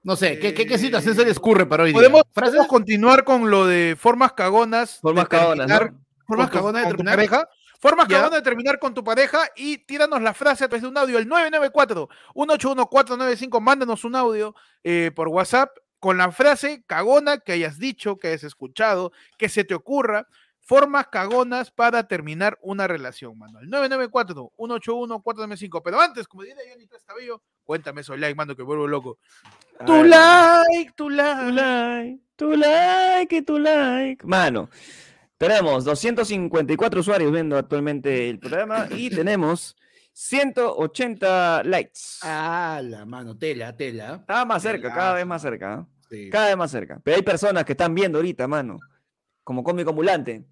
No 0.09 0.17
sé, 0.17 0.39
¿qué, 0.39 0.55
qué, 0.55 0.67
qué 0.67 0.79
situación 0.79 1.15
se 1.15 1.23
les 1.23 1.37
ocurre 1.37 1.67
para 1.67 1.85
hoy? 1.85 1.93
Podemos, 1.93 2.23
podemos 2.33 2.67
continuar 2.67 3.25
con 3.25 3.51
lo 3.51 3.67
de 3.67 3.95
formas 3.95 4.33
cagonas. 4.33 5.01
Formas 5.03 5.25
de 5.25 5.29
cagonas, 5.29 5.67
terminar 5.67 5.93
¿no? 5.93 5.99
formas 6.27 6.51
cagonas 6.51 6.81
de 6.81 6.89
con 6.89 6.93
tu 6.93 6.97
terminar. 7.05 7.17
pareja. 7.17 7.47
Formas 7.79 8.09
Ya. 8.09 8.17
cagona 8.17 8.37
de 8.37 8.43
terminar 8.43 8.79
con 8.79 8.95
tu 8.95 9.05
pareja 9.05 9.41
y 9.55 9.77
tíranos 9.85 10.23
la 10.23 10.33
frase 10.33 10.65
a 10.65 10.69
través 10.71 10.81
de 10.81 10.89
un 10.89 10.97
audio, 10.97 11.19
el 11.19 11.29
994-181-495. 11.29 13.61
Mándanos 13.61 14.03
un 14.05 14.17
audio 14.17 14.55
eh, 14.83 15.11
por 15.15 15.29
WhatsApp 15.29 15.77
con 16.01 16.17
la 16.17 16.33
frase 16.33 16.83
cagona 16.87 17.41
que 17.41 17.53
hayas 17.53 17.79
dicho, 17.79 18.17
que 18.17 18.29
hayas 18.29 18.45
escuchado, 18.45 19.13
que 19.37 19.51
se 19.51 19.65
te 19.65 19.75
ocurra. 19.75 20.27
Formas 20.69 21.07
cagonas 21.07 21.71
para 21.71 22.07
terminar 22.07 22.59
una 22.61 22.87
relación, 22.87 23.39
mano. 23.39 23.59
El 23.61 23.71
994-181-495. 23.71 25.81
Pero 25.83 25.99
antes, 25.99 26.29
como 26.29 26.43
diría 26.43 26.59
Johnny 26.71 26.87
Cabello, 27.07 27.43
cuéntame 27.65 28.03
eso, 28.03 28.15
like, 28.15 28.35
mano, 28.35 28.55
que 28.55 28.63
vuelvo 28.63 28.87
loco. 28.87 29.19
Tu 29.87 30.05
like, 30.05 30.93
tu 30.95 31.05
Tu 31.05 31.09
like. 31.09 31.53
like, 31.53 32.21
tu 32.37 32.55
like 32.55 33.35
y 33.35 33.41
tu 33.41 33.59
like. 33.59 34.27
Mano, 34.27 34.69
tenemos 35.39 35.87
254 35.87 37.01
usuarios 37.01 37.33
viendo 37.33 37.57
actualmente 37.57 38.29
el 38.29 38.39
programa 38.39 38.89
y 38.91 39.09
tenemos 39.17 39.75
180 40.13 41.63
likes. 41.65 42.19
Ah, 42.25 42.83
la 42.85 43.07
mano, 43.07 43.39
tela, 43.39 43.75
tela. 43.75 44.17
Está 44.17 44.45
más 44.45 44.63
cerca, 44.63 44.93
cada 44.93 45.15
vez 45.15 45.25
más 45.25 45.41
cerca. 45.41 45.73
¿ah? 45.73 45.87
Cada 46.31 46.49
vez 46.49 46.59
más 46.59 46.71
cerca. 46.71 47.01
Pero 47.03 47.17
hay 47.17 47.23
personas 47.23 47.65
que 47.65 47.73
están 47.73 47.95
viendo 47.95 48.19
ahorita, 48.19 48.47
mano. 48.47 48.79
Como 49.43 49.65
cómico 49.65 49.89
ambulante. 49.89 50.45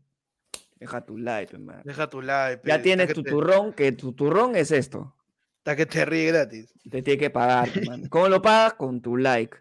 Deja 0.76 1.00
tu 1.04 1.16
like, 1.18 1.54
hermano. 1.54 1.82
Deja 1.84 2.08
tu 2.08 2.20
like. 2.22 2.62
Ya 2.68 2.76
pe, 2.76 2.82
tienes 2.82 3.12
tu 3.14 3.22
te- 3.22 3.30
turrón, 3.30 3.72
que 3.72 3.92
tu 3.92 4.12
turrón 4.12 4.56
es 4.56 4.70
esto. 4.70 5.14
Está 5.58 5.74
que 5.74 5.86
te 5.86 6.04
ríe 6.04 6.26
gratis. 6.26 6.72
Te 6.90 7.02
tiene 7.02 7.18
que 7.18 7.30
pagar, 7.30 7.68
hermano. 7.74 8.06
¿Cómo 8.10 8.28
lo 8.28 8.40
pagas? 8.42 8.74
Con 8.74 9.00
tu 9.00 9.16
like. 9.16 9.56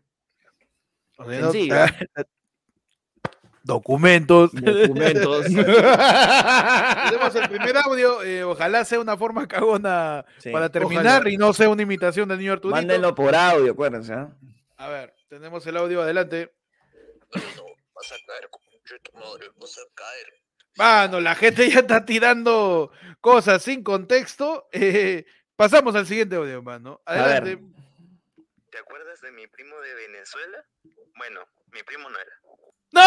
No, 1.17 1.25
Sencillo. 1.25 1.75
Documentos. 3.63 4.51
Documentos. 4.53 5.45
Tenemos 5.45 7.35
el 7.35 7.49
primer 7.49 7.77
audio. 7.77 8.21
eh, 8.21 8.43
ojalá 8.43 8.85
sea 8.85 8.99
una 8.99 9.17
forma 9.17 9.47
cagona 9.47 10.23
Sí. 10.37 10.51
para 10.51 10.69
terminar 10.69 11.21
Ojalá. 11.21 11.29
y 11.31 11.37
no 11.37 11.51
sea 11.53 11.69
una 11.69 11.81
imitación 11.81 12.29
del 12.29 12.37
niño 12.39 12.53
Arturito. 12.53 12.75
Mándenlo 12.75 13.15
por 13.15 13.33
audio, 13.33 13.71
acuérdense. 13.71 14.13
¿ah? 14.13 14.29
A 14.77 14.89
ver, 14.89 15.15
tenemos 15.29 15.65
el 15.65 15.77
audio 15.77 16.01
adelante. 16.03 16.53
vas 17.33 18.11
a 18.11 18.15
caer, 18.27 18.49
concha 18.51 18.93
de 18.93 18.99
tu 18.99 19.13
madre, 19.17 19.47
vas 19.59 19.77
a 19.79 19.81
caer. 19.95 20.27
Mano, 20.77 21.19
la 21.21 21.35
gente 21.35 21.69
ya 21.69 21.79
está 21.79 22.03
tirando 22.05 22.91
cosas 23.21 23.63
sin 23.63 23.81
contexto. 23.83 24.67
eh, 24.71 25.25
pasamos 25.55 25.95
al 25.95 26.05
siguiente 26.05 26.35
audio, 26.35 26.61
mano. 26.61 27.01
Adelante. 27.05 27.57
¿Te 28.69 28.77
acuerdas 28.79 29.21
de 29.21 29.31
mi 29.31 29.47
primo 29.47 29.79
de 29.79 29.93
Venezuela? 29.95 30.57
Bueno, 31.17 31.39
mi 31.71 31.81
primo 31.83 32.09
no 32.09 32.17
era. 32.19 32.31
¡No! 32.91 33.01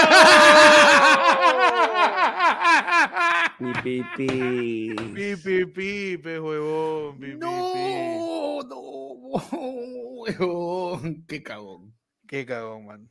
Pi, 3.58 3.72
pi, 3.82 4.02
pi. 4.16 4.94
Pi, 5.14 5.36
pi, 5.36 5.66
pi, 5.66 6.16
pe 6.18 6.40
huevón. 6.40 7.18
pi, 7.20 7.26
pi, 7.26 7.32
pi. 7.32 7.38
No, 7.38 8.62
no, 8.62 8.80
huevón, 9.52 11.24
qué 11.26 11.42
cagón. 11.42 11.94
Qué 12.26 12.46
cagón, 12.46 12.86
man. 12.86 13.10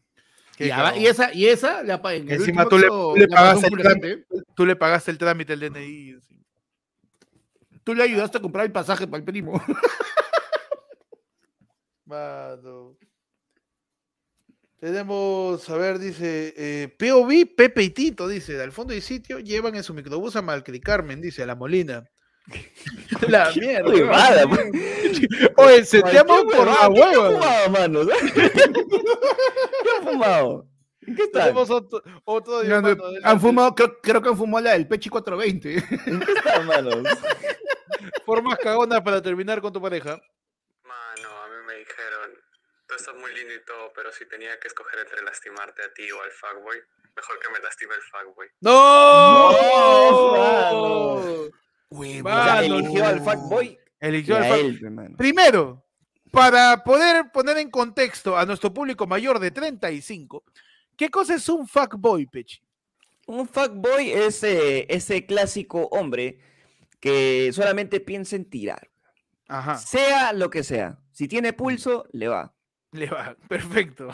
Qué 0.58 0.68
y 0.68 1.08
esa, 1.08 1.34
y 1.34 1.48
esa 1.48 1.82
la 1.84 2.02
en 2.14 2.30
el 2.30 2.36
Encima 2.40 2.68
tú 2.70 2.78
le- 2.78 3.28
pagaste 3.28 3.58
un 3.60 3.64
el 3.66 3.70
pulgante. 3.72 4.26
Tú 4.56 4.66
le 4.66 4.76
pagaste 4.76 5.12
el 5.12 5.18
trámite, 5.18 5.54
el 5.54 5.60
DNI. 5.62 6.14
así. 6.18 6.40
Tú 7.84 7.94
le 7.96 8.04
ayudaste 8.04 8.38
a 8.38 8.42
comprar 8.42 8.66
el 8.66 8.72
pasaje 8.72 9.08
para 9.08 9.18
el 9.20 9.24
primo. 9.26 9.54
Mano. 12.06 12.98
Tenemos, 14.80 15.70
a 15.70 15.78
ver, 15.78 15.98
dice, 15.98 16.54
eh, 16.58 16.90
POV, 17.00 17.56
Pepe 17.56 17.84
y 17.84 17.90
Tito, 17.90 18.28
dice, 18.28 18.62
al 18.62 18.74
fondo 18.74 18.94
del 18.94 19.02
sitio 19.02 19.40
llevan 19.40 19.76
en 19.76 19.84
su 19.84 19.94
microbús 19.94 20.36
a 20.36 20.42
Malcri 20.42 20.82
Carmen, 20.82 21.22
dice, 21.22 21.42
a 21.42 21.46
la 21.46 21.56
Molina. 21.56 22.04
la 23.28 23.52
mierda. 23.56 23.90
Huevada, 23.90 24.48
man. 24.48 24.72
Oye, 25.58 25.86
se 25.86 26.02
te 26.02 26.18
amo 26.18 26.44
Cualquier 26.44 26.58
por 26.58 26.68
la 26.68 26.90
huevada. 26.90 26.90
¿Qué 26.94 27.04
has 27.04 27.24
hueva. 27.24 27.32
fumado, 27.32 27.70
mano? 27.70 28.08
¿Qué 29.84 29.90
has 29.98 30.04
fumado? 30.04 30.68
¿En 31.06 31.16
qué? 31.16 31.28
Tenemos 31.28 31.70
otro, 31.70 32.02
otro 32.24 32.64
mano, 32.64 32.96
han 33.24 33.42
fumado, 33.42 33.76
creo, 33.76 34.00
creo 34.02 34.22
que 34.22 34.30
han 34.30 34.38
fumado 34.38 34.64
la 34.64 34.72
del 34.72 34.88
Pechi 34.88 35.10
420. 35.10 35.74
¿En 36.10 36.20
qué 36.22 36.32
estás, 36.32 36.66
mano? 36.66 36.92
Formas 38.26 38.58
cagonas 38.58 39.02
para 39.02 39.22
terminar 39.22 39.62
con 39.62 39.74
tu 39.74 39.82
pareja. 39.82 40.22
Mano, 40.84 41.30
a 41.44 41.48
mí 41.50 41.56
me 41.68 41.76
dijeron, 41.76 42.32
tú 42.88 42.96
estás 42.96 43.16
muy 43.16 43.34
lindo 43.34 43.54
y 43.54 43.66
todo, 43.66 43.92
pero 43.94 44.12
si 44.14 44.26
tenía 44.28 44.58
que 44.60 44.68
escoger 44.70 45.00
entre 45.00 45.22
lastimarte 45.24 45.84
a 45.84 45.94
ti 45.94 46.10
o 46.12 46.22
al 46.22 46.32
fuckboy, 46.32 46.78
mejor 47.16 47.40
que 47.40 47.50
me 47.52 47.60
lastime 47.60 47.96
el 47.96 48.02
fuckboy. 48.02 48.48
¡No! 48.62 49.52
No, 50.32 51.50
O 52.00 52.44
sea, 52.44 52.64
eligió 52.64 53.06
al 53.06 53.20
fuckboy 53.22 53.78
Eligió 54.00 54.36
al 54.38 54.80
hermano. 54.84 55.16
Primero, 55.18 55.86
para 56.32 56.84
poder 56.84 57.32
poner 57.32 57.58
en 57.58 57.70
contexto 57.70 58.38
a 58.38 58.46
nuestro 58.46 58.74
público 58.74 59.08
mayor 59.08 59.40
de 59.40 59.52
35, 59.52 60.44
¿qué 60.98 61.10
cosa 61.10 61.36
es 61.36 61.48
un 61.48 61.68
fuckboy, 61.68 62.26
Pechi? 62.26 62.62
Un 63.28 63.48
fuckboy 63.48 64.12
es 64.12 64.44
eh, 64.44 64.86
ese 64.90 65.26
clásico 65.26 65.88
hombre 65.92 66.40
que 67.00 67.52
solamente 67.54 68.00
piensa 68.02 68.36
en 68.36 68.46
tirar. 68.50 68.90
Ajá, 69.48 69.78
Sea 69.78 70.34
lo 70.34 70.50
que 70.50 70.64
sea. 70.64 70.98
Si 71.12 71.28
tiene 71.28 71.54
pulso, 71.54 72.06
le 72.12 72.28
va. 72.28 72.54
le 72.92 73.08
va, 73.08 73.36
perfecto. 73.48 74.10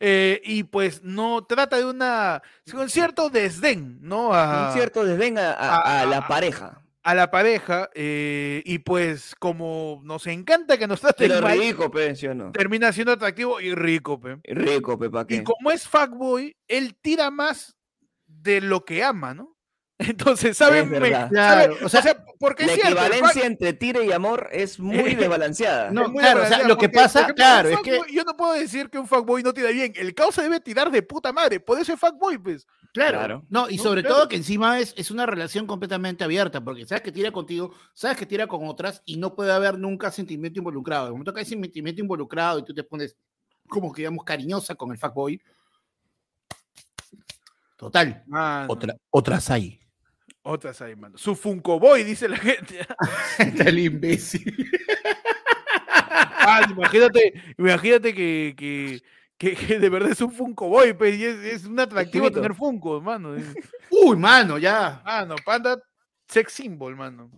Eh, 0.00 0.40
y 0.44 0.64
pues 0.64 1.02
no 1.04 1.44
trata 1.44 1.76
de 1.76 1.84
una, 1.84 2.42
un 2.74 2.88
cierto 2.90 3.30
desdén, 3.30 3.98
¿no? 4.00 4.32
A, 4.34 4.68
Un 4.68 4.72
cierto 4.74 5.04
desdén 5.04 5.38
a, 5.38 5.52
a- 5.52 5.76
a- 5.78 6.00
a 6.02 6.06
la 6.06 6.18
a- 6.18 6.28
pareja. 6.28 6.82
A 7.08 7.14
la 7.14 7.30
pareja, 7.30 7.88
eh, 7.94 8.62
y 8.66 8.80
pues 8.80 9.34
como 9.38 10.02
nos 10.04 10.26
encanta 10.26 10.76
que 10.76 10.86
nos 10.86 11.00
traten 11.00 11.30
Pero 11.30 11.40
mal, 11.40 11.58
rico, 11.58 11.90
pe, 11.90 12.14
¿sí 12.14 12.26
o 12.26 12.34
no? 12.34 12.52
termina 12.52 12.92
siendo 12.92 13.12
atractivo 13.12 13.62
y 13.62 13.74
rico, 13.74 14.20
pe. 14.20 14.38
Rico, 14.44 14.98
pe, 14.98 15.08
¿pa' 15.08 15.26
qué? 15.26 15.36
Y 15.36 15.42
como 15.42 15.70
es 15.70 15.88
fuckboy, 15.88 16.54
él 16.68 16.98
tira 17.00 17.30
más 17.30 17.78
de 18.26 18.60
lo 18.60 18.84
que 18.84 19.02
ama, 19.02 19.32
¿no? 19.32 19.56
Entonces, 20.00 20.56
¿saben? 20.56 20.88
Verdad. 20.90 21.28
Claro, 21.28 21.76
o 21.82 21.88
sea, 21.88 22.24
porque 22.38 22.64
La 22.66 22.72
es 22.74 22.80
cierto, 22.80 23.00
el 23.00 23.04
equivalencia 23.06 23.46
entre 23.46 23.72
tire 23.72 24.04
y 24.04 24.12
amor 24.12 24.48
es 24.52 24.78
muy 24.78 25.14
desbalanceada. 25.16 25.90
No, 25.90 26.08
muy 26.08 26.20
claro, 26.22 26.44
o 26.44 26.46
sea, 26.46 26.62
lo 26.68 26.78
que 26.78 26.88
pasa, 26.88 27.26
claro, 27.34 27.68
es 27.70 27.78
que- 27.80 28.00
Yo 28.12 28.22
no 28.22 28.36
puedo 28.36 28.52
decir 28.52 28.90
que 28.90 28.98
un 28.98 29.08
fuckboy 29.08 29.42
no 29.42 29.52
tira 29.52 29.70
bien. 29.70 29.92
El 29.96 30.14
causa 30.14 30.40
debe 30.42 30.60
tirar 30.60 30.90
de 30.92 31.02
puta 31.02 31.32
madre. 31.32 31.58
Por 31.58 31.80
eso 31.80 31.92
es 31.92 31.98
fuckboy, 31.98 32.38
pues. 32.38 32.64
Claro. 32.92 33.18
Claro. 33.18 33.44
No, 33.50 33.68
y 33.68 33.76
No, 33.76 33.82
sobre 33.82 34.02
claro. 34.02 34.14
todo 34.16 34.28
que 34.28 34.36
encima 34.36 34.78
es, 34.78 34.94
es 34.96 35.10
una 35.10 35.26
relación 35.26 35.66
completamente 35.66 36.22
abierta, 36.22 36.60
porque 36.62 36.86
sabes 36.86 37.02
que 37.02 37.10
tira 37.12 37.32
contigo, 37.32 37.74
sabes 37.92 38.16
que 38.16 38.24
tira 38.24 38.46
con 38.46 38.66
otras 38.68 39.02
y 39.04 39.16
no 39.16 39.34
puede 39.34 39.52
haber 39.52 39.78
nunca 39.78 40.12
sentimiento 40.12 40.60
involucrado. 40.60 41.02
En 41.02 41.08
el 41.08 41.12
momento 41.14 41.34
que 41.34 41.40
hay 41.40 41.46
sentimiento 41.46 42.00
involucrado 42.00 42.60
y 42.60 42.64
tú 42.64 42.72
te 42.72 42.84
pones 42.84 43.16
como 43.68 43.92
que 43.92 44.02
digamos 44.02 44.24
cariñosa 44.24 44.76
con 44.76 44.92
el 44.92 44.98
fuckboy. 44.98 45.40
Total. 47.76 48.24
Otras 49.10 49.50
hay. 49.50 49.77
Otras 50.48 50.80
ahí, 50.80 50.96
mano. 50.96 51.18
Su 51.18 51.36
Funko 51.36 51.78
Boy, 51.78 52.04
dice 52.04 52.26
la 52.28 52.38
gente. 52.38 52.80
Está 53.38 53.68
el 53.68 53.78
imbécil. 53.80 54.70
Ah, 56.10 56.66
imagínate, 56.70 57.34
imagínate 57.58 58.14
que, 58.14 58.54
que, 58.56 59.02
que- 59.36 59.54
que 59.54 59.78
de 59.78 59.88
verdad 59.88 60.10
es 60.10 60.20
un 60.20 60.32
Funko 60.32 60.68
Boy, 60.68 60.94
pues, 60.94 61.16
y 61.18 61.24
es, 61.24 61.36
es 61.44 61.64
un 61.64 61.78
atractivo 61.78 62.30
tener 62.30 62.54
Funko, 62.54 63.00
mano. 63.00 63.36
Uy, 63.90 64.16
mano, 64.16 64.56
ya. 64.58 65.02
Mano, 65.04 65.36
panda, 65.44 65.78
sex 66.28 66.52
symbol, 66.52 66.96
mano. 66.96 67.30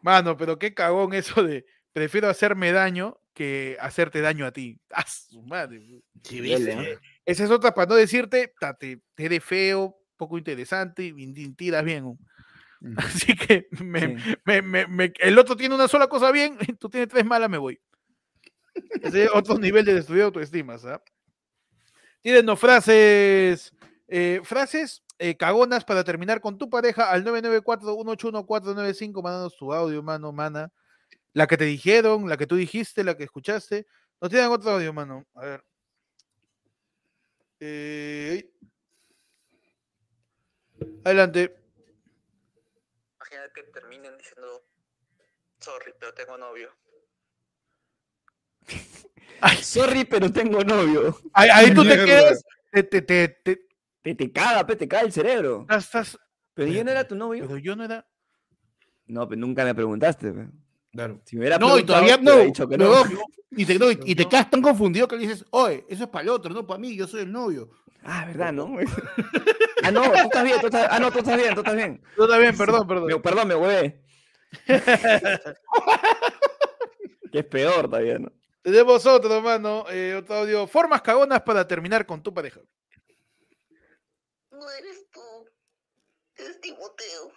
Mano, 0.00 0.36
pero 0.36 0.58
qué 0.58 0.72
cagón 0.72 1.12
eso 1.12 1.42
de 1.42 1.66
prefiero 1.92 2.28
hacerme 2.28 2.72
daño 2.72 3.20
que 3.34 3.76
hacerte 3.80 4.20
daño 4.20 4.46
a 4.46 4.52
ti. 4.52 4.80
¡Ah, 4.90 5.04
su 5.06 5.42
madre! 5.42 5.80
Sí. 6.24 6.40
Esa 7.26 7.44
es 7.44 7.50
otra 7.50 7.74
para 7.74 7.88
no 7.90 7.94
decirte, 7.96 8.52
te, 8.80 9.00
te 9.14 9.24
eres 9.24 9.44
feo, 9.44 9.94
poco 10.18 10.36
interesante 10.36 11.04
y 11.16 11.48
tiras 11.54 11.82
bien. 11.84 12.18
Así 12.96 13.34
que 13.34 13.68
me- 13.82 14.18
Sí. 14.20 14.34
me- 14.44 14.60
me- 14.62 14.86
me- 14.86 15.12
el 15.20 15.38
otro 15.38 15.56
tiene 15.56 15.74
una 15.74 15.88
sola 15.88 16.06
cosa 16.08 16.30
bien, 16.30 16.58
tú 16.78 16.90
tienes 16.90 17.08
tres 17.08 17.24
malas, 17.24 17.48
me 17.48 17.56
voy. 17.58 17.80
Ese 19.02 19.24
es 19.24 19.30
otro 19.32 19.58
nivel 19.58 19.84
de 19.86 19.94
destruir 19.94 20.22
autoestima, 20.24 20.78
¿sabes? 20.78 21.00
Tírenos 22.20 22.58
frases, 22.60 23.72
eh, 24.06 24.40
frases 24.44 25.02
eh, 25.18 25.36
cagonas 25.36 25.84
para 25.84 26.04
terminar 26.04 26.40
con 26.40 26.58
tu 26.58 26.68
pareja 26.70 27.10
al 27.10 27.24
994-181-495, 27.24 29.22
mándanos 29.22 29.56
tu 29.56 29.72
audio, 29.72 30.00
mano, 30.02 30.30
mana. 30.32 30.70
La 31.32 31.46
que 31.48 31.56
te 31.56 31.64
dijeron, 31.64 32.28
la 32.28 32.36
que 32.36 32.46
tú 32.46 32.54
dijiste, 32.56 33.02
la 33.02 33.16
que 33.16 33.24
escuchaste. 33.24 33.86
No 34.20 34.28
tienen 34.28 34.50
otro 34.50 34.70
audio, 34.72 34.92
mano. 34.92 35.26
A 35.34 35.40
ver. 35.44 35.64
Eh, 37.60 38.48
adelante. 41.04 41.54
Imagínate 43.16 43.52
que 43.54 43.62
terminen 43.72 44.16
diciendo, 44.18 44.64
sorry, 45.60 45.92
pero 45.98 46.14
tengo 46.14 46.36
novio. 46.38 46.70
Sorry, 49.62 50.04
pero 50.04 50.30
tengo 50.32 50.62
novio. 50.64 51.16
Ahí, 51.32 51.48
ahí 51.52 51.72
tú 51.74 51.82
te 51.84 52.04
quedas, 52.04 52.42
te, 52.72 52.82
te, 52.82 53.02
te, 53.02 53.28
te- 53.28 53.68
Te, 54.02 54.14
te 54.14 54.32
caga, 54.32 54.66
pe, 54.66 54.76
te 54.76 54.88
caga 54.88 55.04
el 55.04 55.12
cerebro. 55.12 55.62
estás, 55.62 55.84
estás- 55.84 56.18
Pero 56.54 56.70
yo 56.72 56.82
no 56.84 56.90
era 56.90 57.06
tu 57.06 57.14
novio. 57.14 57.46
Pero 57.46 57.58
yo 57.58 57.76
no 57.76 57.84
era. 57.84 58.06
No, 59.06 59.28
pero 59.28 59.40
nunca 59.40 59.64
me 59.64 59.74
preguntaste. 59.74 60.32
pe. 60.32 60.48
Claro. 60.92 61.20
Si 61.24 61.36
me 61.36 61.40
hubiera 61.40 61.58
No, 61.58 61.78
y 61.78 61.84
todavía 61.84 62.16
te 62.16 62.22
no. 62.24 62.36
dicho 62.38 62.68
que 62.68 62.76
no, 62.78 63.04
no. 63.04 63.10
Y 63.50 63.64
te, 63.64 63.78
no, 63.78 63.90
y- 63.90 63.98
y 64.04 64.14
te 64.14 64.28
quedas 64.28 64.50
tan 64.50 64.60
confundido 64.60 65.08
que 65.08 65.16
le 65.16 65.22
dices, 65.26 65.42
oye, 65.50 65.82
eso 65.88 66.04
es 66.04 66.10
para 66.10 66.22
el 66.22 66.28
otro, 66.28 66.52
no 66.52 66.66
para 66.66 66.78
mí, 66.78 66.94
yo 66.94 67.06
soy 67.08 67.22
el 67.22 67.32
novio. 67.32 67.70
Ah, 68.04 68.24
¿verdad, 68.26 68.52
no? 68.52 68.76
ah, 69.82 69.90
no, 69.90 70.02
tú 70.02 70.14
estás 70.18 70.44
bien, 70.44 70.60
tú 70.60 70.66
estás... 70.66 70.86
Ah, 70.90 70.98
no, 71.00 71.10
tú 71.10 71.18
estás 71.20 71.36
bien, 71.36 71.54
tú 71.54 71.60
estás 71.60 71.74
bien. 71.74 72.02
Yo 72.16 72.28
también, 72.28 72.56
perdón, 72.56 72.86
perdón. 72.86 73.06
Me- 73.06 73.18
perdón, 73.20 73.48
me 73.48 73.54
huevé. 73.54 74.02
que 77.32 77.38
es 77.40 77.44
peor 77.46 77.86
todavía, 77.88 78.18
¿no? 78.18 78.30
Tenemos 78.62 79.04
otro, 79.06 79.40
mano. 79.40 79.84
eh, 79.90 80.14
otro 80.18 80.36
audio. 80.36 80.66
Formas 80.66 81.00
cagonas 81.02 81.40
para 81.42 81.66
terminar 81.66 82.04
con 82.06 82.22
tu 82.22 82.32
pareja. 82.34 82.60
No 84.50 84.70
eres 84.78 85.06
tú. 85.10 85.20
Es 86.36 86.60
Timoteo. 86.60 87.32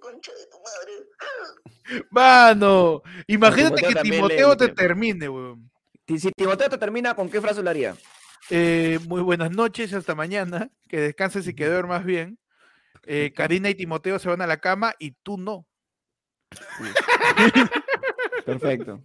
Concha 0.00 0.32
de 0.32 0.46
tu 0.46 0.58
madre. 0.58 2.02
Mano, 2.10 3.02
imagínate 3.26 3.82
que 3.82 3.94
Timoteo 4.02 4.56
te 4.56 4.68
termine, 4.68 5.28
weón. 5.28 5.70
Si 6.06 6.30
Timoteo 6.32 6.68
te 6.68 6.78
termina, 6.78 7.14
¿con 7.14 7.30
qué 7.30 7.40
frase 7.40 7.62
lo 7.62 7.70
haría? 7.70 7.96
Eh, 8.50 8.98
muy 9.06 9.22
buenas 9.22 9.50
noches 9.50 9.92
y 9.92 9.94
hasta 9.94 10.14
mañana. 10.14 10.70
Que 10.88 11.00
descanses 11.00 11.46
y 11.46 11.54
que 11.54 11.66
duermas 11.66 12.04
bien. 12.04 12.38
Eh, 13.04 13.32
Karina 13.34 13.70
y 13.70 13.74
Timoteo 13.74 14.18
se 14.18 14.28
van 14.28 14.42
a 14.42 14.46
la 14.46 14.58
cama 14.58 14.94
y 14.98 15.12
tú 15.22 15.38
no. 15.38 15.66
Perfecto. 18.44 19.02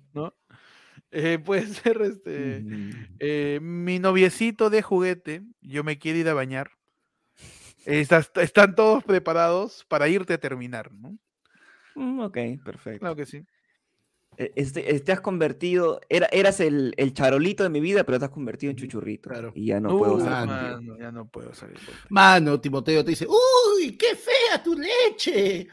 Eh, 1.11 1.39
puede 1.39 1.67
ser 1.67 2.01
este. 2.01 2.61
Mm. 2.61 3.85
mi 3.85 3.99
noviecito 3.99 4.69
de 4.69 4.81
juguete, 4.81 5.43
yo 5.61 5.83
me 5.83 5.97
quiero 5.97 6.19
ir 6.19 6.29
a 6.29 6.33
bañar. 6.33 6.76
Estás- 7.87 8.31
están 8.35 8.75
todos 8.75 9.03
preparados 9.03 9.85
para 9.87 10.07
irte 10.09 10.33
a 10.33 10.37
terminar, 10.37 10.91
¿no? 10.93 11.17
Mm, 11.95 12.19
ok, 12.19 12.37
perfecto. 12.63 12.99
Claro 12.99 13.15
que 13.15 13.25
sí. 13.25 13.43
Eh, 14.37 14.51
Este, 14.55 14.93
eh, 14.93 14.99
te 14.99 15.11
has 15.13 15.21
convertido, 15.21 16.01
era, 16.09 16.27
eras 16.31 16.59
el, 16.59 16.93
el 16.97 17.13
charolito 17.13 17.63
de 17.63 17.69
mi 17.69 17.79
vida, 17.79 18.03
pero 18.03 18.19
te 18.19 18.25
has 18.25 18.31
convertido 18.31 18.71
en 18.71 18.77
chuchurrito. 18.77 19.29
Claro. 19.29 19.51
Y 19.55 19.67
ya 19.67 19.79
no 19.79 19.97
puedo 19.97 20.15
Uh, 20.15 20.19
estar 20.19 20.45
mano. 20.47 20.97
ya 20.99 21.11
no 21.11 21.27
puedo 21.29 21.53
salir. 21.53 21.77
Mano, 22.09 22.59
Timoteo 22.59 23.03
te 23.05 23.11
dice, 23.11 23.25
uy, 23.25 23.95
qué 23.97 24.15
fea 24.15 24.61
tu 24.61 24.75
leche. 24.77 25.67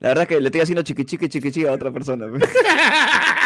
La 0.00 0.08
verdad 0.08 0.22
es 0.24 0.28
que 0.28 0.40
le 0.40 0.48
estoy 0.48 0.60
haciendo 0.60 0.82
chiqui 0.82 1.04
chiqui 1.04 1.28
chiqui 1.28 1.50
chiqui 1.50 1.66
a 1.66 1.72
otra 1.72 1.90
persona. 1.90 2.26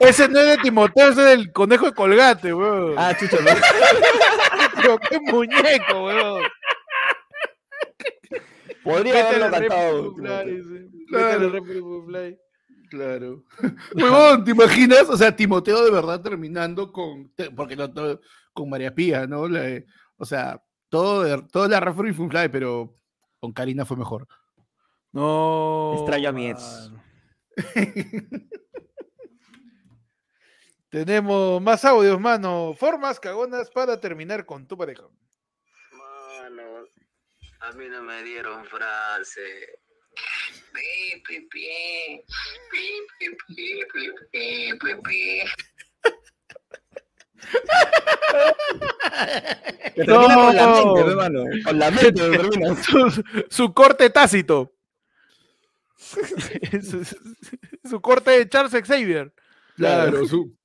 Ese 0.00 0.28
no 0.28 0.38
es 0.40 0.56
de 0.56 0.62
Timoteo, 0.62 1.08
ese 1.10 1.20
es 1.20 1.26
del 1.38 1.52
conejo 1.52 1.86
de 1.86 1.92
colgate, 1.94 2.54
weón. 2.54 2.94
ah, 2.96 3.14
chucho, 3.18 3.36
no. 3.40 3.50
Pero 4.76 4.98
qué 4.98 5.18
muñeco, 5.20 6.04
weón. 6.04 6.42
Podría 8.84 9.28
haberlo 9.28 9.50
cantado. 9.50 10.14
Claro. 10.14 11.52
Claro. 12.90 13.44
Huevón, 13.94 14.44
¿te 14.44 14.52
imaginas? 14.52 15.08
O 15.10 15.16
sea, 15.16 15.34
Timoteo 15.34 15.84
de 15.84 15.90
verdad 15.90 16.22
terminando 16.22 16.90
con, 16.90 17.30
porque 17.54 17.76
no, 17.76 17.88
no- 17.88 18.18
con 18.54 18.70
María 18.70 18.94
Pía, 18.94 19.26
¿no? 19.26 19.46
La- 19.48 19.82
o 20.16 20.24
sea, 20.24 20.62
todo, 20.88 21.44
todo 21.48 21.68
la 21.68 21.80
Rafa 21.80 22.02
Funfly, 22.14 22.48
pero 22.48 22.96
con 23.40 23.52
Karina 23.52 23.84
fue 23.84 23.96
mejor. 23.96 24.26
No. 25.12 25.94
Extraño 25.98 26.28
a 26.30 26.32
mi 26.32 26.48
ex. 26.50 26.90
mano. 26.90 27.02
Tenemos 30.90 31.60
más 31.60 31.84
audios, 31.84 32.18
mano. 32.20 32.74
Formas 32.78 33.20
cagonas 33.20 33.70
para 33.70 34.00
terminar 34.00 34.46
con 34.46 34.66
tu 34.66 34.76
pareja. 34.76 35.02
Mano, 35.92 36.84
a 37.60 37.72
mí 37.72 37.88
no 37.88 38.02
me 38.02 38.22
dieron 38.22 38.64
frase. 38.66 39.42
Pi, 40.72 41.22
pi, 41.26 41.40
pi. 41.48 42.24
Pi, 42.70 42.88
pi, 43.18 43.36
pi, 43.54 43.80
pi, 43.92 44.10
pi, 44.32 44.78
pi, 44.78 44.94
pi. 45.04 45.42
Te 49.94 50.04
termina 50.04 50.34
con 50.34 50.56
la 50.56 50.66
No. 50.66 50.94
mente, 50.94 51.04
pe, 51.04 51.14
mano. 51.16 51.44
Con 51.64 51.78
la 51.78 51.90
mente. 51.90 52.82
Su, 52.82 53.24
su 53.50 53.74
corte 53.74 54.10
tácito. 54.10 54.72
su, 55.98 57.04
su- 57.04 57.34
su 57.84 58.00
corte 58.00 58.30
de 58.30 58.48
Charles 58.48 58.72
Xavier. 58.72 59.32
Claro, 59.76 60.26
su, 60.26 60.56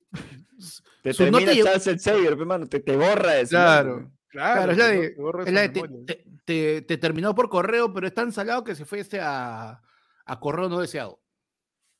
Te 1.02 1.12
termina 1.12 1.52
llegó- 1.52 1.66
Charles 1.68 2.02
Xavier, 2.02 2.36
pe, 2.38 2.44
mano. 2.44 2.66
Te, 2.66 2.80
te 2.80 2.96
borra 2.96 3.32
de 3.32 3.44
su 3.46 3.50
Claro. 3.50 4.10
Claro, 4.28 4.72
es 4.72 4.78
la 4.78 4.86
de- 4.88 5.14
borra 5.16 5.42
es 5.42 5.48
su 5.48 5.54
la 5.54 5.60
de 5.62 5.68
te, 5.68 5.88
te- 6.06 6.24
te- 6.44 6.82
te 6.82 6.98
terminó 6.98 7.34
por 7.34 7.48
correo, 7.48 7.92
pero 7.92 8.06
es 8.06 8.14
tan 8.14 8.32
salado 8.32 8.64
que 8.64 8.74
se 8.74 8.84
fue 8.84 9.00
este 9.00 9.20
a, 9.20 9.80
a 10.24 10.40
correo 10.40 10.68
no 10.68 10.80
deseado. 10.80 11.20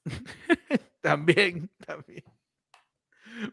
También, 1.01 1.70
también. 1.86 2.24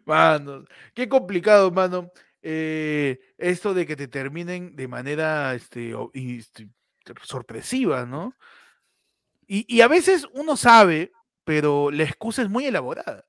Mano, 0.06 0.64
qué 0.94 1.10
complicado, 1.10 1.72
mano. 1.72 2.12
eh, 2.42 3.20
esto 3.38 3.74
de 3.74 3.86
que 3.86 3.96
te 3.96 4.08
terminen 4.08 4.76
de 4.76 4.88
manera 4.88 5.54
este, 5.54 5.94
este, 6.14 6.70
sorpresiva, 7.24 8.06
¿no? 8.06 8.36
Y, 9.48 9.66
y 9.68 9.82
a 9.82 9.88
veces 9.88 10.26
uno 10.34 10.56
sabe, 10.56 11.12
pero 11.44 11.92
la 11.92 12.04
excusa 12.04 12.42
es 12.42 12.50
muy 12.50 12.66
elaborada 12.66 13.26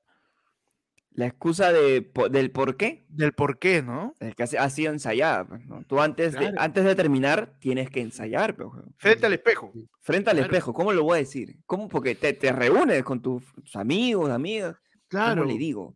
La 1.15 1.27
excusa 1.27 1.71
de, 1.71 2.11
del 2.31 2.49
por 2.51 2.75
qué 2.75 3.05
del 3.07 3.33
por 3.33 3.59
qué, 3.59 3.83
¿no? 3.83 4.15
es 4.19 4.33
que 4.35 4.43
ha 4.43 4.47
si- 4.47 4.57
ha 4.57 4.69
sido 4.69 4.91
ensayada. 4.91 5.45
pues, 5.47 5.65
¿no? 5.67 5.83
Tú 5.85 6.01
antes, 6.01 6.33
de, 6.33 6.53
antes 6.57 6.83
de 6.83 6.95
terminar 6.95 7.53
tienes 7.59 7.89
que 7.91 8.01
ensayar. 8.01 8.55
pe, 8.55 8.63
weón. 8.63 8.95
Frente 8.97 9.27
al 9.27 9.33
espejo. 9.33 9.71
Frente 10.01 10.31
al 10.31 10.39
espejo, 10.39 10.73
¿cómo 10.73 10.91
lo 10.91 11.03
voy 11.03 11.15
a 11.15 11.19
decir? 11.19 11.57
¿Cómo? 11.67 11.87
Porque 11.87 12.15
te, 12.15 12.33
te 12.33 12.51
reúnes 12.51 13.03
con 13.03 13.21
tus, 13.21 13.43
amigos, 13.75 14.31
amigas. 14.31 14.75
Claro, 15.07 15.41
¿Cómo 15.43 15.53
le 15.53 15.59
digo? 15.59 15.95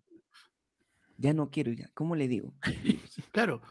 Ya 1.18 1.34
no 1.34 1.50
quiero 1.50 1.72
ya. 1.72 1.90
¿Cómo 1.96 2.16
le 2.16 2.28
digo? 2.28 2.54
claro. 3.32 3.62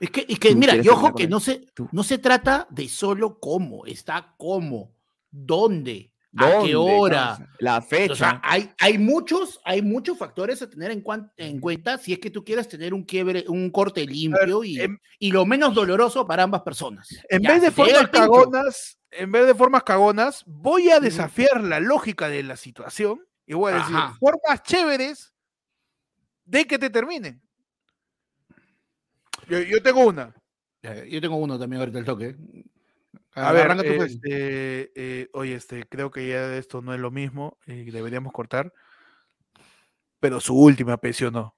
Es 0.00 0.10
que, 0.10 0.26
es 0.28 0.40
que 0.40 0.56
mira, 0.56 0.74
y 0.74 0.88
ojo 0.88 1.14
que 1.14 1.28
no 1.28 1.38
se, 1.38 1.64
no 1.92 2.02
se 2.02 2.18
trata 2.18 2.66
de 2.70 2.88
solo 2.88 3.38
cómo, 3.38 3.86
está 3.86 4.34
cómo, 4.36 4.92
dónde, 5.30 6.10
a 6.38 6.50
¿Dónde, 6.50 6.68
qué 6.68 6.76
hora. 6.76 7.48
La 7.58 7.80
fecha. 7.82 8.12
O 8.12 8.16
sea, 8.16 8.40
hay, 8.44 8.70
hay, 8.78 8.98
muchos, 8.98 9.60
hay 9.64 9.82
muchos 9.82 10.18
factores 10.18 10.60
a 10.62 10.68
tener 10.70 10.90
en, 10.90 11.00
cuan- 11.02 11.32
en 11.36 11.60
cuenta 11.60 11.98
si 11.98 12.12
es 12.12 12.18
que 12.18 12.30
tú 12.30 12.44
quieres 12.44 12.68
tener 12.68 12.92
un 12.94 13.04
quiebre, 13.04 13.44
un 13.48 13.70
corte 13.70 14.04
limpio 14.06 14.62
y, 14.64 14.80
en- 14.80 15.00
y 15.18 15.30
lo 15.32 15.46
menos 15.46 15.74
doloroso 15.74 16.26
para 16.26 16.42
ambas 16.42 16.62
personas. 16.62 17.08
En 17.28 17.42
Ya, 17.42 17.52
vez 17.52 17.62
de 17.62 17.70
formas 17.70 18.08
cagonas, 18.08 18.98
en 19.10 19.32
vez 19.32 19.46
de 19.46 19.54
formas 19.54 19.82
cagonas, 19.82 20.42
voy 20.46 20.90
a 20.90 21.00
desafiar 21.00 21.62
la 21.62 21.80
lógica 21.80 22.28
de 22.28 22.42
la 22.42 22.56
situación 22.56 23.20
y 23.46 23.54
voy 23.54 23.72
a 23.72 23.76
decir 23.76 23.96
Ajá. 23.96 24.16
formas 24.18 24.62
chéveres 24.62 25.32
de 26.44 26.66
que 26.66 26.78
te 26.78 26.90
terminen. 26.90 27.40
Yo, 29.48 29.60
yo 29.60 29.82
tengo 29.82 30.04
una. 30.06 30.34
Yo 31.08 31.20
tengo 31.20 31.36
uno 31.36 31.58
también 31.58 31.80
ahorita 31.80 31.98
el 31.98 32.04
toque. 32.04 32.36
A 33.36 33.52
ver, 33.52 33.62
Arranca 33.66 33.84
tú, 33.84 33.96
pues. 33.96 34.12
este, 34.12 34.92
eh, 34.94 35.28
oye, 35.32 35.54
este, 35.54 35.84
creo 35.86 36.10
que 36.10 36.28
ya 36.28 36.56
esto 36.56 36.80
no 36.82 36.94
es 36.94 37.00
lo 37.00 37.10
mismo 37.10 37.58
y 37.66 37.90
deberíamos 37.90 38.32
cortar. 38.32 38.72
Pero 40.20 40.40
su 40.40 40.54
última 40.58 40.96
pensionó. 40.96 41.54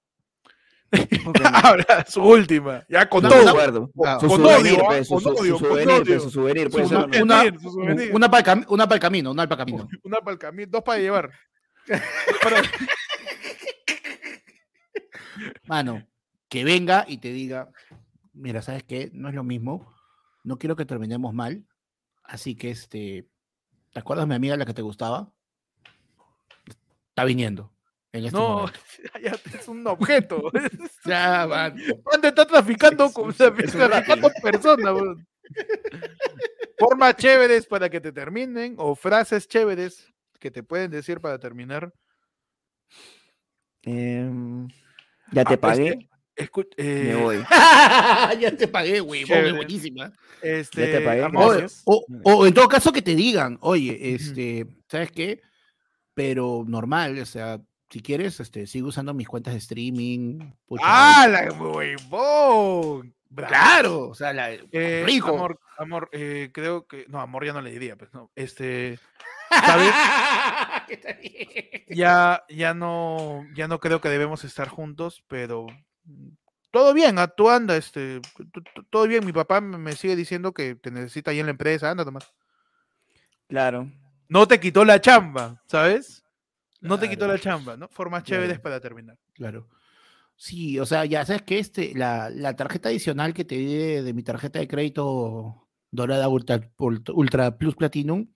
Ok, 0.91 0.91
Ahora, 1.65 2.05
su 2.09 2.23
última. 2.23 2.85
Ya 2.89 3.09
con 3.09 3.23
no, 3.23 3.29
todo. 3.29 3.91
Ah, 4.05 4.19
Su 4.21 4.27
con 4.27 4.45
odio, 4.45 4.91
ah, 4.91 5.05
su, 5.05 5.15
con 5.15 5.23
su- 5.23 5.37
su 5.37 5.43
odio, 5.43 5.59
pe, 5.59 5.87
odio. 5.87 6.21
su 6.21 6.31
souvenir, 6.31 6.71
¿no? 6.91 7.05
Una-. 7.23 7.45
Una 8.13 8.31
para 8.31 8.39
el 8.95 9.01
camino, 9.01 9.31
una 9.31 9.49
para 9.49 9.63
el 9.63 9.67
camino. 9.67 9.89
Una 10.03 10.19
para 10.21 10.33
el 10.33 10.39
camino, 10.39 10.69
dos 10.71 10.83
para 10.83 10.99
llevar. 10.99 11.31
Mano, 15.67 16.07
que 16.49 16.65
venga 16.65 17.05
y 17.07 17.19
te 17.19 17.33
diga, 17.33 17.71
mira, 18.33 18.63
¿sabes 18.63 18.83
qué? 18.83 19.11
No 19.13 19.29
es 19.29 19.35
lo 19.35 19.45
mismo. 19.45 19.95
No 20.45 20.59
quiero 20.59 20.77
que 20.77 20.85
terminemos 20.87 21.35
mal. 21.35 21.65
Así 22.29 22.55
que, 22.55 22.71
este, 22.71 23.27
¿te 23.93 23.99
acuerdas 23.99 24.29
mi 24.29 24.35
amiga 24.35 24.57
la 24.57 24.67
que 24.67 24.75
te 24.75 24.83
gustaba? 24.83 25.33
Está 27.09 27.25
viniendo. 27.25 27.73
En 28.13 28.25
este 28.27 28.39
No, 28.39 28.49
momento. 28.59 28.79
ya 29.23 29.33
es 29.59 29.67
un 29.67 29.87
objeto. 29.87 30.51
Ya, 31.05 31.47
mano. 31.47 31.77
Juan 32.05 32.21
te 32.21 32.29
está 32.29 32.47
traficando 32.47 33.07
Es 33.07 33.13
con 33.15 33.31
es 33.31 33.41
un 33.41 33.47
traficando 33.57 34.31
personas. 34.43 34.95
Formas 36.79 37.17
chéveres 37.17 37.67
para 37.67 37.89
que 37.89 38.01
te 38.01 38.13
terminen 38.13 38.75
o 38.77 38.95
frases 38.95 39.49
chéveres 39.49 40.13
que 40.39 40.51
te 40.51 40.63
pueden 40.63 40.91
decir 40.91 41.21
para 41.21 41.39
terminar. 41.39 41.93
Em, 43.83 44.69
ya 45.33 45.45
te 45.45 45.55
Ah, 45.55 45.61
pagué, 45.61 45.89
este, 45.89 46.08
Escu- 46.39 46.69
me 46.77 47.11
eh, 47.11 47.15
voy. 47.17 47.37
ya 48.41 48.57
te 48.57 48.69
pagué, 48.69 49.01
güey. 49.01 49.23
Es 49.23 49.55
buenísima. 49.55 50.13
Este, 50.41 50.87
te 50.87 51.01
pagué. 51.01 51.25
O, 51.85 52.05
Muy 52.09 52.21
o 52.25 52.47
en 52.47 52.55
todo 52.55 52.69
caso 52.69 52.93
que 52.93 53.03
te 53.03 53.15
digan, 53.15 53.59
oye, 53.61 54.15
este, 54.15 54.67
¿sabes 54.89 55.11
qué? 55.11 55.41
Pero 56.15 56.65
normal, 56.67 57.19
o 57.19 57.27
sea, 57.27 57.61
si 57.91 58.01
quieres, 58.01 58.39
este, 58.41 58.67
sigo 58.67 58.89
usando 58.89 59.15
mis 59.15 59.29
cuentas 59.29 59.55
de 59.55 59.59
streaming. 59.59 60.53
pucha, 60.67 60.85
¡Ah, 60.87 61.29
la 61.29 61.53
huevón! 61.53 63.15
Claro, 63.35 64.09
o 64.09 64.15
sea, 64.15 64.33
la, 64.33 64.53
Eh, 64.53 65.03
rico. 65.05 65.29
Amor, 65.29 65.61
amor, 65.77 66.09
eh, 66.13 66.51
creo 66.53 66.87
que. 66.87 67.05
No, 67.09 67.21
amor 67.21 67.45
ya 67.45 67.53
no 67.53 67.61
le 67.61 67.71
diría, 67.71 67.97
pues 67.97 68.13
no. 68.15 68.31
Este. 68.35 68.99
¿Sabes? 69.51 69.93
Está 70.89 71.13
bien. 71.15 71.85
ya, 71.89 72.45
ya 72.49 72.75
no, 72.75 73.45
ya 73.55 73.69
no 73.69 73.81
creo 73.81 74.01
que 74.01 74.09
debemos 74.09 74.45
estar 74.45 74.69
juntos, 74.69 75.23
pero 75.29 75.67
todo 76.71 76.93
bien, 76.95 77.17
tú 77.37 77.49
anda, 77.51 77.77
este, 77.77 78.21
todo 78.91 79.07
bien. 79.07 79.25
Mi 79.25 79.33
papá 79.33 79.61
me 79.61 79.93
sigue 79.93 80.17
diciendo 80.17 80.53
que 80.53 80.75
te 80.75 80.91
necesita 80.91 81.31
ahí 81.31 81.41
en 81.41 81.47
la 81.47 81.51
empresa, 81.53 81.91
anda 81.91 82.05
nomás. 82.05 82.33
Claro. 83.49 83.91
No 84.29 84.47
te 84.47 84.61
quitó 84.61 84.85
la 84.85 85.01
chamba, 85.01 85.63
¿sabes? 85.67 86.23
No 86.81 86.99
te 86.99 87.09
quitó 87.09 87.27
la 87.27 87.39
chamba, 87.39 87.77
¿no? 87.77 87.89
Formas 87.89 88.23
chéveres 88.23 88.49
Claro. 88.59 88.63
para 88.63 88.81
terminar. 88.81 89.19
Claro. 89.35 89.69
Sí, 90.37 90.79
o 90.79 90.87
sea, 90.87 91.05
ya 91.05 91.25
sabes 91.25 91.43
que 91.43 91.59
este, 91.59 91.93
la, 91.97 92.31
la 92.31 92.55
tarjeta 92.55 92.91
adicional 92.91 93.35
que 93.35 93.45
te 93.45 93.57
di 93.57 93.75
de, 93.75 94.03
de 94.03 94.13
mi 94.15 94.23
tarjeta 94.23 94.61
de 94.61 94.69
crédito 94.69 95.67
dorada 95.91 96.29
Ultra, 96.29 96.61
Ultra- 96.79 97.15
Ultra 97.15 97.57
Plus 97.57 97.75
Platinum, 97.75 98.29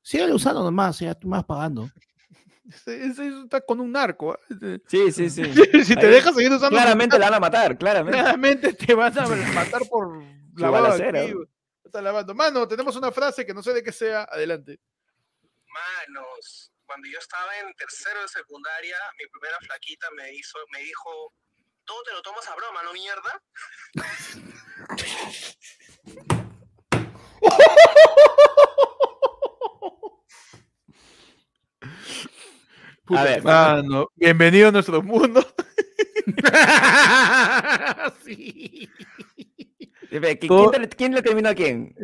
sigue 0.00 0.32
usando 0.32 0.62
nomás, 0.62 1.00
ya 1.00 1.14
tú 1.14 1.28
vas 1.28 1.44
pagando. 1.44 1.90
Está 2.66 3.60
con 3.60 3.80
un 3.80 3.92
narco. 3.92 4.32
¿ah? 4.32 4.38
Ese- 4.48 4.80
Sí, 4.86 5.12
sí, 5.12 5.30
sí. 5.30 5.44
si 5.84 5.94
te 5.94 6.06
Ahí 6.06 6.12
dejas 6.12 6.34
seguir 6.34 6.50
usando, 6.52 6.70
Claramente 6.70 7.18
la 7.18 7.26
van 7.26 7.34
a 7.34 7.40
matar, 7.40 7.76
claramente. 7.78 8.18
claramente 8.18 8.72
te 8.72 8.94
van 8.94 9.18
a 9.18 9.26
matar 9.54 9.82
por 9.88 10.22
lavado 10.56 10.84
balacera. 10.84 11.24
Está 11.84 12.00
lavando. 12.00 12.34
Mano, 12.34 12.66
tenemos 12.66 12.96
una 12.96 13.12
frase 13.12 13.44
que 13.46 13.54
no 13.54 13.62
sé 13.62 13.72
de 13.72 13.82
qué 13.82 13.92
sea. 13.92 14.22
Adelante. 14.24 14.80
Manos, 15.68 16.72
cuando 16.86 17.08
yo 17.08 17.18
estaba 17.18 17.56
en 17.58 17.72
tercero 17.74 18.20
de 18.22 18.28
secundaria, 18.28 18.96
mi 19.18 19.26
primera 19.28 19.58
flaquita 19.60 20.06
me 20.16 20.32
hizo, 20.34 20.58
me 20.72 20.80
dijo, 20.80 21.32
todo 21.84 22.02
te 22.04 22.12
lo 22.12 22.22
tomas 22.22 22.46
a 22.48 22.54
broma, 22.54 22.82
¿no 22.82 22.92
mierda? 22.92 23.42
Puta 33.04 33.22
ver, 33.24 33.42
madre. 33.42 33.82
Mano, 33.82 34.08
bienvenido 34.16 34.68
a 34.68 34.72
nuestro 34.72 35.02
mundo. 35.02 35.46
sí. 38.24 38.88
Espera, 40.10 40.32
¿qui- 40.34 40.48
Todo- 40.48 40.70
¿Quién, 40.70 40.82
le- 40.82 40.88
quién 40.88 41.14
le 41.14 41.22
terminó 41.22 41.48
a 41.50 41.54
quién? 41.54 41.94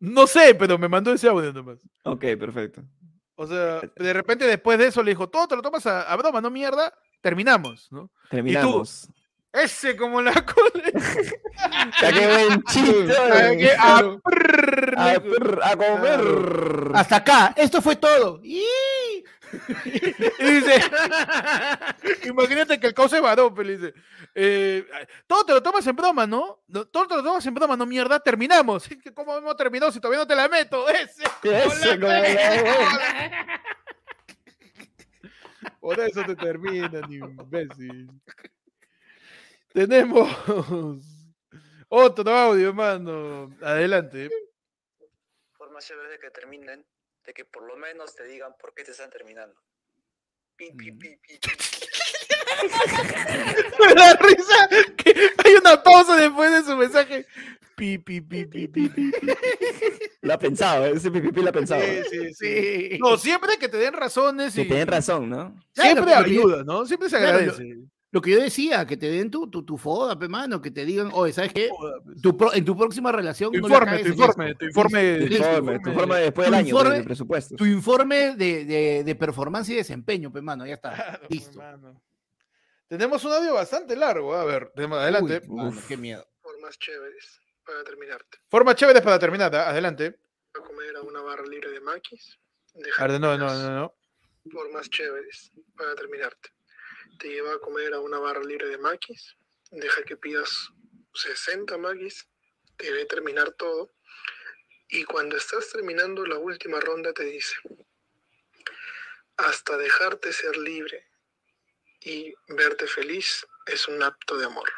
No 0.00 0.26
sé, 0.26 0.54
pero 0.54 0.76
me 0.78 0.88
mandó 0.88 1.12
ese 1.12 1.28
audio 1.28 1.52
nomás. 1.52 1.78
Ok, 2.04 2.20
perfecto. 2.38 2.82
O 3.36 3.46
sea, 3.46 3.80
de 3.96 4.12
repente 4.12 4.46
después 4.46 4.78
de 4.78 4.86
eso 4.88 5.02
le 5.02 5.10
dijo, 5.12 5.28
todo 5.28 5.48
te 5.48 5.56
lo 5.56 5.62
tomas 5.62 5.86
a, 5.86 6.02
a 6.02 6.16
broma, 6.16 6.40
no 6.40 6.50
mierda, 6.50 6.92
terminamos, 7.20 7.88
¿no? 7.90 8.10
Terminamos. 8.30 9.08
Ese 9.52 9.96
como 9.96 10.20
la 10.20 10.32
cola. 10.44 10.90
Ya 12.00 12.12
qué 12.12 12.26
buen 12.26 12.62
chiste. 12.64 13.76
A 13.78 13.98
A, 14.96 15.14
a 15.62 15.76
comer. 15.76 16.90
Hasta 16.94 17.16
acá, 17.16 17.54
esto 17.56 17.80
fue 17.80 17.94
todo. 17.96 18.40
¡Y! 18.42 18.64
Y 20.38 20.44
dice, 20.44 20.80
imagínate 22.24 22.78
que 22.80 22.88
el 22.88 22.94
causa 22.94 23.16
es 23.16 23.22
varón, 23.22 23.54
pero 23.54 23.68
dice, 23.68 23.94
eh, 24.34 24.86
todo 25.26 25.44
te 25.44 25.52
lo 25.52 25.62
tomas 25.62 25.86
en 25.86 25.96
broma, 25.96 26.26
¿no? 26.26 26.62
Todo 26.90 27.06
te 27.06 27.16
lo 27.16 27.22
tomas 27.22 27.44
en 27.46 27.54
broma, 27.54 27.76
no 27.76 27.86
mierda, 27.86 28.20
terminamos. 28.20 28.88
¿Cómo 29.14 29.36
hemos 29.36 29.56
terminado 29.56 29.92
si 29.92 30.00
todavía 30.00 30.20
no 30.20 30.26
te 30.26 30.34
la 30.34 30.48
meto? 30.48 30.88
Ese. 30.90 31.22
Ese 31.42 32.00
como 32.00 32.12
la- 32.12 33.60
Por 35.80 36.00
eso 36.00 36.22
te 36.24 36.36
terminan, 36.36 37.12
imbécil. 37.12 38.10
Tenemos 39.72 40.28
otro 41.88 42.30
audio, 42.30 42.68
hermano. 42.68 43.50
Adelante. 43.62 44.30
Formas 45.52 45.86
chéveres 45.86 46.12
de 46.12 46.18
que 46.18 46.30
terminen, 46.30 46.84
de 47.24 47.32
que 47.34 47.44
por 47.44 47.66
lo 47.66 47.76
menos 47.76 48.14
te 48.14 48.24
digan 48.24 48.52
por 48.60 48.74
qué 48.74 48.84
te 48.84 48.90
están 48.92 49.10
terminando. 49.10 49.58
Pi, 50.56 50.70
pi, 50.72 50.92
pi, 50.92 51.16
pi, 51.16 51.38
pi. 51.38 51.50
Me 53.80 53.94
da 53.94 54.14
risa 54.14 54.68
que 54.96 55.10
hay 55.44 55.54
una 55.54 55.82
pausa 55.82 56.16
después 56.16 56.52
de 56.52 56.62
su 56.70 56.76
mensaje. 56.76 57.26
Pi, 57.76 57.98
pi, 57.98 58.20
pi, 58.20 58.46
pi, 58.46 58.68
pi, 58.68 58.88
pi. 58.88 59.10
Lo 60.20 60.34
ha 60.34 60.38
pensado, 60.38 60.86
ese 60.86 61.10
pipipi 61.10 61.42
lo 61.42 61.48
ha 61.48 61.52
pensado. 61.52 61.82
Sí, 61.82 62.02
sí, 62.08 62.34
sí. 62.34 62.88
Sí. 62.92 62.98
No, 63.00 63.16
siempre 63.16 63.58
que 63.58 63.68
te 63.68 63.78
den 63.78 63.94
razones 63.94 64.54
Que 64.54 64.62
y 64.62 64.66
tienen 64.68 64.86
razón, 64.86 65.28
¿no? 65.28 65.56
siempre 65.74 66.04
Claro, 66.04 66.22
porque- 66.22 66.30
ayuda, 66.38 66.62
¿no? 66.64 66.86
Siempre 66.86 67.10
se 67.10 67.18
Claro, 67.18 67.38
agradece. 67.38 67.78
Lo 68.14 68.20
que 68.20 68.30
yo 68.30 68.40
decía, 68.40 68.86
que 68.86 68.96
te 68.96 69.10
den 69.10 69.28
tu, 69.28 69.50
tu, 69.50 69.64
tu 69.64 69.76
foda, 69.76 70.16
pe, 70.16 70.28
mano, 70.28 70.62
que 70.62 70.70
te 70.70 70.84
digan, 70.84 71.10
oye, 71.12 71.32
¿sabes 71.32 71.52
qué? 71.52 71.68
Tu 72.22 72.36
pro- 72.36 72.54
en 72.54 72.64
tu 72.64 72.76
próxima 72.76 73.10
relación. 73.10 73.50
Tu 73.50 73.58
no 73.58 73.66
informe, 73.66 73.90
cagues 73.90 74.06
tu 74.06 74.12
informe, 74.12 74.46
esto". 74.50 74.58
tu 74.60 74.66
informe. 74.66 75.00
Tu 75.18 75.34
informe, 75.34 75.78
tu 75.80 75.90
informe 75.90 76.20
después 76.20 76.44
del 76.46 76.52
Tu 76.52 76.58
año, 76.60 76.68
informe- 76.78 76.96
de 76.98 77.02
presupuesto. 77.02 77.56
Tu 77.56 77.64
informe 77.66 78.36
de, 78.36 78.64
de, 78.64 79.02
de 79.02 79.14
performance 79.16 79.68
y 79.70 79.74
desempeño, 79.74 80.30
pe, 80.32 80.40
mano, 80.42 80.64
ya 80.64 80.74
está. 80.74 80.94
Claro, 80.94 81.20
Listo. 81.28 81.60
Tenemos 82.86 83.24
un 83.24 83.32
audio 83.32 83.54
bastante 83.54 83.96
largo. 83.96 84.32
A 84.32 84.44
ver, 84.44 84.70
tenemos 84.76 84.98
adelante. 85.00 85.42
Uy, 85.48 85.56
mano, 85.56 85.80
qué 85.88 85.96
miedo. 85.96 86.24
Formas 86.40 86.78
chéveres 86.78 87.40
para 87.66 87.82
terminarte. 87.82 88.38
Forma 88.48 88.76
chévere 88.76 89.02
para 89.02 89.18
terminar. 89.18 89.52
Adelante. 89.56 90.20
A 90.54 90.60
comer 90.60 90.94
a 90.96 91.00
una 91.02 91.20
barra 91.20 91.44
libre 91.46 91.68
de 91.70 91.80
maquis. 91.80 92.38
A 92.76 92.78
Dejar 92.78 93.10
ver, 93.10 93.20
no, 93.20 93.36
no, 93.36 93.52
no, 93.52 93.70
no. 93.74 93.94
Formas 94.52 94.88
chéveres 94.88 95.50
para 95.76 95.96
terminarte. 95.96 96.50
Te 97.18 97.28
lleva 97.28 97.54
a 97.54 97.58
comer 97.58 97.94
a 97.94 98.00
una 98.00 98.18
barra 98.18 98.42
libre 98.42 98.68
de 98.68 98.78
maquis. 98.78 99.36
Deja 99.70 100.02
que 100.04 100.16
pidas 100.16 100.70
60 101.14 101.76
maquis. 101.78 102.26
Te 102.76 102.86
debe 102.86 103.06
terminar 103.06 103.52
todo. 103.52 103.94
Y 104.88 105.04
cuando 105.04 105.36
estás 105.36 105.70
terminando 105.70 106.26
la 106.26 106.38
última 106.38 106.78
ronda 106.80 107.12
te 107.12 107.24
dice, 107.24 107.56
hasta 109.36 109.76
dejarte 109.76 110.32
ser 110.32 110.56
libre 110.56 111.08
y 112.00 112.34
verte 112.48 112.86
feliz 112.86 113.46
es 113.66 113.88
un 113.88 114.02
acto 114.02 114.36
de 114.36 114.44
amor. 114.44 114.70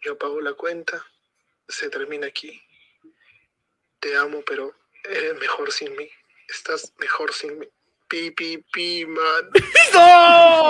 Yo 0.00 0.16
pago 0.16 0.40
la 0.40 0.54
cuenta, 0.54 1.04
se 1.66 1.90
termina 1.90 2.28
aquí. 2.28 2.62
Te 4.00 4.16
amo, 4.16 4.42
pero 4.46 4.74
eres 5.04 5.34
mejor 5.38 5.72
sin 5.72 5.94
mí. 5.96 6.08
Estás 6.48 6.94
mejor 6.98 7.34
sin 7.34 7.58
mí. 7.58 7.68
Pi, 8.08 8.30
pi, 8.30 8.64
pi, 8.72 9.04
man. 9.06 9.50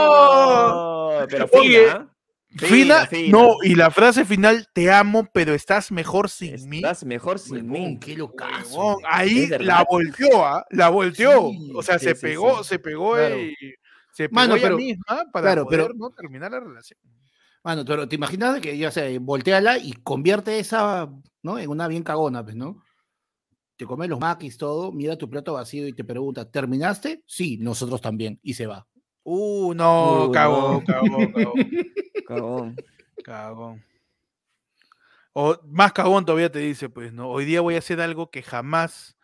Oh, 0.00 1.24
pero 1.28 1.46
Oye, 1.52 1.84
fina. 1.86 2.14
Fina, 2.56 3.06
fina. 3.06 3.38
no, 3.38 3.56
y 3.62 3.74
la 3.74 3.90
frase 3.90 4.24
final, 4.24 4.66
te 4.72 4.90
amo, 4.90 5.28
pero 5.32 5.54
estás 5.54 5.92
mejor 5.92 6.28
sin 6.30 6.68
mí. 6.68 6.78
Estás 6.78 7.04
mejor 7.04 7.38
sin 7.38 7.70
Huevón, 7.70 7.90
mí. 7.92 7.98
qué 8.00 8.16
locazo. 8.16 8.76
Huevón, 8.76 9.02
ahí 9.06 9.46
la 9.60 9.84
volteó, 9.88 10.44
¿ah? 10.44 10.64
La 10.70 10.88
volteó. 10.88 11.50
Sí, 11.50 11.72
o 11.74 11.82
sea, 11.82 11.98
sí, 11.98 12.06
se 12.06 12.14
sí, 12.14 12.20
pegó, 12.22 12.62
sí. 12.64 12.68
se 12.70 12.78
pegó 12.78 13.12
Claro. 13.14 13.38
y 13.38 13.54
se 14.12 14.28
pegó 14.28 14.34
Mano, 14.34 14.54
ella 14.56 14.62
pero- 14.64 14.76
misma 14.76 15.24
para 15.32 15.46
claro, 15.46 15.64
poder 15.66 15.80
pero- 15.82 15.94
no 15.94 16.10
terminar 16.10 16.50
la 16.50 16.60
relación. 16.60 16.98
Mano, 17.62 17.84
pero 17.84 18.08
te 18.08 18.16
imaginas 18.16 18.60
que 18.60 18.76
ya 18.78 18.90
sé, 18.90 19.18
volteala 19.18 19.78
y 19.78 19.92
convierte 19.92 20.58
esa, 20.58 21.08
¿no? 21.42 21.58
En 21.58 21.68
una 21.68 21.86
bien 21.86 22.02
cagona, 22.02 22.42
pues, 22.42 22.56
¿no? 22.56 22.82
Te 23.78 23.86
comes 23.86 24.08
los 24.08 24.18
maquis, 24.18 24.58
todo, 24.58 24.90
mira 24.90 25.16
tu 25.16 25.30
plato 25.30 25.52
vacío 25.52 25.86
y 25.86 25.92
te 25.92 26.02
pregunta, 26.02 26.50
¿terminaste? 26.50 27.22
Sí, 27.26 27.58
nosotros 27.58 28.00
también. 28.00 28.40
Y 28.42 28.54
se 28.54 28.66
va. 28.66 28.88
Uh, 29.22 29.72
no, 29.72 30.24
Uh, 30.26 30.32
cagón, 30.32 30.72
no. 30.74 30.84
cagón, 30.84 31.32
cagón, 31.32 31.56
Cagón. 32.26 32.76
cagón. 33.24 33.84
O 35.32 35.60
más 35.68 35.92
cagón 35.92 36.24
todavía 36.24 36.50
te 36.50 36.58
dice, 36.58 36.88
pues, 36.88 37.12
¿no? 37.12 37.28
Hoy 37.30 37.44
día 37.44 37.60
voy 37.60 37.76
a 37.76 37.78
hacer 37.78 38.00
algo 38.00 38.32
que 38.32 38.42
jamás 38.42 39.16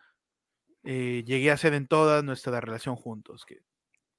eh, 0.85 1.23
llegué 1.27 1.51
a 1.51 1.55
hacer 1.55 1.73
en 1.73 1.87
toda 1.87 2.21
nuestra 2.21 2.61
relación 2.61 2.95
juntos, 2.95 3.45
que 3.45 3.59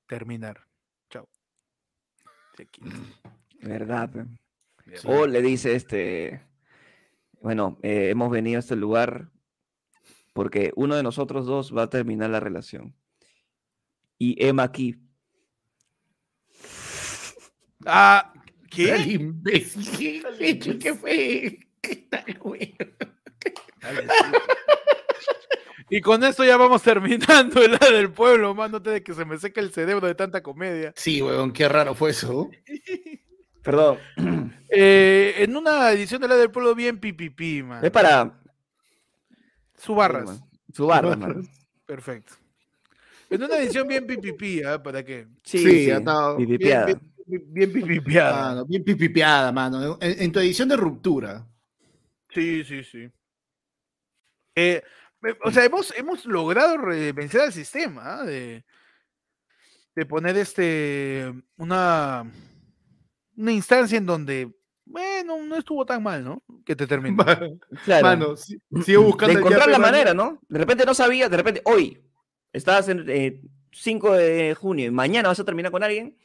terminar. 0.06 0.66
Chao. 1.08 1.30
¿Verdad? 3.62 4.10
O 5.06 5.26
le 5.26 5.40
dice 5.40 5.74
este, 5.74 6.42
bueno, 7.40 7.78
eh, 7.82 8.10
hemos 8.10 8.30
venido 8.30 8.58
a 8.58 8.60
este 8.60 8.76
lugar 8.76 9.30
porque 10.36 10.70
uno 10.76 10.94
de 10.94 11.02
nosotros 11.02 11.46
dos 11.46 11.74
va 11.74 11.84
a 11.84 11.90
terminar 11.90 12.28
la 12.28 12.40
relación. 12.40 12.94
Y 14.18 14.36
Emma 14.44 14.64
aquí. 14.64 14.96
Ah, 17.86 18.34
¿Qué? 18.70 18.84
¿qué? 18.84 19.12
imbécil? 19.14 20.22
¿Qué? 20.38 20.78
¿Qué 20.78 20.94
fue? 20.94 21.58
¿Qué 21.80 21.96
tal, 22.10 22.38
güey? 22.38 22.76
Y 25.88 26.02
con 26.02 26.22
esto 26.22 26.44
ya 26.44 26.58
vamos 26.58 26.82
terminando 26.82 27.62
el 27.62 27.72
la 27.72 27.90
del 27.90 28.12
pueblo, 28.12 28.54
mano, 28.54 28.76
antes 28.76 28.92
de 28.92 29.02
que 29.02 29.14
se 29.14 29.24
me 29.24 29.38
seque 29.38 29.60
el 29.60 29.72
cerebro 29.72 30.06
de 30.06 30.14
tanta 30.16 30.42
comedia. 30.42 30.92
Sí, 30.96 31.22
weón, 31.22 31.50
qué 31.52 31.66
raro 31.66 31.94
fue 31.94 32.10
eso. 32.10 32.50
Perdón, 33.62 33.98
Eh, 34.68 35.36
en 35.38 35.56
una 35.56 35.90
edición 35.92 36.20
de 36.20 36.28
la 36.28 36.36
del 36.36 36.50
pueblo 36.50 36.74
bien 36.74 36.98
pipipi, 36.98 37.62
man. 37.62 37.82
es 37.82 37.90
para 37.90 38.38
Su 39.78 39.94
barras. 39.94 40.42
su 40.72 40.86
mano. 40.86 41.42
Perfecto. 41.84 42.34
En 43.28 43.42
una 43.42 43.58
edición 43.58 43.88
bien 43.88 44.06
pipipi, 44.06 44.62
¿ah? 44.62 44.82
¿Para 44.82 45.04
qué? 45.04 45.26
Sí, 45.42 45.58
Sí, 45.58 45.84
sí, 45.84 45.90
ha 45.90 45.98
estado 45.98 46.36
Bien, 46.36 46.58
bien, 46.58 47.00
bien 47.26 47.72
pipipiada. 47.72 48.48
Mano, 48.48 48.66
bien 48.66 48.84
pipipeada, 48.84 49.52
mano. 49.52 49.98
En, 50.00 50.22
en 50.22 50.32
tu 50.32 50.38
edición 50.38 50.68
de 50.68 50.76
ruptura. 50.76 51.46
Sí, 52.30 52.64
sí, 52.64 52.84
sí. 52.84 53.10
Eh, 54.54 54.82
o 55.44 55.50
sea, 55.50 55.64
hemos, 55.64 55.92
hemos 55.96 56.24
logrado 56.24 56.76
vencer 57.14 57.40
al 57.40 57.52
sistema, 57.52 58.20
¿ah? 58.20 58.24
de, 58.24 58.64
de 59.94 60.06
poner 60.06 60.36
este 60.36 61.32
una, 61.56 62.30
una 63.36 63.52
instancia 63.52 63.98
en 63.98 64.06
donde, 64.06 64.55
bueno, 64.86 65.36
no 65.44 65.56
estuvo 65.56 65.84
tan 65.84 66.02
mal, 66.02 66.24
¿no? 66.24 66.42
Que 66.64 66.74
te 66.74 66.86
terminó. 66.86 67.24
Claro. 67.84 68.06
Mano, 68.06 68.36
sigo 68.36 69.02
buscando. 69.02 69.34
de 69.34 69.40
encontrar 69.40 69.68
la 69.68 69.78
manera, 69.78 70.14
¿no? 70.14 70.38
De 70.48 70.58
repente 70.58 70.86
no 70.86 70.94
sabías, 70.94 71.30
de 71.30 71.36
repente 71.36 71.60
hoy 71.64 72.02
estabas 72.52 72.88
en 72.88 73.04
eh, 73.08 73.42
5 73.72 74.12
de 74.14 74.54
junio 74.54 74.86
y 74.86 74.90
mañana 74.90 75.28
vas 75.28 75.40
a 75.40 75.44
terminar 75.44 75.70
con 75.70 75.82
alguien, 75.82 76.16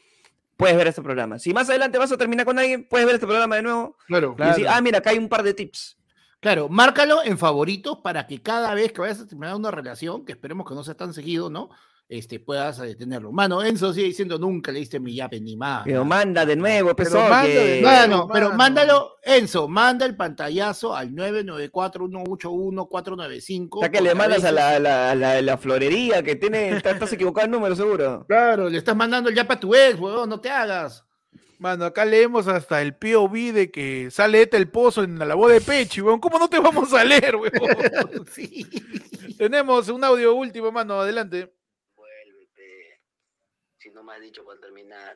puedes 0.55 0.77
ver 0.77 0.88
este 0.88 1.01
programa. 1.01 1.39
Si 1.39 1.53
más 1.53 1.69
adelante 1.69 1.97
vas 1.97 2.11
a 2.11 2.17
terminar 2.17 2.45
con 2.45 2.57
alguien, 2.57 2.88
puedes 2.88 3.05
ver 3.05 3.15
este 3.15 3.27
programa 3.27 3.55
de 3.57 3.63
nuevo 3.63 3.97
Claro, 4.07 4.35
y 4.38 4.43
decir, 4.43 4.63
Claro. 4.63 4.77
ah, 4.77 4.81
mira, 4.81 4.99
acá 4.99 5.09
hay 5.09 5.17
un 5.17 5.27
par 5.27 5.43
de 5.43 5.53
tips. 5.53 5.97
Claro, 6.39 6.69
márcalo 6.69 7.23
en 7.23 7.38
favoritos 7.38 7.97
para 7.99 8.25
que 8.25 8.41
cada 8.41 8.73
vez 8.73 8.91
que 8.93 9.01
vayas 9.01 9.19
a 9.19 9.27
terminar 9.27 9.55
una 9.55 9.69
relación, 9.69 10.23
que 10.25 10.31
esperemos 10.31 10.67
que 10.67 10.73
no 10.73 10.83
sea 10.83 10.95
tan 10.95 11.13
seguido, 11.13 11.49
¿no? 11.49 11.69
Este, 12.13 12.41
puedas 12.41 12.77
eh, 12.81 12.93
tenerlo. 12.95 13.31
Mano, 13.31 13.63
Enzo 13.63 13.93
sigue 13.93 14.07
diciendo 14.07 14.38
nunca 14.38 14.69
le 14.73 14.79
diste 14.79 14.99
mi 14.99 15.15
yape 15.15 15.39
ni 15.39 15.55
más. 15.55 15.83
Pero 15.85 16.03
manda 16.03 16.45
de 16.45 16.57
nuevo, 16.57 16.93
Pero 16.93 17.09
pesor, 17.09 17.29
manda 17.29 17.47
que- 17.47 17.57
de 17.57 17.81
nuevo. 17.81 17.97
Mano, 17.97 18.27
pero 18.33 18.51
mándalo, 18.51 19.11
Enzo, 19.23 19.69
manda 19.69 20.05
el 20.05 20.17
pantallazo 20.17 20.93
al 20.93 21.15
994-181-495. 21.15 23.77
O 23.77 23.79
sea, 23.79 23.89
que 23.91 24.01
le 24.01 24.15
mandas 24.15 24.43
a 24.43 24.51
la, 24.51 24.79
la- 24.79 25.15
la- 25.15 25.41
la 25.41 25.57
florería 25.57 26.23
que 26.23 26.35
tiene, 26.35 26.69
está- 26.75 26.91
estás 26.91 27.11
equivocado 27.13 27.45
el 27.45 27.51
número 27.51 27.75
seguro. 27.75 28.25
Claro, 28.27 28.69
le 28.69 28.77
estás 28.77 28.95
mandando 28.95 29.29
el 29.29 29.35
yape 29.35 29.53
a 29.53 29.59
tu 29.59 29.73
ex, 29.73 29.99
huevón, 29.99 30.29
no 30.29 30.39
te 30.39 30.49
hagas. 30.49 31.05
Mano, 31.59 31.85
acá 31.85 32.05
leemos 32.05 32.47
hasta 32.47 32.81
el 32.81 32.95
POV 32.95 33.53
de 33.53 33.69
que 33.71 34.09
sale 34.09 34.41
Eta 34.41 34.57
el 34.57 34.67
Pozo 34.67 35.03
en 35.03 35.19
la 35.19 35.35
voz 35.35 35.51
de 35.51 35.61
Pechi, 35.61 36.01
weón. 36.01 36.19
¿Cómo 36.19 36.39
no 36.39 36.49
te 36.49 36.59
vamos 36.59 36.91
a 36.93 37.03
leer, 37.03 37.35
weón? 37.35 37.51
Sí. 38.33 38.67
Tenemos 39.38 39.88
un 39.89 40.03
audio 40.03 40.33
último, 40.33 40.71
mano, 40.71 40.99
adelante 40.99 41.53
me 44.11 44.17
ha 44.17 44.19
dicho 44.19 44.43
para 44.43 44.59
terminar. 44.59 45.15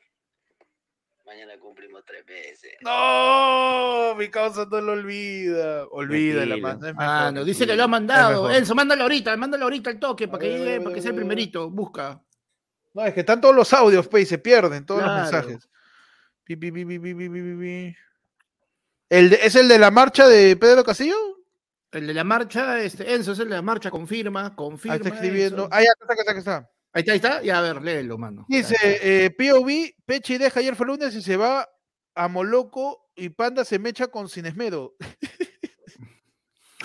Mañana 1.25 1.57
cumplimos 1.59 2.03
tres 2.05 2.25
veces. 2.25 2.75
No, 2.81 4.15
mi 4.15 4.29
causa 4.29 4.65
no 4.69 4.79
lo 4.79 4.93
olvida. 4.93 5.85
Olvídala, 5.87 6.55
manda. 6.57 6.93
Ah, 6.97 7.31
no, 7.33 7.43
dice 7.43 7.65
que 7.65 7.75
lo 7.75 7.83
ha 7.83 7.87
mandado. 7.87 8.49
Enzo, 8.51 8.75
mándalo 8.75 9.03
ahorita, 9.03 9.35
mándalo 9.35 9.63
ahorita 9.65 9.89
al 9.89 9.99
toque 9.99 10.27
para 10.27 10.39
que 10.39 10.49
llegue, 10.49 10.81
para 10.81 10.95
que 10.95 11.01
sea 11.01 11.09
el 11.09 11.15
eh. 11.15 11.19
primerito. 11.19 11.69
Busca. 11.69 12.21
No, 12.93 13.03
es 13.03 13.13
que 13.13 13.21
están 13.21 13.41
todos 13.41 13.55
los 13.55 13.73
audios, 13.73 14.07
pe, 14.07 14.21
y 14.21 14.25
se 14.25 14.37
pierden 14.37 14.85
todos 14.85 15.01
los 15.01 15.13
mensajes. 15.13 15.67
Pi, 16.43 16.55
pi, 16.55 16.71
pi, 16.71 17.95
¿El 19.09 19.33
¿Es 19.33 19.55
el 19.55 19.67
de 19.67 19.79
la 19.79 19.91
marcha 19.91 20.27
de 20.27 20.55
Pedro 20.55 20.83
Castillo? 20.83 21.15
El 21.91 22.07
de 22.07 22.13
la 22.13 22.23
marcha, 22.23 22.79
este, 22.79 23.13
Enzo 23.13 23.31
es 23.31 23.39
el 23.39 23.49
de 23.49 23.55
la 23.55 23.61
marcha, 23.61 23.89
confirma, 23.89 24.55
confirma. 24.55 24.93
Ah, 24.93 24.97
está 24.97 25.09
escribiendo. 25.09 25.63
Enzo. 25.65 25.69
Ah, 25.73 25.81
ya 25.81 25.89
está, 25.99 26.13
está, 26.13 26.37
está. 26.37 26.74
Ahí 26.95 27.01
está, 27.01 27.11
ahí 27.11 27.17
está. 27.17 27.41
Ya, 27.43 27.59
a 27.59 27.61
ver, 27.61 27.81
léelo, 27.81 28.17
mano. 28.17 28.45
Dice, 28.47 28.75
eh, 28.81 29.29
POV, 29.29 29.93
Pechi 30.05 30.37
deja 30.37 30.61
ayer 30.61 30.77
fue 30.77 30.87
lunes 30.87 31.13
y 31.13 31.21
se 31.21 31.35
va 31.35 31.67
a 32.15 32.27
Moloco 32.29 33.09
y 33.17 33.27
Panda 33.27 33.65
se 33.65 33.79
mecha 33.79 34.07
con 34.07 34.29
Sin 34.29 34.45
Esmero. 34.45 34.95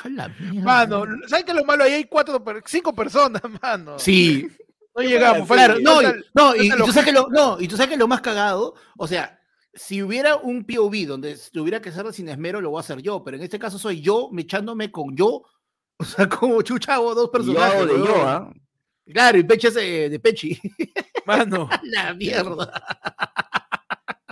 A 0.03 0.09
la 0.09 0.29
mierda. 0.29 0.65
Mano, 0.65 1.05
¿sabes 1.29 1.45
qué 1.45 1.53
es 1.53 1.57
lo 1.57 1.65
malo? 1.65 1.85
Ahí 1.85 1.93
hay 1.93 2.05
cuatro, 2.07 2.43
cinco 2.67 2.93
personas, 2.93 3.41
mano. 3.63 4.01
Sí, 4.01 4.49
No 4.97 5.03
llegamos. 5.03 5.47
claro, 5.49 5.79
no, 5.81 6.03
y, 6.03 6.07
no, 6.35 6.57
y, 6.57 6.71
tú 6.71 6.87
sabes 6.89 7.05
que 7.05 7.13
lo, 7.13 7.29
no, 7.29 7.61
y 7.61 7.69
tú 7.69 7.77
sabes 7.77 7.91
que 7.91 7.97
lo 7.97 8.09
más 8.09 8.21
cagado, 8.21 8.75
o 8.97 9.07
sea, 9.07 9.39
si 9.75 10.03
hubiera 10.03 10.37
un 10.37 10.65
POV 10.65 11.07
donde 11.07 11.39
tuviera 11.53 11.81
que 11.81 11.93
ser 11.93 12.13
sin 12.13 12.29
esmero, 12.29 12.61
lo 12.61 12.71
voy 12.71 12.79
a 12.79 12.81
hacer 12.81 13.01
yo, 13.01 13.23
pero 13.23 13.37
en 13.37 13.45
este 13.45 13.61
caso 13.61 13.79
soy 13.79 14.01
yo 14.01 14.29
mechándome 14.33 14.91
con 14.91 15.15
yo, 15.17 15.43
o 15.99 16.05
sea, 16.05 16.29
como 16.29 16.61
chucha 16.63 16.95
hago 16.95 17.15
dos 17.15 17.27
Y 17.27 17.27
yo 17.27 17.31
personajes. 17.33 17.75
hago 17.75 17.87
de 17.87 17.99
yo, 17.99 18.27
¿ah? 18.27 18.53
Claro, 19.07 19.39
y 19.39 19.45
Pechi 19.45 19.67
es 19.69 19.75
de, 19.75 20.09
de 20.11 20.21
Pechi. 20.21 20.59
Mano, 21.27 21.69
A 21.73 21.81
la 21.85 22.15
mierda. 22.15 22.73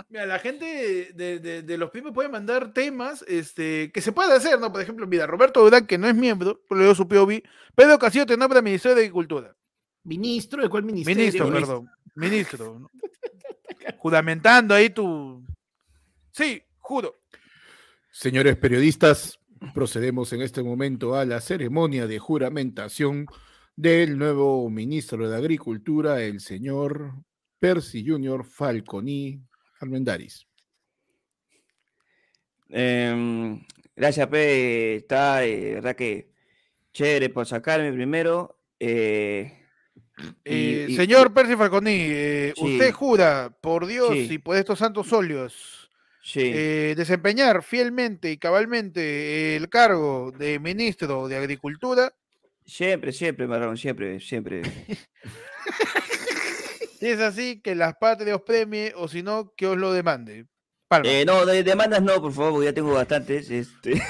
mira, 0.09 0.25
la 0.25 0.39
gente 0.39 1.11
de, 1.13 1.39
de- 1.39 1.61
de 1.63 1.77
los 1.77 1.91
pymes 1.91 2.13
puede 2.13 2.29
mandar 2.29 2.73
temas 2.73 3.23
este, 3.27 3.91
que 3.91 4.01
se 4.01 4.11
puede 4.11 4.33
hacer, 4.33 4.59
¿no? 4.59 4.71
Por 4.71 4.81
ejemplo, 4.81 5.05
mira, 5.07 5.27
Roberto 5.27 5.61
Durán, 5.63 5.85
que 5.85 5.97
no 5.97 6.07
es 6.07 6.15
miembro, 6.15 6.61
pero 6.67 6.79
le 6.79 6.85
dio 6.85 6.95
su 6.95 7.07
POV. 7.07 7.41
Pedro 7.75 7.99
Castillo 7.99 8.25
te 8.25 8.37
nombra 8.37 8.61
Ministerio 8.61 8.95
de 8.95 9.01
Agricultura. 9.01 9.55
Ministro, 10.03 10.63
¿de 10.63 10.69
cuál 10.69 10.83
ministerio? 10.83 11.19
Ministro, 11.23 11.51
perdón. 11.51 11.89
Ministro. 12.15 12.79
¿no? 12.79 12.89
Juramentando 13.97 14.73
ahí 14.73 14.89
tu. 14.89 15.45
Sí, 16.31 16.61
juro. 16.79 17.19
Señores 18.11 18.55
periodistas, 18.57 19.39
procedemos 19.73 20.31
en 20.33 20.41
este 20.41 20.63
momento 20.63 21.15
a 21.15 21.25
la 21.25 21.41
ceremonia 21.41 22.07
de 22.07 22.17
juramentación 22.17 23.25
del 23.81 24.17
nuevo 24.17 24.69
ministro 24.69 25.29
de 25.29 25.37
Agricultura, 25.37 26.21
el 26.21 26.41
señor 26.41 27.13
Percy 27.59 28.05
Junior 28.05 28.43
Falconi 28.43 29.41
Armendaris. 29.79 30.45
Em, 32.67 33.65
gracias, 33.95 34.27
P. 34.27 34.95
Está, 34.97 35.45
eh, 35.45 35.75
verdad 35.75 35.95
que 35.95 36.29
chévere 36.91 37.29
por 37.29 37.45
sacarme 37.45 37.93
primero. 37.93 38.57
eh, 38.81 39.59
y- 40.45 40.49
Eh, 40.53 40.85
y- 40.89 40.95
señor 40.97 41.33
Percy 41.33 41.55
Falconi, 41.55 41.91
eh, 42.01 42.53
Sí. 42.55 42.63
usted 42.75 42.91
jura 42.93 43.49
por 43.61 43.85
Dios 43.87 44.09
Sí. 44.11 44.27
y 44.33 44.37
por 44.39 44.55
estos 44.57 44.79
santos 44.79 45.11
óleos 45.13 45.89
Sí, 46.21 46.41
eh, 46.43 46.93
desempeñar 46.97 47.63
fielmente 47.63 48.29
y 48.31 48.37
cabalmente 48.37 49.55
el 49.57 49.67
cargo 49.69 50.31
de 50.37 50.59
ministro 50.59 51.27
de 51.29 51.37
Agricultura. 51.37 52.13
Siempre, 52.69 53.11
siempre, 53.11 53.47
Marrón, 53.47 53.77
siempre, 53.77 54.19
siempre. 54.19 54.61
Si 56.99 57.07
es 57.07 57.21
así, 57.21 57.61
que 57.61 57.75
las 57.75 57.95
patrias 57.95 58.35
os 58.37 58.41
premie 58.41 58.91
o 58.97 59.07
si 59.07 59.23
no, 59.23 59.53
que 59.55 59.67
os 59.67 59.77
lo 59.77 59.93
demande. 59.93 60.47
Eh, 61.05 61.23
no, 61.25 61.45
de 61.45 61.63
demandas 61.63 62.01
no, 62.01 62.19
por 62.21 62.33
favor, 62.33 62.51
porque 62.53 62.65
ya 62.65 62.73
tengo 62.73 62.91
bastantes. 62.93 63.49
Este. 63.49 64.01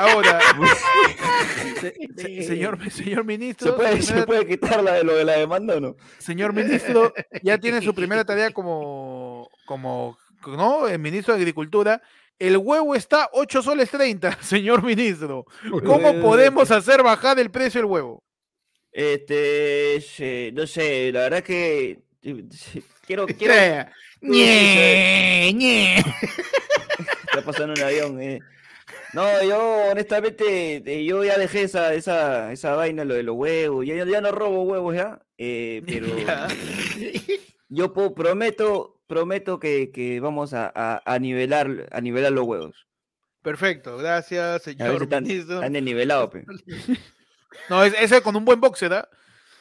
Ahora, 0.00 0.40
se- 1.80 1.94
se- 2.16 2.42
señor, 2.42 2.78
señor 2.90 3.24
ministro, 3.24 3.68
¿Se 3.68 3.76
puede, 3.76 4.02
¿Se 4.02 4.26
puede 4.26 4.44
quitar 4.46 4.82
la 4.82 4.94
de 4.94 5.04
lo 5.04 5.14
de 5.14 5.24
la 5.24 5.34
demanda 5.34 5.76
o 5.76 5.80
no? 5.80 5.96
señor 6.18 6.52
ministro, 6.52 7.12
ya 7.44 7.58
tiene 7.58 7.80
su 7.80 7.94
primera 7.94 8.24
tarea 8.24 8.50
como, 8.50 9.48
como 9.66 10.18
¿no? 10.48 10.88
El 10.88 10.98
ministro 10.98 11.34
de 11.34 11.40
Agricultura. 11.40 12.02
El 12.40 12.56
huevo 12.56 12.94
está 12.96 13.28
8 13.34 13.62
soles 13.62 13.90
30, 13.90 14.38
señor 14.42 14.82
ministro. 14.82 15.44
¿Cómo 15.84 16.20
podemos 16.20 16.70
hacer 16.70 17.02
bajar 17.02 17.38
el 17.38 17.50
precio 17.50 17.80
del 17.82 17.90
huevo? 17.90 18.24
Este, 18.90 20.00
sí, 20.00 20.50
no 20.52 20.66
sé, 20.66 21.12
la 21.12 21.20
verdad 21.20 21.44
que 21.44 22.00
eh, 22.22 22.44
sí, 22.50 22.82
quiero, 23.06 23.26
quiero, 23.38 23.54
Quiero... 23.54 23.90
Ñe, 24.22 25.52
ñe. 25.54 25.96
está 25.98 27.42
pasando 27.44 27.74
un 27.74 27.80
avión. 27.82 28.20
eh. 28.20 28.40
No, 29.12 29.42
yo 29.44 29.90
honestamente, 29.90 30.76
eh, 30.84 31.04
yo 31.04 31.24
ya 31.24 31.38
dejé 31.38 31.62
esa, 31.62 31.94
esa, 31.94 32.52
esa 32.52 32.74
vaina, 32.74 33.04
lo 33.04 33.14
de 33.14 33.22
los 33.22 33.36
huevos, 33.36 33.84
ya, 33.86 34.04
ya 34.04 34.20
no 34.20 34.30
robo 34.32 34.62
huevos 34.62 34.94
ya, 34.94 35.20
eh, 35.38 35.82
pero. 35.86 36.06
Yo 37.70 37.92
prometo, 38.14 39.00
prometo 39.06 39.58
que, 39.58 39.90
que 39.90 40.20
vamos 40.20 40.52
a, 40.52 40.70
a, 40.74 41.00
a 41.04 41.18
nivelar, 41.18 41.88
a 41.90 42.00
nivelar 42.02 42.32
los 42.32 42.44
huevos. 42.46 42.86
Perfecto, 43.42 43.96
gracias, 43.96 44.62
señor 44.64 44.98
si 44.98 45.04
están, 45.04 45.24
están. 45.30 45.64
No, 47.68 47.82
es- 47.82 47.94
ese 47.98 48.20
con 48.22 48.36
un 48.36 48.44
buen 48.44 48.60
boxer, 48.60 48.92
¿ah? 48.92 49.08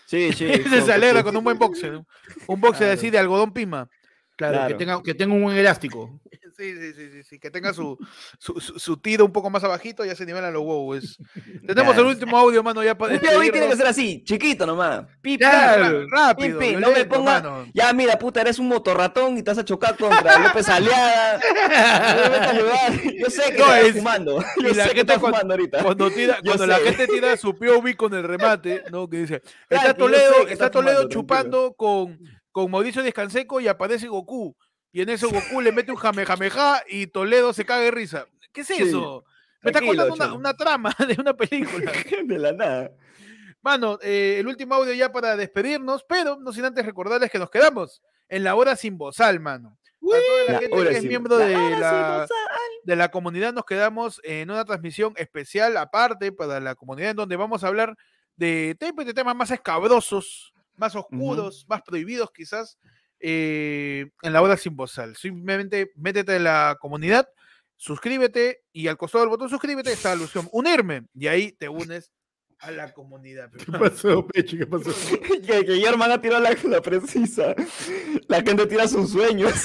Sí, 0.05 0.31
sí. 0.33 0.45
Ese 0.49 0.81
se 0.81 0.91
alegra 0.93 1.23
con 1.23 1.35
un 1.37 1.43
buen 1.43 1.57
boxer. 1.57 1.93
¿no? 1.93 2.05
Un 2.47 2.59
boxer 2.61 2.87
Claro. 2.87 2.93
así 2.93 3.09
de 3.09 3.17
algodón 3.19 3.53
pima. 3.53 3.87
Claro, 4.35 4.53
Claro. 4.57 4.67
Que, 4.67 4.73
tenga, 4.85 5.03
que 5.03 5.13
tenga 5.13 5.33
un 5.35 5.43
buen 5.43 5.57
elástico. 5.57 6.19
Sí, 6.59 6.73
sí, 6.75 6.93
sí, 6.93 7.09
sí, 7.11 7.23
sí, 7.23 7.39
que 7.39 7.49
tenga 7.49 7.73
su, 7.73 7.97
su, 8.37 8.59
su, 8.59 8.77
su 8.77 8.97
tiro 8.97 9.23
un 9.23 9.31
poco 9.31 9.49
más 9.49 9.63
abajito, 9.63 10.03
ya 10.03 10.13
se 10.15 10.25
nivelan 10.25 10.51
los 10.53 10.61
huevos. 10.63 11.17
Tenemos 11.67 11.97
el 11.97 12.05
último 12.05 12.37
audio, 12.37 12.61
mano, 12.61 12.83
ya 12.83 12.97
para 12.97 13.13
Un 13.13 13.19
POV 13.21 13.51
tiene 13.51 13.67
que 13.69 13.75
ser 13.77 13.87
así, 13.87 14.23
chiquito 14.25 14.65
nomás. 14.65 15.05
Pi, 15.21 15.37
pi, 15.37 15.37
Claro, 15.37 16.01
pi, 16.01 16.05
rápido, 16.11 16.59
pi, 16.59 16.75
no 16.75 16.91
me 16.91 17.05
ponga. 17.05 17.41
mano. 17.41 17.65
Ya, 17.73 17.93
mira, 17.93 18.19
puta, 18.19 18.41
eres 18.41 18.59
un 18.59 18.67
motorratón 18.67 19.37
y 19.37 19.43
te 19.43 19.51
vas 19.51 19.57
a 19.59 19.63
chocar 19.65 19.95
contra 19.95 20.37
López. 20.39 20.67
No 20.67 20.75
huevadas. 20.85 21.41
Yo 23.17 23.29
sé 23.29 23.51
que 23.53 23.57
No, 23.59 23.65
estás 23.73 23.83
es- 23.85 23.95
fumando. 23.95 24.43
Yo 24.61 24.73
la 24.73 24.85
sé 24.87 24.93
que 24.93 24.99
estás 25.01 25.17
cuando- 25.19 25.37
fumando 25.37 25.53
ahorita. 25.53 25.83
Cuando, 25.83 26.11
tira, 26.11 26.39
cuando 26.43 26.65
la 26.67 26.77
gente 26.79 27.07
tira 27.07 27.37
su 27.37 27.55
POV 27.57 27.95
con 27.95 28.13
el 28.13 28.23
remate, 28.23 28.83
¿no? 28.91 29.07
Que 29.09 29.17
dice, 29.19 29.35
está 29.69 29.79
Claro, 29.93 29.95
Toledo, 29.95 30.33
está 30.41 30.51
está 30.53 30.71
Toledo 30.71 30.95
fumando, 31.03 31.09
chupando 31.09 31.73
con, 31.73 32.19
con 32.51 32.71
Mauricio 32.71 33.03
Descanseco 33.03 33.59
y 33.59 33.67
aparece 33.67 34.07
Goku. 34.07 34.55
Y 34.91 35.01
en 35.01 35.09
eso 35.09 35.29
Goku 35.29 35.61
le 35.61 35.71
mete 35.71 35.91
un 35.91 35.97
jamejameja 35.97 36.81
y 36.87 37.07
Toledo 37.07 37.53
se 37.53 37.65
caga 37.65 37.83
de 37.83 37.91
risa. 37.91 38.25
¿Qué 38.51 38.61
es 38.61 38.67
Sí, 38.67 38.75
eso? 38.79 39.23
Me 39.61 39.71
está 39.71 39.81
contando 39.81 40.35
una, 40.35 40.53
trama 40.53 40.95
de 41.07 41.15
una 41.19 41.33
película. 41.33 41.91
De 42.25 42.39
la 42.39 42.51
nada. 42.53 42.91
Mano, 43.61 43.99
eh, 44.01 44.37
el 44.39 44.47
último 44.47 44.73
audio 44.75 44.93
ya 44.93 45.11
para 45.11 45.35
despedirnos, 45.35 46.05
pero 46.07 46.37
no 46.39 46.53
sin 46.53 46.63
antes 46.65 46.85
recordarles 46.85 47.29
que 47.29 47.39
nos 47.39 47.49
quedamos 47.49 48.01
en 48.29 48.43
la 48.45 48.55
hora 48.55 48.75
sin 48.77 48.97
bozal, 48.97 49.39
mano. 49.41 49.77
Para 49.99 50.21
toda 50.21 50.43
la 50.47 50.53
La 50.53 50.59
gente 50.59 50.75
hora 50.77 50.89
que 50.91 50.95
es 50.95 51.01
sin 51.01 51.09
miembro 51.09 51.37
de 51.37 51.51
la, 51.77 52.25
de 52.85 52.95
la 52.95 53.11
comunidad, 53.11 53.51
nos 53.53 53.65
quedamos 53.65 54.21
en 54.23 54.49
una 54.49 54.63
transmisión 54.63 55.11
especial 55.17 55.75
aparte 55.75 56.31
para 56.31 56.61
la 56.61 56.73
comunidad 56.75 57.09
en 57.11 57.17
donde 57.17 57.35
vamos 57.35 57.63
a 57.63 57.67
hablar 57.67 57.97
de, 58.37 58.77
te- 58.79 58.93
de 58.93 59.13
temas 59.13 59.35
más 59.35 59.51
escabrosos, 59.51 60.53
más 60.77 60.95
oscuros, 60.95 61.65
más 61.67 61.81
prohibidos 61.81 62.31
quizás, 62.33 62.77
eh, 63.19 64.09
en 64.21 64.33
la 64.33 64.41
hora 64.41 64.57
sin 64.57 64.75
bozal. 64.75 65.15
Simplemente 65.15 65.91
métete 65.95 66.35
en 66.35 66.43
la 66.45 66.77
comunidad, 66.79 67.27
suscríbete 67.75 68.63
y 68.73 68.87
al 68.87 68.97
costado 68.97 69.23
del 69.23 69.29
botón 69.29 69.49
suscríbete 69.49 69.91
está 69.91 70.15
la 70.15 70.23
opción 70.23 70.49
unirme 70.51 71.03
y 71.13 71.27
ahí 71.27 71.51
te 71.53 71.69
unes 71.69 72.11
a 72.59 72.71
la 72.71 72.93
comunidad. 72.93 73.49
¿Qué 73.65 73.71
pasó, 73.71 74.27
Pechi? 74.27 74.57
¿Qué 74.57 74.67
pasó? 74.67 74.91
que, 75.21 75.65
que 75.65 75.79
Germán 75.79 76.11
ha 76.11 76.21
tirado 76.21 76.43
la, 76.43 76.55
la 76.63 76.81
precisa. 76.81 77.55
La 78.27 78.41
gente 78.41 78.67
tira 78.67 78.87
sus 78.87 79.11
sueños. 79.11 79.53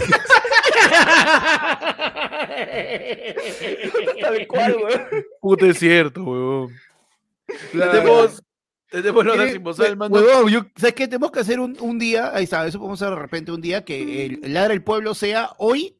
Tal 4.20 4.46
cual, 4.46 4.76
weón. 4.76 5.06
Puta, 5.40 5.66
es 5.66 5.78
cierto. 5.78 6.68
Claro. 7.72 7.92
Tenemos, 7.92 8.42
tenemos 9.02 9.24
la 9.26 9.34
Eh, 9.46 9.60
hue- 9.60 9.96
mano. 9.96 10.14
huevón, 10.14 10.50
yo- 10.50 10.66
¿Sabes 10.76 10.94
qué? 10.94 11.06
Tenemos 11.08 11.30
que 11.30 11.40
hacer 11.40 11.60
un, 11.60 11.76
un 11.80 11.98
día, 11.98 12.30
ahí 12.34 12.44
está, 12.44 12.66
eso 12.66 12.78
podemos 12.78 13.00
hacer 13.02 13.14
de 13.14 13.20
repente 13.20 13.52
un 13.52 13.60
día, 13.60 13.84
que 13.84 14.26
el, 14.26 14.40
el 14.44 14.54
Ladra 14.54 14.70
del 14.70 14.82
Pueblo 14.82 15.14
sea 15.14 15.50
hoy, 15.58 15.96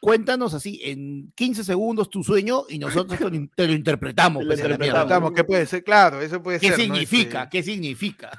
cuéntanos 0.00 0.52
así, 0.52 0.80
en 0.84 1.32
15 1.34 1.64
segundos 1.64 2.10
tu 2.10 2.22
sueño 2.22 2.64
y 2.68 2.78
nosotros 2.78 3.18
te 3.18 3.28
lo, 3.30 3.34
in- 3.34 3.50
te 3.56 3.66
lo 3.66 3.72
interpretamos. 3.72 4.40
Te 4.40 4.44
lo 4.44 4.48
pues, 4.50 4.58
la 4.68 4.74
interpretamos. 4.74 5.32
¿qué 5.32 5.44
puede 5.44 5.64
ser? 5.66 5.82
Claro, 5.82 6.20
eso 6.20 6.42
puede 6.42 6.60
¿Qué 6.60 6.68
ser. 6.68 6.78
¿no? 6.78 6.84
significa? 6.84 7.44
Este, 7.44 7.50
¿Qué 7.56 7.62
significa? 7.62 8.30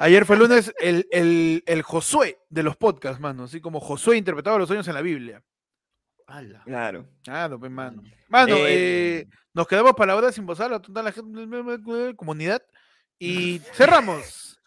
ayer 0.00 0.26
fue 0.26 0.34
el 0.36 0.42
lunes 0.42 0.74
el, 0.80 1.06
el, 1.12 1.62
el 1.66 1.82
Josué 1.82 2.38
de 2.50 2.62
los 2.64 2.76
podcasts, 2.76 3.20
mano. 3.20 3.44
Así 3.44 3.60
como 3.60 3.78
Josué 3.78 4.16
interpretaba 4.16 4.58
los 4.58 4.66
sueños 4.66 4.88
en 4.88 4.94
la 4.94 5.02
Biblia. 5.02 5.42
Ala. 6.26 6.62
Claro. 6.64 7.06
No, 7.26 7.58
pues, 7.60 7.70
mano. 7.70 8.02
Mano, 8.28 8.56
Eh, 8.56 8.64
eh, 9.20 9.28
nos 9.54 9.66
quedamos 9.68 9.92
para 9.92 10.12
la 10.14 10.18
hora 10.18 10.32
sin 10.32 10.46
toda 10.80 11.02
la 11.02 11.12
gente 11.12 11.40
eh, 11.42 12.14
comunidad. 12.16 12.62
Y 13.24 13.58
cerramos 13.74 14.60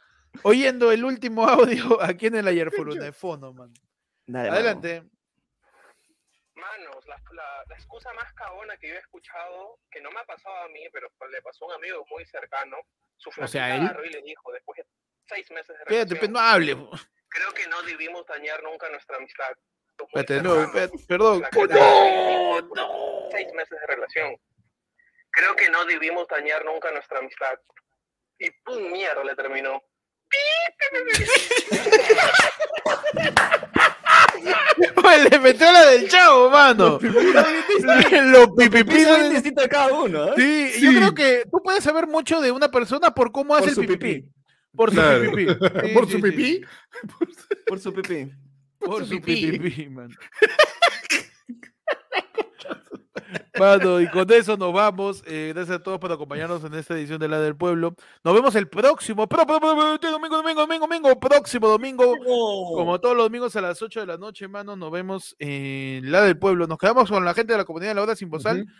oyendo 0.44 0.92
el 0.92 1.04
último 1.04 1.48
audio 1.48 2.02
aquí 2.02 2.28
en 2.28 2.36
el 2.36 2.48
ayer 2.48 2.72
de. 2.72 3.12
Dale, 3.12 3.54
mano. 3.54 3.74
Adelante. 4.52 5.04
Manos, 6.56 7.06
la, 7.08 7.18
la- 7.34 7.64
la 7.68 7.76
excusa 7.76 8.14
más 8.14 8.32
cabona 8.34 8.78
que 8.78 8.88
yo 8.90 8.96
he 8.96 9.00
escuchado, 9.00 9.80
que 9.92 10.00
no 10.02 10.10
me 10.12 10.20
ha 10.20 10.24
pasado 10.26 10.56
a 10.64 10.70
mí, 10.70 10.80
pero 10.94 11.10
le 11.30 11.42
pasó 11.42 11.66
a 11.66 11.68
un 11.70 11.74
amigo 11.74 12.06
muy 12.10 12.26
cercano, 12.26 12.78
su 13.18 13.30
O 13.38 13.48
sea, 13.48 13.76
él. 13.76 13.92
y 14.06 14.10
le 14.10 14.22
dijo, 14.22 14.52
después 14.54 14.78
de 14.78 14.86
seis 15.28 15.50
meses 15.52 15.68
de 15.70 15.74
Espérate, 15.84 16.14
relación, 16.16 16.20
pe, 16.20 16.28
no 16.34 16.40
hable. 16.40 16.76
creo 17.28 17.52
que 17.54 17.68
no 17.68 17.82
debimos 17.84 18.26
dañar 18.26 18.64
nunca 18.64 18.90
nuestra 18.90 19.18
amistad. 19.18 19.52
No, 20.44 20.72
perdón. 21.08 21.42
Después 21.42 21.70
de 21.70 21.80
Seis 23.32 23.48
meses 23.54 23.80
de 23.82 23.88
relación. 23.88 24.36
Creo 25.32 25.56
que 25.56 25.70
no 25.70 25.84
debimos 25.86 26.28
dañar 26.28 26.64
nunca 26.64 26.90
nuestra 26.92 27.20
amistad. 27.20 27.60
Y 28.40 28.50
pum, 28.64 28.92
mierda, 28.92 29.24
le 29.24 29.36
terminó. 29.36 29.82
Le 35.32 35.40
metió 35.40 35.72
la 35.72 35.86
del 35.86 36.08
chavo, 36.10 36.50
mano. 36.50 37.00
Los 37.02 38.48
pipipis. 38.58 38.94
Piso 38.96 39.30
distinto 39.30 39.62
a 39.66 39.68
cada 39.68 39.94
uno, 39.94 40.34
¿eh? 40.36 40.72
Sí, 40.74 40.82
yo 40.82 40.92
Sí. 40.92 40.98
creo 40.98 41.14
que 41.14 41.44
tú 41.52 41.62
puedes 41.64 41.84
saber 41.84 42.08
mucho 42.08 42.42
de 42.42 42.52
una 42.52 42.70
persona 42.70 43.12
por 43.14 43.32
cómo 43.32 43.56
hace 43.56 43.62
Por 43.64 43.70
el 43.70 43.76
su 43.76 43.82
pipipí. 43.82 44.14
pipí. 44.22 44.30
Por 44.76 44.90
su 44.90 44.96
Claro. 44.96 45.32
pipipí. 45.32 45.46
Sí, 45.86 45.94
¿Por 45.94 46.06
sí, 46.06 46.12
su 46.12 46.18
sí. 46.18 46.22
pipí? 46.24 46.62
Por 47.68 47.80
su 47.80 47.94
pipí. 47.94 48.32
Por 48.80 49.00
su 49.00 49.06
su 49.16 49.22
pipí. 49.22 49.52
pipipí, 49.58 49.90
mano. 53.60 54.02
Y 54.02 54.10
con 54.10 54.32
eso 54.32 54.58
nos 54.58 54.74
vamos. 54.74 55.24
Eh, 55.26 55.52
gracias 55.54 55.78
a 55.78 55.84
todos 55.84 56.00
por 56.00 56.12
acompañarnos 56.12 56.64
en 56.64 56.74
esta 56.74 56.94
edición 56.96 57.20
de 57.20 57.28
La 57.28 57.40
del 57.40 57.56
Pueblo. 57.56 57.96
Nos 58.24 58.34
vemos 58.34 58.56
el 58.56 58.68
próximo, 58.68 59.28
pro- 59.28 59.46
pro- 59.46 59.60
pro- 59.60 59.76
pro- 60.00 60.12
domingo, 60.12 60.36
domingo, 60.38 60.62
domingo, 60.62 60.88
domingo, 60.88 61.20
próximo 61.20 61.68
domingo. 61.68 62.14
Como 62.76 63.00
todos 63.00 63.16
los 63.16 63.26
domingos 63.26 63.56
a 63.56 63.62
las 63.62 63.82
8 63.82 64.02
de 64.02 64.06
la 64.08 64.18
noche, 64.18 64.48
mano, 64.48 64.76
nos 64.76 64.92
vemos 64.92 65.36
en 65.40 66.12
La 66.12 66.22
del 66.22 66.38
Pueblo. 66.38 66.68
Nos 66.68 66.78
quedamos 66.78 67.10
con 67.10 67.24
la 67.24 67.34
gente 67.34 67.54
de 67.54 67.58
la 67.60 67.66
comunidad 67.66 67.92
de 67.92 67.96
la 67.96 68.02
hora 68.04 68.16
sin 68.16 68.30
bozal. 68.30 68.62
Ujú. 68.62 68.72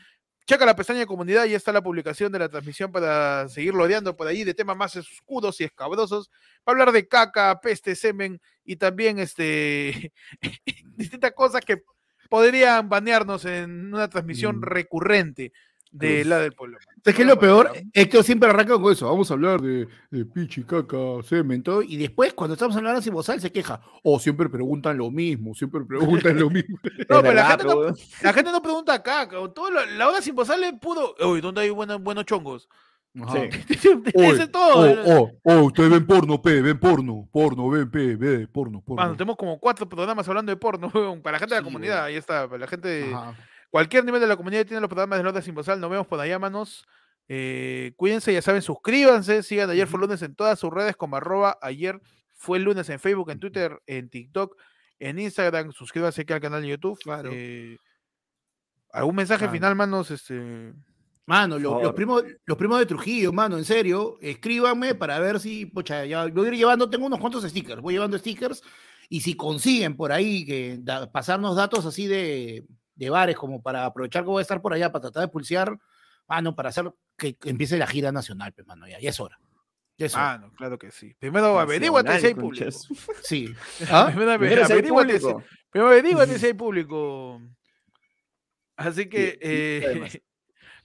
Checa 0.48 0.64
la 0.64 0.76
pestaña 0.76 1.00
de 1.00 1.08
comunidad 1.08 1.46
y 1.46 1.56
está 1.56 1.72
la 1.72 1.82
publicación 1.82 2.32
de 2.32 2.38
la 2.38 2.48
transmisión 2.50 2.92
para 2.92 3.50
seguir 3.50 3.74
lodeando 3.74 4.16
por 4.16 4.28
ahí 4.28 4.44
de 4.44 4.54
temas 4.54 4.78
más 4.78 4.96
oscuros 4.96 5.60
y 5.60 5.64
escabrosos. 5.64 6.30
Para 6.64 6.74
hablar 6.80 6.92
de 6.94 7.08
caca, 7.08 7.60
peste, 7.60 7.96
semen 7.96 8.40
y 8.64 8.76
también 8.76 9.18
este 9.18 10.12
distintas 10.96 11.32
cosas 11.32 11.62
que 11.66 11.82
podrían 12.30 12.90
banearnos 12.90 13.46
en 13.46 13.94
una 13.94 14.10
transmisión 14.10 14.58
Mm. 14.58 14.62
recurrente 14.64 15.52
de 15.92 16.08
Pues, 16.16 16.28
la 16.28 16.40
del 16.40 16.52
pueblo. 16.52 16.78
mano. 16.86 17.02
¿Sabes 17.06 17.16
qué 17.16 17.22
es 17.22 17.28
No 17.28 17.36
lo 17.36 17.40
peor? 17.40 17.68
banear. 17.68 17.86
Héctor 17.94 18.24
siempre 18.26 18.50
arranca 18.50 18.78
con 18.78 18.92
eso, 18.92 19.06
vamos 19.08 19.32
a 19.32 19.34
hablar 19.34 19.62
de, 19.62 19.88
de 20.12 20.26
pichi, 20.26 20.64
caca, 20.64 20.98
semen, 21.24 21.64
todo. 21.64 21.82
y 21.84 21.96
después, 21.96 22.34
cuando 22.34 22.54
estamos 22.56 22.76
hablando 22.76 23.02
sin 23.02 23.14
bozal, 23.14 23.40
se 23.40 23.52
queja. 23.52 23.80
O 24.04 24.20
siempre 24.20 24.50
preguntan 24.50 24.98
lo 24.98 25.10
mismo, 25.10 25.54
siempre 25.56 25.82
preguntan 25.86 26.38
lo 26.40 26.50
mismo. 26.50 26.78
No, 27.10 27.22
pero 27.22 27.34
la 27.34 27.46
gente 27.48 27.64
no, 27.64 27.76
weón. 27.78 27.96
la 28.22 28.34
gente 28.34 28.52
no 28.52 28.62
pregunta 28.62 29.02
caca. 29.04 29.38
Todo 29.54 29.72
lo- 29.72 29.86
la 29.86 30.10
hora 30.10 30.22
sin 30.22 30.36
bozal 30.36 30.78
pudo. 30.82 31.16
Uy, 31.26 31.40
¿dónde 31.40 31.62
hay 31.62 31.70
buenos, 31.70 32.02
buenos 32.02 32.26
chongos? 32.26 32.68
Sí. 33.16 33.50
Es 34.14 34.52
todo. 34.52 34.94
Oh, 35.06 35.22
oh, 35.22 35.32
oh, 35.44 35.64
ustedes 35.68 35.90
ven 35.90 36.06
porno, 36.06 36.42
pe, 36.42 36.62
ven 36.62 36.78
porno, 36.78 37.30
porno, 37.32 37.70
ven, 37.70 37.90
pe, 37.90 38.16
ve, 38.18 38.48
porno, 38.48 38.82
porno. 38.82 39.02
Mano, 39.02 39.16
tenemos 39.16 39.38
como 39.38 39.58
cuatro 39.58 39.88
programas 39.88 40.28
hablando 40.28 40.52
de 40.52 40.58
porno, 40.58 40.92
weón, 40.94 41.22
para 41.24 41.36
la 41.36 41.40
gente 41.40 41.56
de 41.56 41.62
la 41.62 41.64
comunidad, 41.66 41.96
weón. 41.96 42.08
ahí 42.08 42.16
está, 42.16 42.48
para 42.48 42.60
la 42.60 42.68
gente 42.68 43.14
Ajá. 43.14 43.34
cualquier 43.70 44.04
nivel 44.04 44.20
de 44.20 44.28
la 44.28 44.36
comunidad 44.36 44.66
tiene 44.66 44.82
los 44.82 44.90
programas 44.90 45.18
de 45.20 45.24
Lota 45.24 45.42
Sin 45.42 45.56
Bozal, 45.56 45.80
nos 45.80 45.90
vemos 45.90 46.08
por 46.08 46.20
allá, 46.20 46.38
manos. 46.40 46.86
Eh, 47.30 47.94
cuídense, 47.96 48.34
ya 48.34 48.42
saben, 48.42 48.62
suscríbanse, 48.62 49.44
sigan 49.44 49.70
ayer 49.70 49.88
fue 49.88 50.00
lunes 50.00 50.22
en 50.22 50.36
todas 50.36 50.60
sus 50.60 50.72
redes 50.72 50.96
como 50.96 51.16
arroba 51.16 51.58
ayer 51.62 52.00
fue 52.36 52.58
el 52.58 52.66
lunes 52.66 52.90
en 52.90 53.00
Facebook, 53.00 53.32
en 53.32 53.40
Twitter, 53.40 53.82
en 53.88 54.10
TikTok, 54.10 54.56
en 55.00 55.20
Instagram, 55.20 55.72
suscríbanse 55.72 56.22
aquí 56.22 56.34
al 56.34 56.42
canal 56.42 56.62
de 56.62 56.68
YouTube. 56.68 57.00
Claro. 57.02 57.30
Eh, 57.34 57.78
¿Algún 58.92 59.16
mensaje 59.16 59.40
Claro. 59.40 59.54
final, 59.54 59.76
manos? 59.76 60.12
Este... 60.12 60.74
Mano, 61.28 61.58
lo- 61.58 61.82
los, 61.82 61.94
primos, 61.94 62.24
los 62.46 62.58
primos 62.58 62.78
de 62.80 62.86
Trujillo, 62.86 63.34
mano, 63.34 63.58
en 63.58 63.66
serio, 63.66 64.18
escríbanme 64.22 64.94
para 64.94 65.18
ver 65.20 65.40
si, 65.40 65.66
pocha, 65.66 66.06
ya 66.06 66.28
voy 66.28 66.46
a 66.46 66.50
ir 66.50 66.56
llevando, 66.58 66.88
tengo 66.90 67.08
unos 67.08 67.20
cuantos 67.20 67.44
stickers, 67.44 67.82
voy 67.82 67.96
llevando 67.96 68.18
stickers, 68.20 68.62
y 69.10 69.22
si 69.22 69.36
consiguen 69.36 69.96
por 69.98 70.12
ahí 70.12 70.46
que 70.46 70.78
da- 70.82 71.12
pasarnos 71.12 71.56
datos 71.56 71.84
así 71.86 72.06
de, 72.06 72.64
de 72.94 73.10
bares, 73.10 73.36
como 73.36 73.62
para 73.62 73.86
aprovechar 73.86 74.24
que 74.24 74.30
voy 74.30 74.40
a 74.40 74.44
estar 74.44 74.62
por 74.62 74.74
allá, 74.74 74.92
para 74.92 75.02
tratar 75.04 75.22
de 75.24 75.28
pulsear, 75.30 75.76
mano, 76.28 76.56
para 76.56 76.70
hacer 76.70 76.94
que, 77.18 77.36
que 77.36 77.50
empiece 77.50 77.78
la 77.78 77.88
gira 77.88 78.12
nacional, 78.12 78.54
pues, 78.54 78.68
mano, 78.68 78.88
ya, 78.88 79.00
ya 79.00 79.10
es 79.10 79.20
hora. 79.20 79.40
Ya 79.98 80.06
es 80.08 80.14
hora. 80.14 80.34
Ah, 80.34 80.38
no, 80.38 80.52
claro 80.54 80.78
que 80.78 80.92
sí. 80.92 81.16
Primero 81.18 81.58
averíguate 81.60 82.20
si 82.20 82.28
hay 82.28 82.34
público. 82.36 82.66
Sí. 83.24 83.56
¿Ah? 83.90 84.06
Primero, 84.14 84.38
Primero 84.38 84.66
si 84.68 84.74
hay 84.74 84.82
público. 84.84 85.44
Primero 85.72 85.90
averíguate 85.92 86.38
si 86.40 86.46
hay 86.46 86.54
público. 86.54 87.42
Así 88.76 89.08
que, 89.08 89.38
eh, 89.42 90.22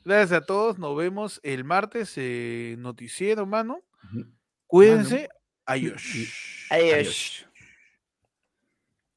gracias 0.05 0.32
a 0.32 0.47
todos. 0.47 0.78
Nos 0.78 0.97
vemos 0.97 1.40
el 1.43 1.64
martes, 1.64 2.12
eh, 2.16 2.77
noticiero, 2.78 3.47
mano. 3.47 3.82
Cuídense. 4.66 5.28
Adiós. 5.66 6.02
Adiós. 6.70 7.47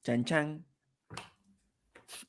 Chan, 0.03 0.25
chan. 0.25 0.65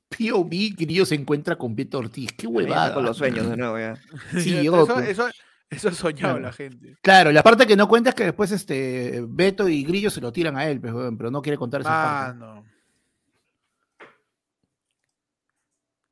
POV, 0.09 0.77
querido, 0.77 1.05
se 1.05 1.17
encuentra 1.17 1.57
con 1.57 1.75
Beto 1.75 1.99
Ortiz. 1.99 2.31
Qué 2.33 2.47
huevada. 2.47 2.95
Con 2.95 3.05
los 3.05 3.17
sueños 3.17 3.49
de 3.51 3.57
nuevo 3.57 3.79
ya. 3.79 3.97
Sí, 4.41 4.57
eso, 4.59 5.01
eso, 5.01 5.29
eso 5.69 5.89
ha 5.89 5.93
soñado 5.93 6.35
Claro. 6.35 6.39
la 6.41 6.53
gente. 6.53 6.97
Claro, 7.03 7.33
la 7.33 7.43
parte 7.43 7.67
que 7.67 7.75
no 7.75 7.89
cuenta 7.89 8.11
es 8.11 8.15
que 8.15 8.25
después 8.25 8.53
este 8.53 9.25
Beto 9.27 9.69
y 9.69 9.83
Grillo 9.85 10.11
se 10.11 10.21
lo 10.21 10.33
tiran 10.33 10.57
a 10.57 10.69
él, 10.71 10.81
pues, 10.81 10.93
pero 11.19 11.31
no 11.33 11.43
quiere 11.43 11.59
contar 11.59 11.81
esa 11.81 11.91
parte. 11.91 12.39
Mano. 12.39 12.65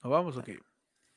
¿Nos 0.02 0.10
vamos 0.10 0.36
o 0.36 0.42
qué? 0.42 0.58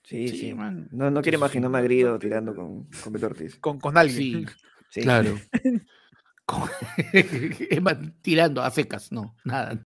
Sí, 0.05 0.27
Sí, 0.27 0.37
sí. 0.37 0.53
man. 0.53 0.87
No, 0.91 1.09
no 1.09 1.21
sí. 1.31 1.37
imaginarme 1.37 1.77
a 1.79 1.81
Grido 1.81 2.19
tirando 2.19 2.55
con, 2.55 2.83
con 3.03 3.11
Beto 3.13 3.25
Ortiz. 3.25 3.55
Con, 3.57 3.79
con 3.79 3.97
alguien. 3.97 4.45
Sí, 4.47 4.53
Sí. 4.89 5.01
claro. 5.01 5.37
Con- 6.45 6.69
tirando 8.21 8.61
a 8.61 8.69
secas, 8.69 9.11
no, 9.11 9.35
nada. 9.43 9.73